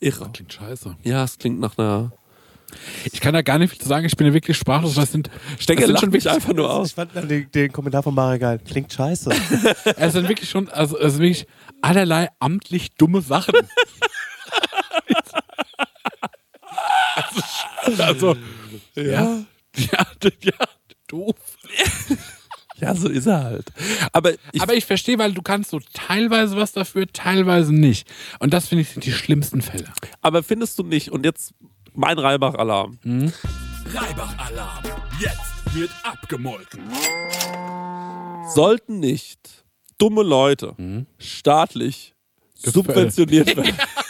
Irre. 0.00 0.30
Klingt 0.32 0.52
scheiße. 0.52 0.96
Ja, 1.02 1.24
es 1.24 1.38
klingt 1.38 1.58
nach 1.58 1.76
einer... 1.78 2.12
Ich 3.12 3.20
kann 3.20 3.34
da 3.34 3.42
gar 3.42 3.58
nicht 3.58 3.70
viel 3.70 3.80
zu 3.80 3.88
sagen. 3.88 4.06
Ich 4.06 4.16
bin 4.16 4.26
ja 4.26 4.32
wirklich 4.32 4.56
sprachlos. 4.56 4.96
es 4.96 5.12
sind, 5.12 5.30
Stecker 5.58 5.80
es 5.80 5.86
sind 5.86 5.92
lacht 5.94 6.04
schon 6.04 6.12
wirklich, 6.12 6.30
einfach 6.30 6.52
nur 6.52 6.72
aus. 6.72 6.88
Ich 6.88 6.94
fand 6.94 7.14
den, 7.14 7.50
den 7.50 7.72
Kommentar 7.72 8.02
von 8.02 8.14
Marek 8.14 8.40
geil. 8.40 8.60
Klingt 8.66 8.92
scheiße. 8.92 9.30
es 9.96 10.12
sind 10.12 10.28
wirklich 10.28 10.48
schon, 10.48 10.68
also 10.68 10.98
es 10.98 11.14
sind 11.14 11.22
wirklich 11.22 11.46
allerlei 11.82 12.28
amtlich 12.38 12.90
dumme 12.92 13.20
Sachen. 13.20 13.54
also, 17.14 18.02
also 18.02 18.36
ja. 18.96 19.44
Ja, 19.76 20.06
ja, 20.42 20.66
doof. 21.06 21.36
Ja, 22.80 22.94
so 22.94 23.08
ist 23.08 23.26
er 23.26 23.42
halt. 23.42 23.66
Aber 24.12 24.34
ich, 24.52 24.62
Aber 24.62 24.74
ich 24.74 24.86
verstehe, 24.86 25.18
weil 25.18 25.32
du 25.32 25.42
kannst 25.42 25.70
so 25.70 25.80
teilweise 25.94 26.56
was 26.56 26.72
dafür, 26.72 27.06
teilweise 27.08 27.74
nicht. 27.74 28.08
Und 28.38 28.54
das 28.54 28.68
finde 28.68 28.82
ich 28.82 28.90
sind 28.90 29.04
die 29.04 29.12
schlimmsten 29.12 29.62
Fälle. 29.62 29.92
aber 30.22 30.42
findest 30.42 30.78
du 30.78 30.84
nicht, 30.84 31.10
und 31.10 31.24
jetzt 31.24 31.54
mein 31.98 32.18
Reibach-Alarm. 32.18 32.98
Reibach-Alarm. 33.92 34.84
Jetzt 35.20 35.74
wird 35.74 35.90
abgemolken. 36.04 36.80
Sollten 38.54 39.00
nicht 39.00 39.64
dumme 39.98 40.22
Leute 40.22 40.76
staatlich 41.18 42.14
subventioniert 42.54 43.56
werden? 43.56 43.76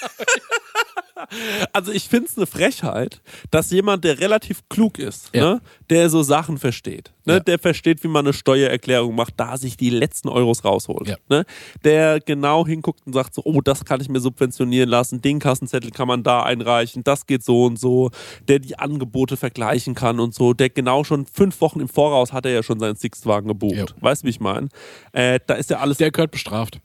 Also 1.73 1.93
ich 1.93 2.09
finde 2.09 2.27
es 2.29 2.37
eine 2.37 2.47
Frechheit, 2.47 3.21
dass 3.51 3.71
jemand, 3.71 4.05
der 4.05 4.19
relativ 4.21 4.63
klug 4.69 4.99
ist, 4.99 5.31
Ja. 5.35 5.55
ne, 5.55 5.61
der 5.91 6.09
so 6.11 6.23
Sachen 6.23 6.59
versteht, 6.59 7.13
ne, 7.25 7.35
Ja. 7.35 7.41
der 7.41 7.59
versteht, 7.59 8.03
wie 8.05 8.09
man 8.09 8.27
eine 8.27 8.33
Steuererklärung 8.33 9.15
macht, 9.15 9.35
da 9.37 9.57
sich 9.57 9.77
die 9.77 9.91
letzten 9.91 10.29
Euros 10.29 10.65
rausholt, 10.65 11.09
Ja. 11.09 11.17
ne, 11.29 11.45
der 11.85 12.21
genau 12.21 12.67
hinguckt 12.67 13.01
und 13.07 13.13
sagt 13.13 13.35
so, 13.35 13.43
oh, 13.45 13.61
das 13.61 13.85
kann 13.85 14.01
ich 14.01 14.09
mir 14.09 14.21
subventionieren 14.21 14.89
lassen, 14.89 15.21
den 15.21 15.39
Kassenzettel 15.39 15.91
kann 15.91 16.09
man 16.09 16.23
da 16.23 16.43
einreichen, 16.43 17.05
das 17.05 17.27
geht 17.27 17.43
so 17.45 17.65
und 17.67 17.79
so, 17.79 18.11
der 18.49 18.59
die 18.59 18.79
Angebote 18.79 19.37
vergleichen 19.37 19.95
kann 19.95 20.21
und 20.21 20.35
so, 20.35 20.55
der 20.55 20.71
genau 20.71 21.05
schon 21.05 21.27
fünf 21.27 21.61
Wochen 21.61 21.81
im 21.81 21.89
Voraus 21.89 22.33
hat 22.33 22.47
er 22.47 22.53
ja 22.53 22.63
schon 22.63 22.81
seinen 22.81 22.97
Sixth-Wagen 22.97 23.49
gebucht, 23.49 23.95
weißt 24.01 24.23
du, 24.23 24.27
wie 24.27 24.31
ich 24.31 24.41
meine? 24.41 24.69
Äh, 25.13 25.41
da 25.47 25.55
ist 25.55 25.71
ja 25.71 25.79
alles, 25.79 25.99
Der 25.99 26.11
gehört 26.11 26.31
bestraft. 26.31 26.81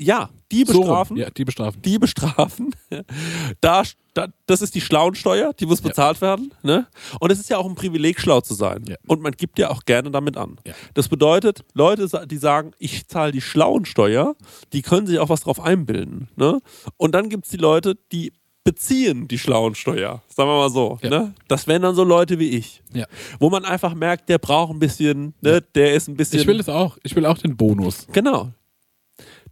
Ja, 0.00 0.30
die 0.50 0.64
So 0.64 0.80
bestrafen, 0.80 1.16
Ja, 1.16 1.30
die 1.30 1.44
bestrafen. 1.44 1.82
die 1.82 1.98
bestrafen. 1.98 2.74
Da, 3.60 3.82
da, 4.14 4.28
das 4.46 4.62
ist 4.62 4.74
die 4.74 4.80
Schlauensteuer, 4.80 5.52
die 5.52 5.66
muss 5.66 5.80
bezahlt 5.80 6.20
werden. 6.20 6.52
Ne? 6.62 6.86
Und 7.20 7.30
es 7.30 7.38
ist 7.38 7.50
ja 7.50 7.58
auch 7.58 7.66
ein 7.66 7.74
Privileg, 7.74 8.20
schlau 8.20 8.40
zu 8.40 8.54
sein. 8.54 8.84
Ja. 8.88 8.96
Und 9.06 9.20
man 9.22 9.32
gibt 9.32 9.58
ja 9.58 9.70
auch 9.70 9.84
gerne 9.84 10.10
damit 10.10 10.36
an. 10.36 10.56
Ja. 10.66 10.74
Das 10.94 11.08
bedeutet, 11.08 11.64
Leute, 11.74 12.08
die 12.26 12.36
sagen, 12.36 12.72
ich 12.78 13.06
zahle 13.06 13.32
die 13.32 13.40
Schlauensteuer, 13.40 14.34
die 14.72 14.82
können 14.82 15.06
sich 15.06 15.18
auch 15.18 15.28
was 15.28 15.42
drauf 15.42 15.60
einbilden. 15.60 16.28
Ne? 16.36 16.60
Und 16.96 17.14
dann 17.14 17.28
gibt 17.28 17.44
es 17.44 17.50
die 17.50 17.58
Leute, 17.58 17.96
die 18.12 18.32
beziehen 18.64 19.28
die 19.28 19.38
Schlauensteuer. 19.38 20.22
Sagen 20.28 20.48
wir 20.48 20.56
mal 20.56 20.70
so. 20.70 20.98
Ja. 21.02 21.10
Ne? 21.10 21.34
Das 21.48 21.66
wären 21.66 21.82
dann 21.82 21.94
so 21.94 22.04
Leute 22.04 22.38
wie 22.38 22.50
ich. 22.50 22.82
Ja. 22.92 23.06
Wo 23.38 23.50
man 23.50 23.64
einfach 23.64 23.94
merkt, 23.94 24.28
der 24.28 24.38
braucht 24.38 24.72
ein 24.72 24.78
bisschen, 24.78 25.34
ne? 25.40 25.60
der 25.74 25.94
ist 25.94 26.08
ein 26.08 26.16
bisschen. 26.16 26.40
Ich 26.40 26.46
will 26.46 26.60
es 26.60 26.68
auch. 26.68 26.98
Ich 27.02 27.14
will 27.16 27.26
auch 27.26 27.38
den 27.38 27.56
Bonus. 27.56 28.06
Genau. 28.12 28.52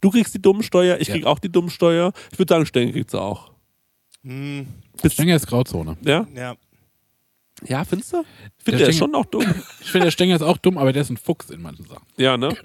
Du 0.00 0.10
kriegst 0.10 0.34
die 0.34 0.42
Dummensteuer, 0.42 0.98
ich 1.00 1.08
Ja. 1.08 1.14
krieg 1.14 1.24
auch 1.26 1.38
die 1.38 1.50
Dummensteuer. 1.50 2.12
Ich 2.32 2.38
würde 2.38 2.54
sagen, 2.54 2.66
Stenge 2.66 2.92
kriegt 2.92 3.10
sie 3.10 3.20
auch. 3.20 3.52
Stenger 5.06 5.36
ist 5.36 5.46
Grauzone. 5.46 5.96
Ja? 6.04 6.26
ja. 6.34 6.54
Ja, 7.66 7.84
findest 7.84 8.12
du? 8.12 8.24
Ich 8.58 8.64
finde, 8.64 8.78
der 8.78 8.88
ist 8.90 8.98
schon 8.98 9.14
auch 9.14 9.24
dumm. 9.26 9.42
Ich 9.80 9.90
finde, 9.90 10.06
der 10.06 10.10
Stenger 10.12 10.36
ist 10.36 10.42
auch 10.42 10.58
dumm, 10.58 10.78
aber 10.78 10.92
der 10.92 11.02
ist 11.02 11.10
ein 11.10 11.16
Fuchs 11.16 11.50
in 11.50 11.60
manchen 11.62 11.86
Sachen. 11.86 12.04
Ja, 12.16 12.36
ne? 12.36 12.56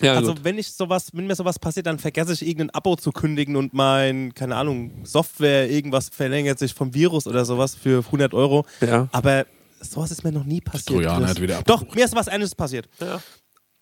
Ja, 0.00 0.14
Also 0.14 0.34
gut. 0.34 0.44
wenn 0.44 0.58
ich 0.58 0.70
sowas, 0.72 1.10
wenn 1.12 1.26
mir 1.26 1.34
sowas 1.34 1.58
passiert, 1.58 1.86
dann 1.86 1.98
vergesse 1.98 2.32
ich 2.32 2.42
irgendein 2.46 2.70
Abo 2.70 2.96
zu 2.96 3.10
kündigen 3.12 3.56
und 3.56 3.72
mein, 3.74 4.34
keine 4.34 4.56
Ahnung, 4.56 5.04
Software, 5.04 5.68
irgendwas 5.70 6.08
verlängert 6.10 6.58
sich 6.58 6.74
vom 6.74 6.92
Virus 6.94 7.26
oder 7.26 7.44
sowas 7.44 7.74
für 7.74 8.04
100 8.04 8.34
Euro. 8.34 8.66
Ja. 8.80 9.08
Aber 9.12 9.46
sowas 9.80 10.10
ist 10.10 10.22
mir 10.24 10.32
noch 10.32 10.44
nie 10.44 10.60
passiert. 10.60 10.86
Trojaner 10.88 11.28
hat 11.28 11.40
wieder 11.40 11.62
Doch, 11.64 11.92
mir 11.94 12.04
ist 12.04 12.14
was 12.14 12.26
Ähnliches 12.28 12.54
passiert. 12.54 12.88
Ja. 13.00 13.20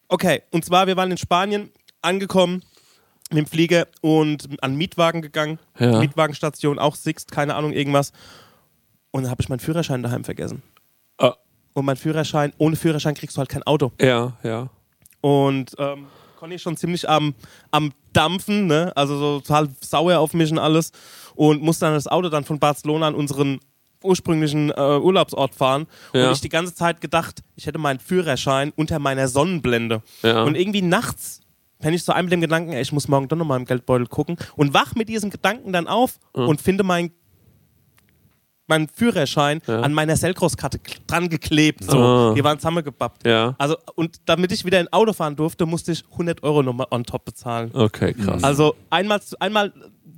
Okay, 0.09 0.43
und 0.51 0.65
zwar, 0.65 0.87
wir 0.87 0.97
waren 0.97 1.11
in 1.11 1.17
Spanien 1.19 1.71
angekommen 2.03 2.63
mit 3.31 3.39
dem 3.39 3.47
Flieger 3.47 3.87
und 4.01 4.49
an 4.63 4.77
Mietwagen 4.77 5.23
gegangen. 5.23 5.59
Ja. 5.79 5.99
Mietwagenstation, 6.01 6.79
auch 6.79 6.97
Sixt, 6.97 7.31
keine 7.33 7.55
Ahnung, 7.55 7.73
irgendwas. 7.73 8.13
Und 9.11 9.23
dann 9.23 9.31
habe 9.31 9.43
ich 9.43 9.49
meinen 9.49 9.61
Führerschein 9.61 10.03
daheim 10.03 10.25
vergessen. 10.25 10.63
Ah, 11.19 11.35
Und 11.73 11.85
mein 11.85 11.97
Führerschein, 11.97 12.53
ohne 12.59 12.77
Führerschein 12.77 13.15
kriegst 13.15 13.37
du 13.37 13.39
halt 13.39 13.49
kein 13.49 13.63
Auto. 13.63 13.93
ja, 14.01 14.35
ja. 14.43 14.69
Und 15.25 15.77
ähm, 15.79 16.07
Conny 16.37 16.57
ist 16.57 16.63
schon 16.63 16.77
ziemlich 16.77 17.09
am, 17.09 17.35
am 17.71 17.93
Dampfen, 18.13 18.67
ne? 18.67 18.91
also 18.97 19.17
so 19.17 19.41
total 19.41 19.69
sauer 19.81 20.19
auf 20.19 20.35
mich 20.35 20.51
und 20.51 20.59
alles. 20.59 20.91
Und 21.37 21.63
musste 21.63 21.85
dann 21.85 21.95
das 21.95 22.09
Auto 22.09 22.29
dann 22.29 22.45
von 22.45 22.59
Barcelona 22.59 23.07
an 23.07 23.15
unseren 23.15 23.61
ursprünglichen 24.03 24.71
äh, 24.73 24.99
Urlaubsort 25.01 25.55
fahren. 25.55 25.87
Ja. 26.13 26.27
Und 26.27 26.33
ich 26.33 26.41
die 26.41 26.49
ganze 26.49 26.75
Zeit 26.75 27.01
gedacht, 27.01 27.45
ich 27.55 27.67
hätte 27.67 27.79
meinen 27.79 28.01
Führerschein 28.01 28.73
unter 28.75 28.99
meiner 28.99 29.29
Sonnenblende. 29.29 30.03
Ja. 30.23 30.43
Und 30.43 30.57
irgendwie 30.57 30.83
nachts 30.83 31.42
penne 31.83 31.97
ich 31.97 32.05
so 32.05 32.13
ein 32.13 32.25
mit 32.25 32.33
dem 32.33 32.41
Gedanken, 32.41 32.73
ey, 32.73 32.81
ich 32.81 32.93
muss 32.93 33.09
morgen 33.09 33.29
doch 33.29 33.37
noch 33.37 33.45
mal 33.45 33.57
im 33.59 33.67
Geldbeutel 33.67 34.07
gucken. 34.07 34.37
Und 34.57 34.73
wach 34.73 34.95
mit 34.95 35.11
diesem 35.11 35.29
Gedanken 35.29 35.73
dann 35.75 35.87
auf 35.87 36.19
und 36.33 36.63
finde 36.63 36.83
meinen 36.85 37.11
meinen 38.69 38.89
Führerschein 38.89 39.61
Ja. 39.67 39.81
an 39.81 39.93
meiner 39.93 40.17
Selgros-Karte 40.17 40.79
k- 40.79 40.95
dran 41.07 41.29
geklebt. 41.29 41.83
So. 41.85 41.99
Ah. 41.99 42.33
Die 42.35 42.43
waren 42.45 42.59
zusammengepappt. 42.59 43.27
Ja. 43.27 43.55
Also, 43.59 43.77
und 43.97 44.21
damit 44.25 44.53
ich 44.53 44.65
wieder 44.65 44.79
ein 44.79 44.91
Auto 44.93 45.13
fahren 45.13 45.35
durfte, 45.37 45.67
musste 45.67 45.93
ich 45.93 46.05
100 46.13 46.43
Euro 46.45 46.63
nochmal 46.63 46.87
on 46.91 47.03
top 47.05 47.25
bezahlen. 47.25 47.71
Okay, 47.75 48.15
krass. 48.15 48.43
Also 48.43 48.75
einmal, 48.89 49.21
einmal 49.41 49.73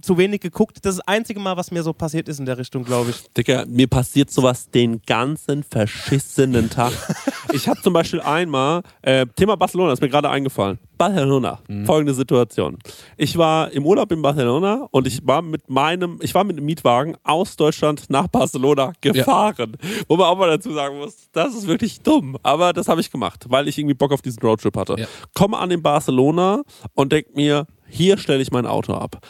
zu 0.05 0.19
wenig 0.19 0.41
geguckt. 0.41 0.79
Das 0.83 0.95
ist 0.95 0.99
das 0.99 1.09
einzige 1.09 1.41
Mal, 1.41 1.57
was 1.57 1.71
mir 1.71 1.83
so 1.83 1.93
passiert 1.93 2.29
ist 2.29 2.39
in 2.39 2.47
der 2.47 2.59
Richtung, 2.59 2.85
glaube 2.85 3.11
ich. 3.11 3.33
Digga, 3.37 3.65
mir 3.67 3.87
passiert 3.87 4.31
sowas 4.31 4.71
den 4.71 5.01
ganzen 5.07 5.63
verschissenen 5.63 6.71
Tag. 6.71 6.93
ich 7.53 7.69
habe 7.69 7.81
zum 7.81 7.93
Beispiel 7.93 8.21
einmal, 8.21 8.83
äh, 9.03 9.27
Thema 9.35 9.57
Barcelona 9.57 9.93
ist 9.93 10.03
mir 10.03 10.09
gerade 10.09 10.31
eingefallen. 10.31 10.79
Barcelona, 10.97 11.59
folgende 11.85 12.15
Situation. 12.15 12.79
Ich 13.17 13.37
war 13.37 13.71
im 13.73 13.85
Urlaub 13.85 14.13
in 14.13 14.23
Barcelona 14.23 14.87
und 14.93 15.09
ich 15.09 15.27
war 15.27 15.43
mit 15.43 15.69
meinem, 15.69 16.19
ich 16.23 16.35
war 16.35 16.45
mit 16.45 16.57
einem 16.57 16.67
Mietwagen 16.67 17.17
aus 17.25 17.57
Deutschland 17.57 18.09
nach 18.11 18.29
Barcelona 18.29 18.93
gefahren. 19.01 19.77
Wo 20.07 20.17
man 20.17 20.27
auch 20.27 20.39
mal 20.39 20.49
dazu 20.49 20.73
sagen 20.73 20.99
muss, 20.99 21.29
das 21.33 21.55
ist 21.55 21.67
wirklich 21.67 22.01
dumm. 22.01 22.39
Aber 22.45 22.73
das 22.73 22.87
habe 22.87 23.01
ich 23.01 23.11
gemacht, 23.11 23.47
weil 23.49 23.67
ich 23.67 23.77
irgendwie 23.77 23.95
Bock 23.95 24.13
auf 24.13 24.23
diesen 24.23 24.41
Roadtrip 24.41 24.77
hatte. 24.77 24.95
Ja. 24.99 25.07
Komme 25.35 25.59
an 25.59 25.73
in 25.73 25.83
Barcelona 25.83 26.63
und 26.95 27.11
denk 27.11 27.35
mir, 27.35 27.67
hier 27.89 28.17
stelle 28.17 28.41
ich 28.41 28.53
mein 28.53 28.67
Auto 28.67 28.95
ab 28.95 29.21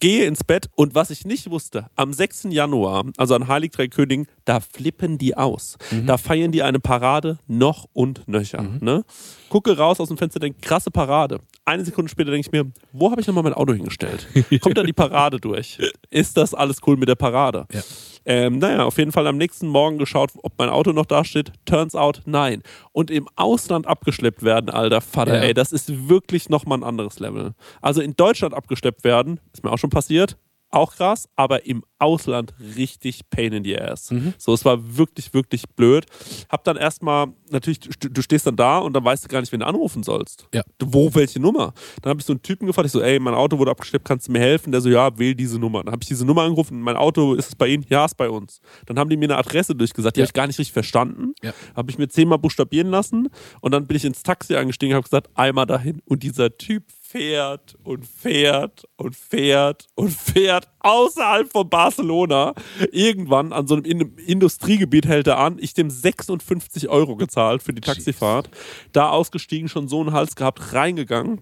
gehe 0.00 0.24
ins 0.24 0.42
Bett 0.44 0.68
und 0.74 0.94
was 0.94 1.10
ich 1.10 1.24
nicht 1.24 1.50
wusste, 1.50 1.86
am 1.94 2.12
6. 2.12 2.48
Januar, 2.50 3.04
also 3.16 3.34
an 3.34 3.46
Heilig 3.48 3.70
Drei 3.72 3.86
Königen, 3.88 4.26
da 4.44 4.60
flippen 4.60 5.18
die 5.18 5.36
aus. 5.36 5.76
Da 6.06 6.16
feiern 6.16 6.50
die 6.52 6.62
eine 6.62 6.80
Parade 6.80 7.38
noch 7.46 7.86
und 7.92 8.26
nöcher. 8.26 8.62
Ne? 8.80 9.04
Gucke 9.50 9.76
raus 9.76 10.00
aus 10.00 10.08
dem 10.08 10.16
Fenster, 10.16 10.40
denke, 10.40 10.60
krasse 10.60 10.90
Parade. 10.90 11.40
Eine 11.64 11.84
Sekunde 11.84 12.10
später 12.10 12.30
denke 12.30 12.48
ich 12.48 12.52
mir, 12.52 12.70
wo 12.92 13.10
habe 13.10 13.20
ich 13.20 13.26
nochmal 13.26 13.44
mein 13.44 13.54
Auto 13.54 13.72
hingestellt? 13.72 14.26
Kommt 14.60 14.76
da 14.76 14.82
die 14.82 14.92
Parade 14.92 15.38
durch? 15.38 15.78
Ist 16.10 16.36
das 16.36 16.54
alles 16.54 16.78
cool 16.86 16.96
mit 16.96 17.08
der 17.08 17.14
Parade? 17.14 17.66
Ja. 17.72 17.82
Ähm, 18.26 18.58
naja, 18.58 18.84
auf 18.84 18.98
jeden 18.98 19.12
Fall 19.12 19.26
am 19.26 19.36
nächsten 19.38 19.66
Morgen 19.68 19.98
geschaut, 19.98 20.30
ob 20.42 20.52
mein 20.58 20.68
Auto 20.68 20.92
noch 20.92 21.06
da 21.06 21.24
steht. 21.24 21.52
Turns 21.64 21.94
out, 21.94 22.22
nein. 22.26 22.62
Und 22.92 23.10
im 23.10 23.26
Ausland 23.36 23.86
abgeschleppt 23.86 24.42
werden, 24.42 24.70
alter 24.70 25.00
Vater, 25.00 25.36
Ja. 25.36 25.42
ey, 25.42 25.54
das 25.54 25.72
ist 25.72 26.08
wirklich 26.08 26.48
nochmal 26.48 26.78
ein 26.78 26.84
anderes 26.84 27.18
Level. 27.18 27.54
Also 27.80 28.00
in 28.02 28.14
Deutschland 28.16 28.54
abgeschleppt 28.54 29.04
werden, 29.04 29.40
ist 29.52 29.64
mir 29.64 29.70
auch 29.72 29.78
schon 29.78 29.90
passiert. 29.90 30.36
Auch 30.72 30.94
krass, 30.94 31.28
aber 31.36 31.66
im 31.66 31.82
Ausland 31.98 32.54
richtig 32.76 33.28
pain 33.28 33.52
in 33.52 33.64
the 33.64 33.78
ass. 33.78 34.10
Mhm. 34.10 34.34
So, 34.38 34.54
es 34.54 34.64
war 34.64 34.96
wirklich, 34.96 35.34
wirklich 35.34 35.64
blöd. 35.76 36.06
Hab 36.48 36.62
dann 36.64 36.76
erstmal, 36.76 37.26
natürlich, 37.50 37.80
du 37.80 38.22
stehst 38.22 38.46
dann 38.46 38.56
da 38.56 38.78
und 38.78 38.92
dann 38.94 39.04
weißt 39.04 39.24
du 39.24 39.28
gar 39.28 39.40
nicht, 39.40 39.52
wen 39.52 39.60
du 39.60 39.66
anrufen 39.66 40.02
sollst. 40.02 40.46
Ja. 40.54 40.62
Wo, 40.80 41.12
welche 41.14 41.40
Nummer? 41.40 41.74
Dann 42.02 42.10
habe 42.10 42.20
ich 42.20 42.26
so 42.26 42.32
einen 42.32 42.42
Typen 42.42 42.66
gefragt, 42.66 42.86
ich 42.86 42.92
so, 42.92 43.02
ey, 43.02 43.18
mein 43.18 43.34
Auto 43.34 43.58
wurde 43.58 43.70
abgeschleppt, 43.72 44.04
kannst 44.04 44.28
du 44.28 44.32
mir 44.32 44.38
helfen? 44.38 44.70
Der 44.72 44.80
so, 44.80 44.88
ja, 44.88 45.18
wähl 45.18 45.34
diese 45.34 45.58
Nummer. 45.58 45.82
Dann 45.84 45.92
habe 45.92 46.02
ich 46.02 46.08
diese 46.08 46.24
Nummer 46.24 46.42
angerufen, 46.42 46.80
mein 46.80 46.96
Auto, 46.96 47.34
ist 47.34 47.48
es 47.48 47.54
bei 47.56 47.66
Ihnen? 47.66 47.84
Ja, 47.88 48.04
ist 48.04 48.16
bei 48.16 48.30
uns. 48.30 48.60
Dann 48.86 48.98
haben 48.98 49.10
die 49.10 49.16
mir 49.16 49.26
eine 49.26 49.36
Adresse 49.36 49.74
durchgesagt, 49.74 50.16
die 50.16 50.20
Ja. 50.20 50.24
habe 50.24 50.30
ich 50.30 50.34
gar 50.34 50.46
nicht 50.46 50.58
richtig 50.58 50.72
verstanden. 50.72 51.34
Ja. 51.42 51.52
Habe 51.74 51.90
ich 51.90 51.98
mir 51.98 52.08
zehnmal 52.08 52.38
buchstabieren 52.38 52.90
lassen 52.90 53.28
und 53.60 53.72
dann 53.72 53.86
bin 53.86 53.96
ich 53.96 54.04
ins 54.04 54.22
Taxi 54.22 54.54
eingestiegen 54.56 54.92
und 54.92 54.96
habe 54.96 55.04
gesagt, 55.04 55.28
einmal 55.34 55.66
dahin. 55.66 56.00
Und 56.06 56.22
dieser 56.22 56.56
Typ 56.56 56.84
fährt 57.10 57.76
und 57.82 58.06
fährt 58.06 58.84
und 58.96 59.16
fährt 59.16 59.88
und 59.96 60.10
fährt 60.10 60.68
außerhalb 60.78 61.50
von 61.50 61.68
Barcelona. 61.68 62.54
Irgendwann 62.92 63.52
an 63.52 63.66
so 63.66 63.74
einem 63.74 63.84
In 63.84 64.16
Industriegebiet 64.18 65.06
hält 65.06 65.26
er 65.26 65.38
an. 65.38 65.58
Ich 65.60 65.74
dem 65.74 65.90
56 65.90 66.88
Euro 66.88 67.16
gezahlt 67.16 67.64
für 67.64 67.72
die 67.72 67.80
Taxifahrt. 67.80 68.48
Da 68.92 69.10
ausgestiegen, 69.10 69.68
schon 69.68 69.88
so 69.88 70.00
einen 70.00 70.12
Hals 70.12 70.36
gehabt, 70.36 70.72
reingegangen. 70.72 71.40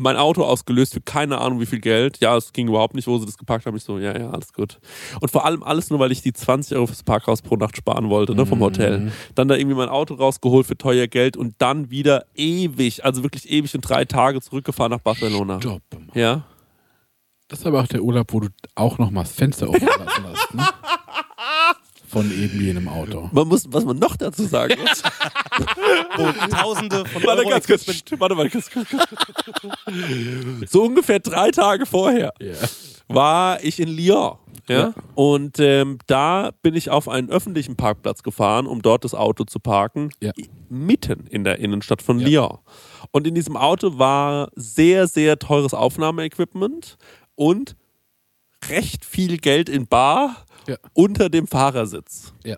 Mein 0.00 0.16
Auto 0.16 0.42
ausgelöst 0.42 0.94
für 0.94 1.00
keine 1.00 1.38
Ahnung 1.38 1.60
wie 1.60 1.66
viel 1.66 1.80
Geld. 1.80 2.18
Ja, 2.20 2.36
es 2.36 2.52
ging 2.52 2.68
überhaupt 2.68 2.94
nicht, 2.94 3.06
wo 3.06 3.18
sie 3.18 3.26
das 3.26 3.36
geparkt 3.36 3.66
haben. 3.66 3.76
Ich 3.76 3.84
so, 3.84 3.98
ja, 3.98 4.18
ja, 4.18 4.30
alles 4.30 4.52
gut. 4.52 4.78
Und 5.20 5.30
vor 5.30 5.44
allem 5.44 5.62
alles 5.62 5.90
nur, 5.90 5.98
weil 5.98 6.10
ich 6.10 6.22
die 6.22 6.32
20 6.32 6.76
Euro 6.76 6.86
fürs 6.86 7.02
Parkhaus 7.02 7.42
pro 7.42 7.56
Nacht 7.56 7.76
sparen 7.76 8.08
wollte, 8.08 8.34
ne, 8.34 8.46
vom 8.46 8.60
Hotel. 8.60 9.12
Dann 9.34 9.48
da 9.48 9.56
irgendwie 9.56 9.76
mein 9.76 9.90
Auto 9.90 10.14
rausgeholt 10.14 10.66
für 10.66 10.78
teuer 10.78 11.06
Geld 11.06 11.36
und 11.36 11.54
dann 11.58 11.90
wieder 11.90 12.24
ewig, 12.34 13.04
also 13.04 13.22
wirklich 13.22 13.50
ewig 13.50 13.74
in 13.74 13.82
drei 13.82 14.06
Tage 14.06 14.40
zurückgefahren 14.40 14.90
nach 14.90 15.00
Barcelona. 15.00 15.60
Stopp. 15.60 15.82
Ja. 16.14 16.44
Das 17.48 17.60
ist 17.60 17.66
aber 17.66 17.82
auch 17.82 17.88
der 17.88 18.02
Urlaub, 18.02 18.32
wo 18.32 18.40
du 18.40 18.48
auch 18.76 18.98
noch 18.98 19.10
mal 19.10 19.22
das 19.22 19.32
Fenster 19.32 19.68
offen 19.68 19.86
lassen 19.86 20.24
hast, 20.24 20.54
ne? 20.54 20.64
Von 22.10 22.30
eben 22.32 22.60
jenem 22.60 22.88
Auto. 22.88 23.28
Man 23.32 23.46
muss, 23.46 23.66
was 23.70 23.84
man 23.84 23.96
noch 23.98 24.16
dazu 24.16 24.44
sagen 24.44 24.74
muss. 24.80 25.02
Wo 26.16 26.32
Tausende 26.48 27.04
von 27.06 27.22
Warte 27.22 27.42
Euro 27.42 27.50
ganz 27.50 27.66
kurz. 27.66 27.86
Warte 28.18 28.34
mal 28.34 28.48
ganz 28.48 28.68
kurz. 28.70 28.88
So 30.68 30.82
ungefähr 30.84 31.20
drei 31.20 31.50
Tage 31.50 31.86
vorher 31.86 32.32
Ja. 32.40 32.54
war 33.08 33.62
ich 33.62 33.78
in 33.78 33.88
Lyon. 33.88 34.38
Ja? 34.68 34.78
Ja. 34.78 34.94
Und 35.14 35.58
ähm, 35.60 35.98
da 36.06 36.50
bin 36.62 36.74
ich 36.74 36.90
auf 36.90 37.08
einen 37.08 37.30
öffentlichen 37.30 37.76
Parkplatz 37.76 38.22
gefahren, 38.22 38.66
um 38.66 38.82
dort 38.82 39.04
das 39.04 39.14
Auto 39.14 39.44
zu 39.44 39.58
parken. 39.60 40.10
Ja. 40.20 40.32
Mitten 40.68 41.26
in 41.28 41.44
der 41.44 41.58
Innenstadt 41.58 42.02
von 42.02 42.18
Lyon. 42.18 42.58
Und 43.12 43.26
in 43.26 43.34
diesem 43.34 43.56
Auto 43.56 43.98
war 43.98 44.50
sehr, 44.56 45.06
sehr 45.08 45.38
teures 45.38 45.74
Aufnahmeequipment 45.74 46.96
und 47.34 47.76
recht 48.68 49.04
viel 49.04 49.38
Geld 49.38 49.68
in 49.68 49.86
Bar 49.86 50.44
Ja. 50.70 50.76
unter 50.94 51.28
dem 51.28 51.46
Fahrersitz. 51.46 52.32
Ja. 52.44 52.56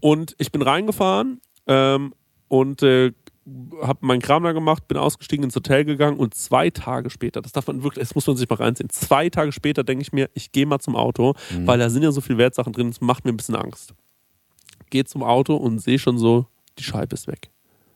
Und 0.00 0.34
ich 0.38 0.52
bin 0.52 0.62
reingefahren 0.62 1.40
ähm, 1.66 2.14
und 2.48 2.82
äh, 2.82 3.12
habe 3.82 4.04
meinen 4.06 4.20
Kram 4.20 4.42
da 4.44 4.52
gemacht, 4.52 4.86
bin 4.88 4.98
ausgestiegen, 4.98 5.44
ins 5.44 5.56
Hotel 5.56 5.84
gegangen 5.86 6.18
und 6.18 6.34
zwei 6.34 6.68
Tage 6.68 7.08
später, 7.08 7.40
das 7.40 7.52
darf 7.52 7.66
man 7.66 7.82
wirklich, 7.82 8.04
das 8.06 8.14
muss 8.14 8.26
man 8.26 8.36
sich 8.36 8.48
mal 8.48 8.56
reinziehen, 8.56 8.90
zwei 8.90 9.30
Tage 9.30 9.52
später 9.52 9.84
denke 9.84 10.02
ich 10.02 10.12
mir, 10.12 10.28
ich 10.34 10.52
gehe 10.52 10.66
mal 10.66 10.78
zum 10.80 10.94
Auto, 10.96 11.34
weil 11.64 11.78
da 11.78 11.88
sind 11.88 12.02
ja 12.02 12.12
so 12.12 12.20
viele 12.20 12.36
Wertsachen 12.38 12.72
drin, 12.74 12.90
das 12.90 13.00
macht 13.00 13.24
mir 13.24 13.32
ein 13.32 13.36
bisschen 13.38 13.56
Angst. 13.56 13.94
Gehe 14.90 15.04
zum 15.04 15.22
Auto 15.22 15.56
und 15.56 15.78
sehe 15.80 15.98
schon 15.98 16.18
so, 16.18 16.46
die 16.78 16.82
Scheibe 16.82 17.14
ist 17.14 17.26
weg. 17.26 17.50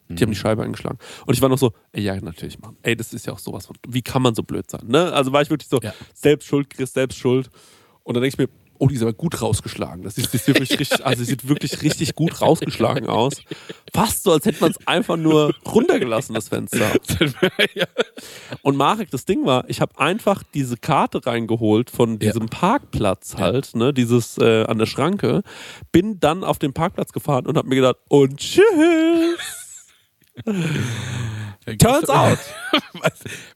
Die 0.08 0.22
haben 0.22 0.30
die 0.30 0.36
Scheibe 0.36 0.62
eingeschlagen. 0.62 0.98
Und 1.24 1.32
ich 1.34 1.40
war 1.40 1.48
noch 1.48 1.56
so, 1.56 1.72
ey, 1.92 2.02
ja, 2.02 2.14
natürlich, 2.20 2.58
Mann. 2.58 2.76
Ey, 2.82 2.94
das 2.96 3.14
ist 3.14 3.24
ja 3.26 3.32
auch 3.32 3.38
sowas 3.38 3.64
von, 3.66 3.76
wie 3.88 4.02
kann 4.02 4.20
man 4.20 4.34
so 4.34 4.42
blöd 4.42 4.70
sein? 4.70 4.82
Ne? 4.86 5.10
Also 5.12 5.32
war 5.32 5.40
ich 5.40 5.48
wirklich 5.48 5.70
so, 5.70 5.78
Ja. 5.82 5.94
selbst 6.12 6.46
schuld, 6.48 6.68
Chris, 6.68 6.92
selbst 6.92 7.16
schuld. 7.18 7.48
Und 8.02 8.14
dann 8.14 8.22
denke 8.22 8.34
ich 8.34 8.38
mir, 8.38 8.52
oh, 8.82 8.88
die 8.88 8.96
ist 8.96 9.02
aber 9.02 9.12
gut 9.12 9.40
rausgeschlagen. 9.40 10.02
Das 10.02 10.16
sieht, 10.16 10.24
das 10.34 10.44
sieht 10.44 10.48
wirklich 10.48 10.76
richtig, 10.80 11.06
also 11.06 11.22
sie 11.22 11.30
sieht 11.30 11.48
wirklich 11.48 11.82
richtig 11.82 12.16
gut 12.16 12.42
rausgeschlagen 12.42 13.08
aus. 13.08 13.34
Fast 13.94 14.24
so, 14.24 14.32
als 14.32 14.44
hätte 14.44 14.60
man 14.60 14.72
es 14.72 14.86
einfach 14.88 15.16
nur 15.16 15.54
runtergelassen, 15.64 16.34
das 16.34 16.48
Fenster. 16.48 16.90
Und 18.62 18.76
Marek, 18.76 19.12
das 19.12 19.24
Ding 19.24 19.46
war, 19.46 19.68
ich 19.68 19.80
habe 19.80 20.00
einfach 20.00 20.42
diese 20.52 20.76
Karte 20.76 21.24
reingeholt 21.24 21.90
von 21.90 22.18
diesem 22.18 22.46
Parkplatz 22.46 23.36
halt, 23.36 23.76
ne, 23.76 23.92
dieses 23.92 24.36
äh, 24.38 24.64
an 24.64 24.78
der 24.78 24.86
Schranke, 24.86 25.42
bin 25.92 26.18
dann 26.18 26.42
auf 26.42 26.58
den 26.58 26.72
Parkplatz 26.72 27.12
gefahren 27.12 27.46
und 27.46 27.56
habe 27.56 27.68
mir 27.68 27.76
gedacht, 27.76 27.98
und 28.08 28.38
tschüss. 28.38 28.64
Turns 31.78 32.08
out, 32.10 32.38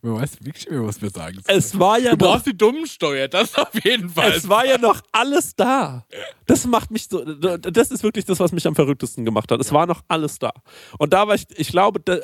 Man 0.02 0.14
weiß 0.20 0.34
wirklich 0.40 0.66
nicht 0.66 0.70
mehr, 0.70 0.86
was 0.86 1.02
wir 1.02 1.10
sagen. 1.10 1.40
es 1.46 1.78
war 1.78 1.98
ja 1.98 2.10
du 2.14 2.24
noch 2.24 2.32
brauchst 2.32 2.46
die 2.46 2.56
Dummensteuer, 2.56 3.28
das 3.28 3.54
auf 3.56 3.74
jeden 3.84 4.10
Fall. 4.10 4.32
Es 4.32 4.48
war 4.48 4.64
ja 4.64 4.78
noch 4.78 5.00
alles 5.12 5.54
da. 5.56 6.04
Das 6.46 6.66
macht 6.66 6.90
mich 6.90 7.08
so, 7.08 7.24
das 7.24 7.90
ist 7.90 8.02
wirklich 8.02 8.24
das, 8.24 8.38
was 8.38 8.52
mich 8.52 8.66
am 8.66 8.74
verrücktesten 8.74 9.24
gemacht 9.24 9.50
hat. 9.50 9.60
Es 9.60 9.72
war 9.72 9.86
noch 9.86 10.02
alles 10.08 10.38
da. 10.38 10.52
Und 10.98 11.12
da 11.12 11.26
war 11.26 11.34
ich, 11.34 11.46
ich 11.56 11.68
glaube, 11.68 12.00
da, 12.00 12.18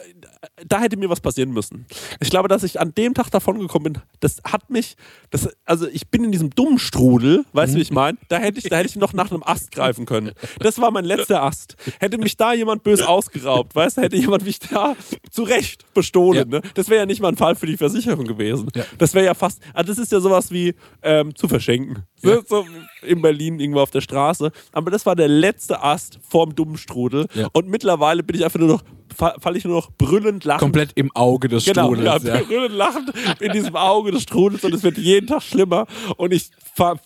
da 0.66 0.80
hätte 0.80 0.96
mir 0.96 1.08
was 1.08 1.20
passieren 1.20 1.50
müssen. 1.52 1.86
Ich 2.20 2.30
glaube, 2.30 2.48
dass 2.48 2.62
ich 2.62 2.80
an 2.80 2.92
dem 2.94 3.14
Tag 3.14 3.30
davon 3.30 3.58
gekommen 3.60 3.84
bin, 3.92 3.98
das 4.20 4.40
hat 4.44 4.70
mich, 4.70 4.96
das, 5.30 5.48
also 5.64 5.86
ich 5.86 6.08
bin 6.08 6.24
in 6.24 6.32
diesem 6.32 6.50
dummen 6.50 6.78
Strudel, 6.78 7.44
weißt 7.52 7.74
du, 7.74 7.78
wie 7.78 7.82
ich 7.82 7.90
meine? 7.92 8.18
Da 8.28 8.38
hätte 8.38 8.58
ich, 8.58 8.64
da 8.68 8.76
hätte 8.76 8.88
ich 8.88 8.96
noch 8.96 9.12
nach 9.12 9.30
einem 9.30 9.42
Ast 9.44 9.70
greifen 9.72 10.06
können. 10.06 10.32
Das 10.58 10.80
war 10.80 10.90
mein 10.90 11.04
letzter 11.04 11.42
Ast. 11.42 11.76
Hätte 12.00 12.18
mich 12.18 12.36
da 12.36 12.52
jemand 12.54 12.82
bös 12.82 13.02
ausgeraubt, 13.02 13.74
weißt 13.74 13.98
du, 13.98 14.02
hätte 14.02 14.16
jemand 14.16 14.44
mich 14.44 14.58
da 14.58 14.96
zurecht 15.30 15.84
bestohlen, 15.94 16.50
Ja. 16.50 16.58
ne? 16.58 16.62
Das 16.74 16.88
wäre 16.88 17.00
ja 17.00 17.06
nicht 17.06 17.20
mal 17.20 17.28
ein 17.28 17.36
Fall 17.36 17.54
für 17.54 17.66
die 17.66 17.76
Versicherung 17.76 18.24
gewesen. 18.24 18.68
Ja. 18.74 18.84
Das 18.98 19.14
wäre 19.14 19.24
ja 19.26 19.34
fast, 19.34 19.60
also 19.74 19.92
das 19.92 19.98
ist 19.98 20.12
ja 20.12 20.20
sowas 20.20 20.50
wie 20.50 20.74
ähm, 21.02 21.34
zu 21.34 21.48
verschenken. 21.48 22.04
Ja. 22.22 22.40
So 22.48 22.64
in 23.02 23.20
Berlin 23.22 23.58
irgendwo 23.60 23.80
auf 23.80 23.90
der 23.90 24.00
Straße. 24.00 24.52
Aber 24.72 24.90
das 24.90 25.06
war 25.06 25.16
der 25.16 25.28
letzte 25.28 25.82
Ast 25.82 26.18
vorm 26.28 26.54
dummen 26.54 26.76
Strudel. 26.76 27.26
Und 27.52 27.68
mittlerweile 27.68 28.22
bin 28.22 28.36
ich 28.36 28.44
einfach 28.44 28.60
nur 28.60 28.68
noch, 28.68 28.82
falle 29.12 29.58
ich 29.58 29.64
nur 29.64 29.74
noch 29.76 29.90
brüllend 29.92 30.44
lachend. 30.44 30.60
Komplett 30.60 30.92
im 30.94 31.10
Auge 31.14 31.48
des 31.48 31.64
Genau, 31.64 31.92
Strudels. 31.94 32.24
ja, 32.24 32.36
Ja, 32.36 32.42
brüllend 32.42 32.74
lachend 32.74 33.12
in 33.40 33.52
diesem 33.52 33.76
Auge 33.76 34.10
des 34.12 34.22
Strudels 34.22 34.64
und 34.64 34.74
es 34.74 34.82
wird 34.82 34.98
jeden 34.98 35.26
Tag 35.26 35.42
schlimmer 35.42 35.86
und 36.16 36.32
ich 36.32 36.50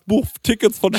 buche 0.06 0.28
Tickets 0.42 0.78
von 0.78 0.96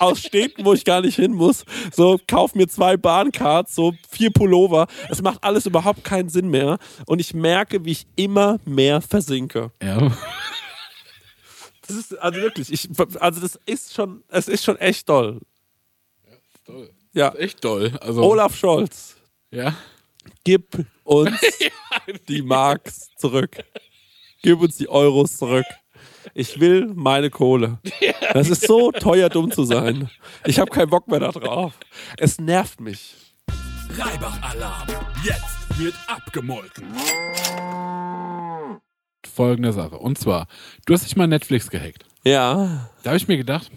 aus 0.00 0.20
Städten, 0.20 0.64
wo 0.64 0.72
ich 0.72 0.84
gar 0.84 1.00
nicht 1.00 1.16
hin 1.16 1.32
muss. 1.32 1.64
So, 1.94 2.18
kauf 2.26 2.54
mir 2.54 2.66
zwei 2.68 2.96
Bahncards, 2.96 3.74
so 3.74 3.92
vier 4.10 4.30
Pullover. 4.30 4.86
Es 5.10 5.20
macht 5.22 5.44
alles 5.44 5.66
überhaupt 5.66 6.04
keinen 6.04 6.28
Sinn 6.28 6.48
mehr 6.48 6.78
und 7.06 7.20
ich 7.20 7.34
merke, 7.34 7.84
wie 7.84 7.92
ich 7.92 8.06
immer 8.16 8.58
mehr 8.64 9.00
versinke. 9.00 9.72
ja. 9.82 10.10
Das 11.86 11.96
ist 11.96 12.18
also 12.18 12.38
wirklich, 12.42 12.70
ich, 12.70 12.86
also 13.18 13.40
das 13.40 13.58
ist 13.64 13.94
schon, 13.94 14.22
es 14.28 14.46
ist 14.46 14.62
schon 14.62 14.76
echt 14.76 15.08
doll. 15.08 15.40
Toll. 16.66 16.90
Ja, 17.14 17.30
Echt 17.34 17.62
toll. 17.62 17.92
Also, 18.02 18.22
Olaf 18.22 18.54
Scholz, 18.54 19.16
Ja. 19.50 19.74
Gib 20.44 20.86
uns 21.04 21.40
die 22.28 22.42
Marks 22.42 23.10
zurück. 23.16 23.56
Gib 24.42 24.60
uns 24.60 24.76
die 24.76 24.88
Euros 24.88 25.36
zurück. 25.36 25.66
Ich 26.34 26.60
will 26.60 26.92
meine 26.94 27.30
Kohle. 27.30 27.78
Das 28.32 28.48
ist 28.50 28.66
so 28.66 28.92
teuer, 28.92 29.28
dumm 29.28 29.50
zu 29.50 29.64
sein. 29.64 30.10
Ich 30.44 30.58
habe 30.58 30.70
keinen 30.70 30.90
Bock 30.90 31.08
mehr 31.08 31.20
da 31.20 31.32
drauf. 31.32 31.72
Es 32.16 32.38
nervt 32.38 32.80
mich. 32.80 33.14
Reibach-Alarm. 33.96 34.88
Jetzt 35.24 35.78
wird 35.78 35.94
abgemolken. 36.06 36.86
Folgende 39.26 39.72
Sache. 39.72 39.98
Und 39.98 40.18
zwar, 40.18 40.46
du 40.86 40.94
hast 40.94 41.04
dich 41.04 41.16
mal 41.16 41.26
Netflix 41.26 41.70
gehackt. 41.70 42.04
Ja. 42.24 42.90
Da 43.02 43.10
habe 43.10 43.16
ich 43.16 43.28
mir 43.28 43.36
gedacht, 43.36 43.70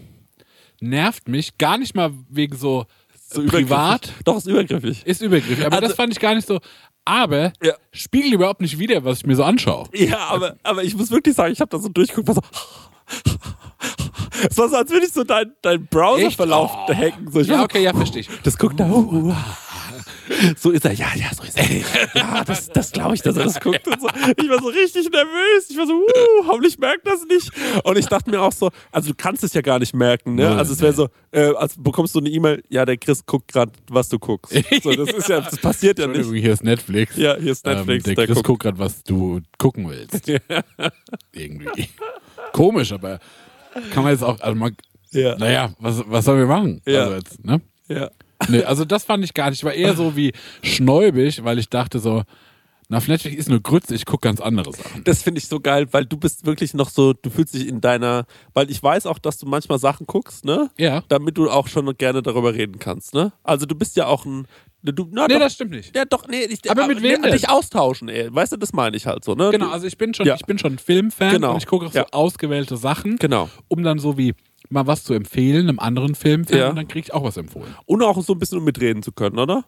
nervt 0.80 1.28
mich 1.28 1.58
gar 1.58 1.78
nicht 1.78 1.94
mal 1.94 2.12
wegen 2.28 2.56
so, 2.56 2.86
So 3.34 3.44
privat. 3.46 4.10
Doch, 4.24 4.36
ist 4.38 4.46
übergriffig. 4.46 5.04
Ist 5.06 5.22
übergriffig. 5.22 5.64
Aber 5.66 5.76
Also- 5.76 5.88
das 5.88 5.96
fand 5.96 6.12
ich 6.12 6.20
gar 6.20 6.34
nicht 6.34 6.46
so. 6.46 6.58
Aber 7.04 7.52
Ja. 7.62 7.74
spiegelt 7.92 8.32
überhaupt 8.32 8.60
nicht 8.60 8.78
wieder, 8.78 9.04
was 9.04 9.18
ich 9.18 9.26
mir 9.26 9.34
so 9.36 9.42
anschaue. 9.44 9.88
Ja, 9.94 10.18
aber, 10.28 10.56
aber 10.62 10.84
ich 10.84 10.94
muss 10.94 11.10
wirklich 11.10 11.34
sagen, 11.34 11.52
ich 11.52 11.60
habe 11.60 11.68
da 11.70 11.78
so 11.78 11.88
durchgeguckt, 11.88 12.28
war 12.28 12.34
so. 12.36 12.42
Es 14.48 14.56
war 14.58 14.68
so, 14.68 14.76
als 14.76 14.90
würde 14.90 15.06
ich 15.06 15.12
so 15.12 15.24
deinen 15.24 15.52
dein 15.62 15.86
Browserverlauf 15.86 16.70
Oh. 16.88 16.94
hacken. 16.94 17.30
So, 17.30 17.40
Ja, 17.40 17.62
okay, 17.62 17.82
ja, 17.82 17.92
verstehe 17.92 18.20
ich. 18.22 18.28
Das 18.44 18.56
guckt 18.58 18.78
da. 18.78 18.88
Uh, 18.88 19.30
uh, 19.30 19.34
So 20.56 20.70
ist 20.70 20.84
er, 20.84 20.92
ja, 20.92 21.08
ja, 21.14 21.26
so 21.34 21.42
ist 21.42 21.58
er. 21.58 21.64
Ja, 22.14 22.44
das, 22.44 22.68
das 22.68 22.92
glaube 22.92 23.14
ich, 23.14 23.22
dass 23.22 23.36
er 23.36 23.44
das 23.44 23.60
guckt. 23.60 23.86
Und 23.86 24.00
so. 24.00 24.08
Ich 24.36 24.48
war 24.48 24.60
so 24.60 24.68
richtig 24.68 25.10
nervös. 25.10 25.70
Ich 25.70 25.76
war 25.76 25.86
so, 25.86 25.94
uh, 25.94 26.46
hoffentlich 26.46 26.78
merkt 26.78 27.06
das 27.06 27.24
nicht. 27.26 27.50
Und 27.84 27.98
ich 27.98 28.06
dachte 28.06 28.30
mir 28.30 28.40
auch 28.40 28.52
so, 28.52 28.70
also 28.90 29.10
du 29.10 29.14
kannst 29.16 29.42
es 29.44 29.52
ja 29.54 29.60
gar 29.60 29.78
nicht 29.78 29.94
merken, 29.94 30.34
ne? 30.36 30.48
Also 30.56 30.72
es 30.72 30.80
wäre 30.80 30.92
so, 30.92 31.08
äh, 31.30 31.54
als 31.54 31.74
bekommst 31.78 32.14
du 32.14 32.18
eine 32.20 32.28
E-Mail, 32.28 32.62
ja, 32.68 32.84
der 32.84 32.96
Chris 32.96 33.24
guckt 33.26 33.52
gerade, 33.52 33.72
was 33.90 34.08
du 34.08 34.18
guckst. 34.18 34.52
So, 34.82 34.92
das 34.92 35.10
ist 35.12 35.28
ja, 35.28 35.40
das 35.40 35.56
passiert 35.58 35.98
ja 35.98 36.06
nicht. 36.06 36.28
Hier 36.30 36.52
ist 36.52 36.64
Netflix. 36.64 37.16
Ja, 37.16 37.36
hier 37.36 37.52
ist 37.52 37.64
Netflix, 37.66 38.06
Ähm, 38.06 38.14
der 38.14 38.26
der 38.26 38.34
Chris 38.34 38.42
guckt. 38.44 38.62
gerade, 38.62 38.78
was 38.78 39.02
du 39.04 39.40
gucken 39.58 39.88
willst. 39.88 40.30
Irgendwie. 41.32 41.88
Komisch, 42.52 42.92
aber 42.92 43.18
kann 43.92 44.02
man 44.02 44.12
jetzt 44.12 44.22
auch, 44.22 44.38
also 44.40 44.54
man, 44.58 44.76
Ja. 45.10 45.36
naja, 45.36 45.74
was, 45.78 46.02
was 46.06 46.24
sollen 46.24 46.38
wir 46.40 46.46
machen? 46.46 46.80
Ja. 46.86 47.02
Also 47.04 47.14
jetzt, 47.14 47.44
ne? 47.44 47.60
Ja. 47.88 48.10
Nee, 48.48 48.62
also 48.64 48.84
das 48.84 49.04
fand 49.04 49.24
ich 49.24 49.34
gar 49.34 49.50
nicht. 49.50 49.60
Ich 49.60 49.64
war 49.64 49.74
eher 49.74 49.94
so 49.94 50.16
wie 50.16 50.32
schnäubig, 50.62 51.44
weil 51.44 51.58
ich 51.58 51.68
dachte 51.68 51.98
so, 51.98 52.22
na, 52.88 52.98
Netflix 53.06 53.36
ist 53.36 53.48
nur 53.48 53.60
Grütze, 53.60 53.94
ich 53.94 54.04
gucke 54.04 54.28
ganz 54.28 54.40
andere 54.40 54.72
Sachen. 54.72 55.02
Das 55.04 55.22
finde 55.22 55.38
ich 55.38 55.48
so 55.48 55.60
geil, 55.60 55.86
weil 55.92 56.04
du 56.04 56.18
bist 56.18 56.44
wirklich 56.44 56.74
noch 56.74 56.90
so, 56.90 57.14
du 57.14 57.30
fühlst 57.30 57.54
dich 57.54 57.66
in 57.66 57.80
deiner, 57.80 58.26
weil 58.52 58.70
ich 58.70 58.82
weiß 58.82 59.06
auch, 59.06 59.18
dass 59.18 59.38
du 59.38 59.46
manchmal 59.46 59.78
Sachen 59.78 60.06
guckst, 60.06 60.44
ne? 60.44 60.70
Ja. 60.76 61.02
Damit 61.08 61.38
du 61.38 61.48
auch 61.48 61.68
schon 61.68 61.96
gerne 61.96 62.20
darüber 62.22 62.52
reden 62.54 62.78
kannst, 62.78 63.14
ne? 63.14 63.32
Also 63.44 63.64
du 63.64 63.74
bist 63.74 63.96
ja 63.96 64.06
auch 64.08 64.26
ein, 64.26 64.46
du, 64.82 65.08
na, 65.10 65.26
Nee, 65.26 65.34
doch, 65.34 65.40
das 65.40 65.54
stimmt 65.54 65.70
nicht. 65.70 65.96
ja 65.96 66.04
doch, 66.04 66.28
nee, 66.28 66.42
ich, 66.44 66.70
Aber 66.70 66.86
mit 66.86 67.00
wem 67.02 67.20
nee, 67.22 67.28
denn? 67.28 67.32
dich 67.32 67.48
austauschen, 67.48 68.10
ey. 68.10 68.28
Weißt 68.34 68.52
du, 68.52 68.56
das 68.58 68.74
meine 68.74 68.94
ich 68.96 69.06
halt 69.06 69.24
so, 69.24 69.34
ne? 69.34 69.48
Genau, 69.52 69.70
also 69.70 69.86
ich 69.86 69.96
bin 69.96 70.12
schon, 70.12 70.26
Ja. 70.26 70.34
ich 70.34 70.44
bin 70.44 70.58
schon 70.58 70.78
Filmfan 70.78 71.30
Genau. 71.30 71.52
und 71.52 71.58
ich 71.58 71.66
gucke 71.66 71.86
auch 71.86 71.92
so 71.92 71.98
Ja. 72.00 72.06
ausgewählte 72.10 72.76
Sachen, 72.76 73.16
Genau. 73.16 73.48
um 73.68 73.82
dann 73.84 74.00
so 74.00 74.18
wie 74.18 74.34
mal 74.72 74.86
was 74.86 75.04
zu 75.04 75.14
empfehlen, 75.14 75.68
einem 75.68 75.78
anderen 75.78 76.14
Filmfan 76.14 76.58
Ja. 76.58 76.70
und 76.70 76.76
dann 76.76 76.88
kriege 76.88 77.06
ich 77.06 77.14
auch 77.14 77.24
was 77.24 77.36
empfohlen. 77.36 77.74
und 77.86 78.02
auch 78.02 78.20
so 78.22 78.32
ein 78.32 78.38
bisschen 78.38 78.58
um 78.58 78.64
mitreden 78.64 79.02
zu 79.02 79.12
können, 79.12 79.38
oder? 79.38 79.64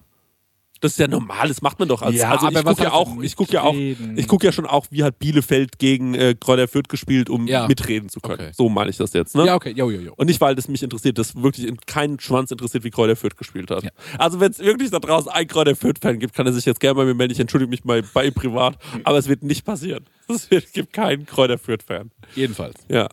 Das 0.81 0.93
ist 0.93 0.99
ja 0.99 1.09
normal, 1.09 1.49
das 1.49 1.63
macht 1.63 1.79
man 1.79 1.89
doch 1.89 2.03
als 2.03 2.17
Ja, 2.17 2.31
also 2.33 2.49
ich 2.49 2.63
gucke 2.63 2.83
ja 2.83 2.93
auch, 2.93 3.09
denn 3.15 3.23
ich 3.23 3.37
gucke 3.37 3.53
ja 3.55 3.63
auch, 3.63 3.73
mitreden? 3.73 4.19
ich 4.19 4.29
gucke 4.29 4.45
ja 4.45 4.53
schon 4.53 4.67
auch, 4.67 4.87
wie 4.91 5.03
hat 5.03 5.19
Bielefeld 5.19 5.79
gegen 5.79 6.13
äh, 6.15 6.35
Kräuter 6.39 6.69
Fürth 6.69 6.89
gespielt, 6.91 7.31
um 7.31 7.47
Ja. 7.47 7.67
mitreden 7.69 8.11
zu 8.11 8.21
können. 8.21 8.41
Okay. 8.41 8.51
So 8.53 8.69
meine 8.69 8.91
ich 8.91 8.99
das 8.99 9.15
jetzt, 9.15 9.35
ne? 9.35 9.47
Ja, 9.47 9.55
okay, 9.55 9.71
jo, 9.75 9.89
jo, 9.91 10.01
jo. 10.01 10.13
Und 10.17 10.27
nicht, 10.27 10.43
weil 10.43 10.55
das 10.57 10.69
mich 10.69 10.83
interessiert, 10.83 11.17
das 11.17 11.37
wirklich 11.41 11.69
in 11.69 11.79
keinen 11.87 12.21
Schwanz 12.21 12.51
interessiert, 12.51 12.85
wie 12.85 12.91
Kräuter 12.91 13.17
Fürth 13.17 13.37
gespielt 13.39 13.71
hat. 13.71 13.85
Ja. 13.85 13.91
Also 14.19 14.41
wenn 14.41 14.51
es 14.51 14.59
wirklich 14.59 14.91
da 14.91 14.99
draußen 14.99 15.31
einen 15.31 15.49
Kräuter 15.49 15.75
Fürth-Fan 15.75 16.19
gibt, 16.19 16.35
kann 16.35 16.45
er 16.47 16.53
sich 16.53 16.67
jetzt 16.67 16.81
gerne 16.81 16.97
bei 16.97 17.05
mir 17.07 17.15
melden. 17.15 17.33
Ich 17.33 17.41
entschuldige 17.41 17.71
mich 17.71 17.85
mal 17.85 18.03
bei 18.13 18.27
ihm 18.27 18.35
privat, 18.35 18.77
aber 19.05 19.17
es 19.17 19.27
wird 19.29 19.43
nicht 19.43 19.65
passieren. 19.65 20.05
Es 20.51 20.73
gibt 20.73 20.93
keinen 20.93 21.25
Kräuter 21.25 21.57
Fürth-Fan. 21.57 22.11
Jedenfalls. 22.35 22.75
Ja. 22.91 23.09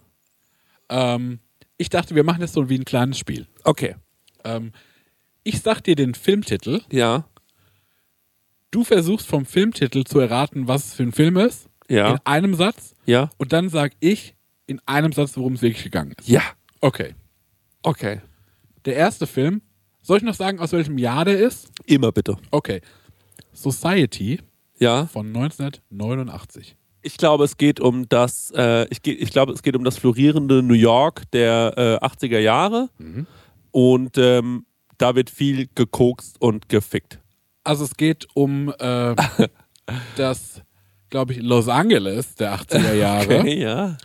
Ähm, 0.90 1.40
ich 1.82 1.90
dachte, 1.90 2.16
wir 2.16 2.24
machen 2.24 2.42
das 2.42 2.54
so 2.54 2.70
wie 2.70 2.78
ein 2.78 2.86
kleines 2.86 3.18
Spiel. 3.18 3.48
Okay. 3.64 3.96
Ähm, 4.44 4.72
ich 5.44 5.62
sag 5.62 5.82
dir 5.84 5.96
den 5.96 6.14
Filmtitel, 6.16 6.82
Ja. 6.92 7.26
du 8.72 8.84
versuchst 8.84 9.28
vom 9.28 9.46
Filmtitel 9.46 10.04
zu 10.04 10.20
erraten, 10.20 10.68
was 10.68 10.86
es 10.88 10.94
für 10.94 11.04
ein 11.04 11.12
Film 11.12 11.38
ist, 11.38 11.68
Ja. 11.90 12.12
in 12.14 12.20
einem 12.24 12.56
Satz, 12.56 12.94
Ja. 13.06 13.30
und 13.38 13.52
dann 13.54 13.70
sag 13.70 13.94
ich 14.00 14.36
in 14.68 14.80
einem 14.86 15.12
Satz, 15.12 15.36
worum 15.36 15.54
es 15.54 15.62
wirklich 15.62 15.84
gegangen 15.84 16.14
ist. 16.18 16.30
Ja. 16.30 16.44
Okay. 16.80 17.16
Okay. 17.84 18.22
Der 18.86 18.96
erste 18.96 19.28
Film, 19.28 19.62
soll 20.02 20.18
ich 20.18 20.24
noch 20.24 20.34
sagen, 20.36 20.60
aus 20.60 20.72
welchem 20.72 20.98
Jahr 20.98 21.26
der 21.26 21.40
ist? 21.40 21.70
Immer 21.86 22.12
bitte. 22.12 22.38
Okay. 22.52 22.82
Society 23.54 24.40
Ja. 24.80 25.06
von 25.08 25.32
1989. 25.32 26.76
Ich 27.04 27.18
glaube, 27.18 27.44
es 27.46 27.58
geht 27.58 27.80
um 27.80 28.08
das, 28.10 28.52
äh, 28.56 28.86
ich, 28.90 29.02
ge- 29.02 29.16
ich 29.16 29.32
glaube, 29.32 29.54
es 29.54 29.64
geht 29.64 29.76
um 29.76 29.84
das 29.84 29.98
florierende 29.98 30.62
New 30.62 30.74
York 30.76 31.24
der 31.34 31.74
äh, 32.02 32.06
80er 32.06 32.40
Jahre. 32.40 32.90
Und 33.72 34.18
ähm, 34.18 34.66
da 34.98 35.16
wird 35.16 35.30
viel 35.30 35.68
gekokst 35.74 36.40
und 36.42 36.70
gefickt. 36.70 37.20
Also 37.64 37.84
es 37.86 37.96
geht 37.98 38.28
um 38.36 38.74
äh, 38.80 39.16
das, 40.16 40.62
glaube 41.10 41.34
ich, 41.34 41.42
Los 41.42 41.68
Angeles 41.68 42.36
der 42.36 42.56
80er 42.56 42.94
Jahre. 43.00 43.40
Okay, 43.40 43.60
ja. 43.62 43.98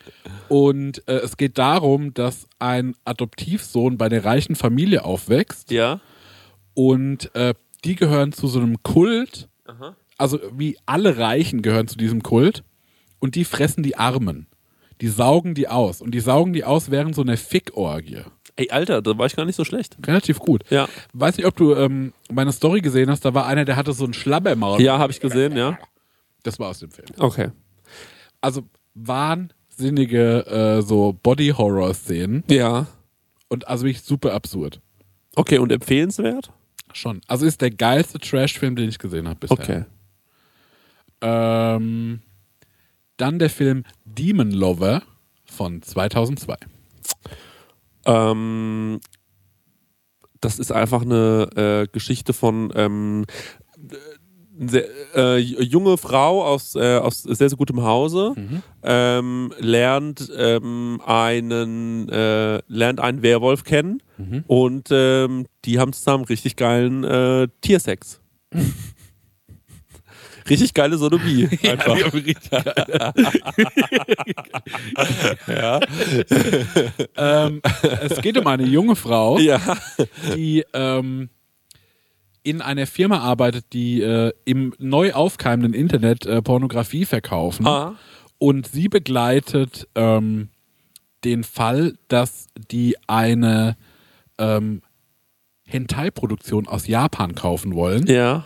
Und 0.49 1.07
äh, 1.09 1.17
es 1.17 1.37
geht 1.37 1.59
darum, 1.59 2.15
dass 2.15 2.47
ein 2.59 2.95
Adoptivsohn 3.05 3.99
bei 3.99 4.09
der 4.09 4.25
reichen 4.25 4.55
Familie 4.57 5.05
aufwächst 5.05 5.71
Ja. 5.71 6.01
und 6.75 7.35
äh, 7.35 7.55
die 7.85 7.95
gehören 7.97 8.33
zu 8.33 8.47
so 8.49 8.59
einem 8.61 8.83
Kult. 8.83 9.49
Also 10.19 10.39
wie 10.53 10.79
alle 10.87 11.19
Reichen 11.19 11.61
gehören 11.63 11.89
zu 11.89 11.97
diesem 11.99 12.23
Kult 12.23 12.63
und 13.27 13.35
die 13.35 13.45
fressen 13.45 13.83
die 13.83 13.97
Armen. 13.97 14.47
Die 15.01 15.09
saugen 15.09 15.55
die 15.55 15.69
aus 15.69 16.01
und 16.01 16.13
die 16.13 16.21
saugen 16.21 16.53
die 16.53 16.65
aus 16.65 16.91
während 16.91 17.15
so 17.15 17.23
einer 17.23 17.37
Fickorgie. 17.37 18.23
Ey, 18.55 18.71
Alter, 18.71 19.03
da 19.03 19.19
war 19.19 19.27
ich 19.27 19.35
gar 19.37 19.45
nicht 19.45 19.57
so 19.57 19.65
schlecht. 19.65 19.99
Relativ 20.07 20.39
gut. 20.39 20.63
Ja. 20.71 20.89
Weiß 21.13 21.37
nicht, 21.37 21.45
ob 21.47 21.57
du 21.57 21.75
ähm, 21.75 22.13
meine 22.31 22.53
Story 22.53 22.81
gesehen 22.81 23.11
hast. 23.11 23.25
Da 23.25 23.35
war 23.35 23.47
einer, 23.47 23.65
der 23.67 23.75
hatte 23.77 23.93
so 23.93 24.05
ein 24.07 24.15
Schlabbermaul. 24.15 24.81
Ja, 24.81 24.99
habe 24.99 25.13
ich 25.13 25.21
gesehen, 25.21 25.57
ja. 25.57 25.77
Das 26.45 26.59
war 26.61 26.69
aus 26.71 26.79
dem 26.79 26.91
Film. 26.93 27.09
Okay. 27.19 27.51
Also 28.41 28.63
wahnsinnige 28.95 30.47
äh, 30.47 30.83
so 30.83 31.19
Body-Horror-Szenen 31.23 32.45
Ja. 32.49 32.87
und 33.49 33.67
also 33.69 33.85
wirklich 33.85 34.03
super 34.05 34.33
absurd. 34.33 34.81
Okay, 35.35 35.59
und 35.59 35.73
empfehlenswert? 35.73 36.53
Schon. 36.95 37.21
Also 37.27 37.45
ist 37.45 37.61
der 37.61 37.73
geilste 37.73 38.19
Trash-Film, 38.19 38.77
den 38.77 38.89
ich 38.89 38.99
gesehen 38.99 39.29
habe 39.29 39.41
bisher. 39.41 39.59
Okay. 39.59 39.85
Ähm, 41.21 42.21
dann 43.17 43.39
der 43.39 43.51
Film 43.51 43.85
Demon 44.05 44.51
Lover 44.51 45.03
von 45.45 45.83
2002. 45.83 46.57
Ähm, 48.05 49.01
das 50.41 50.59
ist 50.59 50.71
einfach 50.73 51.03
eine 51.03 51.49
äh, 51.57 51.87
Geschichte 51.91 52.33
von 52.33 52.73
ähm, 52.77 53.25
äh, 53.91 53.97
sehr, 54.69 54.85
äh, 55.15 55.39
junge 55.39 55.99
Frau 55.99 56.43
aus, 56.45 56.75
äh, 56.77 56.97
aus 56.97 57.23
sehr, 57.23 57.49
sehr 57.51 57.59
gutem 57.59 57.83
Hause 57.83 58.33
ähm, 58.83 59.53
lernt 59.59 60.31
ähm, 60.35 61.01
einen 61.05 62.09
äh, 62.09 62.63
lernt 62.67 63.01
einen 63.01 63.23
Werwolf 63.23 63.65
kennen 63.65 64.03
und 64.47 64.89
ähm, 64.91 65.47
die 65.67 65.79
haben 65.79 65.93
zusammen 65.93 66.25
richtig 66.25 66.57
geilen 66.57 67.05
äh, 67.05 67.49
Tiersex. 67.61 68.21
richtig 70.49 70.75
geile 70.75 70.99
Sodomie. 70.99 71.49
Einfach. 71.63 71.97
ja. 75.47 75.81
ähm, 77.17 77.63
es 78.03 78.21
geht 78.21 78.39
um 78.39 78.47
eine 78.47 78.65
junge 78.65 78.97
Frau, 78.97 79.39
ja. 79.39 79.61
die 80.35 80.65
ähm, 80.73 81.31
in 82.43 82.63
einer 82.63 82.87
Firma 82.87 83.19
arbeitet, 83.19 83.73
die 83.73 84.01
äh, 84.01 84.33
im 84.45 84.73
neu 84.79 85.13
aufkeimenden 85.13 85.75
Internet 85.75 86.27
äh, 86.27 86.43
Pornografie 86.43 87.05
verkaufen. 87.05 87.67
Ah. 87.67 87.97
Und 88.39 88.69
sie 88.69 88.89
begleitet 88.89 89.89
ähm, 89.95 90.51
den 91.25 91.43
Fall, 91.43 91.95
dass 92.09 92.47
die 92.71 92.97
eine 93.09 93.77
ähm, 94.39 94.83
Hentai-Produktion 95.67 96.69
aus 96.69 96.87
Japan 96.87 97.35
kaufen 97.35 97.75
wollen. 97.75 98.07
Ja. 98.07 98.45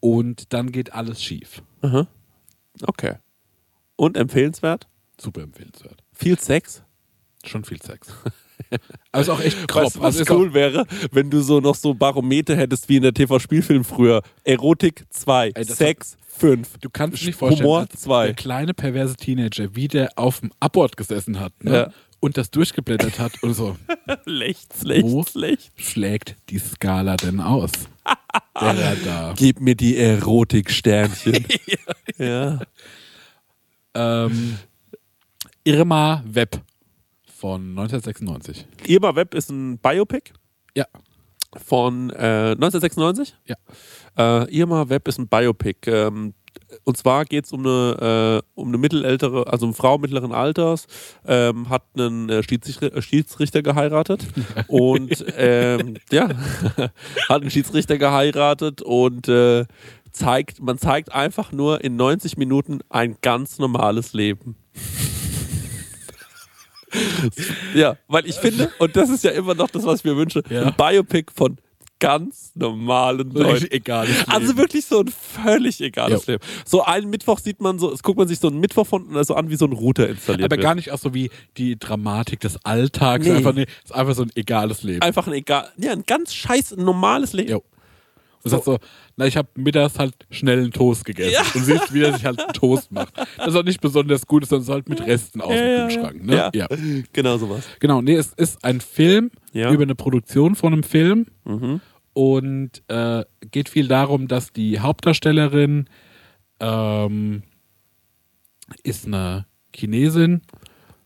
Und 0.00 0.52
dann 0.52 0.72
geht 0.72 0.92
alles 0.92 1.22
schief. 1.22 1.62
Okay. 2.82 3.14
Und 3.96 4.16
empfehlenswert? 4.16 4.88
Super 5.20 5.42
empfehlenswert. 5.42 6.02
Viel 6.12 6.38
Sex? 6.38 6.82
Schon 7.44 7.64
viel 7.64 7.80
Sex. 7.82 8.08
Aber 9.12 9.20
ist 9.22 9.28
auch 9.28 9.40
echt 9.40 9.68
grob. 9.68 9.84
Weißt 9.84 10.00
was 10.00 10.18
also 10.18 10.36
cool 10.36 10.54
wäre, 10.54 10.86
wenn 11.12 11.30
du 11.30 11.40
so 11.40 11.60
noch 11.60 11.74
so 11.74 11.94
Barometer 11.94 12.56
hättest 12.56 12.88
wie 12.88 12.96
in 12.96 13.02
der 13.02 13.14
TV-Spielfilm 13.14 13.84
früher. 13.84 14.22
Erotik 14.44 15.04
2, 15.10 15.52
das 15.52 15.68
Sex 15.68 16.16
5. 16.26 16.74
auch, 16.74 16.78
du 16.78 16.90
kannst 16.90 17.22
dir 17.22 17.26
nicht 17.26 17.38
vorstellen, 17.38 17.64
Humor 17.64 17.80
als 17.80 18.00
2. 18.00 18.26
der 18.26 18.34
kleine 18.34 18.74
perverse 18.74 19.16
Teenager, 19.16 19.74
wie 19.74 19.88
der 19.88 20.12
auf 20.16 20.40
dem 20.40 20.52
Abort 20.60 20.96
gesessen 20.96 21.40
hat 21.40 21.52
ne? 21.64 21.72
Ja. 21.72 21.92
und 22.20 22.36
das 22.36 22.50
durchgeblättert 22.50 23.18
hat 23.18 23.42
und 23.42 23.54
so, 23.54 23.76
Schlecht, 24.24 24.74
schlecht, 24.80 25.04
Wo? 25.04 25.24
schlägt 25.76 26.36
die 26.48 26.58
Skala 26.58 27.16
denn 27.16 27.40
aus? 27.40 27.70
Der 28.60 28.78
Radar. 28.78 29.34
Gib 29.34 29.60
mir 29.60 29.74
die 29.74 29.96
Erotik-Sternchen. 29.96 31.46
ja. 32.18 32.60
Ähm, 33.94 34.58
Irma 35.64 36.22
Webb 36.26 36.60
von 37.26 37.70
1996. 37.70 38.66
Irma 38.86 39.14
Webb 39.16 39.34
ist 39.34 39.50
ein 39.50 39.78
Biopic 39.78 40.32
Ja. 40.76 40.84
von 41.56 42.10
äh, 42.10 42.52
1996. 42.52 43.34
Ja. 43.46 43.56
Äh, 44.44 44.54
Irma 44.56 44.88
Webb 44.88 45.08
ist 45.08 45.18
ein 45.18 45.28
Biopic. 45.28 45.90
Ähm, 45.90 46.34
und 46.84 46.96
zwar 46.96 47.24
geht 47.24 47.44
es 47.46 47.52
um 47.52 47.60
eine, 47.66 48.42
äh, 48.42 48.48
um 48.54 48.68
eine 48.68 48.78
mittelältere, 48.78 49.46
also 49.46 49.66
eine 49.66 49.74
Frau 49.74 49.98
mittleren 49.98 50.32
Alters, 50.32 50.86
ähm, 51.26 51.68
hat 51.68 51.82
einen 51.96 52.28
äh, 52.28 52.42
Schiedsrichter, 52.42 52.94
äh, 52.94 53.02
Schiedsrichter 53.02 53.62
geheiratet 53.62 54.26
und 54.68 55.24
ähm, 55.36 55.96
ja, 56.10 56.28
hat 57.28 57.40
einen 57.42 57.50
Schiedsrichter 57.50 57.98
geheiratet 57.98 58.82
und 58.82 59.28
äh, 59.28 59.64
zeigt, 60.12 60.60
man 60.60 60.78
zeigt 60.78 61.12
einfach 61.12 61.52
nur 61.52 61.82
in 61.84 61.96
90 61.96 62.36
Minuten 62.36 62.80
ein 62.88 63.16
ganz 63.22 63.58
normales 63.58 64.12
Leben. 64.12 64.56
ja, 67.74 67.96
weil 68.08 68.26
ich 68.26 68.36
finde, 68.36 68.70
und 68.78 68.96
das 68.96 69.08
ist 69.10 69.24
ja 69.24 69.30
immer 69.30 69.54
noch 69.54 69.70
das, 69.70 69.84
was 69.84 70.00
ich 70.00 70.04
mir 70.04 70.16
wünsche, 70.16 70.42
Ja. 70.50 70.62
ein 70.66 70.74
Biopic 70.76 71.30
von 71.34 71.58
ganz 72.00 72.50
normalen 72.56 73.30
Leuten. 73.30 73.70
Egales 73.70 74.18
Leben. 74.18 74.30
Also 74.32 74.56
wirklich 74.56 74.84
so 74.86 75.00
ein 75.00 75.08
völlig 75.08 75.80
egales 75.80 76.26
Ja. 76.26 76.32
Leben. 76.32 76.44
So 76.64 76.82
einen 76.82 77.08
Mittwoch 77.10 77.38
sieht 77.38 77.60
man 77.60 77.78
so, 77.78 77.92
es 77.92 78.02
guckt 78.02 78.18
man 78.18 78.26
sich 78.26 78.40
so 78.40 78.48
einen 78.48 78.58
Mittwoch 78.58 78.86
von 78.86 79.22
so 79.22 79.34
an, 79.34 79.48
wie 79.50 79.56
so 79.56 79.66
ein 79.66 79.72
Router 79.72 80.08
installiert 80.08 80.46
Aber 80.46 80.56
wird. 80.56 80.62
gar 80.64 80.74
nicht 80.74 80.90
auch 80.90 80.98
so 80.98 81.14
wie 81.14 81.30
die 81.56 81.78
Dramatik 81.78 82.40
des 82.40 82.64
Alltags. 82.64 83.24
Nee. 83.26 83.32
Einfach, 83.34 83.52
nee, 83.54 83.66
ist 83.84 83.94
einfach 83.94 84.14
so 84.14 84.22
ein 84.22 84.30
egales 84.34 84.82
Leben. 84.82 85.02
Einfach 85.02 85.28
ein 85.28 85.34
egal, 85.34 85.68
ja, 85.76 85.92
ein 85.92 86.02
ganz 86.06 86.34
scheiß 86.34 86.76
normales 86.76 87.32
Leben. 87.32 87.50
Jo. 87.50 87.62
Du 88.42 88.48
sagst 88.48 88.64
so, 88.64 88.78
na, 89.16 89.26
ich 89.26 89.36
habe 89.36 89.48
mittags 89.54 89.98
halt 89.98 90.14
schnell 90.30 90.60
einen 90.60 90.72
Toast 90.72 91.04
gegessen. 91.04 91.44
Und 91.54 91.62
siehst, 91.66 91.92
wie 91.92 92.00
er 92.04 92.14
sich 92.14 92.24
halt 92.24 92.40
einen 92.40 92.54
Toast 92.54 92.90
macht. 92.90 93.12
Das 93.36 93.48
ist 93.48 93.54
auch 93.54 93.62
nicht 93.64 93.82
besonders 93.82 94.26
gut, 94.26 94.46
sondern 94.46 94.62
ist 94.62 94.70
halt 94.70 94.88
mit 94.88 95.06
Resten 95.06 95.42
aus 95.42 95.52
Ja, 95.52 95.56
dem 95.60 95.76
ja, 95.76 95.86
Kühlschrank. 95.88 96.24
Ne? 96.24 96.50
ja. 96.54 96.66
Genau 97.12 97.36
sowas. 97.36 97.64
Genau, 97.80 98.00
nee, 98.00 98.14
es 98.14 98.32
ist 98.32 98.64
ein 98.64 98.80
Film 98.80 99.30
Ja. 99.52 99.70
über 99.70 99.82
eine 99.82 99.94
Produktion 99.94 100.54
von 100.54 100.72
einem 100.72 100.82
Film. 100.84 101.26
Mhm. 101.44 101.82
Und 102.20 102.82
äh, 102.88 103.24
geht 103.50 103.70
viel 103.70 103.88
darum, 103.88 104.28
dass 104.28 104.52
die 104.52 104.78
Hauptdarstellerin 104.78 105.88
ähm, 106.60 107.44
ist 108.82 109.06
eine 109.06 109.46
Chinesin 109.74 110.42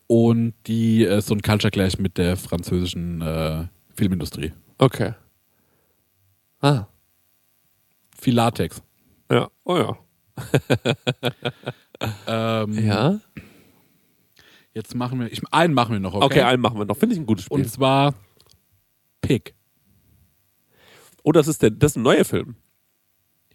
und 0.08 0.54
die 0.66 1.04
äh, 1.04 1.20
so 1.20 1.34
ein 1.34 1.40
Culture 1.40 1.70
Clash 1.70 1.98
mit 1.98 2.18
der 2.18 2.36
französischen 2.36 3.20
äh, 3.22 3.66
Filmindustrie. 3.94 4.54
Okay. 4.78 5.14
Ah. 6.60 6.86
Viel 8.18 8.34
Latex. 8.34 8.82
Ja. 9.30 9.48
Oh 9.62 9.76
ja. 9.76 9.96
Ähm, 12.26 12.84
Ja. 12.84 13.20
Jetzt 14.72 14.96
machen 14.96 15.20
wir, 15.20 15.32
ich, 15.32 15.40
einen 15.52 15.74
machen 15.74 15.92
wir 15.92 16.00
noch, 16.00 16.14
okay? 16.14 16.24
Okay, 16.24 16.40
einen 16.42 16.60
machen 16.60 16.76
wir 16.76 16.84
noch. 16.84 16.96
Finde 16.96 17.14
ich 17.14 17.20
ein 17.20 17.26
gutes 17.26 17.44
Spiel. 17.44 17.58
Und 17.58 17.70
zwar 17.70 18.14
Pick. 19.20 19.54
Oh, 21.24 21.32
das 21.32 21.48
ist 21.48 21.60
der, 21.62 21.70
das 21.70 21.92
ist 21.92 21.96
ein 21.96 22.02
neuer 22.02 22.24
Film. 22.24 22.54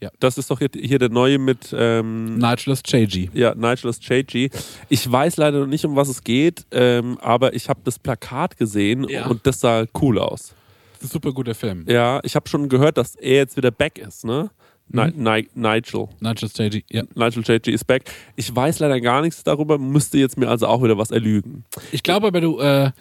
Ja. 0.02 0.10
Das 0.22 0.38
ist 0.38 0.50
doch 0.50 0.60
hier, 0.60 0.70
hier 0.74 0.98
der 0.98 1.10
neue 1.10 1.38
mit 1.40 1.74
ähm, 1.78 2.38
Nigelus 2.38 2.82
Chagi. 2.84 3.30
ja, 3.34 3.54
Nigel 3.54 3.92
Chagi. 3.94 4.50
Ich 4.88 5.10
weiß 5.12 5.36
leider 5.38 5.60
noch 5.60 5.68
nicht, 5.68 5.84
um 5.84 5.96
was 5.98 6.08
es 6.08 6.24
geht, 6.24 6.66
ähm, 6.72 7.18
aber 7.22 7.54
ich 7.54 7.68
habe 7.68 7.82
das 7.84 8.00
Plakat 8.00 8.56
gesehen 8.58 9.08
Ja. 9.10 9.28
und 9.28 9.46
das 9.46 9.60
sah 9.60 9.86
cool 10.02 10.20
aus. 10.20 10.54
Das 10.94 11.04
ist 11.04 11.10
ein 11.10 11.14
super 11.14 11.34
guter 11.34 11.54
Film. 11.54 11.84
Ja, 11.88 12.22
ich 12.24 12.36
habe 12.36 12.48
schon 12.48 12.70
gehört, 12.70 12.98
dass 12.98 13.16
er 13.16 13.36
jetzt 13.36 13.58
wieder 13.58 13.72
back 13.72 13.98
ist, 13.98 14.24
ne? 14.26 14.50
Ni 14.88 15.04
Mhm. 15.12 15.24
Ni 15.24 15.48
Nigel. 15.54 16.08
Nigelus 16.22 16.54
Chagi, 16.54 16.86
ja. 16.90 17.04
Nigel 17.16 17.44
Chagi 17.44 17.72
ist 17.72 17.86
back. 17.86 18.04
Ich 18.38 18.56
weiß 18.56 18.80
leider 18.80 19.02
gar 19.02 19.22
nichts 19.22 19.44
darüber, 19.44 19.78
müsste 19.78 20.18
jetzt 20.18 20.38
mir 20.38 20.48
also 20.48 20.68
auch 20.68 20.82
wieder 20.82 20.98
was 20.98 21.12
erlügen. 21.12 21.66
Ich 21.92 22.04
glaube 22.04 22.28
aber, 22.28 22.40
du, 22.40 22.58
äh, 22.60 22.92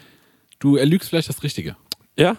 du 0.59 0.75
erlügst 0.77 1.09
vielleicht 1.11 1.29
das 1.29 1.45
Richtige. 1.45 1.77
Ja? 2.17 2.37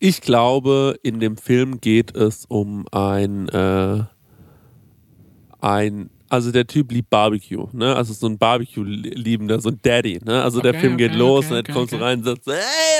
Ja. 0.00 0.08
Ich 0.08 0.20
glaube, 0.20 0.98
in 1.02 1.20
dem 1.20 1.36
Film 1.36 1.80
geht 1.80 2.14
es 2.16 2.44
um 2.46 2.86
ein, 2.92 3.48
äh, 3.48 4.04
ein, 5.60 6.10
also 6.28 6.50
der 6.52 6.66
Typ 6.66 6.92
liebt 6.92 7.08
Barbecue, 7.08 7.68
ne? 7.72 7.94
Also 7.96 8.12
so 8.12 8.26
ein 8.26 8.36
Barbecue-Liebender, 8.36 9.60
so 9.60 9.70
ein 9.70 9.78
Daddy, 9.82 10.20
ne? 10.24 10.42
Also 10.42 10.60
der 10.60 10.72
Okay, 10.72 10.80
Film 10.80 10.96
geht 10.96 11.10
okay, 11.12 11.18
los 11.18 11.46
okay, 11.46 11.58
und 11.58 11.68
dann 11.68 11.74
kommst 11.74 11.92
du 11.92 11.96
rein 11.96 12.18
und 12.18 12.24
sagst, 12.24 12.48
ey, 12.48 12.54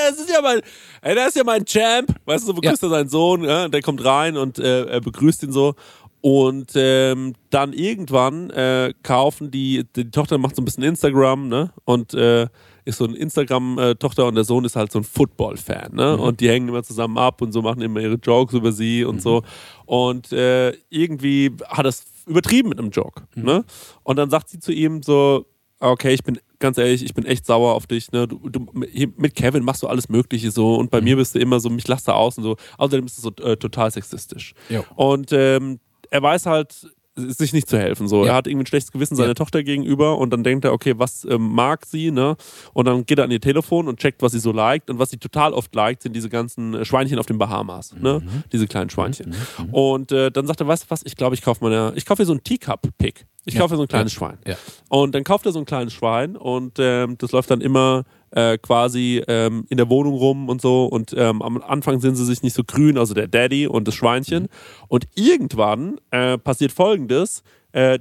das 0.08 0.18
ist 0.20 0.30
ja 0.30 0.40
mein, 0.40 0.60
ey, 1.02 1.14
das 1.14 1.28
ist 1.28 1.36
ja 1.36 1.44
mein 1.44 1.64
Champ, 1.64 2.14
weißt 2.24 2.44
du, 2.44 2.46
so 2.48 2.54
begrüßt 2.54 2.82
er 2.82 2.88
seinen 2.88 3.08
Sohn, 3.08 3.44
ja? 3.44 3.68
der 3.68 3.82
kommt 3.82 4.04
rein 4.04 4.36
und 4.36 4.58
äh, 4.58 4.84
er 4.84 5.00
begrüßt 5.00 5.42
ihn 5.42 5.52
so. 5.52 5.74
Und 6.22 6.72
ähm, 6.74 7.34
dann 7.50 7.72
irgendwann 7.72 8.50
äh, 8.50 8.92
kaufen 9.02 9.50
die, 9.50 9.84
die 9.94 10.10
Tochter 10.10 10.38
macht 10.38 10.56
so 10.56 10.62
ein 10.62 10.64
bisschen 10.64 10.82
Instagram, 10.82 11.48
ne? 11.48 11.72
Und 11.84 12.14
äh, 12.14 12.46
ist 12.86 12.98
so 12.98 13.04
ein 13.04 13.14
Instagram-Tochter 13.14 14.26
und 14.26 14.36
der 14.36 14.44
Sohn 14.44 14.64
ist 14.64 14.76
halt 14.76 14.92
so 14.92 15.00
ein 15.00 15.04
Football-Fan, 15.04 15.94
ne? 15.94 16.16
Und 16.16 16.40
die 16.40 16.48
hängen 16.48 16.68
immer 16.68 16.84
zusammen 16.84 17.18
ab 17.18 17.42
und 17.42 17.52
so 17.52 17.60
machen 17.60 17.82
immer 17.82 18.00
ihre 18.00 18.14
Jokes 18.14 18.54
über 18.54 18.72
sie 18.72 19.04
und 19.04 19.20
so. 19.20 19.42
Und 19.84 20.32
äh, 20.32 20.70
irgendwie 20.88 21.52
hat 21.68 21.84
das 21.84 22.04
übertrieben 22.26 22.68
mit 22.68 22.78
einem 22.78 22.90
Joke, 22.90 23.24
ne? 23.34 23.64
Und 24.04 24.16
dann 24.16 24.30
sagt 24.30 24.48
sie 24.48 24.60
zu 24.60 24.72
ihm 24.72 25.02
so, 25.02 25.46
okay, 25.80 26.14
ich 26.14 26.22
bin 26.22 26.38
ganz 26.60 26.78
ehrlich, 26.78 27.04
ich 27.04 27.12
bin 27.12 27.26
echt 27.26 27.44
sauer 27.44 27.74
auf 27.74 27.88
dich, 27.88 28.12
ne? 28.12 28.28
Du, 28.28 28.38
du, 28.48 28.66
mit 28.72 29.34
Kevin 29.34 29.64
machst 29.64 29.82
du 29.82 29.88
alles 29.88 30.08
Mögliche 30.08 30.52
so 30.52 30.76
und 30.76 30.90
bei 30.90 31.00
mir 31.00 31.16
bist 31.16 31.34
du 31.34 31.40
immer 31.40 31.58
so, 31.58 31.68
mich 31.68 31.88
lachst 31.88 32.06
du 32.06 32.12
aus 32.12 32.38
und 32.38 32.44
so. 32.44 32.56
Außerdem 32.78 33.04
ist 33.04 33.18
es 33.18 33.22
so 33.24 33.32
äh, 33.42 33.56
total 33.56 33.90
sexistisch. 33.90 34.54
Jo. 34.68 34.84
Und 34.94 35.32
ähm, 35.32 35.80
er 36.10 36.22
weiß 36.22 36.46
halt, 36.46 36.88
sich 37.16 37.52
nicht 37.52 37.68
zu 37.68 37.78
helfen. 37.78 38.08
So, 38.08 38.24
Ja. 38.24 38.32
er 38.32 38.34
hat 38.36 38.46
irgendwie 38.46 38.64
ein 38.64 38.66
schlechtes 38.66 38.92
Gewissen 38.92 39.16
seiner 39.16 39.28
Ja. 39.30 39.34
Tochter 39.34 39.62
gegenüber 39.62 40.18
und 40.18 40.30
dann 40.30 40.44
denkt 40.44 40.64
er, 40.64 40.72
okay, 40.72 40.94
was 40.98 41.24
ähm, 41.24 41.52
mag 41.54 41.86
sie, 41.86 42.10
ne? 42.10 42.36
Und 42.74 42.84
dann 42.86 43.06
geht 43.06 43.18
er 43.18 43.24
an 43.24 43.30
ihr 43.30 43.40
Telefon 43.40 43.88
und 43.88 43.98
checkt, 43.98 44.22
was 44.22 44.32
sie 44.32 44.38
so 44.38 44.52
liked 44.52 44.90
und 44.90 44.98
was 44.98 45.10
sie 45.10 45.16
total 45.16 45.52
oft 45.54 45.74
liked, 45.74 46.02
sind 46.02 46.14
diese 46.14 46.28
ganzen 46.28 46.74
äh, 46.74 46.84
Schweinchen 46.84 47.18
auf 47.18 47.26
den 47.26 47.38
Bahamas, 47.38 47.94
ne? 47.94 48.20
Mhm. 48.22 48.44
Diese 48.52 48.66
kleinen 48.66 48.90
Schweinchen. 48.90 49.34
Und 49.72 50.12
äh, 50.12 50.30
dann 50.30 50.46
sagt 50.46 50.60
er, 50.60 50.66
weißt 50.68 50.84
du 50.84 50.90
was? 50.90 51.00
Ich 51.04 51.16
glaube, 51.16 51.34
ich 51.34 51.42
kaufe 51.42 51.64
mir, 51.64 51.92
ich 51.96 52.04
kaufe 52.04 52.22
mir 52.22 52.26
so 52.26 52.34
ein 52.34 52.44
Teacup-Pick. 52.44 53.26
Ich 53.48 53.54
Ja. 53.54 53.60
kaufe 53.60 53.76
so 53.76 53.82
ein 53.82 53.88
kleines. 53.88 54.12
Schwein. 54.12 54.38
Ja. 54.46 54.56
Und 54.88 55.14
dann 55.14 55.24
kauft 55.24 55.46
er 55.46 55.52
so 55.52 55.58
ein 55.60 55.64
kleines 55.66 55.92
Schwein 55.92 56.36
und 56.36 56.74
ähm, 56.78 57.16
das 57.18 57.32
läuft 57.32 57.50
dann 57.50 57.60
immer 57.60 58.04
äh, 58.36 58.58
quasi 58.58 59.22
ähm, 59.26 59.64
in 59.70 59.78
der 59.78 59.88
Wohnung 59.88 60.14
rum 60.14 60.48
und 60.48 60.60
so. 60.60 60.84
Und 60.84 61.14
ähm, 61.16 61.40
am 61.40 61.56
Anfang 61.62 62.00
sind 62.00 62.16
sie 62.16 62.24
sich 62.24 62.42
nicht 62.42 62.54
so 62.54 62.62
grün, 62.64 62.98
also 62.98 63.14
der 63.14 63.28
Daddy 63.28 63.66
und 63.66 63.88
das 63.88 63.94
Schweinchen. 63.94 64.48
Und 64.88 65.06
irgendwann 65.14 65.98
äh, 66.10 66.36
passiert 66.36 66.70
folgendes: 66.70 67.42
äh, 67.72 67.98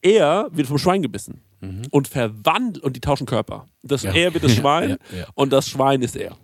Er 0.00 0.48
wird 0.52 0.68
vom 0.68 0.78
Schwein 0.78 1.02
gebissen 1.02 1.42
und 1.90 2.08
verwandelt 2.08 2.82
und 2.84 2.96
die 2.96 3.00
tauschen 3.00 3.26
Körper. 3.26 3.66
Das, 3.82 4.02
Ja. 4.02 4.12
Er 4.12 4.32
wird 4.32 4.44
das 4.44 4.52
Schwein 4.56 4.90
Ja, 4.90 5.18
ja. 5.18 5.26
und 5.34 5.52
das 5.52 5.68
Schwein 5.68 6.02
ist 6.02 6.16
er. 6.16 6.36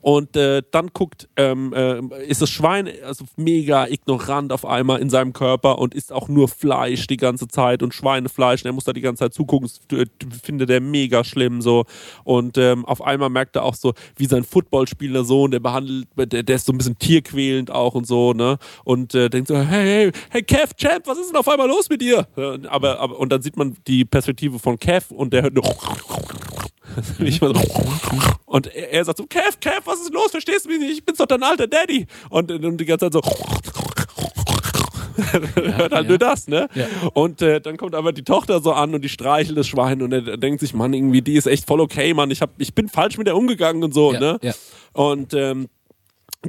Und 0.00 0.36
äh, 0.36 0.62
dann 0.70 0.88
guckt, 0.92 1.28
ähm, 1.36 1.72
äh, 1.72 2.00
ist 2.26 2.42
das 2.42 2.50
Schwein 2.50 2.88
also 3.04 3.24
mega 3.36 3.86
ignorant 3.86 4.52
auf 4.52 4.64
einmal 4.64 5.00
in 5.00 5.10
seinem 5.10 5.32
Körper 5.32 5.78
und 5.78 5.94
isst 5.94 6.12
auch 6.12 6.28
nur 6.28 6.48
Fleisch 6.48 7.06
die 7.06 7.16
ganze 7.16 7.48
Zeit 7.48 7.82
und 7.82 7.94
Schweinefleisch 7.94 8.62
und 8.62 8.70
er 8.70 8.72
muss 8.72 8.84
da 8.84 8.92
die 8.92 9.00
ganze 9.00 9.20
Zeit 9.24 9.34
zugucken, 9.34 9.68
das 9.90 9.98
äh, 9.98 10.06
findet 10.42 10.70
er 10.70 10.80
mega 10.80 11.24
schlimm 11.24 11.62
so. 11.62 11.84
Und 12.24 12.58
ähm, 12.58 12.84
auf 12.84 13.02
einmal 13.02 13.30
merkt 13.30 13.56
er 13.56 13.64
auch 13.64 13.74
so, 13.74 13.94
wie 14.16 14.26
sein 14.26 14.44
Footballspielender 14.44 15.24
Sohn, 15.24 15.50
der 15.50 15.60
behandelt, 15.60 16.08
der, 16.16 16.42
der 16.42 16.56
ist 16.56 16.66
so 16.66 16.72
ein 16.72 16.78
bisschen 16.78 16.98
tierquälend 16.98 17.70
auch 17.70 17.94
und 17.94 18.06
so, 18.06 18.32
ne? 18.32 18.58
Und 18.84 19.14
äh, 19.14 19.28
denkt 19.30 19.48
so, 19.48 19.56
hey, 19.56 19.64
hey, 19.64 20.12
hey, 20.30 20.42
Kev, 20.42 20.74
Champ, 20.76 21.06
was 21.06 21.18
ist 21.18 21.28
denn 21.30 21.36
auf 21.36 21.48
einmal 21.48 21.68
los 21.68 21.88
mit 21.88 22.00
dir? 22.00 22.26
Aber, 22.68 22.98
aber, 22.98 23.18
und 23.18 23.30
dann 23.30 23.42
sieht 23.42 23.56
man 23.56 23.76
die 23.86 24.04
Perspektive 24.04 24.58
von 24.58 24.78
Kev 24.78 25.12
und 25.14 25.32
der 25.32 25.42
hört 25.42 25.54
nur. 25.54 25.64
Und 28.46 28.66
er, 28.74 28.92
er 28.92 29.04
sagt 29.04 29.18
so, 29.18 29.26
Kev, 29.26 29.58
Kev, 29.60 29.80
was 29.84 30.00
ist 30.00 30.12
los? 30.12 30.30
Verstehst 30.30 30.64
du 30.64 30.68
mich 30.70 30.78
nicht? 30.78 30.92
Ich 30.92 31.04
bin 31.04 31.14
doch 31.16 31.26
dein 31.26 31.42
alter 31.42 31.66
Daddy. 31.66 32.06
Und, 32.30 32.50
und 32.50 32.78
die 32.78 32.84
ganze 32.84 33.10
Zeit 33.10 33.12
so. 33.12 33.22
hört 35.16 35.92
halt 35.92 35.92
ja. 35.92 36.02
nur 36.02 36.18
das, 36.18 36.48
ne? 36.48 36.68
Ja. 36.74 36.86
Und 37.14 37.42
äh, 37.42 37.60
dann 37.60 37.76
kommt 37.76 37.94
aber 37.94 38.12
die 38.12 38.22
Tochter 38.22 38.60
so 38.60 38.72
an 38.72 38.94
und 38.94 39.02
die 39.02 39.08
streichelt 39.08 39.58
das 39.58 39.66
Schwein 39.66 40.02
und 40.02 40.12
er 40.12 40.36
denkt 40.36 40.60
sich, 40.60 40.74
Mann, 40.74 40.92
irgendwie, 40.92 41.22
die 41.22 41.34
ist 41.34 41.46
echt 41.46 41.66
voll 41.66 41.80
okay, 41.80 42.14
Mann. 42.14 42.30
Ich, 42.30 42.40
hab, 42.40 42.50
ich 42.58 42.74
bin 42.74 42.88
falsch 42.88 43.18
mit 43.18 43.26
der 43.26 43.36
umgegangen 43.36 43.84
und 43.84 43.92
so, 43.92 44.12
Ja, 44.12 44.20
ne? 44.20 44.38
Und 44.92 45.34
ähm, 45.34 45.68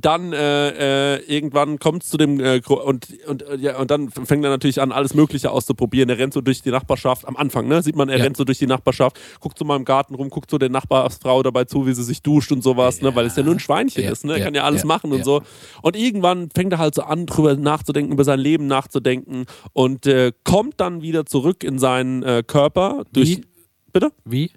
dann 0.02 0.34
äh, 0.34 1.18
äh, 1.18 1.24
irgendwann 1.28 1.78
kommt 1.78 2.04
es 2.04 2.10
zu 2.10 2.18
dem 2.18 2.40
äh, 2.40 2.62
und 2.68 3.08
und 3.28 3.44
äh, 3.44 3.56
ja 3.58 3.78
und 3.78 3.92
dann 3.92 4.10
fängt 4.10 4.44
er 4.44 4.50
natürlich 4.50 4.82
an 4.82 4.92
alles 4.92 5.14
Mögliche 5.14 5.52
auszuprobieren. 5.52 6.10
Er 6.10 6.18
rennt 6.18 6.34
so 6.34 6.42
durch 6.42 6.64
die 6.64 6.72
Nachbarschaft 6.72 7.28
am 7.28 7.38
Anfang, 7.38 7.68
ne? 7.68 7.84
Sieht 7.84 7.96
man, 7.96 8.10
er 8.10 8.18
Ja. 8.18 8.24
rennt 8.24 8.36
so 8.36 8.44
durch 8.44 8.58
die 8.58 8.66
Nachbarschaft, 8.66 9.20
guckt 9.40 9.58
so 9.58 9.66
mal 9.66 9.76
im 9.76 9.86
Garten 9.86 10.16
rum, 10.16 10.30
guckt 10.30 10.50
so 10.50 10.58
der 10.58 10.70
Nachbarsfrau 10.70 11.44
dabei 11.44 11.66
zu, 11.66 11.86
wie 11.86 11.94
sie 11.94 12.04
sich 12.04 12.24
duscht 12.24 12.52
und 12.52 12.64
sowas, 12.64 13.02
ne? 13.02 13.16
Weil 13.16 13.28
es 13.28 13.36
ja 13.36 13.44
nur 13.44 13.54
ein 13.54 13.60
Schweinchen 13.60 14.04
Ja, 14.04 14.12
ist, 14.12 14.26
ne? 14.26 14.34
Er 14.34 14.40
ja, 14.40 14.46
kann 14.46 14.56
ja 14.56 14.64
alles 14.64 14.82
ja, 14.82 14.88
machen 14.88 15.12
und 15.12 15.20
ja. 15.20 15.24
so. 15.24 15.42
Und 15.84 15.96
irgendwann 15.96 16.50
fängt 16.50 16.74
er 16.74 16.80
halt 16.80 16.96
so 16.96 17.04
an, 17.04 17.28
drüber 17.28 17.56
nachzudenken, 17.56 18.12
über 18.14 18.24
sein 18.24 18.40
Leben 18.40 18.66
nachzudenken 18.66 19.46
und 19.74 20.08
äh, 20.08 20.32
kommt 20.44 20.80
dann 20.80 21.04
wieder 21.04 21.26
zurück 21.28 21.64
in 21.64 21.78
seinen 21.78 22.24
äh, 22.24 22.44
Körper 22.46 23.04
durch. 23.14 23.38
Wie? 23.38 23.46
Bitte? 23.92 24.12
Wie? 24.26 24.50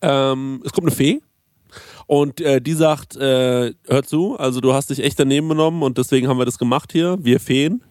Ähm, 0.00 0.62
es 0.64 0.72
kommt 0.72 0.88
eine 0.88 0.96
Fee. 0.96 1.20
Und 2.12 2.42
äh, 2.42 2.60
die 2.60 2.74
sagt, 2.74 3.16
äh, 3.16 3.72
hör 3.88 4.02
zu, 4.02 4.36
also 4.38 4.60
du 4.60 4.74
hast 4.74 4.90
dich 4.90 5.02
echt 5.02 5.18
daneben 5.18 5.48
genommen 5.48 5.82
und 5.82 5.96
deswegen 5.96 6.28
haben 6.28 6.36
wir 6.36 6.44
das 6.44 6.58
gemacht 6.58 6.92
hier, 6.92 7.16
wir 7.22 7.40
Feen. 7.40 7.82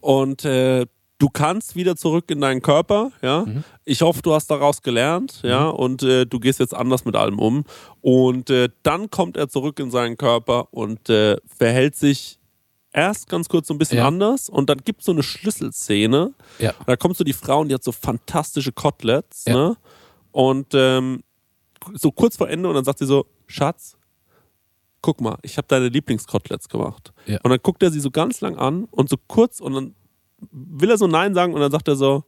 Und 0.00 0.44
äh, 0.44 0.84
du 1.16 1.28
kannst 1.30 1.76
wieder 1.76 1.96
zurück 1.96 2.30
in 2.30 2.42
deinen 2.42 2.60
Körper, 2.60 3.10
ja. 3.22 3.46
Ich 3.86 4.02
hoffe, 4.02 4.20
du 4.20 4.34
hast 4.34 4.50
daraus 4.50 4.82
gelernt, 4.82 5.40
ja, 5.42 5.66
und 5.66 6.02
äh, 6.02 6.26
du 6.26 6.38
gehst 6.40 6.60
jetzt 6.60 6.74
anders 6.74 7.06
mit 7.06 7.16
allem 7.16 7.38
um. 7.38 7.64
Und 8.02 8.50
äh, 8.50 8.68
dann 8.82 9.08
kommt 9.08 9.38
er 9.38 9.48
zurück 9.48 9.78
in 9.80 9.90
seinen 9.90 10.18
Körper 10.18 10.68
und 10.74 11.08
äh, 11.08 11.38
verhält 11.46 11.96
sich 11.96 12.38
erst 12.92 13.30
ganz 13.30 13.48
kurz 13.48 13.68
so 13.68 13.72
ein 13.74 13.78
bisschen 13.78 13.98
Ja. 13.98 14.06
anders 14.08 14.50
und 14.50 14.68
dann 14.68 14.78
gibt 14.84 15.00
es 15.00 15.06
so 15.06 15.12
eine 15.12 15.22
Schlüsselszene. 15.22 16.34
Ja. 16.58 16.74
Da 16.84 16.96
kommt 16.96 17.16
so 17.16 17.24
die 17.24 17.32
Frau 17.32 17.60
und 17.60 17.68
die 17.68 17.74
hat 17.74 17.84
so 17.84 17.92
fantastische 17.92 18.72
Koteletts, 18.72 19.44
Ja. 19.46 19.54
ne? 19.54 19.76
Und 20.32 20.74
ähm, 20.74 21.22
so 21.94 22.12
kurz 22.12 22.36
vor 22.36 22.50
Ende 22.50 22.68
und 22.68 22.74
dann 22.74 22.84
sagt 22.84 22.98
sie 22.98 23.06
so, 23.06 23.24
Schatz, 23.50 23.96
guck 25.02 25.20
mal, 25.20 25.38
ich 25.42 25.56
habe 25.56 25.66
deine 25.68 25.88
Lieblingskoteletts 25.88 26.68
gemacht. 26.68 27.12
Ja. 27.26 27.38
Und 27.42 27.50
dann 27.50 27.60
guckt 27.62 27.82
er 27.82 27.90
sie 27.90 28.00
so 28.00 28.10
ganz 28.10 28.40
lang 28.40 28.56
an 28.56 28.84
und 28.84 29.08
so 29.08 29.16
kurz 29.28 29.60
und 29.60 29.72
dann 29.74 29.94
will 30.52 30.90
er 30.90 30.98
so 30.98 31.06
Nein 31.06 31.34
sagen 31.34 31.52
und 31.54 31.60
dann 31.60 31.70
sagt 31.70 31.88
er 31.88 31.96
so, 31.96 32.24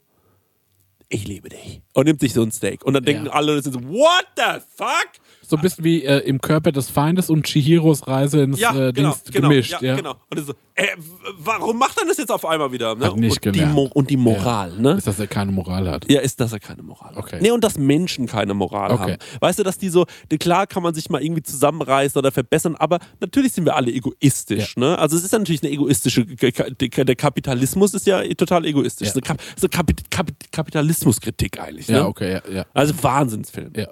ich 1.08 1.26
liebe 1.28 1.50
dich. 1.50 1.82
Und 1.92 2.06
nimmt 2.06 2.20
sich 2.20 2.32
so 2.32 2.42
ein 2.42 2.50
Steak. 2.50 2.84
Und 2.86 2.94
dann 2.94 3.04
denken 3.04 3.26
Ja. 3.26 3.32
alle, 3.32 3.54
das 3.56 3.64
sind 3.64 3.74
so, 3.74 3.82
what 3.82 4.24
the 4.36 4.60
fuck? 4.74 5.08
So 5.42 5.56
ein 5.56 5.62
bisschen 5.62 5.84
wie 5.84 6.02
äh, 6.04 6.20
im 6.20 6.40
Körper 6.40 6.72
des 6.72 6.88
Feindes 6.88 7.28
und 7.28 7.44
Chihiros 7.46 8.06
Reise 8.08 8.40
ins 8.42 8.58
Ja, 8.58 8.70
äh, 8.70 8.92
genau, 8.94 9.10
Dings 9.10 9.24
genau, 9.30 9.48
gemischt. 9.50 9.72
ja, 9.72 9.82
Ja, 9.82 9.96
genau. 9.96 10.12
Und 10.30 10.38
das 10.38 10.46
so, 10.46 10.54
äh, 10.82 10.96
warum 11.38 11.78
macht 11.78 11.98
er 11.98 12.06
das 12.06 12.18
jetzt 12.18 12.30
auf 12.30 12.44
einmal 12.44 12.72
wieder? 12.72 12.94
Ne? 12.94 13.06
Hat 13.06 13.16
nicht 13.16 13.44
und, 13.46 13.54
die. 13.56 13.64
Mo 13.64 13.90
und 13.94 14.10
die 14.10 14.16
Moral, 14.16 14.72
ne? 14.78 14.92
Ist, 14.92 15.06
dass 15.06 15.18
er 15.18 15.26
keine 15.26 15.52
Moral 15.52 15.88
hat. 15.90 16.10
Ja, 16.10 16.20
ist, 16.20 16.40
dass 16.40 16.52
er 16.52 16.60
keine 16.60 16.82
Moral 16.82 17.12
Okay. 17.16 17.36
hat. 17.36 17.42
Nee, 17.42 17.50
und 17.50 17.62
dass 17.62 17.78
Menschen 17.78 18.26
keine 18.26 18.54
Moral 18.54 18.90
Okay. 18.92 19.02
haben. 19.12 19.16
Weißt 19.40 19.58
du, 19.58 19.62
dass 19.62 19.78
die 19.78 19.88
so, 19.88 20.06
klar 20.40 20.66
kann 20.66 20.82
man 20.82 20.94
sich 20.94 21.10
mal 21.10 21.22
irgendwie 21.22 21.42
zusammenreißen 21.42 22.18
oder 22.18 22.32
verbessern, 22.32 22.76
aber 22.76 22.98
natürlich 23.20 23.52
sind 23.52 23.64
wir 23.64 23.76
alle 23.76 23.90
egoistisch. 23.92 24.76
Ne? 24.76 24.98
Also 24.98 25.16
es 25.16 25.24
ist 25.24 25.32
ja 25.32 25.38
natürlich 25.38 25.62
eine 25.62 25.72
egoistische, 25.72 26.24
der 26.26 27.16
Kapitalismus 27.16 27.94
ist 27.94 28.06
ja 28.06 28.22
total 28.34 28.64
egoistisch. 28.66 29.08
Ja. 29.08 29.14
So, 29.14 29.20
Kap, 29.20 29.38
so 29.56 29.68
Kapit, 29.68 30.10
Kapit, 30.10 30.36
Kapitalismuskritik 30.52 31.60
eigentlich. 31.60 31.88
Ne? 31.88 31.96
Ja, 31.98 32.06
okay, 32.06 32.32
ja, 32.32 32.42
ja. 32.52 32.66
Also 32.74 32.94
Wahnsinnsfilm. 33.02 33.72
ja. 33.76 33.88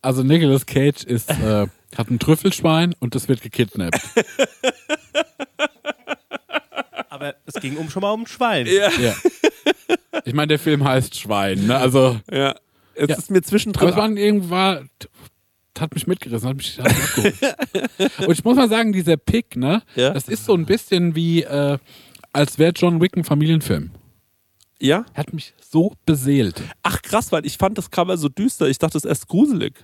Also 0.00 0.22
Nicolas 0.22 0.64
Cage 0.64 1.02
ist, 1.04 1.28
äh, 1.30 1.66
hat 1.96 2.10
ein 2.10 2.18
Trüffelschwein 2.18 2.94
und 3.00 3.14
das 3.14 3.28
wird 3.28 3.40
gekidnappt. 3.42 3.98
Aber 7.10 7.34
es 7.46 7.54
ging 7.54 7.76
um 7.76 7.90
schon 7.90 8.02
mal 8.02 8.10
um 8.12 8.22
ein 8.22 8.26
Schwein. 8.26 8.66
Ja. 8.66 8.90
ja. 9.00 9.14
Ich 10.24 10.34
meine, 10.34 10.48
der 10.48 10.58
Film 10.58 10.84
heißt 10.84 11.18
Schwein, 11.18 11.66
ne? 11.66 11.76
Also, 11.76 12.20
ja. 12.30 12.54
Es 12.94 13.08
Ja. 13.08 13.16
ist 13.16 13.30
mir 13.30 13.42
zwischendrin. 13.42 13.88
aber 13.88 13.96
es 13.96 14.10
war 14.10 14.16
irgendwann, 14.16 14.90
hat 15.78 15.94
mich 15.94 16.06
mitgerissen, 16.08 16.48
hat 16.48 16.56
mich, 16.56 16.78
hat 16.78 16.92
mich. 17.22 18.26
Und 18.26 18.32
ich 18.32 18.44
muss 18.44 18.56
mal 18.56 18.68
sagen, 18.68 18.92
dieser 18.92 19.16
Pick, 19.16 19.56
ne? 19.56 19.82
Ja. 19.94 20.10
Das 20.10 20.28
ist 20.28 20.44
so 20.44 20.54
ein 20.54 20.66
bisschen 20.66 21.14
wie, 21.14 21.42
äh, 21.44 21.78
als 22.32 22.58
wäre 22.58 22.72
John 22.74 23.00
Wick 23.00 23.16
ein 23.16 23.24
Familienfilm. 23.24 23.90
ja? 24.80 25.04
Hat 25.14 25.32
mich 25.32 25.54
so 25.60 25.94
beseelt. 26.06 26.62
Ach 26.82 27.00
krass, 27.02 27.30
weil 27.32 27.46
ich 27.46 27.56
fand 27.56 27.78
das 27.78 27.90
Cover 27.90 28.16
so 28.16 28.28
düster. 28.28 28.68
Ich 28.68 28.78
dachte, 28.78 28.98
es 28.98 29.04
ist 29.04 29.08
erst 29.08 29.28
gruselig. 29.28 29.74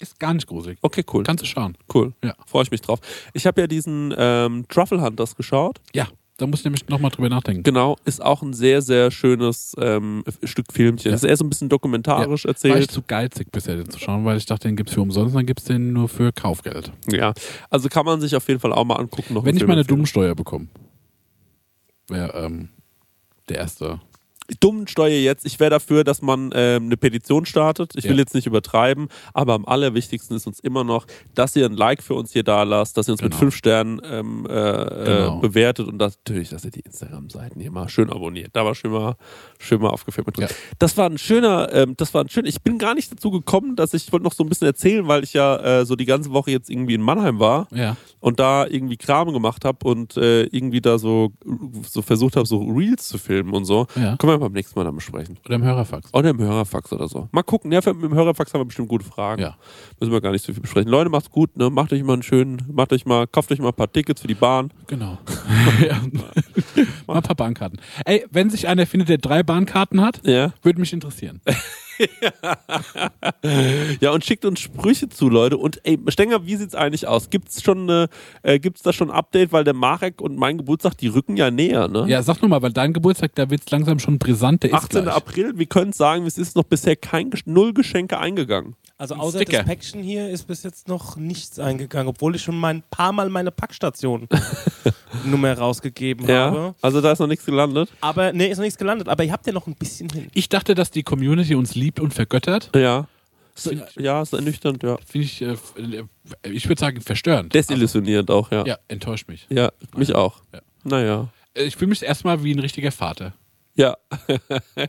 Ist 0.00 0.18
gar 0.18 0.32
nicht 0.34 0.46
gruselig. 0.46 0.78
Okay, 0.80 1.04
cool. 1.12 1.22
Kannst 1.24 1.42
du 1.42 1.46
schauen. 1.46 1.76
Cool. 1.92 2.14
Ja. 2.24 2.34
Freue 2.46 2.62
ich 2.62 2.70
mich 2.70 2.80
drauf. 2.80 3.00
Ich 3.34 3.46
habe 3.46 3.60
ja 3.60 3.66
diesen 3.66 4.14
ähm, 4.16 4.64
Truffle 4.68 5.02
Hunters 5.02 5.36
geschaut. 5.36 5.80
Ja, 5.94 6.08
da 6.38 6.46
muss 6.46 6.60
ich 6.60 6.64
nämlich 6.64 6.88
nochmal 6.88 7.10
drüber 7.10 7.28
nachdenken. 7.28 7.62
Genau, 7.64 7.96
ist 8.06 8.22
auch 8.22 8.40
ein 8.40 8.54
sehr, 8.54 8.80
sehr 8.80 9.10
schönes 9.10 9.76
ähm, 9.78 10.24
Stück 10.42 10.72
Filmchen. 10.72 11.10
Ja. 11.10 11.12
Das 11.12 11.22
ist 11.22 11.28
eher 11.28 11.36
so 11.36 11.44
ein 11.44 11.50
bisschen 11.50 11.68
dokumentarisch 11.68 12.28
War 12.28 12.34
ich 12.34 12.44
erzählt. 12.46 12.90
zu 12.90 13.02
geizig 13.02 13.52
bisher 13.52 13.76
den 13.76 13.90
zu 13.90 13.98
schauen, 13.98 14.24
weil 14.24 14.38
ich 14.38 14.46
dachte, 14.46 14.66
den 14.66 14.74
gibt's 14.74 14.94
für 14.94 15.02
umsonst, 15.02 15.36
dann 15.36 15.44
gibt's 15.44 15.64
den 15.64 15.92
nur 15.92 16.08
für 16.08 16.32
Kaufgeld. 16.32 16.92
Ja, 17.10 17.34
also 17.68 17.90
kann 17.90 18.06
man 18.06 18.22
sich 18.22 18.34
auf 18.34 18.48
jeden 18.48 18.58
Fall 18.58 18.72
auch 18.72 18.84
mal 18.86 18.96
angucken. 18.96 19.34
Noch 19.34 19.44
Wenn 19.44 19.54
ich 19.54 19.66
meine. 19.66 19.84
Dummsteuer 19.84 20.34
bekomme, 20.34 20.68
wäre 22.08 22.32
ähm, 22.42 22.70
der 23.50 23.58
erste. 23.58 24.00
Dummensteuer 24.58 25.18
jetzt, 25.18 25.46
ich 25.46 25.60
wäre 25.60 25.70
dafür, 25.70 26.02
dass 26.04 26.22
man 26.22 26.50
ähm, 26.54 26.84
eine 26.86 26.96
Petition 26.96 27.46
startet. 27.46 27.92
Ich 27.96 28.04
will 28.04 28.12
Ja. 28.12 28.18
jetzt 28.18 28.34
nicht 28.34 28.46
übertreiben, 28.46 29.08
aber 29.34 29.54
am 29.54 29.64
allerwichtigsten 29.64 30.36
ist 30.36 30.46
uns 30.46 30.58
immer 30.60 30.82
noch, 30.84 31.06
dass 31.34 31.54
ihr 31.56 31.66
ein 31.66 31.74
Like 31.76 32.02
für 32.02 32.14
uns 32.14 32.32
hier 32.32 32.42
da 32.42 32.62
lasst, 32.64 32.96
dass 32.96 33.08
ihr 33.08 33.12
uns 33.12 33.22
mit 33.22 33.30
Genau. 33.32 33.38
fünf 33.40 33.54
Sternen 33.54 34.00
ähm, 34.04 34.46
äh, 34.46 34.48
Genau. 34.48 35.38
äh, 35.38 35.40
bewertet 35.40 35.86
und 35.88 35.98
das, 35.98 36.18
natürlich, 36.26 36.48
dass 36.48 36.64
ihr 36.64 36.70
die 36.70 36.80
Instagram-Seiten 36.80 37.60
hier 37.60 37.70
mal 37.70 37.88
schön 37.88 38.10
abonniert. 38.10 38.50
Da 38.54 38.64
war 38.64 38.74
schön 38.74 38.90
mal, 38.90 39.16
schön 39.58 39.80
mal 39.80 39.90
aufgeführt 39.90 40.26
mit 40.26 40.36
drin. 40.36 40.46
Ja. 40.50 40.54
Das 40.78 40.96
war 40.96 41.08
ein 41.08 41.18
schöner, 41.18 41.72
ähm, 41.72 41.94
das 41.96 42.12
war 42.14 42.24
ein 42.24 42.28
schön. 42.28 42.46
Ich 42.46 42.62
bin 42.62 42.78
gar 42.78 42.94
nicht 42.94 43.12
dazu 43.12 43.30
gekommen, 43.30 43.76
dass 43.76 43.94
ich, 43.94 44.06
ich 44.06 44.12
wollte 44.12 44.24
noch 44.24 44.32
so 44.32 44.42
ein 44.44 44.48
bisschen 44.48 44.66
erzählen, 44.66 45.06
weil 45.06 45.22
ich 45.24 45.32
ja 45.34 45.56
äh, 45.80 45.86
so 45.86 45.94
die 45.96 46.06
ganze 46.06 46.30
Woche 46.32 46.50
jetzt 46.50 46.70
irgendwie 46.70 46.94
in 46.94 47.02
Mannheim 47.02 47.38
war 47.38 47.68
Ja. 47.72 47.96
und 48.20 48.40
da 48.40 48.66
irgendwie 48.66 48.96
Kram 48.96 49.32
gemacht 49.32 49.64
habe 49.64 49.86
und 49.88 50.16
äh, 50.16 50.44
irgendwie 50.44 50.80
da 50.80 50.98
so, 50.98 51.32
so 51.88 52.02
versucht 52.02 52.36
habe, 52.36 52.46
so 52.46 52.62
Reels 52.62 53.08
zu 53.08 53.18
filmen 53.18 53.52
und 53.52 53.64
so. 53.64 53.86
Ja. 53.94 54.16
Können 54.16 54.32
wir 54.40 54.46
beim 54.48 54.54
nächsten 54.54 54.78
Mal 54.78 54.84
dann 54.84 54.94
besprechen. 54.94 55.38
Oder 55.44 55.54
im 55.56 55.62
Hörerfax. 55.64 56.12
Oder 56.12 56.30
im 56.30 56.38
Hörerfax 56.38 56.92
oder 56.92 57.08
so. 57.08 57.28
Mal 57.32 57.42
gucken. 57.42 57.70
Ja, 57.72 57.80
mit 57.84 58.02
dem 58.02 58.14
Hörerfax 58.14 58.52
haben 58.54 58.60
wir 58.60 58.64
bestimmt 58.66 58.88
gute 58.88 59.04
Fragen. 59.04 59.42
Ja. 59.42 59.56
Müssen 60.00 60.12
wir 60.12 60.20
gar 60.20 60.32
nicht 60.32 60.44
so 60.44 60.52
viel 60.52 60.62
besprechen. 60.62 60.90
Leute, 60.90 61.10
macht's 61.10 61.30
gut, 61.30 61.56
ne? 61.56 61.70
Macht 61.70 61.92
euch 61.92 62.02
mal 62.02 62.14
einen 62.14 62.22
schönen, 62.22 62.62
macht 62.72 62.92
euch 62.92 63.06
mal, 63.06 63.26
kauft 63.26 63.52
euch 63.52 63.58
mal 63.60 63.68
ein 63.68 63.74
paar 63.74 63.90
Tickets 63.92 64.20
für 64.20 64.28
die 64.28 64.34
Bahn. 64.34 64.72
Genau. 64.86 65.18
ja. 65.86 66.00
Mal 67.06 67.16
ein 67.16 67.22
paar 67.22 67.36
Bahnkarten. 67.36 67.80
Ey, 68.04 68.24
wenn 68.30 68.50
sich 68.50 68.68
einer 68.68 68.86
findet, 68.86 69.08
der 69.08 69.18
drei 69.18 69.42
Bahnkarten 69.42 70.00
hat, 70.00 70.20
Ja. 70.26 70.52
würde 70.62 70.80
mich 70.80 70.92
interessieren. 70.92 71.40
Ja, 74.00 74.10
und 74.12 74.24
schickt 74.24 74.44
uns 74.44 74.60
Sprüche 74.60 75.08
zu, 75.08 75.28
Leute. 75.28 75.56
Und 75.56 75.80
ey, 75.84 75.98
Stenger, 76.08 76.46
wie 76.46 76.56
sieht's 76.56 76.74
eigentlich 76.74 77.06
aus? 77.06 77.30
Gibt's 77.30 77.62
schon 77.62 77.82
eine, 77.82 78.08
äh, 78.42 78.58
gibt's 78.58 78.82
da 78.82 78.92
schon 78.92 79.10
ein 79.10 79.16
Update, 79.16 79.52
weil 79.52 79.64
der 79.64 79.74
Marek 79.74 80.20
und 80.20 80.36
mein 80.36 80.58
Geburtstag, 80.58 80.96
die 80.96 81.08
rücken 81.08 81.36
ja 81.36 81.50
näher, 81.50 81.88
ne? 81.88 82.06
Ja, 82.08 82.22
sag 82.22 82.40
nur 82.42 82.48
mal, 82.48 82.62
weil 82.62 82.72
dein 82.72 82.92
Geburtstag, 82.92 83.34
da 83.34 83.50
wird's 83.50 83.70
langsam 83.70 83.98
schon 83.98 84.18
brisant, 84.18 84.62
der 84.62 84.70
ist 84.70 84.76
18. 84.76 85.02
gleich. 85.02 85.14
April, 85.14 85.58
wir 85.58 85.66
können 85.66 85.92
sagen, 85.92 86.26
es 86.26 86.38
ist 86.38 86.56
noch 86.56 86.64
bisher 86.64 86.96
kein 86.96 87.30
null 87.44 87.72
Geschenke 87.72 88.18
eingegangen. 88.18 88.76
Also 89.00 89.14
außer 89.14 89.38
Sticker. 89.38 89.58
das 89.58 89.66
Päckchen 89.66 90.02
hier 90.02 90.28
ist 90.28 90.46
bis 90.46 90.62
jetzt 90.62 90.86
noch 90.86 91.16
nichts 91.16 91.58
eingegangen, 91.58 92.06
obwohl 92.08 92.36
ich 92.36 92.42
schon 92.42 92.62
ein 92.62 92.82
paar 92.90 93.12
Mal 93.12 93.30
meine 93.30 93.50
Packstation 93.50 94.28
Nummer 95.24 95.56
rausgegeben 95.56 96.28
Ja. 96.28 96.50
habe. 96.50 96.74
Also 96.82 97.00
da 97.00 97.12
ist 97.12 97.18
noch 97.18 97.26
nichts 97.26 97.46
gelandet. 97.46 97.90
Aber 98.02 98.32
nee, 98.34 98.48
ist 98.48 98.58
noch 98.58 98.64
nichts 98.64 98.78
gelandet. 98.78 99.08
Aber 99.08 99.24
ihr 99.24 99.32
habt 99.32 99.46
ja 99.46 99.52
noch 99.54 99.66
ein 99.66 99.74
bisschen 99.74 100.10
hin. 100.10 100.28
Ich 100.34 100.48
dachte, 100.50 100.74
dass 100.74 100.90
die 100.90 101.02
Community 101.02 101.54
uns 101.54 101.74
liebt 101.74 101.98
und 101.98 102.12
vergöttert. 102.12 102.70
Ja. 102.76 103.06
So, 103.54 103.70
Find 103.70 103.84
ich- 103.96 104.02
ja, 104.04 104.20
ist 104.22 104.32
ernüchternd, 104.34 104.82
ja. 104.82 104.98
Finde 105.06 105.24
ich, 105.26 105.40
äh, 105.42 105.52
äh, 105.76 106.50
ich 106.50 106.68
würde 106.68 106.80
sagen, 106.80 107.00
verstörend. 107.00 107.54
Desillusionierend 107.54 108.30
auch, 108.30 108.50
ja. 108.52 108.64
ja, 108.66 108.78
enttäuscht 108.88 109.28
mich. 109.28 109.46
Ja, 109.50 109.70
mich 109.96 110.14
auch. 110.14 110.42
Ja. 110.52 110.60
Naja. 110.84 111.28
Äh, 111.54 111.64
Ich 111.64 111.76
fühle 111.76 111.88
mich 111.88 112.02
erstmal 112.02 112.44
wie 112.44 112.52
ein 112.54 112.58
richtiger 112.60 112.92
Vater. 112.92 113.32
Ja. 113.80 113.96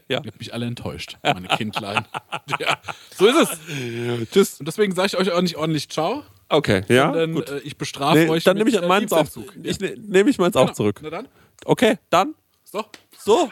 Ihr 0.09 0.17
habt 0.17 0.37
mich 0.37 0.53
alle 0.53 0.65
enttäuscht, 0.65 1.17
meine 1.23 1.47
Kindlein. 1.47 2.05
ja, 2.59 2.77
so 3.17 3.25
ist 3.25 3.37
es. 3.37 4.29
Tschüss. 4.31 4.59
Und 4.59 4.67
deswegen 4.67 4.93
sage 4.93 5.07
ich 5.07 5.17
euch 5.17 5.31
auch 5.31 5.41
nicht 5.41 5.55
ordentlich 5.55 5.87
Ciao. 5.89 6.23
Okay, 6.49 6.83
ja. 6.89 7.07
sondern, 7.07 7.31
gut. 7.33 7.49
äh, 7.49 7.59
ich 7.59 7.77
bestrafe 7.77 8.17
Nee, 8.19 8.29
euch. 8.29 8.43
dann 8.43 8.57
nehme 8.57 8.69
ich 8.69 8.75
äh, 8.75 8.85
meins 8.85 9.13
auch. 9.13 9.19
Liebeszug. 9.19 9.53
Ich 9.63 9.79
ne, 9.79 9.95
nehme 9.97 10.29
ich 10.29 10.37
meins 10.39 10.57
auch 10.57 10.65
Genau. 10.65 10.73
zurück. 10.75 10.99
Na 11.01 11.09
dann. 11.09 11.29
Okay, 11.63 11.99
dann. 12.09 12.35
So. 12.65 12.83
So. 13.17 13.49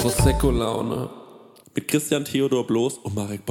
Prosecco-Laune. 0.00 1.10
Mit 1.74 1.86
Christian 1.86 2.24
Theodor 2.24 2.66
Bloß 2.66 2.98
und 2.98 3.14
Marek 3.14 3.44